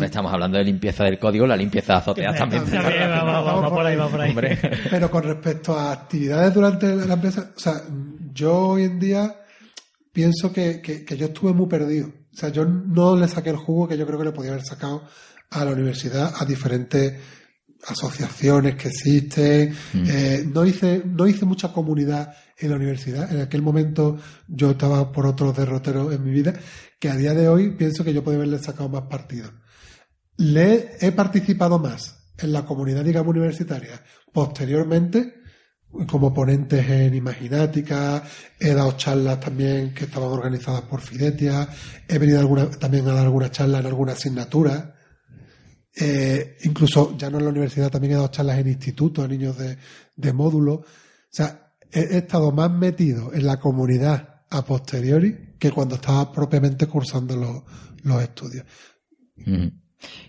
estamos 0.00 0.32
hablando 0.32 0.56
de 0.56 0.64
limpieza 0.64 1.04
del 1.04 1.18
código, 1.18 1.46
la 1.46 1.56
limpieza 1.56 1.92
de 1.94 1.98
azoteas 1.98 2.34
también. 2.38 2.64
También, 2.64 3.10
va, 3.10 3.22
va, 3.22 3.40
va, 3.42 3.60
va 3.60 3.68
por 3.68 3.84
ahí, 3.84 3.96
va 3.96 4.08
por 4.08 4.20
ahí. 4.20 4.30
Hombre. 4.30 4.58
Pero 4.90 5.10
con 5.10 5.22
respecto 5.24 5.78
a 5.78 5.92
actividades 5.92 6.54
durante 6.54 6.94
la 6.96 7.14
empresa, 7.14 7.50
o 7.54 7.60
sea, 7.60 7.82
yo 8.32 8.56
hoy 8.68 8.84
en 8.84 8.98
día 8.98 9.36
pienso 10.12 10.52
que, 10.52 10.80
que- 10.80 11.04
que 11.04 11.16
yo 11.16 11.26
estuve 11.26 11.52
muy 11.52 11.66
perdido. 11.66 12.08
O 12.08 12.36
sea, 12.36 12.48
yo 12.48 12.64
no 12.64 13.14
le 13.16 13.28
saqué 13.28 13.50
el 13.50 13.56
jugo 13.56 13.86
que 13.88 13.96
yo 13.98 14.06
creo 14.06 14.18
que 14.18 14.24
le 14.24 14.32
podía 14.32 14.52
haber 14.52 14.64
sacado 14.64 15.02
a 15.54 15.64
la 15.64 15.72
universidad, 15.72 16.34
a 16.36 16.44
diferentes 16.44 17.14
asociaciones 17.86 18.76
que 18.76 18.88
existen. 18.88 19.74
Eh, 19.94 20.44
no 20.52 20.64
hice, 20.64 21.02
no 21.04 21.26
hice 21.26 21.44
mucha 21.44 21.72
comunidad 21.72 22.34
en 22.58 22.70
la 22.70 22.76
universidad. 22.76 23.32
En 23.32 23.40
aquel 23.40 23.62
momento 23.62 24.18
yo 24.48 24.70
estaba 24.70 25.12
por 25.12 25.26
otros 25.26 25.56
derroteros 25.56 26.12
en 26.12 26.24
mi 26.24 26.30
vida, 26.30 26.54
que 26.98 27.10
a 27.10 27.16
día 27.16 27.34
de 27.34 27.48
hoy 27.48 27.70
pienso 27.70 28.04
que 28.04 28.12
yo 28.14 28.24
podía 28.24 28.38
haberle 28.38 28.58
sacado 28.58 28.88
más 28.88 29.02
partido. 29.02 29.50
Le 30.36 30.96
he 31.00 31.12
participado 31.12 31.78
más 31.78 32.32
en 32.38 32.52
la 32.52 32.64
comunidad, 32.64 33.04
digamos, 33.04 33.30
universitaria 33.30 34.02
posteriormente 34.32 35.44
como 36.08 36.34
ponentes 36.34 36.88
en 36.90 37.14
Imaginática, 37.14 38.22
he 38.58 38.74
dado 38.74 38.92
charlas 38.96 39.40
también 39.40 39.94
que 39.94 40.04
estaban 40.04 40.28
organizadas 40.30 40.82
por 40.82 41.00
Fidetia, 41.00 41.68
he 42.08 42.18
venido 42.18 42.40
alguna, 42.40 42.68
también 42.70 43.06
a 43.08 43.12
dar 43.12 43.24
algunas 43.24 43.52
charlas 43.52 43.80
en 43.80 43.86
alguna 43.86 44.12
asignatura, 44.12 44.93
eh, 45.96 46.56
incluso 46.64 47.16
ya 47.16 47.30
no 47.30 47.38
en 47.38 47.44
la 47.44 47.50
universidad, 47.50 47.90
también 47.90 48.12
he 48.12 48.16
dado 48.16 48.28
charlas 48.28 48.58
en 48.58 48.68
institutos 48.68 49.24
a 49.24 49.28
niños 49.28 49.56
de, 49.56 49.76
de 50.16 50.32
módulo. 50.32 50.72
O 50.74 50.84
sea, 51.30 51.72
he, 51.90 52.00
he 52.00 52.18
estado 52.18 52.50
más 52.52 52.70
metido 52.70 53.32
en 53.32 53.46
la 53.46 53.58
comunidad 53.58 54.42
a 54.50 54.64
posteriori 54.64 55.54
que 55.58 55.70
cuando 55.70 55.96
estaba 55.96 56.30
propiamente 56.32 56.86
cursando 56.86 57.36
los, 57.36 57.62
los 58.02 58.22
estudios. 58.22 58.64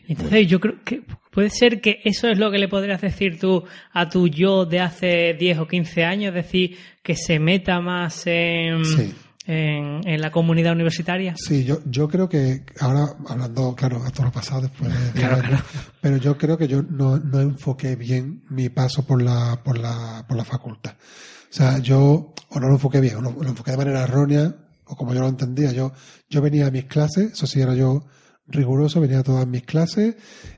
Entonces 0.08 0.48
yo 0.48 0.60
creo 0.60 0.84
que 0.84 1.04
puede 1.32 1.50
ser 1.50 1.82
que 1.82 2.00
eso 2.04 2.30
es 2.30 2.38
lo 2.38 2.50
que 2.52 2.58
le 2.58 2.68
podrías 2.68 3.02
decir 3.02 3.40
tú 3.40 3.64
a 3.92 4.10
tu 4.10 4.28
yo 4.28 4.66
de 4.66 4.80
hace 4.80 5.36
10 5.38 5.60
o 5.60 5.68
15 5.68 6.04
años, 6.04 6.30
es 6.30 6.46
decir, 6.46 6.78
que 7.04 7.16
se 7.16 7.40
meta 7.40 7.82
más 7.82 8.26
en, 8.28 8.86
Sí. 8.86 9.14
En, 9.46 10.08
en 10.08 10.22
la 10.22 10.32
comunidad 10.32 10.74
universitaria. 10.74 11.36
Sí, 11.38 11.64
yo, 11.64 11.80
yo 11.86 12.08
creo 12.08 12.28
que 12.28 12.64
ahora 12.80 13.16
hablando, 13.28 13.76
claro, 13.76 14.02
todo 14.14 14.26
lo 14.26 14.32
pasado 14.32 14.62
después 14.62 14.92
de 14.92 15.12
diez 15.14 15.32
años, 15.32 15.62
pero 16.02 16.18
yo 16.18 16.38
creo 16.38 16.58
que 16.58 16.68
yo 16.68 16.82
no, 16.84 17.18
no 17.18 17.42
enfoqué 17.42 17.96
bien 17.96 18.44
mi 18.50 18.70
paso 18.70 19.06
por 19.06 19.22
la, 19.22 19.62
por 19.64 19.78
la, 19.78 20.26
por 20.28 20.38
la 20.38 20.46
facultad. 20.46 20.94
O 20.94 21.54
sea, 21.54 21.80
yo, 21.80 22.34
o 22.50 22.60
no 22.60 22.68
lo 22.68 22.74
enfoqué 22.74 23.00
bien, 23.00 23.18
o 23.18 23.22
lo, 23.22 23.32
lo 23.32 23.50
enfoqué 23.50 23.72
de 23.72 23.78
manera 23.78 24.04
errónea, 24.04 24.56
o 24.86 24.96
como 24.96 25.14
yo 25.14 25.22
lo 25.22 25.28
entendía, 25.28 25.72
yo, 25.72 25.94
yo 26.30 26.42
venía 26.42 26.68
a 26.68 26.72
mis 26.72 26.86
clases, 26.86 27.34
eso 27.34 27.48
sí 27.48 27.62
era 27.62 27.76
yo 27.76 28.06
riguroso, 28.48 29.02
venía 29.02 29.20
a 29.20 29.24
todas 29.24 29.48
mis 29.48 29.64
clases, 29.64 30.16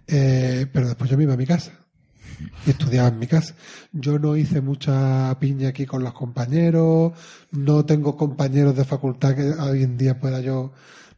eh, 0.08 0.66
pero 0.72 0.88
después 0.88 1.10
yo 1.10 1.18
me 1.18 1.24
iba 1.24 1.34
a 1.34 1.38
mi 1.38 1.46
casa 1.46 1.87
estudiaba 2.66 3.10
en 3.10 3.20
mi 3.20 3.28
casa. 3.28 3.56
Yo 3.92 4.20
no 4.20 4.36
hice 4.36 4.62
mucha 4.62 5.38
piña 5.40 5.70
aquí 5.70 5.86
con 5.86 6.04
los 6.04 6.14
compañeros, 6.14 7.14
no 7.52 7.86
tengo 7.86 8.16
compañeros 8.16 8.76
de 8.76 8.86
facultad 8.86 9.36
que 9.36 9.50
hoy 9.52 9.84
en 9.84 9.98
día 9.98 10.20
pueda 10.20 10.42
yo 10.42 10.72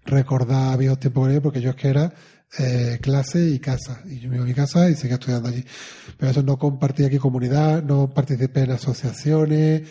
recordar 0.06 0.78
viejos 0.78 1.00
tiempos 1.00 1.30
porque 1.42 1.62
yo 1.62 1.72
es 1.72 1.76
que 1.76 1.90
era 1.90 2.14
eh, 2.58 2.98
clase 3.02 3.50
y 3.50 3.60
casa. 3.60 4.02
Y 4.06 4.20
yo 4.20 4.30
me 4.30 4.36
iba 4.36 4.46
a 4.46 4.48
mi 4.48 4.54
casa 4.54 4.90
y 4.90 4.96
seguía 4.96 5.16
estudiando 5.16 5.50
allí. 5.50 5.64
Pero 6.18 6.32
eso 6.32 6.44
no 6.44 6.58
compartí 6.58 7.04
aquí 7.04 7.18
comunidad, 7.18 7.84
no 7.84 8.10
participé 8.10 8.62
en 8.62 8.72
asociaciones, 8.72 9.84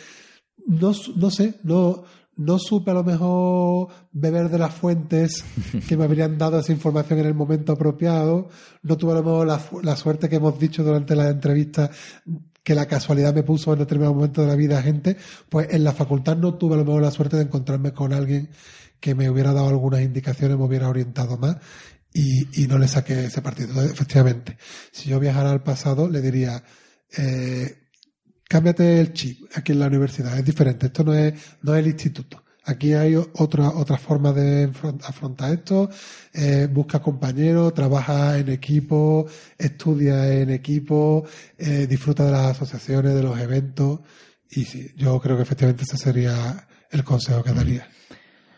no, 0.66 0.92
no 1.16 1.30
sé, 1.30 1.54
no, 1.62 2.04
no 2.38 2.58
supe 2.58 2.92
a 2.92 2.94
lo 2.94 3.04
mejor 3.04 3.88
beber 4.12 4.48
de 4.48 4.58
las 4.58 4.72
fuentes 4.72 5.44
que 5.88 5.96
me 5.96 6.04
habrían 6.04 6.38
dado 6.38 6.60
esa 6.60 6.72
información 6.72 7.18
en 7.18 7.26
el 7.26 7.34
momento 7.34 7.72
apropiado. 7.72 8.48
No 8.82 8.96
tuve 8.96 9.12
a 9.12 9.16
lo 9.16 9.22
mejor 9.24 9.46
la, 9.46 9.60
la 9.82 9.96
suerte 9.96 10.28
que 10.28 10.36
hemos 10.36 10.58
dicho 10.58 10.84
durante 10.84 11.16
la 11.16 11.28
entrevista 11.28 11.90
que 12.62 12.76
la 12.76 12.86
casualidad 12.86 13.34
me 13.34 13.42
puso 13.42 13.72
en 13.72 13.80
determinado 13.80 14.14
momento 14.14 14.42
de 14.42 14.46
la 14.46 14.54
vida 14.54 14.80
gente. 14.80 15.16
Pues 15.48 15.68
en 15.70 15.82
la 15.82 15.92
facultad 15.92 16.36
no 16.36 16.54
tuve 16.54 16.74
a 16.74 16.78
lo 16.78 16.84
mejor 16.84 17.02
la 17.02 17.10
suerte 17.10 17.36
de 17.36 17.42
encontrarme 17.42 17.92
con 17.92 18.12
alguien 18.12 18.50
que 19.00 19.16
me 19.16 19.28
hubiera 19.28 19.52
dado 19.52 19.68
algunas 19.68 20.02
indicaciones, 20.02 20.56
me 20.56 20.64
hubiera 20.64 20.88
orientado 20.88 21.38
más 21.38 21.56
y, 22.14 22.62
y 22.62 22.68
no 22.68 22.78
le 22.78 22.86
saqué 22.86 23.24
ese 23.24 23.42
partido. 23.42 23.82
Efectivamente, 23.82 24.58
si 24.92 25.08
yo 25.08 25.18
viajara 25.18 25.50
al 25.50 25.64
pasado, 25.64 26.08
le 26.08 26.20
diría, 26.20 26.62
eh, 27.16 27.87
cámbiate 28.48 29.00
el 29.00 29.12
chip 29.12 29.50
aquí 29.54 29.72
en 29.72 29.80
la 29.80 29.86
universidad, 29.86 30.36
es 30.38 30.44
diferente, 30.44 30.86
esto 30.86 31.04
no 31.04 31.14
es, 31.14 31.34
no 31.62 31.74
es 31.74 31.80
el 31.80 31.88
instituto. 31.88 32.42
Aquí 32.64 32.92
hay 32.92 33.14
otra, 33.14 33.70
otra 33.70 33.96
forma 33.96 34.32
de 34.32 34.70
afrontar 35.06 35.52
esto, 35.52 35.88
eh, 36.34 36.68
busca 36.70 37.00
compañeros, 37.00 37.72
trabaja 37.72 38.36
en 38.38 38.50
equipo, 38.50 39.26
estudia 39.56 40.34
en 40.34 40.50
equipo, 40.50 41.24
eh, 41.56 41.86
disfruta 41.86 42.26
de 42.26 42.32
las 42.32 42.46
asociaciones, 42.48 43.14
de 43.14 43.22
los 43.22 43.38
eventos, 43.38 44.00
y 44.50 44.64
sí, 44.64 44.90
yo 44.96 45.18
creo 45.20 45.36
que 45.36 45.44
efectivamente 45.44 45.84
ese 45.84 45.96
sería 45.96 46.66
el 46.90 47.04
consejo 47.04 47.42
que 47.42 47.52
daría. 47.52 47.88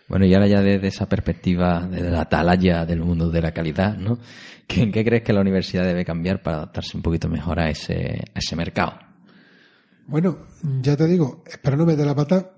Bueno, 0.09 0.27
y 0.27 0.35
ahora 0.35 0.49
ya 0.49 0.61
desde 0.61 0.89
esa 0.89 1.09
perspectiva, 1.09 1.87
desde 1.89 2.11
la 2.11 2.23
atalaya 2.23 2.85
del 2.85 3.01
mundo 3.01 3.31
de 3.31 3.43
la 3.43 3.53
calidad, 3.53 3.97
¿no? 3.97 4.19
¿Qué, 4.67 4.91
qué 4.91 5.05
crees 5.05 5.23
que 5.23 5.33
la 5.33 5.41
universidad 5.41 5.85
debe 5.85 6.05
cambiar 6.05 6.43
para 6.43 6.57
adaptarse 6.57 6.97
un 6.97 7.03
poquito 7.05 7.29
mejor 7.29 7.61
a 7.61 7.71
ese, 7.71 8.25
a 8.35 8.39
ese 8.41 8.57
mercado? 8.57 9.10
Bueno, 10.11 10.37
ya 10.83 10.97
te 10.97 11.07
digo, 11.07 11.43
espero 11.47 11.77
no 11.77 11.87
meter 11.87 12.05
la 12.07 12.15
pata, 12.15 12.51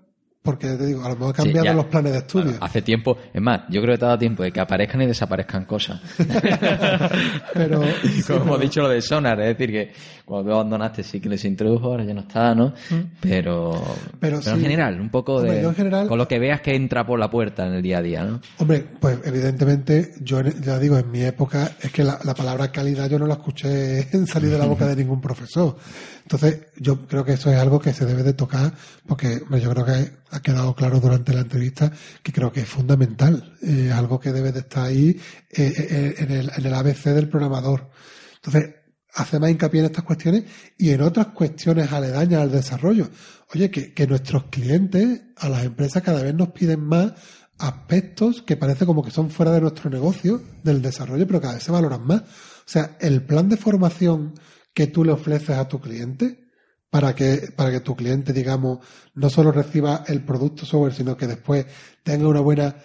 porque 0.42 0.66
ya 0.66 0.76
te 0.78 0.86
digo, 0.86 1.04
a 1.04 1.10
lo 1.10 1.14
mejor 1.16 1.34
he 1.34 1.36
cambiado 1.52 1.76
los 1.76 1.84
planes 1.86 2.12
de 2.12 2.18
estudio. 2.18 2.44
Bueno, 2.46 2.58
hace 2.62 2.82
tiempo, 2.82 3.16
es 3.32 3.40
más, 3.40 3.60
yo 3.70 3.80
creo 3.80 3.94
que 3.94 3.98
te 3.98 4.04
ha 4.06 4.08
dado 4.08 4.18
tiempo 4.18 4.42
de 4.42 4.50
que 4.52 4.60
aparezcan 4.60 5.02
y 5.02 5.06
desaparezcan 5.06 5.64
cosas. 5.66 6.00
pero 7.54 7.80
Como 8.26 8.42
hemos 8.44 8.60
dicho 8.60 8.82
lo 8.82 8.88
de 8.88 9.00
Sonar, 9.02 9.40
es 9.40 9.56
decir, 9.56 9.70
que 9.72 9.92
cuando 10.24 10.48
tú 10.50 10.54
abandonaste 10.54 11.02
sí 11.02 11.20
que 11.20 11.28
les 11.28 11.44
introdujo, 11.44 11.86
ahora 11.86 12.04
ya 12.04 12.14
no 12.14 12.22
está, 12.22 12.54
¿no? 12.54 12.72
Pero, 13.20 13.72
Pero 14.18 14.36
en 14.38 14.42
sí. 14.42 14.50
general, 14.60 15.00
un 15.00 15.10
poco 15.10 15.34
Hombre, 15.36 15.54
de. 15.56 15.62
yo 15.62 15.68
en 15.68 15.74
general- 15.74 16.08
Con 16.08 16.18
lo 16.18 16.26
que 16.26 16.38
veas 16.38 16.60
que 16.60 16.74
entra 16.74 17.04
por 17.04 17.18
la 17.18 17.30
puerta 17.30 17.66
en 17.66 17.74
el 17.74 17.82
día 17.82 17.98
a 17.98 18.02
día, 18.02 18.24
¿no? 18.24 18.40
Hombre, 18.58 18.84
pues 19.00 19.18
evidentemente, 19.24 20.12
yo 20.22 20.40
en- 20.40 20.60
ya 20.62 20.78
digo, 20.78 20.96
en 20.98 21.10
mi 21.10 21.20
época 21.22 21.72
es 21.80 21.92
que 21.92 22.02
la, 22.02 22.18
la 22.24 22.34
palabra 22.34 22.72
calidad 22.72 23.08
yo 23.10 23.18
no 23.18 23.26
la 23.26 23.34
escuché 23.34 24.02
salir 24.26 24.50
de 24.50 24.58
la 24.58 24.66
boca 24.66 24.86
de 24.86 24.96
ningún 24.96 25.20
profesor. 25.20 25.76
Entonces, 26.22 26.66
yo 26.76 27.06
creo 27.06 27.24
que 27.24 27.32
eso 27.32 27.50
es 27.50 27.58
algo 27.58 27.80
que 27.80 27.92
se 27.92 28.06
debe 28.06 28.22
de 28.22 28.32
tocar, 28.32 28.72
porque 29.06 29.42
yo 29.60 29.70
creo 29.70 29.84
que 29.84 30.12
ha 30.30 30.40
quedado 30.40 30.74
claro 30.74 31.00
durante 31.00 31.34
la 31.34 31.40
entrevista 31.40 31.92
que 32.22 32.32
creo 32.32 32.52
que 32.52 32.60
es 32.60 32.68
fundamental, 32.68 33.56
eh, 33.62 33.90
algo 33.92 34.18
que 34.18 34.32
debe 34.32 34.52
de 34.52 34.60
estar 34.60 34.86
ahí 34.86 35.20
eh, 35.50 35.72
eh, 35.76 36.14
en, 36.18 36.30
el, 36.30 36.50
en 36.56 36.66
el 36.66 36.74
ABC 36.74 37.04
del 37.06 37.28
programador. 37.28 37.90
Entonces, 38.36 38.74
hace 39.14 39.38
más 39.38 39.50
hincapié 39.50 39.80
en 39.80 39.86
estas 39.86 40.04
cuestiones 40.04 40.44
y 40.78 40.90
en 40.90 41.02
otras 41.02 41.28
cuestiones 41.28 41.92
aledañas 41.92 42.42
al 42.42 42.50
desarrollo. 42.50 43.10
Oye, 43.54 43.70
que, 43.70 43.92
que 43.92 44.06
nuestros 44.06 44.44
clientes, 44.44 45.20
a 45.36 45.48
las 45.48 45.64
empresas 45.64 46.02
cada 46.02 46.22
vez 46.22 46.34
nos 46.34 46.48
piden 46.48 46.80
más 46.80 47.12
aspectos 47.58 48.42
que 48.42 48.56
parece 48.56 48.86
como 48.86 49.04
que 49.04 49.10
son 49.10 49.30
fuera 49.30 49.52
de 49.52 49.60
nuestro 49.60 49.90
negocio, 49.90 50.42
del 50.62 50.82
desarrollo, 50.82 51.26
pero 51.26 51.40
cada 51.40 51.54
vez 51.54 51.62
se 51.62 51.70
valoran 51.70 52.06
más. 52.06 52.22
O 52.22 52.70
sea, 52.72 52.96
el 53.00 53.22
plan 53.22 53.48
de 53.48 53.56
formación 53.56 54.34
que 54.74 54.86
tú 54.86 55.04
le 55.04 55.12
ofreces 55.12 55.56
a 55.56 55.68
tu 55.68 55.80
cliente 55.80 56.44
para 56.90 57.14
que, 57.14 57.52
para 57.56 57.70
que 57.70 57.80
tu 57.80 57.96
cliente, 57.96 58.32
digamos, 58.32 58.78
no 59.14 59.30
solo 59.30 59.50
reciba 59.52 60.04
el 60.08 60.24
producto 60.24 60.66
software, 60.66 60.92
sino 60.94 61.16
que 61.16 61.26
después 61.26 61.66
tenga 62.02 62.28
una 62.28 62.40
buena 62.40 62.76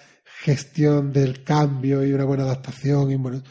gestión 0.43 1.11
del 1.11 1.43
cambio 1.43 2.05
y 2.05 2.13
una 2.13 2.23
buena 2.23 2.43
adaptación 2.43 3.11
y 3.11 3.15
bueno, 3.15 3.41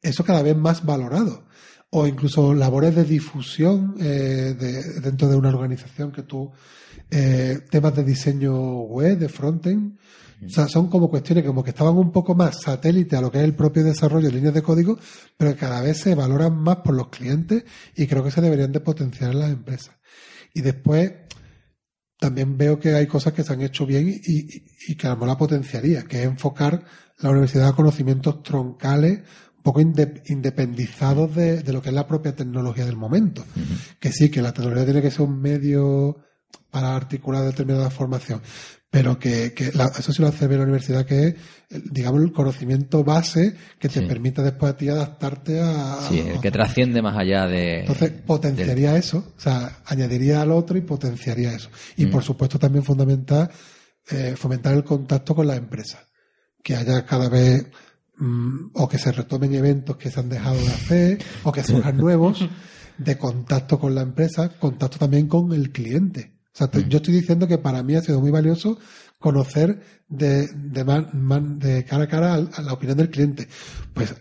eso 0.00 0.24
cada 0.24 0.42
vez 0.42 0.56
más 0.56 0.84
valorado. 0.84 1.46
O 1.90 2.06
incluso 2.06 2.52
labores 2.54 2.94
de 2.94 3.04
difusión 3.04 3.94
eh, 4.00 4.54
de- 4.58 5.00
dentro 5.00 5.28
de 5.28 5.36
una 5.36 5.48
organización 5.50 6.12
que 6.12 6.22
tú, 6.22 6.50
eh, 7.10 7.60
temas 7.70 7.94
de 7.94 8.04
diseño 8.04 8.80
web, 8.82 9.18
de 9.18 9.28
frontend, 9.28 9.98
o 10.44 10.48
sea, 10.48 10.68
son 10.68 10.88
como 10.88 11.08
cuestiones 11.08 11.44
como 11.44 11.64
que 11.64 11.70
estaban 11.70 11.96
un 11.96 12.12
poco 12.12 12.34
más 12.34 12.60
satélite 12.60 13.16
a 13.16 13.20
lo 13.20 13.30
que 13.30 13.38
es 13.38 13.44
el 13.44 13.54
propio 13.54 13.82
desarrollo 13.84 14.26
de 14.28 14.34
líneas 14.34 14.54
de 14.54 14.62
código, 14.62 14.98
pero 15.36 15.52
que 15.52 15.56
cada 15.58 15.80
vez 15.80 15.98
se 15.98 16.14
valoran 16.14 16.56
más 16.56 16.76
por 16.78 16.94
los 16.94 17.08
clientes 17.08 17.64
y 17.94 18.06
creo 18.06 18.22
que 18.22 18.30
se 18.30 18.40
deberían 18.42 18.72
de 18.72 18.80
potenciar 18.80 19.32
en 19.32 19.38
las 19.40 19.50
empresas. 19.50 19.96
Y 20.52 20.60
después, 20.60 21.12
también 22.18 22.56
veo 22.56 22.78
que 22.78 22.94
hay 22.94 23.06
cosas 23.06 23.32
que 23.32 23.44
se 23.44 23.52
han 23.52 23.60
hecho 23.62 23.86
bien 23.86 24.08
y, 24.08 24.12
y- 24.32 24.64
y 24.88 24.94
que 24.96 25.06
a 25.06 25.10
lo 25.10 25.16
mejor 25.16 25.28
la 25.28 25.38
potenciaría, 25.38 26.04
que 26.04 26.20
es 26.20 26.24
enfocar 26.26 26.84
la 27.18 27.30
universidad 27.30 27.68
a 27.68 27.74
conocimientos 27.76 28.42
troncales, 28.42 29.20
un 29.56 29.62
poco 29.62 29.80
inde- 29.80 30.22
independizados 30.26 31.34
de, 31.34 31.62
de 31.62 31.72
lo 31.72 31.82
que 31.82 31.88
es 31.90 31.94
la 31.94 32.06
propia 32.06 32.34
tecnología 32.34 32.86
del 32.86 32.96
momento. 32.96 33.44
Que 34.00 34.12
sí, 34.12 34.30
que 34.30 34.40
la 34.42 34.52
tecnología 34.52 34.84
tiene 34.84 35.02
que 35.02 35.10
ser 35.10 35.22
un 35.22 35.40
medio 35.40 36.16
para 36.70 36.94
articular 36.96 37.44
determinada 37.44 37.90
formación, 37.90 38.40
pero 38.96 39.18
que, 39.18 39.52
que 39.52 39.72
la- 39.72 39.90
eso 39.98 40.12
sí 40.12 40.22
lo 40.22 40.28
hace 40.28 40.46
bien 40.46 40.58
la 40.60 40.64
universidad, 40.64 41.04
que 41.04 41.28
es, 41.28 41.34
digamos, 41.92 42.22
el 42.22 42.32
conocimiento 42.32 43.04
base 43.04 43.54
que 43.78 43.88
te 43.88 44.00
Sí. 44.00 44.06
permite 44.06 44.42
después 44.42 44.72
a 44.72 44.76
ti 44.76 44.88
adaptarte 44.88 45.60
a... 45.60 45.98
Sí, 46.08 46.20
el 46.20 46.40
que 46.40 46.50
trasciende 46.50 47.02
más 47.02 47.16
allá 47.16 47.46
de. 47.46 47.80
Entonces, 47.80 48.10
potenciaría 48.26 48.96
eso, 48.96 49.32
o 49.36 49.40
sea, 49.40 49.80
añadiría 49.84 50.42
al 50.42 50.50
otro 50.52 50.78
y 50.78 50.80
potenciaría 50.80 51.52
eso. 51.54 51.68
Y 51.96 52.06
por 52.06 52.22
supuesto 52.22 52.58
también 52.58 52.84
fundamental, 52.84 53.50
eh, 54.10 54.34
fomentar 54.36 54.74
el 54.74 54.84
contacto 54.84 55.34
con 55.34 55.46
las 55.46 55.58
empresas. 55.58 56.00
Que 56.62 56.76
haya 56.76 57.04
cada 57.04 57.28
vez, 57.28 57.66
mm, 58.18 58.70
o 58.74 58.88
que 58.88 58.98
se 58.98 59.12
retomen 59.12 59.54
eventos 59.54 59.96
que 59.96 60.10
se 60.10 60.20
han 60.20 60.28
dejado 60.28 60.56
de 60.56 60.68
hacer, 60.68 61.18
o 61.44 61.52
que 61.52 61.62
surjan 61.62 61.96
nuevos, 61.98 62.48
de 62.98 63.18
contacto 63.18 63.78
con 63.78 63.94
la 63.94 64.00
empresa, 64.02 64.48
contacto 64.58 64.98
también 64.98 65.26
con 65.28 65.52
el 65.52 65.70
cliente. 65.70 66.35
O 66.56 66.58
sea, 66.58 66.68
te- 66.68 66.88
yo 66.88 66.96
estoy 66.96 67.12
diciendo 67.12 67.46
que 67.46 67.58
para 67.58 67.82
mí 67.82 67.96
ha 67.96 68.00
sido 68.00 68.18
muy 68.18 68.30
valioso 68.30 68.78
conocer 69.18 69.78
de, 70.08 70.46
de, 70.48 70.84
man- 70.84 71.10
man- 71.12 71.58
de 71.58 71.84
cara 71.84 72.04
a 72.04 72.08
cara 72.08 72.34
a 72.34 72.62
la 72.62 72.72
opinión 72.72 72.96
del 72.96 73.10
cliente. 73.10 73.46
Pues 73.92 74.14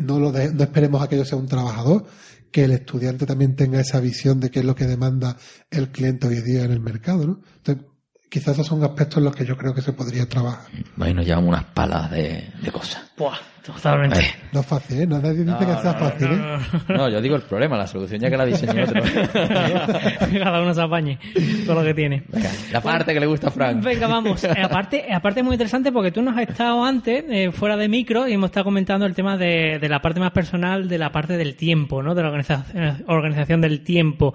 no 0.00 0.18
lo 0.18 0.32
de- 0.32 0.52
no 0.52 0.64
esperemos 0.64 1.00
a 1.00 1.08
que 1.08 1.16
yo 1.16 1.24
sea 1.24 1.38
un 1.38 1.46
trabajador, 1.46 2.06
que 2.50 2.64
el 2.64 2.72
estudiante 2.72 3.24
también 3.24 3.54
tenga 3.54 3.78
esa 3.80 4.00
visión 4.00 4.40
de 4.40 4.50
qué 4.50 4.58
es 4.60 4.64
lo 4.64 4.74
que 4.74 4.86
demanda 4.86 5.36
el 5.70 5.90
cliente 5.90 6.26
hoy 6.26 6.40
día 6.42 6.64
en 6.64 6.72
el 6.72 6.80
mercado, 6.80 7.24
¿no? 7.26 7.40
Entonces, 7.58 7.84
quizás 8.28 8.54
esos 8.54 8.66
son 8.66 8.82
aspectos 8.82 9.18
en 9.18 9.24
los 9.24 9.36
que 9.36 9.44
yo 9.46 9.56
creo 9.56 9.72
que 9.74 9.80
se 9.82 9.92
podría 9.92 10.28
trabajar. 10.28 10.66
Bueno, 10.96 11.14
nos 11.14 11.26
llevamos 11.26 11.50
unas 11.50 11.64
palas 11.66 12.10
de, 12.10 12.52
de 12.62 12.72
cosas. 12.72 13.00
Buah, 13.16 13.36
totalmente. 13.64 14.34
No 14.52 14.60
es 14.60 14.66
fácil, 14.66 15.00
¿eh? 15.00 15.06
No, 15.06 15.20
nadie 15.20 15.44
dice 15.44 15.58
que 15.58 15.64
sea 15.64 15.92
no, 15.92 15.98
fácil, 15.98 16.28
¿eh? 16.30 16.58
No, 16.88 17.08
yo 17.08 17.20
digo 17.20 17.36
el 17.36 17.42
problema, 17.42 17.76
la 17.76 17.86
solución 17.86 18.20
ya 18.20 18.30
que 18.30 18.36
la 18.36 18.44
diseñó 18.44 18.84
otro. 18.84 19.02
Cada 20.44 20.62
uno 20.62 20.74
se 20.74 20.82
apañe 20.82 21.18
con 21.66 21.74
lo 21.74 21.82
que 21.82 21.94
tiene. 21.94 22.22
Venga, 22.28 22.50
la 22.72 22.80
parte 22.80 23.14
que 23.14 23.20
le 23.20 23.26
gusta 23.26 23.48
a 23.48 23.50
Frank. 23.50 23.82
Venga, 23.82 24.06
vamos. 24.06 24.44
Eh, 24.54 24.62
aparte, 24.62 25.12
aparte 25.12 25.40
es 25.40 25.46
muy 25.46 25.54
interesante 25.54 25.90
porque 25.90 26.12
tú 26.12 26.22
nos 26.22 26.36
has 26.36 26.48
estado 26.48 26.84
antes 26.84 27.24
eh, 27.28 27.50
fuera 27.50 27.76
de 27.76 27.88
micro 27.88 28.28
y 28.28 28.34
hemos 28.34 28.50
estado 28.50 28.64
comentando 28.64 29.06
el 29.06 29.14
tema 29.14 29.36
de, 29.36 29.78
de 29.80 29.88
la 29.88 30.00
parte 30.00 30.20
más 30.20 30.32
personal, 30.32 30.86
de 30.86 30.98
la 30.98 31.10
parte 31.10 31.36
del 31.36 31.56
tiempo, 31.56 32.02
¿no? 32.02 32.14
De 32.14 32.22
la 32.22 32.28
organización, 32.28 33.02
organización 33.08 33.60
del 33.62 33.82
tiempo. 33.82 34.34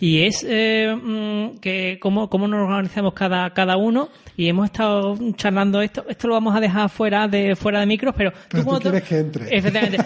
Y 0.00 0.24
es 0.24 0.44
eh, 0.48 0.96
mm, 1.00 1.58
que 1.60 1.98
cómo, 2.00 2.28
cómo 2.28 2.48
nos 2.48 2.62
organizamos 2.62 3.12
cada, 3.12 3.50
cada 3.50 3.76
uno 3.76 4.08
y 4.36 4.48
hemos 4.48 4.66
estado 4.66 5.16
charlando 5.36 5.82
esto. 5.82 6.04
Esto 6.08 6.28
lo 6.28 6.34
vamos 6.34 6.56
a 6.56 6.60
dejar 6.60 6.88
fuera 6.88 7.28
de 7.28 7.54
fuera 7.54 7.80
de 7.80 7.86
micros, 7.86 8.14
pero, 8.16 8.32
Pero 8.48 8.61
tú 8.62 8.70
cuando 8.70 8.80
te- 8.80 8.90
quieres 9.02 9.08
que 9.08 9.18
entre. 9.18 9.56
Efectivamente. 9.56 9.98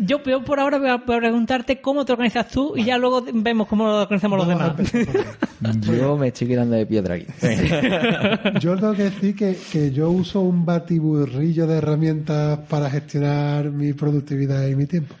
Yo 0.06 0.22
yo 0.22 0.44
por 0.44 0.60
ahora 0.60 0.78
voy 0.78 0.90
a 0.90 0.98
preguntarte 1.04 1.80
cómo 1.80 2.04
te 2.04 2.12
organizas 2.12 2.48
tú 2.48 2.76
y 2.76 2.84
ya 2.84 2.98
luego 2.98 3.24
vemos 3.32 3.66
cómo 3.68 3.86
lo 3.86 4.02
organizamos 4.02 4.38
los 4.38 4.48
demás. 4.48 4.72
Yo 5.86 6.16
me 6.16 6.28
estoy 6.28 6.48
quedando 6.48 6.76
de 6.76 6.86
piedra 6.86 7.14
aquí. 7.14 7.26
Yo 8.60 8.76
tengo 8.76 8.92
que 8.94 9.04
decir 9.04 9.34
que, 9.36 9.56
que 9.72 9.90
yo 9.92 10.10
uso 10.10 10.40
un 10.40 10.64
batiburrillo 10.66 11.66
de 11.66 11.76
herramientas 11.78 12.58
para 12.68 12.90
gestionar 12.90 13.70
mi 13.70 13.92
productividad 13.92 14.66
y 14.66 14.74
mi 14.76 14.86
tiempo. 14.86 15.14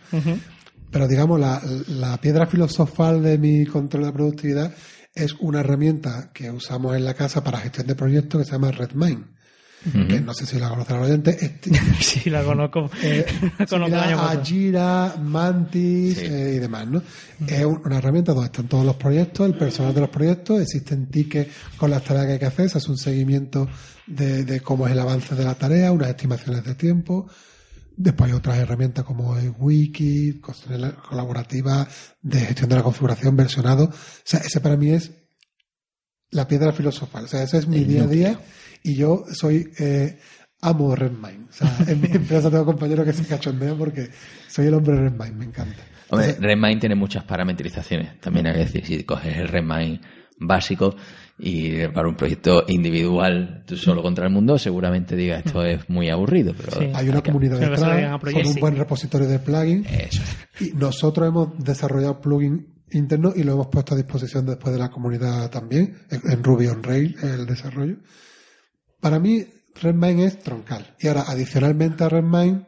Pero 0.90 1.08
digamos, 1.08 1.40
la, 1.40 1.60
la 1.88 2.18
piedra 2.18 2.46
filosofal 2.46 3.22
de 3.22 3.38
mi 3.38 3.64
control 3.66 4.04
de 4.04 4.12
productividad 4.12 4.74
es 5.14 5.34
una 5.40 5.60
herramienta 5.60 6.30
que 6.32 6.50
usamos 6.50 6.96
en 6.96 7.04
la 7.04 7.14
casa 7.14 7.42
para 7.44 7.58
gestión 7.58 7.86
de 7.86 7.94
proyectos 7.94 8.40
que 8.40 8.44
se 8.46 8.52
llama 8.52 8.70
Que 9.84 10.20
no 10.20 10.32
sé 10.32 10.46
si 10.46 10.58
la 10.60 10.68
conocerá 10.68 10.98
el 11.00 11.04
oyente. 11.06 11.36
Es, 11.40 11.52
Sí, 12.00 12.30
la 12.30 12.44
conozco. 12.44 12.88
eh, 13.02 13.26
La 13.58 13.66
conozco 13.66 13.74
el 13.74 13.78
similar 14.00 14.08
año 14.08 14.18
a 14.18 14.22
pasado. 14.26 14.44
Jira, 14.44 15.14
Mantis 15.20 16.18
eh, 16.18 16.52
y 16.56 16.58
demás, 16.60 16.86
¿no? 16.86 17.02
Es 17.46 17.64
un- 17.64 17.80
una 17.84 17.98
herramienta 17.98 18.32
donde 18.32 18.46
están 18.46 18.68
todos 18.68 18.84
los 18.86 18.96
proyectos, 18.96 19.46
el 19.46 19.56
personal 19.56 19.92
de 19.94 20.00
los 20.02 20.10
proyectos, 20.10 20.60
existen 20.60 21.06
tickets 21.10 21.50
con 21.76 21.90
las 21.90 22.04
tareas 22.04 22.26
que 22.26 22.32
hay 22.34 22.38
que 22.38 22.46
hacer, 22.46 22.70
se 22.70 22.78
hace 22.78 22.90
un 22.90 22.98
seguimiento 22.98 23.68
de, 24.06 24.44
de 24.44 24.60
cómo 24.60 24.86
es 24.86 24.92
el 24.92 25.00
avance 25.00 25.34
de 25.34 25.44
la 25.44 25.54
tarea, 25.54 25.90
unas 25.90 26.08
estimaciones 26.10 26.64
de 26.64 26.74
tiempo. 26.76 27.28
Después 27.96 28.30
hay 28.30 28.36
otras 28.36 28.58
herramientas 28.58 29.04
como 29.04 29.36
el 29.36 29.52
Wiki, 29.58 30.40
cosas 30.40 30.94
colaborativas 31.08 31.88
de 32.22 32.40
gestión 32.40 32.68
de 32.70 32.76
la 32.76 32.82
configuración, 32.82 33.36
versionado. 33.36 33.84
O 33.84 33.92
sea, 34.24 34.40
ese 34.40 34.60
para 34.60 34.76
mí 34.76 34.90
es 34.90 35.10
la 36.30 36.48
piedra 36.48 36.72
filosofal. 36.72 37.24
O 37.24 37.28
sea, 37.28 37.42
ese 37.42 37.58
es 37.58 37.66
mi 37.68 37.84
día 37.84 38.04
a 38.04 38.06
día 38.06 38.40
y 38.82 38.94
yo 38.96 39.24
soy 39.32 39.68
eh, 39.78 40.18
amo 40.60 40.90
de 40.90 40.96
Redmine. 40.96 41.46
O 41.48 41.52
sea, 41.52 41.76
en 41.88 42.00
mi 42.00 42.08
empresa 42.10 42.50
tengo 42.50 42.64
compañeros 42.64 43.04
que 43.06 43.12
se 43.12 43.24
cachondean 43.26 43.76
porque 43.78 44.08
soy 44.48 44.66
el 44.66 44.74
hombre 44.74 44.96
Redmine, 44.96 45.32
me 45.32 45.44
encanta. 45.46 45.76
Hombre, 46.08 46.28
Entonces, 46.28 46.38
Redmine 46.40 46.76
tiene 46.80 46.94
muchas 46.94 47.24
parametrizaciones. 47.24 48.20
También 48.20 48.46
hay 48.46 48.52
que 48.54 48.58
decir, 48.60 48.84
si 48.86 49.02
coges 49.04 49.36
el 49.36 49.48
Redmine 49.48 50.00
básico 50.38 50.94
y 51.38 51.86
para 51.88 52.08
un 52.08 52.14
proyecto 52.16 52.64
individual 52.68 53.64
tú 53.66 53.76
solo 53.76 54.02
contra 54.02 54.26
el 54.26 54.32
mundo, 54.32 54.58
seguramente 54.58 55.16
digas 55.16 55.42
esto 55.46 55.64
es 55.64 55.88
muy 55.88 56.10
aburrido. 56.10 56.54
Pero 56.56 56.78
Sí. 56.78 56.90
hay 56.94 57.08
una 57.08 57.22
comunidad 57.22 57.58
que 57.58 57.66
detrás, 57.68 58.20
con 58.20 58.46
un 58.46 58.54
buen 58.60 58.76
repositorio 58.76 59.26
de 59.28 59.38
plugins 59.38 59.86
Eso. 59.90 60.22
y 60.60 60.72
nosotros 60.72 61.26
hemos 61.28 61.58
desarrollado 61.64 62.20
plugin 62.20 62.66
interno 62.90 63.32
y 63.34 63.42
lo 63.42 63.52
hemos 63.54 63.68
puesto 63.68 63.94
a 63.94 63.96
disposición 63.96 64.44
después 64.44 64.72
de 64.74 64.78
la 64.80 64.90
comunidad 64.90 65.50
también, 65.50 65.96
en 66.10 66.20
en 66.30 66.44
Ruby 66.44 66.66
on 66.66 66.82
Rails, 66.82 67.22
el 67.22 67.46
desarrollo. 67.46 67.96
Para 69.02 69.18
mí, 69.18 69.44
Redmine 69.82 70.26
es 70.26 70.38
troncal. 70.38 70.94
Y 71.00 71.08
ahora, 71.08 71.24
adicionalmente 71.26 72.04
a 72.04 72.08
Redmine, 72.08 72.64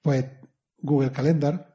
pues 0.00 0.24
Google 0.78 1.10
Calendar, 1.10 1.74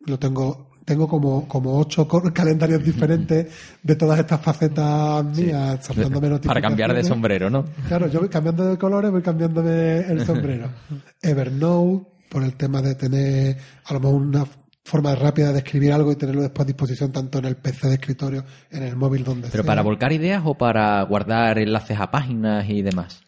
lo 0.00 0.18
tengo, 0.18 0.72
tengo 0.84 1.08
como, 1.08 1.48
como 1.48 1.78
ocho 1.78 2.06
calendarios 2.34 2.84
diferentes 2.84 3.46
de 3.82 3.96
todas 3.96 4.18
estas 4.18 4.42
facetas 4.42 5.24
mías, 5.24 5.78
saltándome 5.86 6.38
Para 6.40 6.60
cambiar 6.60 6.92
de 6.92 7.02
sombrero, 7.02 7.48
¿no? 7.48 7.64
Claro, 7.88 8.08
yo 8.08 8.20
voy 8.20 8.28
cambiando 8.28 8.66
de 8.66 8.76
colores, 8.76 9.10
voy 9.10 9.22
cambiando 9.22 9.62
de 9.62 10.00
el 10.00 10.26
sombrero. 10.26 10.68
Evernote, 11.22 12.06
por 12.28 12.42
el 12.42 12.56
tema 12.56 12.82
de 12.82 12.94
tener 12.94 13.56
a 13.86 13.94
lo 13.94 14.00
mejor 14.00 14.20
una 14.20 14.46
forma 14.84 15.14
rápida 15.14 15.52
de 15.52 15.58
escribir 15.58 15.92
algo 15.92 16.12
y 16.12 16.16
tenerlo 16.16 16.42
después 16.42 16.64
a 16.64 16.66
disposición 16.66 17.12
tanto 17.12 17.38
en 17.38 17.44
el 17.46 17.56
PC 17.56 17.88
de 17.88 17.94
escritorio, 17.94 18.44
en 18.70 18.82
el 18.82 18.96
móvil, 18.96 19.24
donde 19.24 19.48
Pero 19.48 19.62
sea. 19.62 19.68
para 19.68 19.82
volcar 19.82 20.12
ideas 20.12 20.42
o 20.44 20.54
para 20.54 21.02
guardar 21.02 21.58
enlaces 21.58 21.98
a 22.00 22.10
páginas 22.10 22.68
y 22.68 22.82
demás. 22.82 23.22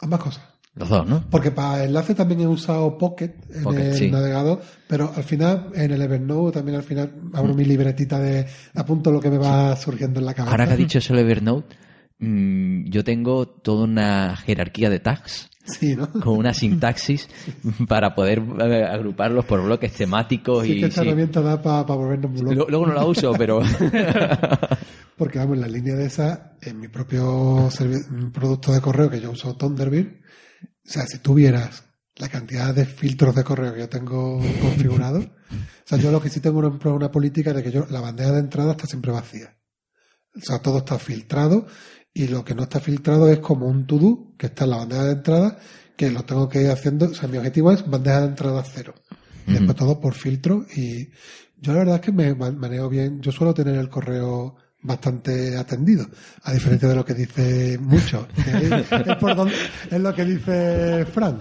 Ambas 0.00 0.20
cosas. 0.20 0.42
Los 0.74 0.88
dos, 0.88 1.06
¿no? 1.06 1.24
Porque 1.30 1.50
para 1.50 1.84
enlace 1.84 2.14
también 2.14 2.40
he 2.40 2.46
usado 2.46 2.96
Pocket 2.96 3.34
en 3.52 3.62
Pocket, 3.64 3.88
el 3.90 3.94
sí. 3.94 4.10
navegador, 4.10 4.62
pero 4.86 5.12
al 5.14 5.24
final, 5.24 5.70
en 5.74 5.90
el 5.90 6.00
Evernote, 6.00 6.58
también 6.58 6.76
al 6.76 6.84
final 6.84 7.12
abro 7.34 7.54
mi 7.54 7.64
libretita 7.64 8.20
de 8.20 8.46
apunto 8.74 9.10
lo 9.10 9.20
que 9.20 9.30
me 9.30 9.38
va 9.38 9.74
surgiendo 9.74 10.20
en 10.20 10.26
la 10.26 10.34
cabeza. 10.34 10.52
Ahora 10.52 10.66
que 10.68 10.74
ha 10.74 10.76
dicho 10.76 10.98
eso 10.98 11.12
el 11.12 11.18
Evernote, 11.20 11.76
mm, 12.20 12.90
yo 12.90 13.02
tengo 13.04 13.46
toda 13.48 13.84
una 13.84 14.36
jerarquía 14.36 14.90
de 14.90 15.00
tags 15.00 15.48
Sí, 15.64 15.94
¿no? 15.94 16.10
con 16.10 16.38
una 16.38 16.54
sintaxis 16.54 17.28
para 17.86 18.14
poder 18.14 18.42
eh, 18.60 18.84
agruparlos 18.84 19.44
por 19.44 19.62
bloques 19.62 19.92
temáticos 19.92 20.64
Sí, 20.64 20.72
y 20.72 20.80
que 20.80 20.86
esta 20.86 21.02
sí. 21.02 21.06
herramienta 21.08 21.40
da 21.42 21.60
para 21.60 21.82
volvernos 21.82 22.30
muy 22.30 22.54
locos. 22.54 22.70
Luego 22.70 22.86
no 22.86 22.94
la 22.94 23.04
uso, 23.04 23.32
pero 23.36 23.60
Porque 25.16 25.38
vamos, 25.38 25.56
en 25.56 25.60
la 25.60 25.68
línea 25.68 25.94
de 25.96 26.06
esa, 26.06 26.56
en 26.62 26.80
mi 26.80 26.88
propio 26.88 27.68
producto 28.32 28.72
de 28.72 28.80
correo 28.80 29.10
que 29.10 29.20
yo 29.20 29.30
uso 29.32 29.54
Thunderbird, 29.54 30.06
o 30.64 30.90
sea, 30.90 31.04
si 31.06 31.18
tuvieras 31.18 31.84
la 32.16 32.28
cantidad 32.28 32.74
de 32.74 32.86
filtros 32.86 33.34
de 33.34 33.44
correo 33.44 33.74
que 33.74 33.80
yo 33.80 33.88
tengo 33.88 34.38
configurados, 34.62 35.26
o 35.26 35.84
sea, 35.84 35.98
yo 35.98 36.10
lo 36.10 36.22
que 36.22 36.30
sí 36.30 36.40
tengo 36.40 36.58
una, 36.58 36.68
una 36.68 37.10
política 37.10 37.52
de 37.52 37.62
que 37.62 37.70
yo, 37.70 37.86
la 37.90 38.00
bandeja 38.00 38.32
de 38.32 38.40
entrada 38.40 38.72
está 38.72 38.86
siempre 38.86 39.12
vacía. 39.12 39.56
O 40.34 40.40
sea, 40.40 40.60
todo 40.60 40.78
está 40.78 40.98
filtrado 40.98 41.66
y 42.12 42.28
lo 42.28 42.44
que 42.44 42.54
no 42.54 42.62
está 42.64 42.80
filtrado 42.80 43.28
es 43.28 43.38
como 43.38 43.66
un 43.66 43.86
to-do 43.86 44.32
que 44.36 44.46
está 44.46 44.64
en 44.64 44.70
la 44.70 44.76
bandeja 44.78 45.04
de 45.04 45.12
entrada 45.12 45.58
que 45.96 46.10
lo 46.10 46.22
tengo 46.24 46.48
que 46.48 46.62
ir 46.62 46.70
haciendo. 46.70 47.06
O 47.10 47.14
sea, 47.14 47.28
mi 47.28 47.36
objetivo 47.38 47.70
es 47.72 47.88
bandeja 47.88 48.20
de 48.22 48.26
entrada 48.28 48.62
cero. 48.64 48.94
Después 49.46 49.76
todo 49.76 50.00
por 50.00 50.14
filtro 50.14 50.64
y 50.76 51.08
yo 51.60 51.72
la 51.72 51.80
verdad 51.80 51.94
es 51.96 52.00
que 52.02 52.12
me 52.12 52.34
ma- 52.34 52.50
manejo 52.52 52.88
bien. 52.88 53.20
Yo 53.20 53.32
suelo 53.32 53.52
tener 53.54 53.76
el 53.76 53.88
correo 53.88 54.56
bastante 54.82 55.58
atendido, 55.58 56.06
a 56.44 56.52
diferencia 56.54 56.88
de 56.88 56.94
lo 56.94 57.04
que 57.04 57.12
dice 57.14 57.76
mucho. 57.78 58.26
Es, 58.46 58.70
es 59.06 59.16
por 59.16 59.36
donde- 59.36 59.54
es 59.90 60.00
lo 60.00 60.14
que 60.14 60.24
dice 60.24 61.04
Fran. 61.04 61.38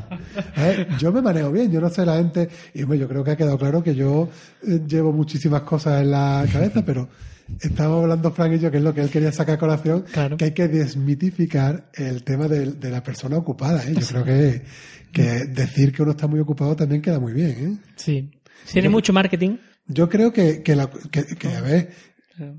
¿Eh? 0.57 0.87
Yo 0.99 1.11
me 1.13 1.21
manejo 1.21 1.51
bien, 1.51 1.71
yo 1.71 1.79
no 1.79 1.89
sé 1.89 2.05
la 2.05 2.17
gente, 2.17 2.49
y 2.73 2.83
hombre, 2.83 2.99
yo 2.99 3.07
creo 3.07 3.23
que 3.23 3.31
ha 3.31 3.37
quedado 3.37 3.57
claro 3.57 3.81
que 3.81 3.95
yo 3.95 4.27
eh, 4.67 4.81
llevo 4.85 5.13
muchísimas 5.13 5.61
cosas 5.61 6.01
en 6.01 6.11
la 6.11 6.45
cabeza, 6.51 6.83
pero 6.85 7.07
estábamos 7.61 8.03
hablando 8.03 8.31
Fran 8.31 8.53
y 8.53 8.59
yo, 8.59 8.69
que 8.71 8.77
es 8.77 8.83
lo 8.83 8.93
que 8.93 9.01
él 9.01 9.09
quería 9.09 9.31
sacar 9.31 9.55
a 9.55 9.59
colación, 9.59 10.05
Claro. 10.11 10.37
que 10.37 10.45
hay 10.45 10.51
que 10.51 10.67
desmitificar 10.67 11.89
el 11.95 12.23
tema 12.23 12.47
de, 12.47 12.71
de 12.73 12.89
la 12.89 13.03
persona 13.03 13.37
ocupada. 13.37 13.83
¿eh? 13.85 13.93
Yo 13.99 14.05
creo 14.07 14.23
que, 14.25 14.61
que 15.11 15.23
decir 15.47 15.91
que 15.91 16.01
uno 16.03 16.11
está 16.11 16.27
muy 16.27 16.39
ocupado 16.39 16.75
también 16.75 17.01
queda 17.01 17.19
muy 17.19 17.33
bien. 17.33 17.49
¿eh? 17.49 17.77
Sí. 17.95 18.31
Tiene 18.71 18.89
mucho 18.89 19.13
marketing. 19.13 19.57
Yo 19.87 20.07
creo 20.09 20.31
que, 20.31 20.61
que, 20.61 20.75
la- 20.75 20.89
que, 21.11 21.25
que, 21.25 21.47
a 21.55 21.61
ver, 21.61 21.89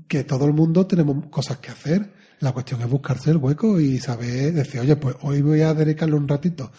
que 0.07 0.23
todo 0.23 0.45
el 0.45 0.53
mundo 0.53 0.85
tenemos 0.87 1.25
cosas 1.29 1.57
que 1.57 1.71
hacer. 1.71 2.11
La 2.39 2.51
cuestión 2.51 2.81
es 2.81 2.89
buscarse 2.89 3.29
el 3.31 3.37
hueco 3.37 3.79
y 3.79 3.99
saber 3.99 4.51
decir, 4.53 4.81
oye, 4.81 4.95
pues 4.95 5.15
hoy 5.21 5.41
voy 5.41 5.61
a 5.61 5.73
dedicarle 5.73 6.15
un 6.15 6.27
ratito 6.27 6.71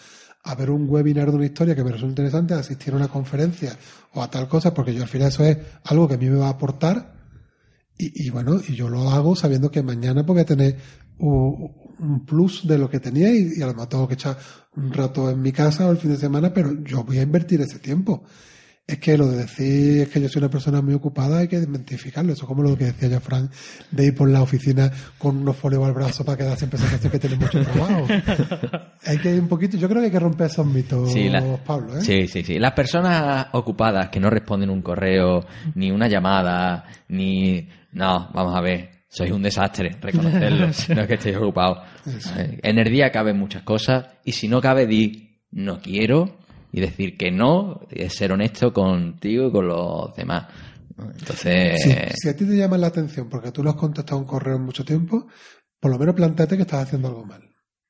a 0.45 0.55
ver 0.55 0.69
un 0.69 0.89
webinar 0.89 1.29
de 1.31 1.37
una 1.37 1.45
historia 1.45 1.73
que 1.73 1.85
me 1.85 1.91
resulta 1.91 2.21
interesante, 2.21 2.53
a 2.53 2.59
asistir 2.59 2.93
a 2.93 2.97
una 2.97 3.07
conferencia 3.07 3.77
o 4.13 4.21
a 4.21 4.29
tal 4.29 4.49
cosa, 4.49 4.73
porque 4.73 4.93
yo 4.93 5.01
al 5.03 5.07
final 5.07 5.29
eso 5.29 5.45
es 5.45 5.57
algo 5.85 6.05
que 6.05 6.15
a 6.15 6.17
mí 6.17 6.29
me 6.29 6.35
va 6.35 6.47
a 6.47 6.51
aportar 6.51 7.13
y, 7.97 8.27
y 8.27 8.29
bueno, 8.29 8.59
y 8.67 8.75
yo 8.75 8.89
lo 8.89 9.09
hago 9.11 9.35
sabiendo 9.35 9.69
que 9.71 9.83
mañana 9.83 10.23
voy 10.23 10.39
a 10.41 10.45
tener 10.45 10.77
un 11.19 12.25
plus 12.25 12.67
de 12.67 12.77
lo 12.77 12.89
que 12.89 12.99
tenía 12.99 13.31
y, 13.33 13.49
y 13.57 13.61
a 13.61 13.67
lo 13.67 13.73
mejor 13.73 13.87
tengo 13.89 14.07
que 14.07 14.15
echar 14.15 14.37
un 14.75 14.91
rato 14.91 15.29
en 15.29 15.41
mi 15.41 15.51
casa 15.51 15.87
o 15.87 15.91
el 15.91 15.97
fin 15.97 16.11
de 16.11 16.17
semana, 16.17 16.53
pero 16.53 16.83
yo 16.83 17.03
voy 17.03 17.19
a 17.19 17.21
invertir 17.21 17.61
ese 17.61 17.79
tiempo. 17.79 18.23
Es 18.85 18.97
que 18.99 19.17
lo 19.17 19.27
de 19.29 19.37
decir 19.37 20.01
es 20.01 20.09
que 20.09 20.19
yo 20.19 20.27
soy 20.27 20.41
una 20.41 20.49
persona 20.49 20.81
muy 20.81 20.93
ocupada 20.93 21.37
hay 21.37 21.47
que 21.47 21.57
desmentificarlo. 21.57 22.33
Eso 22.33 22.41
es 22.43 22.47
como 22.49 22.63
lo 22.63 22.77
que 22.77 22.85
decía 22.85 23.07
ya 23.07 23.21
Frank, 23.21 23.49
de 23.91 24.07
ir 24.07 24.15
por 24.15 24.27
la 24.29 24.41
oficina 24.41 24.91
con 25.17 25.37
unos 25.37 25.55
folios 25.55 25.85
al 25.85 25.93
brazo 25.93 26.25
para 26.25 26.37
quedar 26.37 26.57
siempre 26.57 26.77
sensación 26.79 27.09
que 27.09 27.19
tiene 27.19 27.37
mucho 27.37 27.61
trabajo. 27.63 28.05
hay 29.05 29.17
que 29.19 29.33
ir 29.35 29.39
un 29.39 29.47
poquito, 29.47 29.77
yo 29.77 29.87
creo 29.87 30.01
que 30.01 30.07
hay 30.07 30.11
que 30.11 30.19
romper 30.19 30.47
esos 30.47 30.65
mitos, 30.65 31.13
Sí, 31.13 31.29
la- 31.29 31.63
Pablo. 31.63 31.97
¿eh? 31.97 32.01
Sí, 32.01 32.27
sí, 32.27 32.43
sí. 32.43 32.59
Las 32.59 32.73
personas 32.73 33.47
ocupadas 33.53 34.09
que 34.09 34.19
no 34.19 34.29
responden 34.29 34.69
un 34.69 34.81
correo, 34.81 35.45
ni 35.75 35.89
una 35.91 36.09
llamada, 36.09 36.83
ni... 37.07 37.69
No, 37.93 38.29
vamos 38.33 38.55
a 38.55 38.61
ver. 38.61 38.89
Sois 39.07 39.31
un 39.31 39.43
desastre, 39.43 39.91
reconocerlo. 40.01 40.65
no 40.95 41.01
es 41.01 41.07
que 41.07 41.13
estéis 41.13 41.37
ocupados. 41.37 41.79
En 42.63 42.79
el 42.79 42.89
día 42.91 43.11
caben 43.11 43.37
muchas 43.37 43.61
cosas 43.63 44.05
y 44.25 44.31
si 44.31 44.47
no 44.47 44.59
cabe, 44.59 44.87
di 44.87 45.39
no 45.51 45.79
quiero 45.79 46.39
y 46.71 46.81
decir 46.81 47.15
que 47.15 47.29
no 47.31 47.81
es 47.91 48.13
ser 48.15 48.31
honesto 48.31 48.73
contigo 48.73 49.47
y 49.47 49.51
con 49.51 49.67
los 49.67 50.15
demás. 50.15 50.47
Entonces, 50.97 51.79
Sí, 51.83 51.93
si 52.15 52.29
a 52.29 52.35
ti 52.35 52.45
te 52.45 52.55
llama 52.57 52.77
la 52.77 52.87
atención 52.87 53.29
porque 53.29 53.51
tú 53.51 53.63
no 53.63 53.69
has 53.69 53.75
contestado 53.75 54.17
un 54.19 54.25
correo 54.25 54.55
en 54.55 54.63
mucho 54.63 54.83
tiempo, 54.83 55.27
por 55.79 55.91
lo 55.91 55.99
menos 55.99 56.15
planteate 56.15 56.55
que 56.55 56.63
estás 56.63 56.83
haciendo 56.87 57.09
algo 57.09 57.25
mal. 57.25 57.41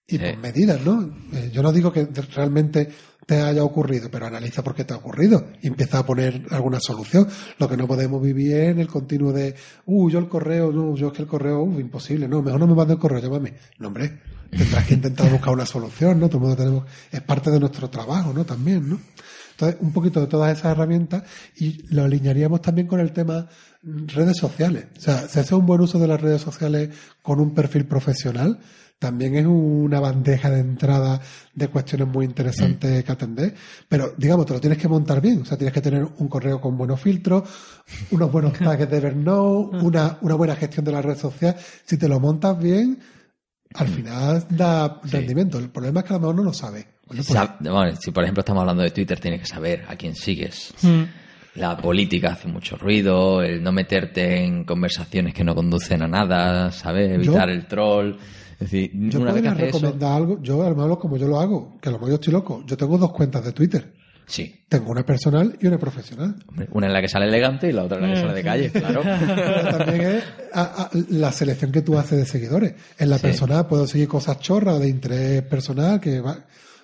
Y 0.05 0.17
Sí. 0.17 0.19
por 0.19 0.37
medidas, 0.37 0.81
¿no? 0.85 1.01
Eh, 1.33 1.49
yo 1.53 1.63
no 1.63 1.71
digo 1.71 1.91
que 1.93 2.05
realmente 2.35 2.89
te 3.25 3.41
haya 3.41 3.63
ocurrido, 3.63 4.09
pero 4.11 4.27
analiza 4.27 4.63
por 4.63 4.75
qué 4.75 4.83
te 4.83 4.93
ha 4.93 4.97
ocurrido 4.97 5.47
y 5.61 5.67
empieza 5.67 5.99
a 5.99 6.05
poner 6.05 6.45
alguna 6.51 6.79
solución. 6.79 7.27
Lo 7.59 7.69
que 7.69 7.77
no 7.77 7.87
podemos 7.87 8.21
vivir 8.21 8.55
en 8.55 8.79
el 8.79 8.87
continuo 8.87 9.31
de, 9.31 9.55
uh, 9.85 10.09
yo 10.09 10.19
el 10.19 10.27
correo, 10.27 10.71
no, 10.71 10.95
yo 10.95 11.07
es 11.07 11.13
que 11.13 11.21
el 11.21 11.27
correo, 11.27 11.63
uh, 11.63 11.79
imposible, 11.79 12.27
no, 12.27 12.41
mejor 12.41 12.59
no 12.59 12.67
me 12.67 12.75
mande 12.75 12.93
el 12.93 12.99
correo, 12.99 13.19
llámame. 13.19 13.53
No, 13.79 13.87
hombre, 13.87 14.19
tendrás 14.49 14.85
que 14.85 14.93
intentar 14.93 15.31
buscar 15.31 15.53
una 15.53 15.65
solución, 15.65 16.19
¿no? 16.19 16.29
Todo 16.29 16.55
tenemos, 16.55 16.85
es 17.11 17.21
parte 17.21 17.51
de 17.51 17.59
nuestro 17.59 17.89
trabajo, 17.89 18.33
¿no? 18.33 18.45
También, 18.45 18.89
¿no? 18.89 18.99
Entonces, 19.51 19.77
un 19.81 19.93
poquito 19.93 20.19
de 20.19 20.27
todas 20.27 20.57
esas 20.57 20.71
herramientas 20.71 21.23
y 21.57 21.83
lo 21.93 22.03
alinearíamos 22.03 22.61
también 22.61 22.87
con 22.87 22.99
el 22.99 23.13
tema 23.13 23.47
redes 23.83 24.37
sociales. 24.37 24.87
O 24.97 24.99
sea, 24.99 25.27
si 25.27 25.39
hace 25.39 25.53
un 25.53 25.65
buen 25.65 25.81
uso 25.81 25.99
de 25.99 26.07
las 26.07 26.19
redes 26.19 26.41
sociales 26.41 26.89
con 27.21 27.39
un 27.39 27.53
perfil 27.53 27.85
profesional, 27.85 28.59
también 29.03 29.35
es 29.35 29.45
una 29.45 29.99
bandeja 29.99 30.49
de 30.49 30.61
entrada 30.61 31.19
de 31.53 31.67
cuestiones 31.67 32.07
muy 32.07 32.25
interesantes 32.25 33.03
que 33.03 33.11
atender. 33.11 33.53
Pero, 33.89 34.13
digamos, 34.17 34.45
te 34.45 34.53
lo 34.53 34.61
tienes 34.61 34.77
que 34.79 34.87
montar 34.87 35.19
bien. 35.19 35.41
O 35.41 35.45
sea, 35.45 35.57
tienes 35.57 35.73
que 35.73 35.81
tener 35.81 36.07
un 36.17 36.27
correo 36.29 36.61
con 36.61 36.77
buenos 36.77 37.01
filtros, 37.01 37.43
unos 38.11 38.31
buenos 38.31 38.53
tags 38.59 38.89
de 38.89 38.97
Evernote, 38.97 39.77
una, 39.77 40.17
una 40.21 40.35
buena 40.35 40.55
gestión 40.55 40.85
de 40.85 40.91
la 40.93 41.01
red 41.01 41.17
social. 41.17 41.55
Si 41.85 41.97
te 41.97 42.07
lo 42.07 42.19
montas 42.21 42.57
bien, 42.57 42.97
al 43.75 43.87
final 43.89 44.45
da 44.49 45.01
rendimiento. 45.03 45.59
El 45.59 45.69
problema 45.69 45.99
es 45.99 46.05
que 46.05 46.13
a 46.13 46.17
lo 46.17 46.21
mejor 46.21 46.35
no 46.35 46.43
lo 46.43 46.53
sabes. 46.53 46.85
Bueno, 47.05 47.23
pues, 47.27 47.37
Sab- 47.37 47.57
bueno, 47.59 47.95
si 47.99 48.11
por 48.11 48.23
ejemplo 48.23 48.39
estamos 48.41 48.61
hablando 48.61 48.83
de 48.83 48.91
Twitter, 48.91 49.19
tienes 49.19 49.41
que 49.41 49.47
saber 49.47 49.83
a 49.89 49.95
quién 49.97 50.15
sigues. 50.15 50.73
Mm. 50.81 51.03
La 51.55 51.77
política 51.77 52.31
hace 52.31 52.47
mucho 52.47 52.77
ruido, 52.77 53.41
el 53.43 53.61
no 53.61 53.71
meterte 53.71 54.43
en 54.43 54.63
conversaciones 54.63 55.33
que 55.33 55.43
no 55.43 55.53
conducen 55.53 56.01
a 56.01 56.07
nada, 56.07 56.71
¿sabes? 56.71 57.11
Evitar 57.11 57.49
el 57.49 57.67
troll. 57.67 58.15
Es 58.53 58.59
decir, 58.71 58.91
yo 58.93 59.19
una 59.19 59.31
vez 59.33 59.43
que 59.43 59.49
eso... 59.49 59.77
recomendar 59.79 60.13
algo, 60.13 60.41
yo 60.41 60.57
mejor 60.75 60.97
como 60.99 61.17
yo 61.17 61.27
lo 61.27 61.39
hago, 61.39 61.77
que 61.79 61.89
a 61.89 61.91
lo 61.91 61.97
mejor 61.99 62.09
yo 62.09 62.15
estoy 62.15 62.33
loco. 62.33 62.63
Yo 62.65 62.75
tengo 62.77 62.97
dos 62.97 63.11
cuentas 63.11 63.43
de 63.45 63.51
Twitter. 63.51 63.93
Sí. 64.25 64.63
Tengo 64.69 64.89
una 64.89 65.05
personal 65.05 65.57
y 65.61 65.67
una 65.67 65.77
profesional. 65.77 66.35
Hombre, 66.47 66.67
Una 66.71 66.87
en 66.87 66.93
la 66.93 67.01
que 67.01 67.09
sale 67.09 67.27
elegante 67.27 67.67
y 67.69 67.73
la 67.73 67.83
otra 67.83 67.97
en 67.97 68.03
la 68.07 68.13
que 68.15 68.21
sale 68.21 68.33
de 68.33 68.43
calle, 68.43 68.71
claro. 68.71 69.01
Pero 69.03 69.77
también 69.77 70.01
es 70.01 70.23
a- 70.53 70.83
a- 70.83 70.89
la 71.09 71.31
selección 71.33 71.71
que 71.73 71.81
tú 71.81 71.97
haces 71.99 72.17
de 72.19 72.25
seguidores. 72.25 72.73
En 72.97 73.09
la 73.09 73.17
Sí. 73.17 73.23
personal 73.23 73.67
puedo 73.67 73.85
seguir 73.85 74.07
cosas 74.07 74.39
chorras 74.39 74.79
de 74.79 74.87
interés 74.87 75.41
personal, 75.43 75.99
que 75.99 76.21
va, 76.21 76.37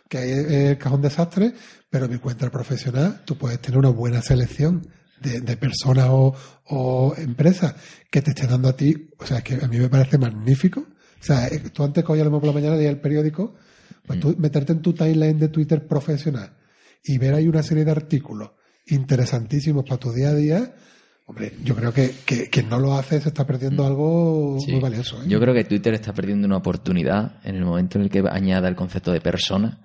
que 0.10 0.18
hay 0.18 0.32
el 0.72 0.78
cajón 0.78 1.02
desastre, 1.02 1.54
pero 1.90 2.06
en 2.06 2.12
mi 2.12 2.18
cuenta 2.18 2.50
profesional 2.50 3.22
tú 3.26 3.38
puedes 3.38 3.60
tener 3.60 3.78
una 3.78 3.90
buena 3.90 4.22
selección 4.22 4.88
de, 5.22 5.42
de 5.42 5.58
personas 5.58 6.08
o, 6.10 6.34
o 6.68 7.14
empresas 7.18 7.76
que 8.10 8.22
te 8.22 8.32
estén 8.32 8.50
dando 8.50 8.70
a 8.70 8.76
ti. 8.76 9.10
O 9.18 9.26
sea, 9.26 9.42
que 9.42 9.56
a 9.56 9.68
mí 9.68 9.78
me 9.78 9.90
parece 9.90 10.18
magnífico. 10.18 10.82
O 10.82 11.24
sea, 11.24 11.48
eh, 11.48 11.60
tú 11.74 11.84
antes 11.84 12.04
cogías 12.04 12.24
lo 12.26 12.32
mismo 12.32 12.40
por 12.42 12.48
la 12.48 12.54
mañana 12.54 12.76
leías 12.78 12.92
el 12.94 13.02
periódico, 13.02 13.56
pues 14.08 14.20
tú 14.20 14.36
meterte 14.38 14.72
en 14.74 14.82
tu 14.82 14.94
timeline 14.94 15.38
de 15.40 15.50
Twitter 15.50 15.86
profesional 15.88 16.54
y 17.04 17.18
ver 17.18 17.34
ahí 17.34 17.48
una 17.48 17.64
serie 17.64 17.84
de 17.86 17.92
artículos 17.92 18.52
interesantísimos 18.88 19.84
para 19.84 19.98
tu 19.98 20.12
día 20.12 20.30
a 20.30 20.34
día, 20.36 20.76
hombre, 21.26 21.54
yo 21.64 21.76
creo 21.76 21.94
que, 21.94 22.12
que 22.26 22.50
quien 22.50 22.70
no 22.70 22.80
lo 22.80 22.96
hace 22.96 23.20
se 23.22 23.30
está 23.30 23.46
perdiendo 23.46 23.86
algo 23.86 24.58
Sí. 24.60 24.72
muy 24.72 24.82
valioso. 24.82 25.22
¿eh? 25.22 25.26
Yo 25.28 25.40
creo 25.40 25.54
que 25.54 25.64
Twitter 25.64 25.94
está 25.94 26.14
perdiendo 26.14 26.48
una 26.48 26.58
oportunidad 26.58 27.38
en 27.44 27.56
el 27.56 27.66
momento 27.66 27.98
en 27.98 28.06
el 28.06 28.10
que 28.10 28.24
añada 28.30 28.68
el 28.68 28.76
concepto 28.76 29.12
de 29.12 29.22
persona. 29.22 29.80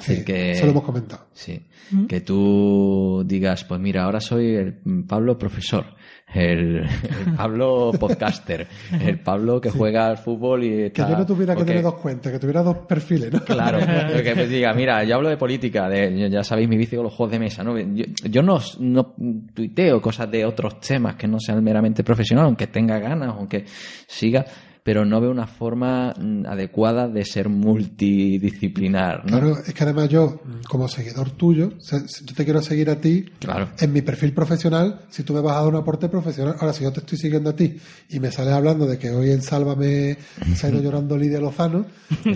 Sí, 0.00 0.10
decir, 0.12 0.24
que... 0.24 0.50
Eso 0.52 0.64
lo 0.66 0.72
hemos 0.72 0.84
comentado. 0.84 1.26
Sí. 1.32 1.62
Que 2.08 2.20
tú 2.20 3.22
digas, 3.26 3.64
pues 3.64 3.80
mira, 3.80 4.04
ahora 4.04 4.20
soy 4.20 4.54
el 4.54 4.74
Pablo 5.08 5.36
profesor, 5.36 5.84
el, 6.32 6.76
el 6.84 7.34
Pablo 7.36 7.90
podcaster, 7.98 8.68
el 9.04 9.18
Pablo 9.18 9.60
que 9.60 9.70
juega 9.70 10.06
al 10.06 10.16
fútbol 10.18 10.62
y 10.62 10.68
Que 10.68 10.86
está- 10.86 11.10
yo 11.10 11.18
no 11.18 11.26
tuviera 11.26 11.56
que 11.56 11.64
tener 11.64 11.82
dos 11.82 11.94
cuentas, 11.96 12.30
que 12.32 12.38
tuviera 12.38 12.62
dos 12.62 12.76
perfiles, 12.86 13.32
¿no? 13.32 13.44
Claro, 13.44 13.80
que 14.22 14.34
me 14.36 14.46
diga, 14.46 14.72
mira, 14.72 15.02
yo 15.02 15.16
hablo 15.16 15.28
de 15.30 15.36
política, 15.36 15.88
de, 15.88 16.30
ya 16.30 16.44
sabéis 16.44 16.68
mi 16.68 16.76
vicio 16.76 16.98
con 16.98 17.04
los 17.06 17.14
juegos 17.14 17.32
de 17.32 17.38
mesa, 17.40 17.64
¿no? 17.64 17.76
Yo, 17.76 18.04
yo 18.22 18.42
no, 18.42 18.60
no 18.78 19.14
tuiteo 19.52 20.00
cosas 20.00 20.30
de 20.30 20.44
otros 20.44 20.78
temas 20.80 21.16
que 21.16 21.26
no 21.26 21.40
sean 21.40 21.62
meramente 21.64 22.04
profesional, 22.04 22.44
aunque 22.46 22.68
tenga 22.68 23.00
ganas, 23.00 23.30
aunque 23.36 23.64
siga, 24.06 24.44
pero 24.82 25.04
no 25.04 25.20
veo 25.20 25.30
una 25.30 25.46
forma 25.46 26.14
mm, 26.18 26.46
adecuada 26.46 27.08
de 27.08 27.24
ser 27.24 27.48
multidisciplinar, 27.48 29.24
¿no? 29.24 29.38
Claro, 29.38 29.58
es 29.66 29.74
que 29.74 29.84
además 29.84 30.08
yo, 30.08 30.40
como 30.68 30.88
seguidor 30.88 31.30
tuyo, 31.30 31.70
yo 31.78 32.34
te 32.34 32.44
quiero 32.44 32.62
seguir 32.62 32.90
a 32.90 32.96
ti, 33.00 33.26
Claro. 33.38 33.68
en 33.78 33.92
mi 33.92 34.02
perfil 34.02 34.32
profesional, 34.32 35.02
si 35.10 35.22
tú 35.22 35.32
me 35.34 35.40
vas 35.40 35.56
a 35.56 35.60
dar 35.60 35.68
un 35.68 35.76
aporte 35.76 36.08
profesional, 36.08 36.56
ahora 36.60 36.72
si 36.72 36.84
yo 36.84 36.92
te 36.92 37.00
estoy 37.00 37.18
siguiendo 37.18 37.50
a 37.50 37.56
ti 37.56 37.76
y 38.08 38.20
me 38.20 38.30
sales 38.30 38.52
hablando 38.54 38.86
de 38.86 38.98
que 38.98 39.10
hoy 39.10 39.30
en 39.30 39.42
Sálvame 39.42 40.16
se 40.54 40.66
ha 40.66 40.70
ido 40.70 40.82
llorando 40.82 41.16
Lidia 41.16 41.40
Lozano, 41.40 41.86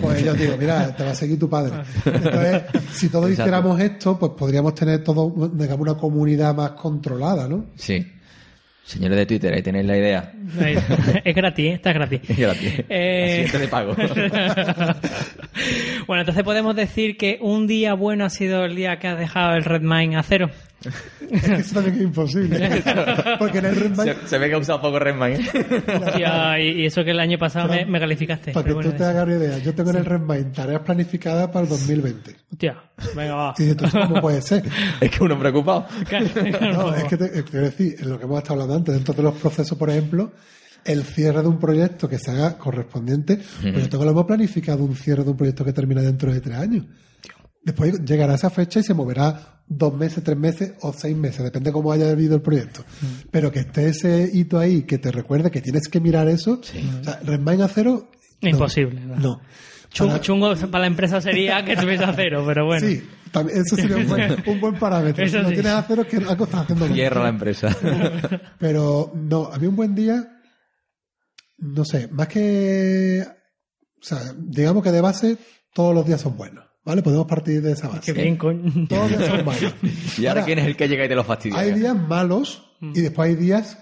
pues 0.01 0.23
yo 0.23 0.33
digo, 0.33 0.55
mira, 0.57 0.95
te 0.95 1.03
va 1.03 1.11
a 1.11 1.15
seguir 1.15 1.39
tu 1.39 1.49
padre. 1.49 1.73
Entonces, 2.05 2.63
si 2.93 3.09
todos 3.09 3.29
Exacto. 3.29 3.31
hiciéramos 3.49 3.79
esto, 3.79 4.17
pues 4.19 4.31
podríamos 4.37 4.73
tener 4.75 5.03
todo, 5.03 5.49
digamos, 5.53 5.81
una 5.81 5.97
comunidad 5.97 6.55
más 6.55 6.71
controlada, 6.71 7.47
¿no? 7.47 7.65
Sí. 7.75 8.05
Señores 8.85 9.17
de 9.17 9.25
Twitter, 9.25 9.51
ahí 9.51 9.63
tenéis 9.63 9.87
la 9.87 9.97
idea. 9.97 10.31
Es 11.23 11.35
gratis, 11.35 11.65
¿eh? 11.65 11.73
está 11.73 11.91
gratis. 11.91 12.21
Gratis. 12.37 12.83
Eh, 12.87 13.49
de 13.51 13.67
pago. 13.67 13.95
bueno, 16.07 16.21
entonces 16.21 16.43
podemos 16.43 16.75
decir 16.75 17.17
que 17.17 17.39
un 17.41 17.65
día 17.65 17.95
bueno 17.95 18.25
ha 18.25 18.29
sido 18.29 18.63
el 18.63 18.75
día 18.75 18.99
que 18.99 19.07
has 19.07 19.17
dejado 19.17 19.55
el 19.55 19.63
Redmine 19.63 20.17
a 20.17 20.23
cero. 20.23 20.51
Eso 21.29 21.75
también 21.75 21.95
es 21.95 22.01
imposible. 22.01 22.83
Porque 23.39 23.59
en 23.59 23.65
el 23.65 23.75
Red 23.75 23.91
Mine, 23.91 24.15
se, 24.21 24.27
se 24.27 24.37
ve 24.37 24.49
que 24.49 24.55
ha 24.55 24.57
usado 24.57 24.81
poco 24.81 24.99
Redmine. 24.99 25.39
Hostia, 26.05 26.59
y, 26.59 26.81
y 26.81 26.85
eso 26.85 27.03
que 27.03 27.11
el 27.11 27.19
año 27.19 27.37
pasado 27.37 27.69
me, 27.69 27.85
me 27.85 27.99
calificaste. 27.99 28.51
para 28.51 28.67
que 28.67 28.73
tú 28.73 28.91
te 28.91 29.03
hagas 29.03 29.25
una 29.25 29.35
idea, 29.35 29.57
yo 29.59 29.73
tengo 29.73 29.91
en 29.91 29.97
el 29.97 30.05
Red 30.05 30.21
Mine 30.21 30.43
tareas 30.45 30.81
planificadas 30.81 31.47
para 31.47 31.61
el 31.61 31.69
2020. 31.69 32.35
Hostia, 32.51 32.83
venga, 33.15 33.35
va. 33.35 33.55
Y 33.57 33.63
dices, 33.63 33.77
¿tú 33.77 33.85
cómo 33.91 34.21
puede 34.21 34.41
ser? 34.41 34.63
es 35.01 35.11
que 35.11 35.23
uno 35.23 35.37
preocupado. 35.39 35.87
No, 36.75 36.93
es 36.93 37.03
que 37.05 37.17
te, 37.17 37.29
te 37.29 37.43
quiero 37.43 37.65
decir, 37.65 37.95
en 37.99 38.09
lo 38.09 38.17
que 38.17 38.25
hemos 38.25 38.37
estado 38.37 38.55
hablando 38.55 38.75
antes, 38.75 38.95
dentro 38.95 39.13
de 39.13 39.23
los 39.23 39.33
procesos, 39.35 39.77
por 39.77 39.89
ejemplo, 39.89 40.31
el 40.83 41.03
cierre 41.03 41.41
de 41.41 41.47
un 41.47 41.59
proyecto 41.59 42.07
que 42.07 42.19
se 42.19 42.31
haga 42.31 42.57
correspondiente, 42.57 43.37
pues 43.61 43.83
yo 43.83 43.89
tengo 43.89 44.05
lo 44.05 44.11
hemos 44.11 44.25
planificado 44.25 44.83
un 44.83 44.95
cierre 44.95 45.23
de 45.23 45.31
un 45.31 45.37
proyecto 45.37 45.65
que 45.65 45.73
termina 45.73 46.01
dentro 46.01 46.31
de 46.31 46.41
tres 46.41 46.57
años. 46.57 46.85
Después 47.63 48.03
llegará 48.05 48.35
esa 48.35 48.49
fecha 48.51 48.79
y 48.79 48.83
se 48.83 48.93
moverá 48.93 49.54
dos 49.67 49.93
meses, 49.93 50.23
tres 50.23 50.37
meses 50.37 50.73
o 50.81 50.93
seis 50.93 51.15
meses, 51.17 51.43
depende 51.43 51.71
cómo 51.71 51.91
haya 51.91 52.13
vivido 52.13 52.35
el 52.35 52.41
proyecto. 52.41 52.83
Pero 53.31 53.51
que 53.51 53.59
esté 53.59 53.89
ese 53.89 54.29
hito 54.31 54.59
ahí, 54.59 54.83
que 54.83 54.97
te 54.97 55.11
recuerde 55.11 55.49
que 55.51 55.61
tienes 55.61 55.87
que 55.87 55.99
mirar 55.99 56.27
eso, 56.27 56.59
o 56.61 57.03
sea, 57.03 57.19
Redmine 57.23 57.63
a 57.63 57.67
cero, 57.67 58.09
no. 58.41 58.49
Imposible, 58.49 59.01
¿no? 59.01 59.15
No. 59.15 59.41
Chungo, 59.89 60.11
Para- 60.11 60.21
chungo 60.23 60.55
para 60.55 60.79
la 60.81 60.87
empresa 60.87 61.21
sería 61.21 61.63
que 61.63 61.73
estuviese 61.73 62.03
a 62.03 62.13
cero, 62.13 62.43
pero 62.45 62.65
bueno. 62.65 62.85
Sí, 62.85 63.01
también- 63.31 63.59
eso 63.61 63.75
sería 63.77 63.95
un 63.95 64.07
buen, 64.07 64.35
un 64.45 64.59
buen 64.59 64.75
parámetro. 64.75 65.23
Eso 65.23 65.37
si 65.37 65.43
lo 65.43 65.49
sí. 65.49 65.53
tienes 65.55 65.71
a 65.71 65.83
cero 65.83 66.01
es 66.01 66.07
que 66.09 66.17
algo 66.17 66.43
estás 66.45 66.61
haciendo 66.63 66.85
mal. 66.85 66.95
Hierro 66.95 67.23
la 67.23 67.29
empresa. 67.29 67.75
Pero 68.59 69.13
no, 69.15 69.45
a 69.45 69.57
mí 69.57 69.67
un 69.67 69.75
buen 69.75 69.95
día, 69.95 70.21
no 71.59 71.85
sé, 71.85 72.09
más 72.09 72.27
que, 72.27 73.23
o 73.25 74.03
sea, 74.03 74.19
digamos 74.37 74.83
que 74.83 74.91
de 74.91 75.01
base 75.01 75.37
todos 75.73 75.95
los 75.95 76.05
días 76.05 76.19
son 76.19 76.35
buenos, 76.35 76.64
¿vale? 76.85 77.01
Podemos 77.01 77.25
partir 77.25 77.61
de 77.61 77.71
esa 77.73 77.89
base. 77.89 78.13
Qué 78.13 78.21
bien, 78.21 78.37
coño. 78.37 78.87
Todos 78.87 79.11
los 79.11 79.19
días 79.19 79.29
son 79.29 79.45
malos. 79.45 79.75
y 80.17 80.25
ahora, 80.25 80.41
Ahora, 80.41 80.45
quién 80.45 80.59
es 80.59 80.67
el 80.67 80.77
que 80.77 80.87
llega 80.87 81.05
y 81.05 81.09
te 81.09 81.15
lo 81.15 81.23
fastidia. 81.23 81.59
Hay 81.59 81.73
días 81.73 81.95
malos 81.95 82.63
y 82.79 83.01
después 83.01 83.29
hay 83.29 83.35
días 83.35 83.79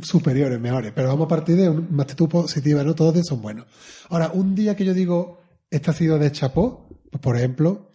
superiores, 0.00 0.58
mejores, 0.58 0.92
pero 0.94 1.08
vamos 1.08 1.26
a 1.26 1.28
partir 1.28 1.56
de 1.56 1.68
una 1.68 2.04
actitud 2.04 2.28
positiva, 2.28 2.82
¿no? 2.82 2.94
Todos 2.94 3.08
los 3.08 3.14
días 3.16 3.26
son 3.26 3.42
buenos. 3.42 3.66
Ahora, 4.08 4.30
un 4.32 4.54
día 4.54 4.74
que 4.74 4.84
yo 4.84 4.94
digo, 4.94 5.42
este 5.70 5.90
ha 5.90 5.94
sido 5.94 6.18
de 6.18 6.32
chapó, 6.32 6.88
pues 7.10 7.20
por 7.20 7.36
ejemplo, 7.36 7.90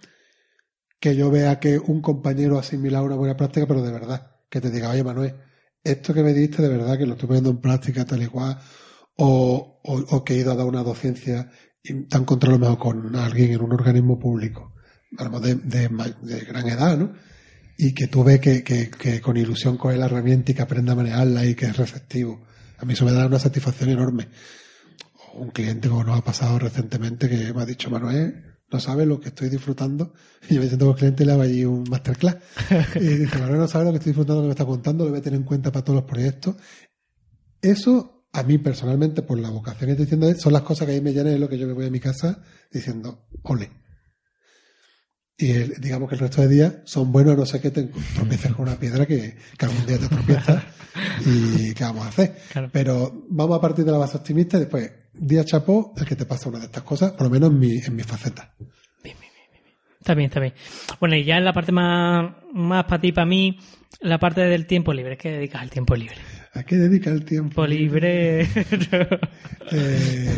que 1.00 1.16
yo 1.16 1.32
vea 1.32 1.60
que 1.60 1.80
un 1.80 2.02
compañero 2.02 2.58
ha 2.58 2.60
asimilado 2.60 3.06
una 3.06 3.16
buena 3.16 3.38
práctica, 3.38 3.66
pero 3.66 3.82
de 3.82 3.92
verdad, 3.92 4.32
que 4.50 4.62
te 4.62 4.70
diga, 4.70 4.90
oye 4.90 5.04
Manuel, 5.04 5.36
esto 5.84 6.14
que 6.14 6.22
me 6.22 6.34
diste 6.34 6.62
de 6.62 6.70
verdad 6.70 6.98
que 6.98 7.06
lo 7.06 7.14
estoy 7.14 7.28
poniendo 7.28 7.50
en 7.50 7.62
práctica 7.62 8.06
tal 8.06 8.22
y 8.22 8.28
cual, 8.28 8.60
o, 9.16 9.80
o, 9.84 9.94
o 9.94 10.24
que 10.24 10.34
he 10.34 10.38
ido 10.38 10.52
a 10.52 10.56
dar 10.56 10.66
una 10.68 10.84
docencia 10.84 11.50
y 11.84 12.06
te 12.06 12.16
han 12.16 12.24
encontrado 12.24 12.56
a 12.56 12.60
lo 12.60 12.66
mejor 12.66 12.80
con 12.80 13.16
alguien 13.16 13.52
en 13.52 13.62
un 13.62 13.74
organismo 13.74 14.20
público, 14.20 14.74
de, 15.12 16.40
gran 16.48 16.68
edad, 16.68 16.98
¿no? 16.98 17.14
Y 17.78 17.94
que 17.94 18.08
tú 18.08 18.24
ves 18.24 18.40
que, 18.40 18.64
que, 18.64 18.90
que 18.90 19.22
con 19.22 19.38
ilusión 19.38 19.78
coge 19.78 19.98
la 19.98 20.06
herramienta 20.06 20.52
y 20.52 20.56
que 20.56 20.62
aprende 20.62 20.92
a 20.92 20.96
manejarla 20.96 21.46
y 21.46 21.56
que 21.56 21.68
es 21.68 21.78
receptivo. 21.78 22.46
A 22.80 22.86
mí 22.86 22.94
eso 22.94 23.06
me 23.06 23.12
da 23.12 23.28
una 23.28 23.40
satisfacción 23.40 23.90
enorme. 23.90 24.30
Un 25.36 25.50
cliente 25.52 25.88
como 25.88 26.04
nos 26.04 26.18
ha 26.18 26.24
pasado 26.24 26.58
recientemente 26.58 27.30
que 27.30 27.54
me 27.54 27.62
ha 27.62 27.66
dicho, 27.66 27.92
Manuel, 27.92 28.48
no 28.70 28.80
sabe 28.80 29.06
lo 29.06 29.20
que 29.20 29.30
estoy 29.30 29.50
disfrutando. 29.50 30.14
Y 30.50 30.56
yo 30.56 30.62
me 30.62 30.68
siento 30.68 30.86
con 30.86 30.94
el 30.94 31.00
cliente 31.00 31.26
le 31.26 31.32
hago 31.32 31.42
allí 31.42 31.66
un 31.66 31.84
masterclass. 31.90 32.38
Y 32.96 33.00
dice, 33.00 33.38
Manuel 33.38 33.60
no 33.60 33.68
sabe 33.68 33.86
lo 33.86 33.92
que 33.92 33.98
estoy 33.98 34.12
disfrutando, 34.12 34.42
lo 34.42 34.42
que 34.44 34.48
me 34.48 34.54
está 34.54 34.66
contando, 34.66 35.04
lo 35.06 35.12
voy 35.12 35.20
a 35.20 35.24
tener 35.24 35.40
en 35.40 35.46
cuenta 35.46 35.72
para 35.72 35.86
todos 35.86 36.02
los 36.02 36.10
proyectos. 36.10 36.56
Eso, 37.62 38.17
a 38.34 38.44
mí 38.44 38.58
personalmente, 38.58 39.22
por 39.22 39.40
la 39.40 39.50
vocación 39.50 39.88
que 39.88 39.92
estoy 39.92 40.06
diciendo, 40.06 40.34
son 40.40 40.54
las 40.54 40.62
cosas 40.62 40.88
que 40.88 40.94
ahí 40.94 41.02
me 41.02 41.12
llenan 41.14 41.34
de 41.34 41.40
lo 41.40 41.50
que 41.50 41.58
yo 41.58 41.66
me 41.68 41.74
voy 41.74 41.86
a 41.86 41.90
mi 41.92 42.00
casa 42.00 42.44
diciendo, 42.72 43.28
ole. 43.44 43.70
Y 45.38 45.52
el- 45.52 45.74
digamos 45.80 46.10
que 46.10 46.16
el 46.16 46.20
resto 46.22 46.42
de 46.42 46.48
días 46.48 46.74
son 46.86 47.12
buenos, 47.12 47.34
a 47.34 47.38
no 47.38 47.46
sé 47.46 47.62
que 47.62 47.70
te 47.72 47.84
tropieces 48.16 48.54
con 48.54 48.68
una 48.68 48.78
piedra 48.80 49.06
que, 49.06 49.38
que 49.58 49.66
algún 49.66 49.86
día 49.86 49.98
te 50.00 50.08
tropiezas 50.08 50.64
y 51.26 51.74
qué 51.74 51.84
vamos 51.84 52.06
a 52.06 52.10
hacer. 52.10 52.38
Claro. 52.52 52.70
Pero 52.74 53.26
vamos 53.30 53.58
a 53.58 53.62
partir 53.62 53.86
de 53.86 53.92
la 53.92 54.00
base 54.00 54.18
optimista 54.18 54.58
y 54.58 54.62
después, 54.62 54.92
día 55.14 55.46
chapó, 55.46 55.94
el 55.98 56.06
que 56.06 56.16
te 56.16 56.26
pasa 56.26 56.50
una 56.50 56.60
de 56.60 56.66
estas 56.66 56.84
cosas, 56.84 57.12
por 57.12 57.24
lo 57.24 57.30
menos 57.30 57.52
en 57.52 57.60
mi, 57.60 57.78
en 57.78 57.96
mi 57.96 58.04
faceta. 58.04 58.54
Está 60.00 60.14
bien, 60.16 60.28
está 60.30 60.40
bien. 60.40 60.54
Bueno, 61.02 61.16
y 61.18 61.26
ya 61.26 61.38
en 61.38 61.44
la 61.44 61.52
parte 61.54 61.72
más, 61.74 62.32
más 62.54 62.86
para 62.86 63.02
ti, 63.02 63.12
para 63.12 63.26
mí, 63.26 63.60
la 64.00 64.18
parte 64.20 64.42
del 64.42 64.66
tiempo 64.66 64.94
libre. 64.94 65.18
¿Qué 65.18 65.32
dedicas 65.32 65.62
al 65.62 65.70
tiempo 65.70 65.96
libre? 65.98 66.16
¿A 66.58 66.64
qué 66.64 66.76
dedica 66.76 67.10
el 67.12 67.24
tiempo? 67.24 67.66
Libre. 67.66 68.48
Eh, 69.70 70.30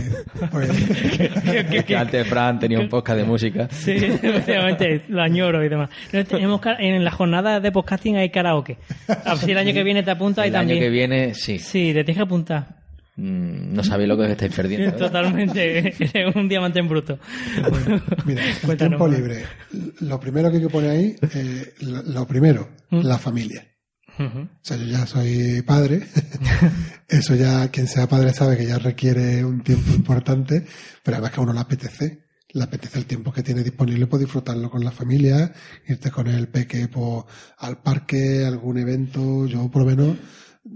pues, 0.51 0.71
Que 1.85 1.95
antes 1.95 2.27
Fran 2.27 2.57
tenía 2.57 2.79
un 2.79 2.89
podcast 2.89 3.19
de 3.19 3.25
música. 3.25 3.67
sí, 3.69 3.91
efectivamente, 3.91 5.03
lo 5.07 5.21
añoro 5.21 5.63
y 5.63 5.69
demás. 5.69 5.91
No, 6.11 6.25
tenemos 6.25 6.59
en 6.79 7.03
la 7.03 7.11
jornada 7.11 7.59
de 7.59 7.71
podcasting 7.71 8.17
hay 8.17 8.31
karaoke. 8.31 8.77
A 9.07 9.35
ver 9.35 9.37
si 9.37 9.51
el 9.51 9.59
año 9.59 9.71
que 9.71 9.83
viene 9.83 10.01
te 10.01 10.09
apuntas 10.09 10.45
y 10.45 10.47
El 10.49 10.55
año 10.55 10.61
también. 10.69 10.79
que 10.83 10.89
viene, 10.89 11.33
sí. 11.35 11.59
Sí, 11.59 11.89
te 11.93 12.03
tienes 12.03 12.15
que 12.15 12.23
apuntar. 12.23 12.79
Mm, 13.17 13.73
No 13.75 13.83
sabéis 13.83 14.09
lo 14.09 14.17
que 14.17 14.23
os 14.23 14.29
estáis 14.31 14.51
perdiendo. 14.55 14.89
¿eh? 14.89 14.93
Totalmente. 14.93 15.93
Un 16.35 16.49
diamante 16.49 16.79
en 16.79 16.87
bruto. 16.87 17.19
mira, 18.25 18.41
el 18.67 18.77
tiempo 18.77 19.07
libre. 19.07 19.43
Lo 19.99 20.19
primero 20.19 20.49
que 20.49 20.57
hay 20.57 20.63
que 20.63 20.69
poner 20.69 20.89
ahí, 20.89 21.15
eh, 21.35 21.73
lo, 21.81 22.01
lo 22.01 22.25
primero, 22.25 22.67
¿Mm? 22.89 23.01
la 23.01 23.19
familia. 23.19 23.63
O 24.19 24.49
sea, 24.61 24.75
yo 24.75 24.85
ya 24.85 25.05
soy 25.05 25.61
padre. 25.61 26.05
Eso 27.07 27.35
ya, 27.35 27.69
quien 27.69 27.87
sea 27.87 28.07
padre 28.07 28.33
sabe 28.33 28.57
que 28.57 28.65
ya 28.65 28.77
requiere 28.77 29.45
un 29.45 29.63
tiempo 29.63 29.91
importante, 29.91 30.65
pero 31.03 31.15
además 31.15 31.31
que 31.31 31.39
a 31.39 31.43
uno 31.43 31.53
le 31.53 31.59
apetece. 31.59 32.27
Le 32.51 32.63
apetece 32.63 32.97
el 32.97 33.05
tiempo 33.05 33.31
que 33.31 33.43
tiene 33.43 33.63
disponible 33.63 34.07
para 34.07 34.21
disfrutarlo 34.21 34.71
con 34.71 34.83
la 34.83 34.91
familia, 34.91 35.53
irte 35.87 36.09
con 36.09 36.27
el 36.27 36.47
peque 36.47 36.87
pues, 36.87 37.23
al 37.59 37.81
parque, 37.81 38.43
algún 38.43 38.79
evento. 38.79 39.45
Yo, 39.45 39.69
por 39.69 39.83
lo 39.83 39.89
menos, 39.89 40.17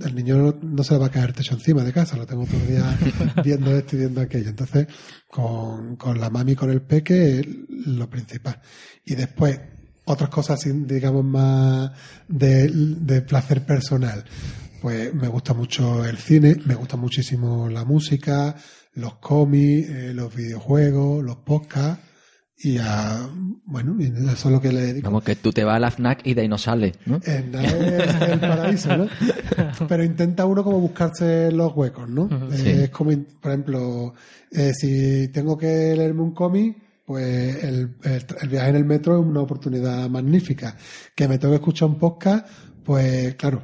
el 0.01 0.15
niño 0.15 0.59
no 0.61 0.83
se 0.83 0.93
le 0.93 0.99
va 0.99 1.07
a 1.07 1.11
caer 1.11 1.33
techo 1.33 1.55
encima 1.55 1.83
de 1.83 1.91
casa, 1.91 2.15
lo 2.15 2.25
tengo 2.25 2.45
todo 2.45 2.61
el 2.61 2.67
día 2.67 2.97
viendo 3.43 3.75
esto 3.75 3.95
y 3.95 3.99
viendo 3.99 4.21
aquello. 4.21 4.49
Entonces, 4.49 4.87
con, 5.27 5.95
con 5.95 6.19
la 6.19 6.29
mami, 6.29 6.55
con 6.55 6.69
el 6.69 6.83
peque, 6.83 7.41
lo 7.67 8.09
principal. 8.09 8.61
Y 9.03 9.15
después, 9.15 9.59
otras 10.05 10.29
cosas, 10.29 10.59
digamos, 10.65 11.23
más 11.23 11.91
de, 12.27 12.69
de 12.71 13.21
placer 13.21 13.65
personal. 13.65 14.23
Pues 14.81 15.13
me 15.13 15.27
gusta 15.29 15.53
mucho 15.53 16.05
el 16.05 16.17
cine, 16.17 16.57
me 16.65 16.75
gusta 16.75 16.97
muchísimo 16.97 17.69
la 17.69 17.85
música, 17.85 18.55
los 18.95 19.15
cómics, 19.15 19.89
eh, 19.89 20.11
los 20.13 20.35
videojuegos, 20.35 21.23
los 21.23 21.37
podcasts. 21.37 22.03
Y 22.55 22.77
a, 22.77 23.27
bueno, 23.65 23.95
y 23.99 24.05
eso 24.05 24.31
es 24.31 24.45
lo 24.45 24.61
que 24.61 24.71
le 24.71 24.81
dedico. 24.81 25.05
Vamos, 25.05 25.23
que 25.23 25.35
tú 25.35 25.51
te 25.51 25.63
vas 25.63 25.75
a 25.75 25.79
la 25.79 25.91
FNAC 25.91 26.25
y 26.25 26.33
de 26.33 26.41
ahí 26.43 26.47
no 26.47 26.57
sales, 26.57 26.93
¿no? 27.05 27.19
Nada 27.51 27.67
es 27.67 28.21
el 28.31 28.39
paraíso, 28.39 28.95
¿no? 28.95 29.07
Pero 29.89 30.03
intenta 30.03 30.45
uno 30.45 30.63
como 30.63 30.79
buscarse 30.79 31.51
los 31.51 31.75
huecos, 31.75 32.07
¿no? 32.09 32.29
Eh, 32.51 32.57
Sí. 32.57 32.69
Es 32.69 32.89
como, 32.89 33.11
por 33.41 33.51
ejemplo, 33.51 34.13
eh, 34.51 34.71
si 34.73 35.27
tengo 35.29 35.57
que 35.57 35.93
leerme 35.95 36.21
un 36.21 36.33
cómic, 36.33 36.77
pues 37.05 37.63
el, 37.63 37.95
el- 38.03 38.25
el 38.41 38.49
viaje 38.49 38.69
en 38.69 38.75
el 38.77 38.85
metro 38.85 39.19
es 39.19 39.25
una 39.25 39.41
oportunidad 39.41 40.09
magnífica. 40.09 40.75
Que 41.15 41.27
me 41.27 41.37
tengo 41.37 41.53
que 41.53 41.57
escuchar 41.59 41.89
un 41.89 41.97
podcast, 41.99 42.47
pues 42.83 43.35
claro, 43.35 43.63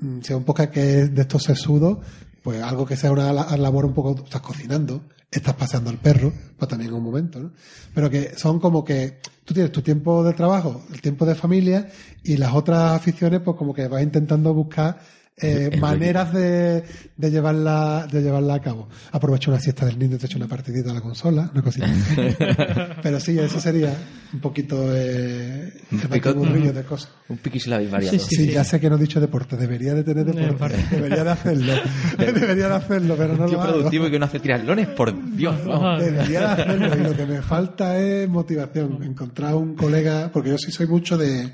mm, 0.00 0.20
si 0.20 0.32
es 0.32 0.36
un 0.38 0.44
podcast 0.44 0.70
que 0.72 1.00
es 1.02 1.14
de 1.14 1.22
estos 1.22 1.42
sesudos, 1.42 1.98
pues 2.42 2.62
algo 2.62 2.86
que 2.86 2.96
sea 2.96 3.10
una 3.12 3.32
la- 3.32 3.56
labor 3.56 3.84
un 3.84 3.94
poco, 3.94 4.22
estás 4.24 4.40
cocinando, 4.40 5.04
estás 5.30 5.54
paseando 5.54 5.90
al 5.90 5.98
perro, 5.98 6.32
pues 6.56 6.68
también 6.68 6.92
un 6.92 7.02
momento, 7.02 7.40
¿no? 7.40 7.52
Pero 7.94 8.08
que 8.08 8.34
son 8.36 8.58
como 8.60 8.84
que 8.84 9.20
tú 9.44 9.52
tienes 9.54 9.72
tu 9.72 9.82
tiempo 9.82 10.22
de 10.24 10.32
trabajo, 10.32 10.84
el 10.92 11.00
tiempo 11.02 11.26
de 11.26 11.34
familia 11.34 11.88
y 12.22 12.36
las 12.36 12.54
otras 12.54 12.92
aficiones, 12.92 13.40
pues 13.40 13.56
como 13.56 13.74
que 13.74 13.88
vas 13.88 14.02
intentando 14.02 14.54
buscar 14.54 14.98
eh, 15.40 15.76
maneras 15.80 16.32
de, 16.32 16.82
de 17.16 17.30
llevarla 17.30 18.06
de 18.10 18.22
llevarla 18.22 18.54
a 18.54 18.60
cabo. 18.60 18.88
Aprovecho 19.12 19.50
una 19.50 19.60
siesta 19.60 19.86
del 19.86 19.98
niño, 19.98 20.18
te 20.18 20.26
echo 20.26 20.36
una 20.38 20.48
partidita 20.48 20.90
a 20.90 20.94
la 20.94 21.00
consola, 21.00 21.50
una 21.52 21.62
cosita. 21.62 21.86
Pero 23.02 23.20
sí, 23.20 23.38
eso 23.38 23.60
sería 23.60 23.94
un 24.32 24.40
poquito 24.40 24.94
eh, 24.94 25.72
el 25.90 25.98
pico- 26.08 26.34
batiburrillo 26.34 26.72
de 26.72 26.82
cosas. 26.82 27.10
Un 27.28 27.38
piquislavis 27.38 27.90
variado. 27.90 28.18
Sí, 28.18 28.24
Sí, 28.28 28.36
sí. 28.46 28.50
ya 28.52 28.64
sé 28.64 28.80
que 28.80 28.88
no 28.90 28.96
he 28.96 29.00
dicho 29.00 29.20
deporte, 29.20 29.56
debería 29.56 29.94
de 29.94 30.04
tener 30.04 30.24
deporte, 30.26 30.76
debería 30.90 31.24
de 31.24 31.30
hacerlo, 31.30 31.72
debería 32.18 32.68
de 32.68 32.74
hacerlo, 32.74 33.14
pero 33.16 33.36
no 33.36 33.46
lo 33.46 33.60
hago. 33.60 33.72
productivo 33.72 34.06
y 34.06 34.10
que 34.10 34.18
no 34.18 34.24
hace 34.26 34.40
triatlones, 34.40 34.88
por 34.88 35.14
Dios. 35.36 35.56
Debería 36.00 36.40
de 36.40 36.46
hacerlo 36.62 36.96
y 36.96 37.00
lo 37.02 37.16
que 37.16 37.26
me 37.26 37.42
falta 37.42 37.98
es 37.98 38.28
motivación, 38.28 39.02
encontrar 39.02 39.54
un 39.54 39.74
colega, 39.74 40.30
porque 40.32 40.50
yo 40.50 40.58
sí 40.58 40.70
soy 40.70 40.86
mucho 40.86 41.16
de, 41.16 41.52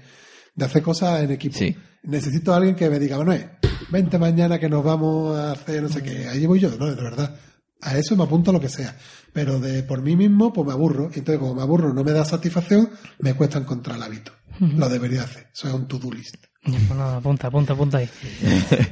de 0.55 0.65
hacer 0.65 0.83
cosas 0.83 1.23
en 1.23 1.31
equipo. 1.33 1.57
Sí. 1.59 1.77
Necesito 2.05 2.53
a 2.53 2.57
alguien 2.57 2.75
que 2.77 2.91
me 2.91 2.99
diga, 2.99 3.19
Manuel, 3.19 3.51
vente 3.91 4.19
mañana 4.19 4.59
que 4.59 4.69
nos 4.69 4.85
vamos 4.85 5.37
a 5.37 5.53
hacer 5.53 5.83
no 5.83 5.89
sé 5.89 6.03
qué, 6.03 6.29
ahí 6.29 6.47
voy 6.47 6.61
yo, 6.61 6.71
no, 6.79 6.87
de 6.87 7.03
verdad. 7.03 7.35
A 7.81 7.99
eso 7.99 8.17
me 8.17 8.25
apunto 8.25 8.53
lo 8.53 8.61
que 8.61 8.69
sea. 8.69 8.97
Pero 9.33 9.59
de 9.61 9.83
por 9.83 10.01
mí 10.01 10.17
mismo, 10.17 10.53
pues 10.53 10.67
me 10.67 10.73
aburro. 10.73 11.11
Y 11.15 11.19
entonces, 11.19 11.39
como 11.39 11.55
me 11.55 11.63
aburro, 11.63 11.93
no 11.93 12.03
me 12.03 12.13
da 12.13 12.25
satisfacción, 12.25 12.89
me 13.19 13.35
cuesta 13.35 13.59
encontrar 13.59 13.97
el 13.97 14.03
hábito. 14.03 14.33
Lo 14.59 14.89
debería 14.89 15.23
hacer. 15.23 15.49
Eso 15.53 15.69
es 15.69 15.75
un 15.75 15.87
to-do 15.87 16.11
list. 16.11 16.37
Pues 16.65 16.89
nada, 16.99 17.19
apunta, 17.19 17.49
apunta, 17.49 17.73
apunta 17.75 17.99
ahí. 17.99 18.09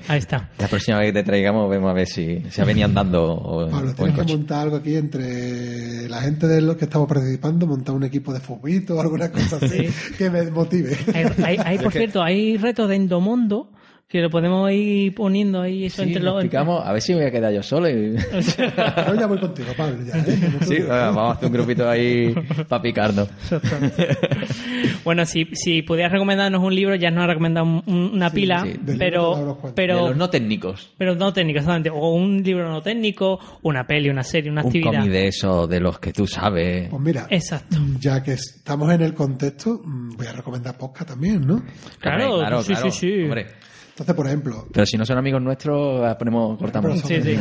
Ahí 0.09 0.19
está. 0.19 0.51
La 0.59 0.69
próxima 0.69 0.99
vez 0.99 1.09
que 1.09 1.13
te 1.21 1.23
traigamos, 1.25 1.71
vemos 1.71 1.91
a 1.91 1.95
ver 1.95 2.07
si 2.07 2.41
se 2.51 2.61
ha 2.61 2.65
venido 2.67 2.85
andando 2.87 3.33
o, 3.33 3.69
Pablo, 3.71 3.89
o 3.89 3.91
en 3.91 3.95
tienes 3.97 4.15
que 4.15 4.21
coche. 4.21 4.37
montar 4.37 4.59
algo 4.61 4.77
aquí 4.77 4.97
entre 4.97 6.09
la 6.09 6.21
gente 6.21 6.47
de 6.47 6.61
los 6.61 6.77
que 6.77 6.85
estamos 6.85 7.09
participando, 7.09 7.67
montar 7.67 7.95
un 7.95 8.05
equipo 8.05 8.33
de 8.35 8.41
futbolito 8.41 8.97
o 8.97 9.01
alguna 9.01 9.31
cosa 9.33 9.57
así 9.57 9.89
que 10.19 10.29
me 10.29 10.43
motive. 10.51 10.97
Hay, 11.15 11.25
hay- 11.45 11.59
hay, 11.65 11.79
por 11.79 11.93
cierto, 11.93 12.23
hay 12.23 12.59
retos 12.59 12.89
de 12.91 12.97
Endomondo 12.97 13.71
que 14.13 14.21
lo 14.21 14.29
podemos 14.29 14.71
ir 14.71 15.15
poniendo 15.15 15.63
ahí 15.63 15.87
eso 15.87 16.03
Sí, 16.03 16.09
entre 16.11 16.23
lo 16.23 16.33
los. 16.35 16.45
explicamos, 16.45 16.87
a 16.87 16.93
ver 16.93 17.01
si 17.01 17.13
me 17.15 17.21
voy 17.21 17.29
a 17.29 17.31
quedar 17.31 17.51
yo 17.53 17.63
solo. 17.63 17.89
y- 17.89 18.15
Yo 19.07 19.15
ya 19.19 19.27
voy 19.27 19.39
contigo, 19.39 19.69
Pablo. 19.75 19.97
Ya, 20.05 20.19
¿eh? 20.21 20.39
Sí, 20.67 20.77
vamos 20.87 21.31
a 21.31 21.33
hacer 21.33 21.47
un 21.49 21.53
grupito 21.55 21.89
ahí 21.89 22.35
para 22.69 22.83
picarnos. 22.83 23.29
bueno, 25.05 25.25
si, 25.27 25.47
si 25.55 25.83
pudieras 25.83 26.13
recomendarnos 26.13 26.63
un 26.63 26.75
libro, 26.75 26.95
ya 26.95 27.11
nos 27.11 27.25
ha 27.25 27.27
recomendado 27.29 27.67
un- 27.67 27.83
un- 27.87 28.11
una 28.15 28.31
pila, 28.31 28.65
sí. 28.65 28.79
Pero, 28.99 29.33
cuantos. 29.61 29.63
De 29.71 29.73
pero, 29.75 30.09
los 30.09 30.17
no 30.17 30.31
técnicos. 30.31 30.93
pero 30.99 31.15
no 31.15 31.33
técnico, 31.33 31.59
exactamente. 31.59 31.91
O 31.91 32.13
un 32.15 32.43
libro 32.43 32.69
no 32.71 32.83
técnico, 32.83 33.39
una 33.63 33.87
peli, 33.87 34.09
una 34.11 34.23
serie, 34.23 34.51
una 34.51 34.61
Un 34.63 34.67
actividad. 34.69 34.93
cómic 34.93 35.11
de 35.11 35.29
eso, 35.29 35.67
de 35.67 35.81
los 35.81 35.99
que 35.99 36.13
tú 36.13 36.27
sabes. 36.27 36.89
Pues 36.91 37.03
mira, 37.03 37.27
Exacto. 37.31 37.77
ya 37.99 38.23
que 38.23 38.33
estamos 38.33 38.93
en 38.93 39.01
el 39.03 39.15
contexto, 39.15 39.81
mm, 39.85 40.17
voy 40.17 40.27
a 40.27 40.33
recomendar 40.33 40.77
podcast 40.77 41.11
también, 41.11 41.47
¿no? 41.47 41.63
Claro, 41.99 42.39
claro, 42.39 42.63
sí, 42.63 42.73
claro. 42.75 42.91
sí, 42.91 42.99
sí. 43.01 43.23
Hombre, 43.23 43.47
Entonces, 43.93 44.15
por 44.15 44.27
ejemplo, 44.27 44.67
Pero 44.73 44.87
si 44.87 44.97
no 44.97 45.05
son 45.05 45.19
amigos 45.19 45.43
nuestros, 45.43 46.11
eh, 46.11 46.17
ponemos, 46.19 46.59
cortamos. 46.59 47.01
Sí, 47.03 47.21
sí. 47.23 47.39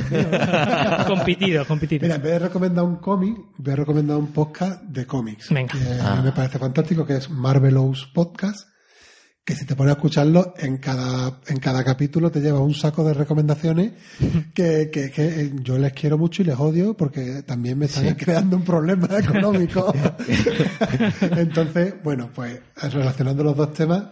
competido, 1.07 1.65
competido. 1.67 2.01
mira, 2.01 2.15
en 2.15 2.21
vez 2.21 2.31
de 2.33 2.39
recomendar 2.39 2.83
un 2.83 2.97
cómic, 2.97 3.37
voy 3.57 3.73
a 3.73 3.75
recomendar 3.77 4.17
un 4.17 4.27
podcast 4.33 4.83
de 4.83 5.05
cómics. 5.05 5.49
Venga. 5.49 5.73
Que 5.73 6.01
a 6.01 6.15
mí 6.17 6.23
me 6.23 6.31
parece 6.33 6.59
fantástico, 6.59 7.05
que 7.05 7.15
es 7.15 7.29
Marvelous 7.29 8.05
Podcast, 8.13 8.67
que 9.45 9.55
si 9.55 9.65
te 9.65 9.77
pones 9.77 9.91
a 9.91 9.95
escucharlo, 9.95 10.53
en 10.57 10.77
cada, 10.77 11.39
en 11.47 11.59
cada 11.59 11.85
capítulo 11.85 12.29
te 12.29 12.41
lleva 12.41 12.59
un 12.59 12.73
saco 12.73 13.05
de 13.05 13.13
recomendaciones 13.13 13.93
que, 14.53 14.89
que, 14.91 15.09
que 15.09 15.25
eh, 15.25 15.51
yo 15.61 15.77
les 15.77 15.93
quiero 15.93 16.17
mucho 16.17 16.41
y 16.41 16.45
les 16.45 16.59
odio 16.59 16.95
porque 16.95 17.43
también 17.43 17.79
me 17.79 17.85
están 17.85 18.13
creando 18.15 18.57
un 18.57 18.63
problema 18.63 19.07
económico. 19.17 19.93
Entonces, 21.21 21.95
bueno, 22.03 22.29
pues 22.35 22.59
relacionando 22.91 23.41
los 23.41 23.55
dos 23.55 23.73
temas, 23.73 24.03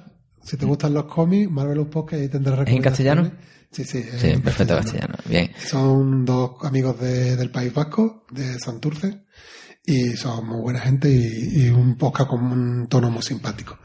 si 0.44 0.58
te 0.58 0.66
gustan 0.66 0.94
los 0.94 1.06
cómics, 1.06 1.50
Marvelous 1.52 1.88
Podcast, 1.88 2.22
ahí 2.22 2.30
tendrás 2.30 2.60
¿Es 2.68 2.74
en 2.76 2.82
castellano? 2.82 3.32
Sí, 3.72 3.84
sí. 3.84 4.00
es 4.00 4.20
Sí, 4.22 4.28
en 4.32 4.42
perfecto 4.42 4.76
castellano. 4.76 5.16
Bien. 5.28 5.52
son 5.58 6.26
dos 6.26 6.52
amigos 6.64 7.00
de- 7.00 7.36
del 7.36 7.52
País 7.52 7.74
Vasco, 7.74 8.26
de 8.32 8.58
Santurce, 8.60 9.24
y 9.86 10.12
son 10.18 10.48
muy 10.48 10.62
buena 10.62 10.80
gente 10.80 11.10
y, 11.10 11.66
y 11.66 11.70
un 11.70 11.96
podcast 11.98 12.30
con 12.30 12.44
un 12.44 12.88
tono 12.88 13.10
muy 13.12 13.22
simpático. 13.24 13.78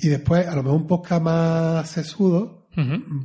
Y 0.00 0.08
después, 0.08 0.46
a 0.46 0.54
lo 0.54 0.62
mejor 0.62 0.80
un 0.80 0.86
podcast 0.86 1.22
más 1.22 1.90
sesudo, 1.90 2.68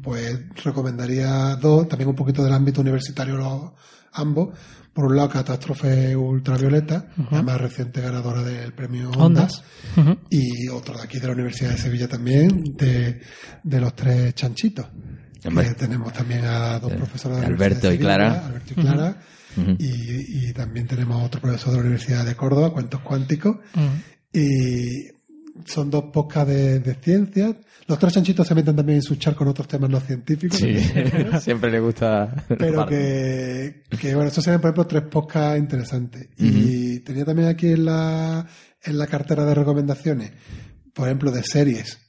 pues 0.03 0.39
recomendaría 0.63 1.55
dos, 1.55 1.87
también 1.87 2.09
un 2.09 2.15
poquito 2.15 2.43
del 2.43 2.51
ámbito 2.53 2.81
universitario 2.81 3.37
los, 3.37 3.71
ambos. 4.13 4.57
Por 4.95 5.07
un 5.07 5.17
lado, 5.17 5.27
Catástrofe 5.27 6.15
Ultravioleta, 6.15 7.07
la 7.29 7.41
más 7.41 7.59
reciente 7.59 7.99
ganadora 7.99 8.41
del 8.43 8.71
premio 8.71 9.11
Ondas, 9.11 9.61
y 10.29 10.69
otro 10.69 10.95
de 10.95 11.03
aquí 11.03 11.19
de 11.19 11.27
la 11.27 11.33
Universidad 11.33 11.71
de 11.71 11.77
Sevilla 11.77 12.07
también, 12.07 12.63
de, 12.77 13.19
de 13.61 13.81
los 13.81 13.93
tres 13.93 14.33
chanchitos. 14.35 14.87
Que 15.41 15.51
tenemos 15.77 16.13
también 16.13 16.45
a 16.45 16.79
dos 16.79 16.93
profesores 16.93 17.39
de 17.39 17.43
la 17.43 17.49
Alberto 17.49 17.87
Universidad 17.87 17.89
de 17.89 17.95
y 17.95 17.99
Clara. 17.99 18.29
Sevilla, 18.29 18.47
Alberto 18.47 18.71
y 18.71 18.75
Clara. 18.75 19.17
Y, 19.79 20.49
y 20.49 20.53
también 20.53 20.87
tenemos 20.87 21.23
otro 21.23 21.41
profesor 21.41 21.71
de 21.71 21.77
la 21.77 21.81
Universidad 21.81 22.25
de 22.25 22.35
Córdoba, 22.35 22.71
Cuentos 22.71 23.01
Cuánticos. 23.01 23.57
Y 24.31 25.11
son 25.63 25.89
dos 25.89 26.05
podcasts 26.11 26.49
de, 26.49 26.79
de 26.79 26.95
ciencias. 26.95 27.55
Los 27.87 27.99
tres 27.99 28.13
chanchitos 28.13 28.47
se 28.47 28.55
meten 28.55 28.75
también 28.75 28.97
en 28.97 29.03
su 29.03 29.15
char 29.15 29.35
con 29.35 29.47
otros 29.47 29.67
temas 29.67 29.89
no 29.89 29.99
científicos. 29.99 30.57
Sí, 30.57 30.75
siempre 31.41 31.71
le 31.71 31.79
gusta. 31.79 32.45
Pero 32.57 32.85
que, 32.85 33.83
que, 33.99 34.15
bueno, 34.15 34.27
estos 34.27 34.43
serían, 34.43 34.59
por 34.59 34.69
ejemplo, 34.69 34.87
tres 34.87 35.03
podcasts 35.03 35.59
interesantes. 35.59 36.29
Y 36.37 36.99
tenía 36.99 37.23
también 37.23 37.47
aquí 37.47 37.67
en 37.67 37.85
la, 37.85 38.45
en 38.83 38.97
la 38.97 39.07
cartera 39.07 39.45
de 39.45 39.53
recomendaciones, 39.53 40.31
por 40.93 41.07
ejemplo, 41.07 41.31
de 41.31 41.43
series. 41.43 41.99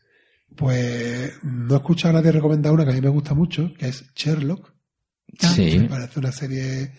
Pues 0.57 1.33
no 1.43 1.75
he 1.75 1.77
escuchado 1.77 2.17
a 2.17 2.21
nadie 2.21 2.33
recomendar 2.33 2.73
una 2.73 2.85
que 2.85 2.91
a 2.91 2.95
mí 2.95 3.01
me 3.01 3.11
gusta 3.11 3.35
mucho, 3.35 3.73
que 3.79 3.89
es 3.89 4.05
Sherlock. 4.15 4.73
Sí. 5.39 5.79
Me 5.79 5.89
parece 5.89 6.19
una 6.19 6.33
serie 6.33 6.93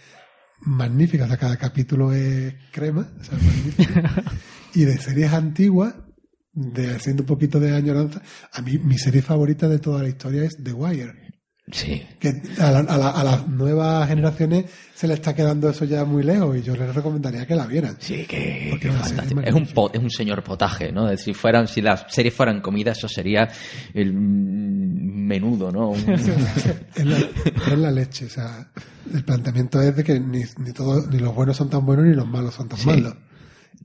magnífica, 0.62 1.26
o 1.26 1.28
sea, 1.28 1.38
cada 1.38 1.58
capítulo 1.58 2.14
es 2.14 2.54
crema, 2.72 3.10
o 3.20 3.24
sea, 3.24 3.38
magnífica. 3.38 4.24
Y 4.76 4.86
de 4.86 5.00
series 5.00 5.34
antiguas, 5.34 5.96
de 6.60 6.96
haciendo 6.96 7.22
un 7.24 7.28
poquito 7.28 7.60
de 7.60 7.76
añoranza, 7.76 8.22
a 8.52 8.62
mí 8.62 8.78
mi 8.80 8.98
serie 8.98 9.22
favorita 9.22 9.68
de 9.68 9.78
toda 9.80 10.02
la 10.02 10.10
historia 10.10 10.44
es 10.44 10.58
The 10.64 10.74
Wire. 10.74 11.14
Sí. 11.70 12.02
Que 12.18 12.30
a, 12.60 12.72
la- 12.72 12.80
a 12.80 12.98
la- 12.98 13.10
a 13.10 13.24
las 13.26 13.48
nuevas 13.50 14.08
generaciones 14.08 14.66
se 14.96 15.06
le 15.06 15.16
está 15.16 15.36
quedando 15.36 15.70
eso 15.70 15.84
ya 15.84 16.06
muy 16.06 16.24
lejos 16.24 16.56
y 16.58 16.62
yo 16.62 16.76
les 16.78 16.96
recomendaría 16.96 17.46
que 17.46 17.56
la 17.56 17.68
vieran. 17.68 17.98
Sí, 18.00 18.26
que, 18.26 18.68
Porque. 18.72 18.90
Es 19.44 19.54
un, 19.54 19.68
po- 19.68 19.92
es 19.94 20.00
un 20.00 20.10
señor 20.10 20.44
potaje, 20.44 20.94
¿no? 20.94 21.16
Si 21.18 21.34
fueran, 21.34 21.68
si 21.68 21.82
las 21.82 22.06
series 22.10 22.34
fueran 22.34 22.62
comida, 22.62 22.94
eso 22.94 23.10
sería 23.10 23.50
el 23.94 24.14
menudo, 24.14 25.72
¿no? 25.72 25.90
Un- 25.90 26.10
Es 26.96 27.06
la, 27.06 27.18
es 27.18 27.78
la 27.78 27.92
leche. 27.92 28.26
O 28.26 28.30
sea, 28.30 28.72
el 29.14 29.24
planteamiento 29.26 29.82
es 29.82 29.96
de 29.96 30.04
que 30.06 30.20
ni, 30.20 30.44
ni, 30.60 30.72
todo, 30.72 31.06
ni 31.08 31.20
los 31.20 31.36
buenos 31.36 31.58
son 31.58 31.70
tan 31.70 31.86
buenos 31.86 32.06
ni 32.06 32.14
los 32.16 32.28
malos 32.28 32.54
son 32.56 32.68
tan 32.70 32.84
malos. 32.86 33.14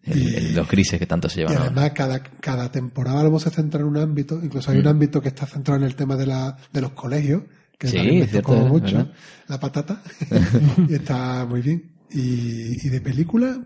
El- 0.04 0.34
el- 0.34 0.54
los 0.54 0.68
grises 0.68 0.98
que 0.98 1.06
tanto 1.06 1.28
se 1.28 1.40
Y 1.40 1.42
llevan. 1.42 1.56
ahora. 1.56 1.66
además, 1.70 1.92
cada, 1.94 2.22
cada 2.22 2.70
temporada 2.70 3.18
lo 3.22 3.24
vamos 3.30 3.46
a 3.46 3.50
centrar 3.50 3.82
en 3.82 3.88
un 3.88 3.96
ámbito. 3.98 4.40
Incluso 4.42 4.70
hay 4.70 4.78
un 4.78 4.86
ámbito 4.86 5.20
que 5.20 5.28
está 5.28 5.46
centrado 5.46 5.80
en 5.80 5.86
el 5.86 5.94
tema 5.96 6.16
de, 6.16 6.26
la, 6.26 6.56
de 6.72 6.80
los 6.80 6.92
colegios, 6.92 7.42
que 7.78 7.88
Sí, 7.88 7.96
también 7.96 8.20
me 8.20 8.26
cierto, 8.26 8.52
tocó 8.52 8.66
mucho. 8.66 8.96
verdad. 8.96 9.12
La 9.48 9.60
patata. 9.60 10.02
y 10.88 10.94
está 10.94 11.44
muy 11.48 11.60
bien. 11.62 11.92
Y, 12.10 12.86
y 12.86 12.88
de 12.90 13.00
película, 13.00 13.58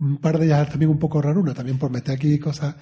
un 0.00 0.18
par 0.18 0.38
de 0.38 0.46
ellas 0.46 0.68
también 0.70 0.90
un 0.90 0.98
poco 0.98 1.20
raruna, 1.22 1.52
también 1.54 1.78
por 1.78 1.90
meter 1.90 2.14
aquí 2.14 2.38
cosas. 2.38 2.74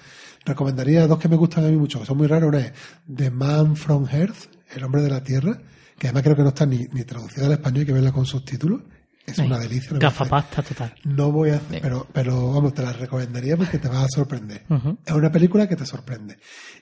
Recomendaría 0.45 1.07
dos 1.07 1.19
que 1.19 1.27
me 1.29 1.35
gustan 1.35 1.65
a 1.65 1.67
mí 1.69 1.75
mucho, 1.77 1.99
que 1.99 2.05
son 2.05 2.17
muy 2.17 2.27
raras. 2.27 2.47
Una 2.47 2.59
es 2.59 2.73
The 3.13 3.31
Man 3.31 3.75
from 3.75 4.07
Earth, 4.11 4.49
El 4.75 4.83
hombre 4.83 5.01
de 5.01 5.09
la 5.09 5.23
tierra, 5.23 5.59
que 5.97 6.07
además 6.07 6.23
creo 6.23 6.35
que 6.35 6.43
no 6.43 6.49
está 6.49 6.65
ni, 6.65 6.85
ni 6.93 7.03
traducida 7.03 7.45
al 7.47 7.53
español, 7.53 7.79
hay 7.81 7.85
que 7.85 7.93
verla 7.93 8.11
con 8.11 8.25
subtítulos. 8.25 8.81
Es 9.25 9.39
una 9.39 9.57
delicia. 9.57 9.97
Gafapasta 9.97 10.61
total. 10.61 10.93
No 11.03 11.31
voy 11.31 11.49
a 11.49 11.55
hacer, 11.55 11.81
pero, 11.81 12.07
pero 12.13 12.53
vamos, 12.53 12.73
te 12.73 12.83
la 12.83 12.93
recomendaría 12.93 13.57
porque 13.57 13.79
te 13.79 13.87
vas 13.87 14.05
a 14.05 14.07
sorprender. 14.09 14.63
Es 15.05 15.13
una 15.13 15.31
película 15.31 15.67
que 15.67 15.75
te 15.75 15.85
sorprende. 15.85 16.37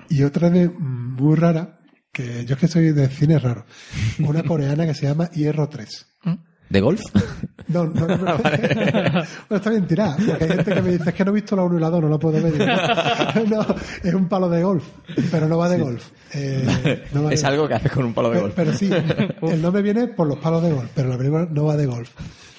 Y 0.10 0.24
otra 0.24 0.50
de 0.50 0.70
muy 0.70 1.36
rara, 1.36 1.80
que 2.12 2.46
yo 2.46 2.56
es 2.56 2.60
que 2.60 2.68
soy 2.68 2.92
de 2.92 3.08
cine 3.10 3.40
raro, 3.40 3.66
una 4.20 4.44
coreana 4.44 4.86
que 4.86 4.94
se 4.94 5.08
llama 5.08 5.30
Hierro 5.32 5.70
3. 5.70 6.08
¿De 6.74 6.82
golf? 6.82 7.02
No, 7.66 7.86
no, 7.86 8.06
no. 8.06 8.18
bueno, 8.18 9.24
está 9.50 9.70
bien 9.70 9.88
tirada, 9.88 10.18
porque 10.18 10.44
hay 10.44 10.50
gente 10.50 10.74
que 10.76 10.82
me 10.82 10.92
dice, 10.92 11.10
es 11.10 11.16
que 11.16 11.24
no 11.26 11.32
he 11.32 11.34
visto 11.36 11.56
la 11.56 11.64
1 11.64 11.78
y 11.78 11.82
la 11.82 11.90
2, 11.90 12.02
no 12.02 12.10
la 12.10 12.18
puedo 12.20 12.42
ver. 12.44 12.54
No, 13.50 13.66
es 14.04 14.14
un 14.14 14.28
palo 14.28 14.50
de 14.50 14.62
golf, 14.62 14.84
pero 15.32 15.48
no 15.48 15.58
va 15.58 15.70
de 15.70 15.80
golf. 15.80 16.10
Eh, 16.34 17.06
no 17.14 17.24
va 17.24 17.30
de 17.30 17.36
es 17.36 17.42
golf. 17.42 17.52
algo 17.52 17.68
que 17.70 17.74
haces 17.76 17.92
con 17.92 18.04
un 18.06 18.14
palo 18.14 18.30
de 18.30 18.34
Pero, 18.36 18.42
golf. 18.44 18.54
pero 18.56 18.74
sí, 18.74 18.92
el 19.44 19.62
nombre 19.62 19.82
viene 19.82 20.08
por 20.08 20.28
los 20.28 20.38
palos 20.40 20.62
de 20.62 20.74
golf, 20.74 20.90
pero 20.94 21.10
la 21.10 21.18
película 21.18 21.48
no 21.50 21.66
va 21.66 21.78
de 21.78 21.86
golf. 21.86 22.12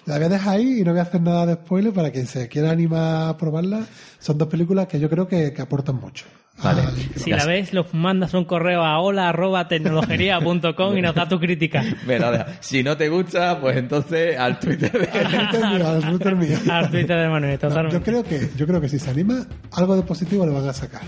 La 0.06 0.16
voy 0.16 0.24
a 0.24 0.28
dejar 0.30 0.54
ahí 0.56 0.80
y 0.80 0.84
no 0.84 0.92
voy 0.92 1.00
a 1.00 1.02
hacer 1.02 1.20
nada 1.20 1.46
de 1.46 1.54
spoiler 1.54 1.92
para 1.92 2.10
quien 2.10 2.26
se 2.26 2.48
quiera 2.48 2.70
animar 2.70 3.28
a 3.28 3.36
probarla. 3.36 3.82
Son 4.18 4.38
dos 4.38 4.48
películas 4.48 4.86
que 4.88 4.98
yo 4.98 5.10
creo 5.10 5.28
que, 5.28 5.52
que 5.52 5.62
aportan 5.62 5.96
mucho. 5.96 6.24
Vale. 6.62 6.82
Al- 6.82 6.94
Si 7.16 7.30
la 7.30 7.44
ves, 7.46 7.72
los 7.74 7.92
mandas 7.94 8.32
un 8.34 8.44
correo 8.44 8.82
a 8.82 8.98
hola 9.00 9.28
arroba 9.28 9.66
tecnologería.com 9.68 10.96
y 10.96 11.02
nos 11.02 11.14
da 11.14 11.28
tu 11.28 11.38
crítica. 11.40 11.82
Si 12.60 12.82
no 12.82 12.96
te 12.96 13.08
gusta, 13.08 13.60
pues 13.60 13.76
entonces 13.76 14.38
al 14.38 14.58
Twitter 14.58 14.90
de... 14.92 15.18
al 15.18 15.50
Twitter 15.50 15.66
mío, 15.66 15.88
al 15.88 16.02
Twitter 16.10 16.36
mío. 16.36 16.58
Al 16.72 16.90
Twitter 16.90 17.16
de 17.22 17.28
Manuel, 17.28 17.58
No, 17.62 17.90
yo 17.90 18.02
creo 18.02 18.22
que, 18.22 18.48
yo 18.56 18.66
creo 18.66 18.80
que 18.80 18.88
si 18.88 18.98
se 18.98 19.10
anima, 19.10 19.46
algo 19.72 19.96
de 19.96 20.02
positivo 20.02 20.46
le 20.46 20.52
van 20.52 20.68
a 20.68 20.72
sacar. 20.72 21.02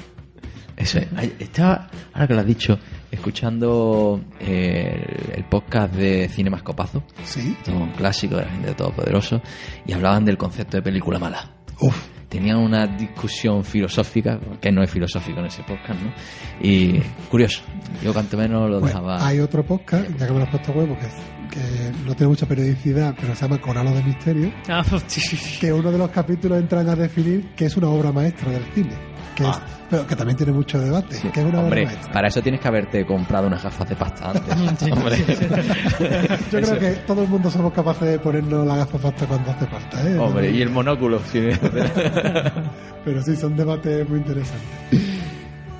Eso 0.76 0.98
es. 0.98 1.06
Estaba, 1.38 1.88
ahora 2.12 2.26
que 2.26 2.34
lo 2.34 2.40
has 2.40 2.46
dicho, 2.46 2.78
escuchando 3.10 4.20
eh, 4.40 5.06
el, 5.32 5.38
el 5.38 5.44
podcast 5.44 5.94
de 5.94 6.28
Cinemascopazo, 6.28 7.02
Sí. 7.24 7.56
un 7.68 7.92
clásico 7.92 8.36
de 8.36 8.42
la 8.44 8.50
gente 8.50 8.68
de 8.68 8.74
Todopoderoso, 8.74 9.40
y 9.86 9.92
hablaban 9.94 10.24
del 10.26 10.36
concepto 10.36 10.76
de 10.76 10.82
película 10.82 11.18
mala. 11.18 11.50
Uf. 11.80 11.96
Tenían 12.36 12.58
una 12.58 12.86
discusión 12.86 13.64
filosófica, 13.64 14.38
que 14.60 14.70
no 14.70 14.82
es 14.82 14.90
filosófico 14.90 15.40
en 15.40 15.46
ese 15.46 15.62
podcast, 15.62 15.98
¿no? 16.02 16.12
Y 16.60 17.00
curioso, 17.30 17.62
yo 18.04 18.12
cuanto 18.12 18.36
menos 18.36 18.68
lo 18.68 18.78
dejaba... 18.78 19.26
hay 19.26 19.40
otro 19.40 19.64
podcast, 19.64 20.06
ya 20.18 20.26
que 20.26 20.32
me 20.34 20.40
lo 20.40 20.44
has 20.44 20.50
puesto 20.50 20.70
a 20.70 20.74
huevo, 20.74 20.98
que, 20.98 21.06
que 21.48 21.92
no 22.04 22.14
tiene 22.14 22.28
mucha 22.28 22.44
periodicidad, 22.44 23.14
pero 23.18 23.34
se 23.34 23.40
llama 23.40 23.58
Coralo 23.58 23.90
de 23.92 24.02
Misterio. 24.02 24.52
Ah, 24.68 24.84
que 25.60 25.72
uno 25.72 25.90
de 25.90 25.96
los 25.96 26.10
capítulos 26.10 26.58
entran 26.58 26.86
a 26.90 26.94
definir 26.94 27.54
que 27.56 27.64
es 27.64 27.76
una 27.78 27.88
obra 27.88 28.12
maestra 28.12 28.50
del 28.50 28.64
cine. 28.74 29.15
Que 29.36 29.44
es- 29.48 29.58
pero 29.88 30.04
que 30.06 30.16
también 30.16 30.36
tiene 30.36 30.52
mucho 30.52 30.80
debate. 30.80 31.16
que 31.32 31.40
es 31.40 31.46
una 31.46 31.60
Hombre, 31.60 31.86
para 32.12 32.26
eso 32.28 32.42
tienes 32.42 32.60
que 32.60 32.66
haberte 32.68 33.06
comprado 33.06 33.46
unas 33.46 33.62
gafas 33.62 33.88
de 33.88 33.94
pasta 33.94 34.30
antes. 34.32 34.90
Hombre. 34.92 35.16
Yo 36.50 36.60
creo 36.60 36.78
que 36.78 36.90
todo 37.06 37.22
el 37.22 37.28
mundo 37.28 37.50
somos 37.50 37.72
capaces 37.72 38.08
de 38.08 38.18
ponernos 38.18 38.66
la 38.66 38.76
gafa 38.76 38.98
pasta 38.98 39.26
cuando 39.26 39.50
hace 39.52 39.66
falta. 39.66 40.02
¿eh? 40.08 40.18
Hombre, 40.18 40.50
y 40.50 40.62
el 40.62 40.70
monóculo. 40.70 41.20
sí. 41.30 41.48
Pero 43.04 43.22
sí, 43.22 43.36
son 43.36 43.56
debates 43.56 44.08
muy 44.08 44.18
interesantes. 44.18 45.00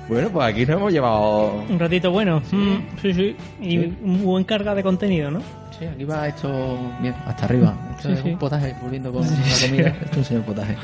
bueno, 0.07 0.29
pues 0.29 0.47
aquí 0.53 0.65
nos 0.65 0.77
hemos 0.77 0.93
llevado... 0.93 1.63
Un 1.69 1.77
ratito 1.79 2.09
bueno. 2.11 2.41
Mm, 2.51 2.75
sí, 3.01 3.13
sí. 3.13 3.35
Y 3.61 3.77
un 3.79 4.23
buen 4.23 4.43
carga 4.45 4.73
de 4.73 4.83
contenido, 4.83 5.29
¿no? 5.31 5.41
Sí, 5.77 5.85
aquí 5.85 6.05
va 6.05 6.27
esto 6.29 6.79
bien, 7.01 7.13
hasta 7.25 7.45
arriba. 7.45 7.75
Esto 7.97 8.07
Sí, 8.09 8.13
es 8.13 8.21
sí. 8.21 8.29
un 8.31 8.39
potaje, 8.39 8.73
volviendo 8.81 9.11
con 9.11 9.23
la 9.23 9.27
comida. 9.67 9.87
Esto 9.89 10.11
es 10.11 10.17
un 10.17 10.23
señor 10.23 10.43
potaje. 10.43 10.75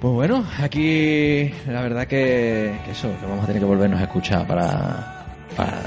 Pues 0.00 0.14
bueno, 0.14 0.46
aquí 0.58 1.52
la 1.66 1.82
verdad 1.82 2.06
que, 2.06 2.74
eso, 2.90 3.14
que 3.20 3.26
vamos 3.26 3.44
a 3.44 3.46
tener 3.46 3.60
que 3.60 3.66
volvernos 3.66 4.00
a 4.00 4.04
escuchar 4.04 4.46
para, 4.46 5.26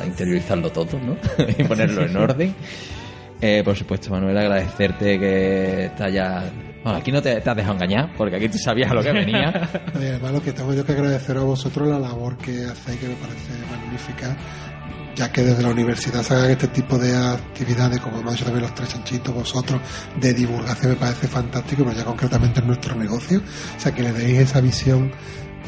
interiorizarlo 0.06 0.72
todo, 0.72 1.00
¿no? 1.00 1.18
y 1.58 1.64
ponerlo 1.64 2.06
en 2.06 2.16
orden. 2.16 2.56
Eh, 3.42 3.64
por 3.66 3.76
supuesto, 3.76 4.12
Manuel, 4.12 4.38
agradecerte 4.38 5.20
que 5.20 5.86
está 5.86 6.10
ya... 6.10 6.44
Bueno, 6.84 7.00
aquí 7.00 7.12
no 7.12 7.24
te, 7.24 7.38
has 7.38 7.56
dejado 7.56 7.74
engañar, 7.74 8.12
porque 8.16 8.36
aquí 8.36 8.50
tú 8.50 8.60
sabías 8.60 8.92
a 8.92 8.94
lo 8.94 9.02
que 9.02 9.14
venía. 9.14 9.70
Oye, 9.96 10.10
hermano, 10.10 10.44
que 10.44 10.52
tengo 10.52 10.76
yo 10.76 10.86
que 10.86 10.92
agradecer 10.92 11.36
a 11.38 11.42
vosotros 11.42 11.88
la 11.88 11.98
labor 11.98 12.38
que 12.38 12.66
hacéis, 12.66 13.00
que 13.00 13.08
me 13.08 13.16
parece 13.16 13.52
magnífica, 13.72 14.38
ya 15.16 15.32
que 15.32 15.44
desde 15.44 15.62
la 15.62 15.70
universidad 15.70 16.24
se 16.24 16.34
hagan 16.34 16.52
este 16.52 16.68
tipo 16.68 16.98
de 16.98 17.16
actividades, 17.16 18.00
como 18.00 18.20
hemos 18.20 18.36
hecho 18.36 18.46
también 18.46 18.64
los 18.64 18.76
tres 18.76 18.90
chanchitos, 18.90 19.34
vosotros, 19.34 19.82
de 20.20 20.34
divulgación, 20.34 20.94
me 20.94 20.98
parece 20.98 21.28
fantástico, 21.28 21.84
pero 21.84 21.96
ya 21.98 22.06
concretamente 22.06 22.60
en 22.60 22.68
nuestro 22.68 22.96
negocio. 22.96 23.42
O 23.78 23.80
sea, 23.80 23.94
que 23.94 24.02
le 24.04 24.12
deis 24.12 24.40
esa 24.40 24.62
visión 24.62 25.12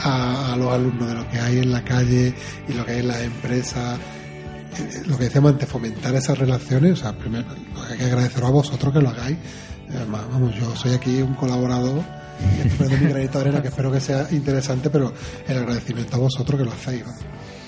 a, 0.04 0.56
los 0.58 0.72
alumnos 0.72 1.08
de 1.08 1.16
lo 1.16 1.30
que 1.30 1.40
hay 1.40 1.60
en 1.60 1.72
la 1.72 1.84
calle 1.84 2.34
y 2.68 2.74
lo 2.74 2.86
que 2.86 2.94
hay 2.94 3.00
en 3.00 3.08
las 3.08 3.22
empresas. 3.22 4.00
Eh, 4.78 5.04
Lo 5.06 5.18
que 5.18 5.26
decíamos 5.26 5.54
antes, 5.54 5.70
fomentar 5.70 6.14
esas 6.16 6.38
relaciones, 6.38 6.94
o 6.94 6.96
sea, 6.98 7.14
primero 7.14 7.46
hay 7.90 7.98
que 7.98 8.06
agradeceros 8.06 8.50
a 8.50 8.52
vosotros 8.52 8.94
que 8.94 9.02
lo 9.02 9.10
hagáis. 9.10 9.38
Además, 9.90 10.24
vamos, 10.30 10.56
yo 10.56 10.76
soy 10.76 10.94
aquí 10.94 11.22
un 11.22 11.36
colaborador 11.36 12.04
y 12.42 12.96
mi 12.96 13.08
granito 13.10 13.40
de 13.40 13.46
arena 13.46 13.62
que 13.62 13.70
espero 13.70 13.92
que 13.92 14.02
sea 14.02 14.28
interesante, 14.32 14.90
pero 14.90 15.14
el 15.48 15.58
agradecimiento 15.58 16.18
a 16.18 16.20
vosotros 16.20 16.60
que 16.60 16.66
lo 16.66 16.72
hacéis. 16.74 17.06
¿no? 17.06 17.14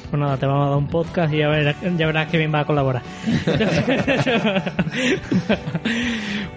Pues 0.09 0.19
nada, 0.19 0.37
te 0.37 0.45
vamos 0.45 0.67
a 0.67 0.69
dar 0.69 0.77
un 0.77 0.87
podcast 0.87 1.33
y 1.33 1.39
ya 1.39 1.49
verás, 1.49 1.75
ya 1.81 2.05
verás 2.05 2.27
que 2.29 2.37
bien 2.37 2.53
va 2.53 2.61
a 2.61 2.65
colaborar. 2.65 3.01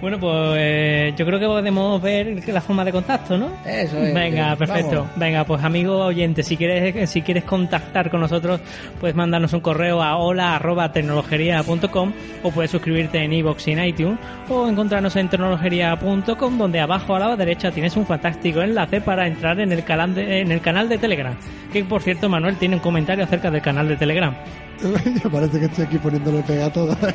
bueno, 0.00 0.20
pues 0.20 0.54
eh, 0.56 1.12
yo 1.16 1.26
creo 1.26 1.40
que 1.40 1.46
podemos 1.46 2.00
ver 2.00 2.48
la 2.48 2.60
forma 2.60 2.84
de 2.84 2.92
contacto, 2.92 3.36
¿no? 3.36 3.50
Eso 3.66 3.98
es. 3.98 4.14
Venga, 4.14 4.54
perfecto. 4.54 5.00
Vamos. 5.00 5.10
Venga, 5.16 5.44
pues 5.44 5.64
amigo 5.64 6.04
oyente, 6.04 6.44
si 6.44 6.56
quieres, 6.56 7.10
si 7.10 7.22
quieres 7.22 7.42
contactar 7.44 8.08
con 8.08 8.20
nosotros, 8.20 8.60
puedes 9.00 9.16
mandarnos 9.16 9.52
un 9.52 9.60
correo 9.60 10.00
a 10.00 10.16
hola.tecnologería.com 10.16 12.12
o 12.44 12.50
puedes 12.50 12.70
suscribirte 12.70 13.18
en 13.18 13.32
iVoox 13.32 13.66
y 13.66 13.72
en 13.72 13.84
iTunes 13.84 14.18
o 14.48 14.68
encontrarnos 14.68 15.16
en 15.16 15.28
tecnologería.com 15.28 16.58
donde 16.58 16.80
abajo 16.80 17.16
a 17.16 17.18
la 17.18 17.36
derecha 17.36 17.70
tienes 17.70 17.96
un 17.96 18.06
fantástico 18.06 18.62
enlace 18.62 19.00
para 19.00 19.26
entrar 19.26 19.58
en 19.60 19.72
el 19.72 19.84
canal 19.84 20.14
de, 20.14 20.40
en 20.40 20.52
el 20.52 20.60
canal 20.60 20.88
de 20.88 20.98
Telegram. 20.98 21.34
Que 21.72 21.84
por 21.84 22.02
cierto, 22.02 22.28
Manuel 22.28 22.56
tiene 22.56 22.76
un 22.76 22.80
comentario 22.80 23.24
acerca 23.24 23.39
del 23.48 23.62
canal 23.62 23.88
de 23.88 23.96
Telegram. 23.96 24.34
Me 25.24 25.30
parece 25.30 25.58
que 25.60 25.64
estoy 25.66 25.84
aquí 25.84 25.98
poniéndole 25.98 26.42
pega 26.42 26.66
a 26.66 26.72
todo. 26.72 26.96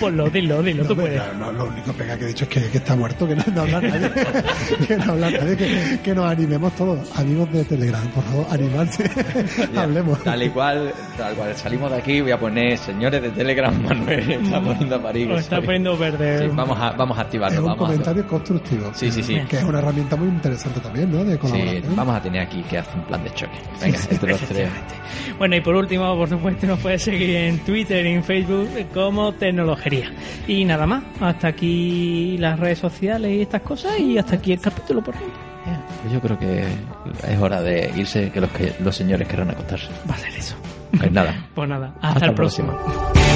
Pues 0.00 0.14
lo 0.14 0.28
dilo, 0.30 0.62
dilo, 0.62 0.82
No, 0.84 0.88
tú 0.88 0.96
puedes. 0.96 1.20
no, 1.34 1.46
no, 1.46 1.52
lo 1.52 1.64
único 1.66 1.92
pega 1.92 2.16
que 2.16 2.24
he 2.24 2.28
dicho 2.28 2.44
es 2.44 2.50
que, 2.50 2.68
que 2.70 2.78
está 2.78 2.94
muerto, 2.96 3.26
que 3.26 3.34
no, 3.36 3.42
no 3.54 3.62
habla 3.62 3.80
nadie. 3.80 4.10
que 4.86 4.96
no 4.96 5.12
habla 5.12 5.30
nadie, 5.30 5.56
que, 5.56 5.98
que 6.02 6.14
nos 6.14 6.26
animemos 6.30 6.72
todos. 6.74 7.18
Amigos 7.18 7.52
de 7.52 7.64
Telegram, 7.64 8.06
por 8.08 8.24
favor, 8.24 8.46
animarse. 8.50 9.10
Hablemos. 9.76 10.22
Tal 10.22 10.42
y 10.42 10.48
cual, 10.50 10.92
tal 11.16 11.34
cual. 11.34 11.54
Salimos 11.56 11.90
de 11.90 11.96
aquí, 11.98 12.20
voy 12.20 12.30
a 12.32 12.38
poner 12.38 12.78
señores 12.78 13.22
de 13.22 13.30
Telegram, 13.30 13.74
Manuel 13.82 14.30
está 14.30 14.60
poniendo 14.60 14.96
a 14.96 15.02
parir. 15.02 15.28
Lo 15.28 15.38
está 15.38 15.60
poniendo 15.60 15.96
verde. 15.96 16.48
Sí, 16.48 16.54
vamos 16.54 16.78
a, 16.78 16.92
vamos 16.92 17.16
a 17.18 17.20
Es 17.22 17.26
activarlo. 17.26 17.60
un 17.60 17.66
Vamos 17.66 17.82
a, 17.82 17.86
comentario 17.86 18.26
constructivo. 18.26 18.90
Sí, 18.94 19.10
sí, 19.10 19.22
sí. 19.22 19.40
Que 19.48 19.56
es 19.58 19.64
una 19.64 19.78
herramienta 19.78 20.16
muy 20.16 20.28
interesante 20.28 20.80
también, 20.80 21.10
¿no? 21.10 21.24
De 21.24 21.32
sí, 21.34 21.38
colaboración. 21.38 21.96
vamos 21.96 22.16
a 22.16 22.22
tener 22.22 22.42
aquí 22.42 22.62
que 22.62 22.78
hacer 22.78 22.94
un 22.96 23.04
plan 23.04 23.22
de 23.24 23.30
choque. 23.34 23.58
Venga, 23.80 23.98
entre 24.10 24.30
los 24.30 24.40
tres. 24.42 24.68
Bueno, 25.38 25.56
y 25.56 25.60
por 25.60 25.74
último, 25.74 26.16
por 26.16 26.28
supuesto, 26.28 26.66
nos 26.66 26.78
puedes 26.88 27.02
seguir 27.02 27.36
en 27.36 27.58
Twitter 27.58 28.06
y 28.06 28.12
en 28.12 28.24
Facebook 28.24 28.70
como 28.94 29.32
Tecnologería. 29.34 30.10
Y 30.46 30.64
nada 30.64 30.86
más, 30.86 31.04
hasta 31.20 31.48
aquí 31.48 32.38
las 32.38 32.58
redes 32.58 32.78
sociales 32.78 33.30
y 33.30 33.42
estas 33.42 33.60
cosas 33.60 34.00
y 34.00 34.16
hasta 34.16 34.36
aquí 34.36 34.54
el 34.54 34.60
capítulo 34.60 35.02
por. 35.02 35.14
Pues 35.14 36.14
yo 36.14 36.18
creo 36.18 36.38
que 36.38 36.64
es 37.30 37.38
hora 37.38 37.60
de 37.60 37.92
irse, 37.94 38.30
que 38.30 38.40
los, 38.40 38.50
que 38.52 38.72
los 38.80 38.96
señores 38.96 39.28
querrán 39.28 39.50
acostarse. 39.50 39.88
Va 40.10 40.14
a 40.14 40.18
ser 40.18 40.34
eso. 40.34 40.56
Pues 40.96 41.12
nada. 41.12 41.34
Pues 41.54 41.68
nada, 41.68 41.92
hasta, 41.96 42.08
Hasta 42.08 42.26
el 42.26 42.34
próximo. 42.34 42.72
próximo. 42.72 43.27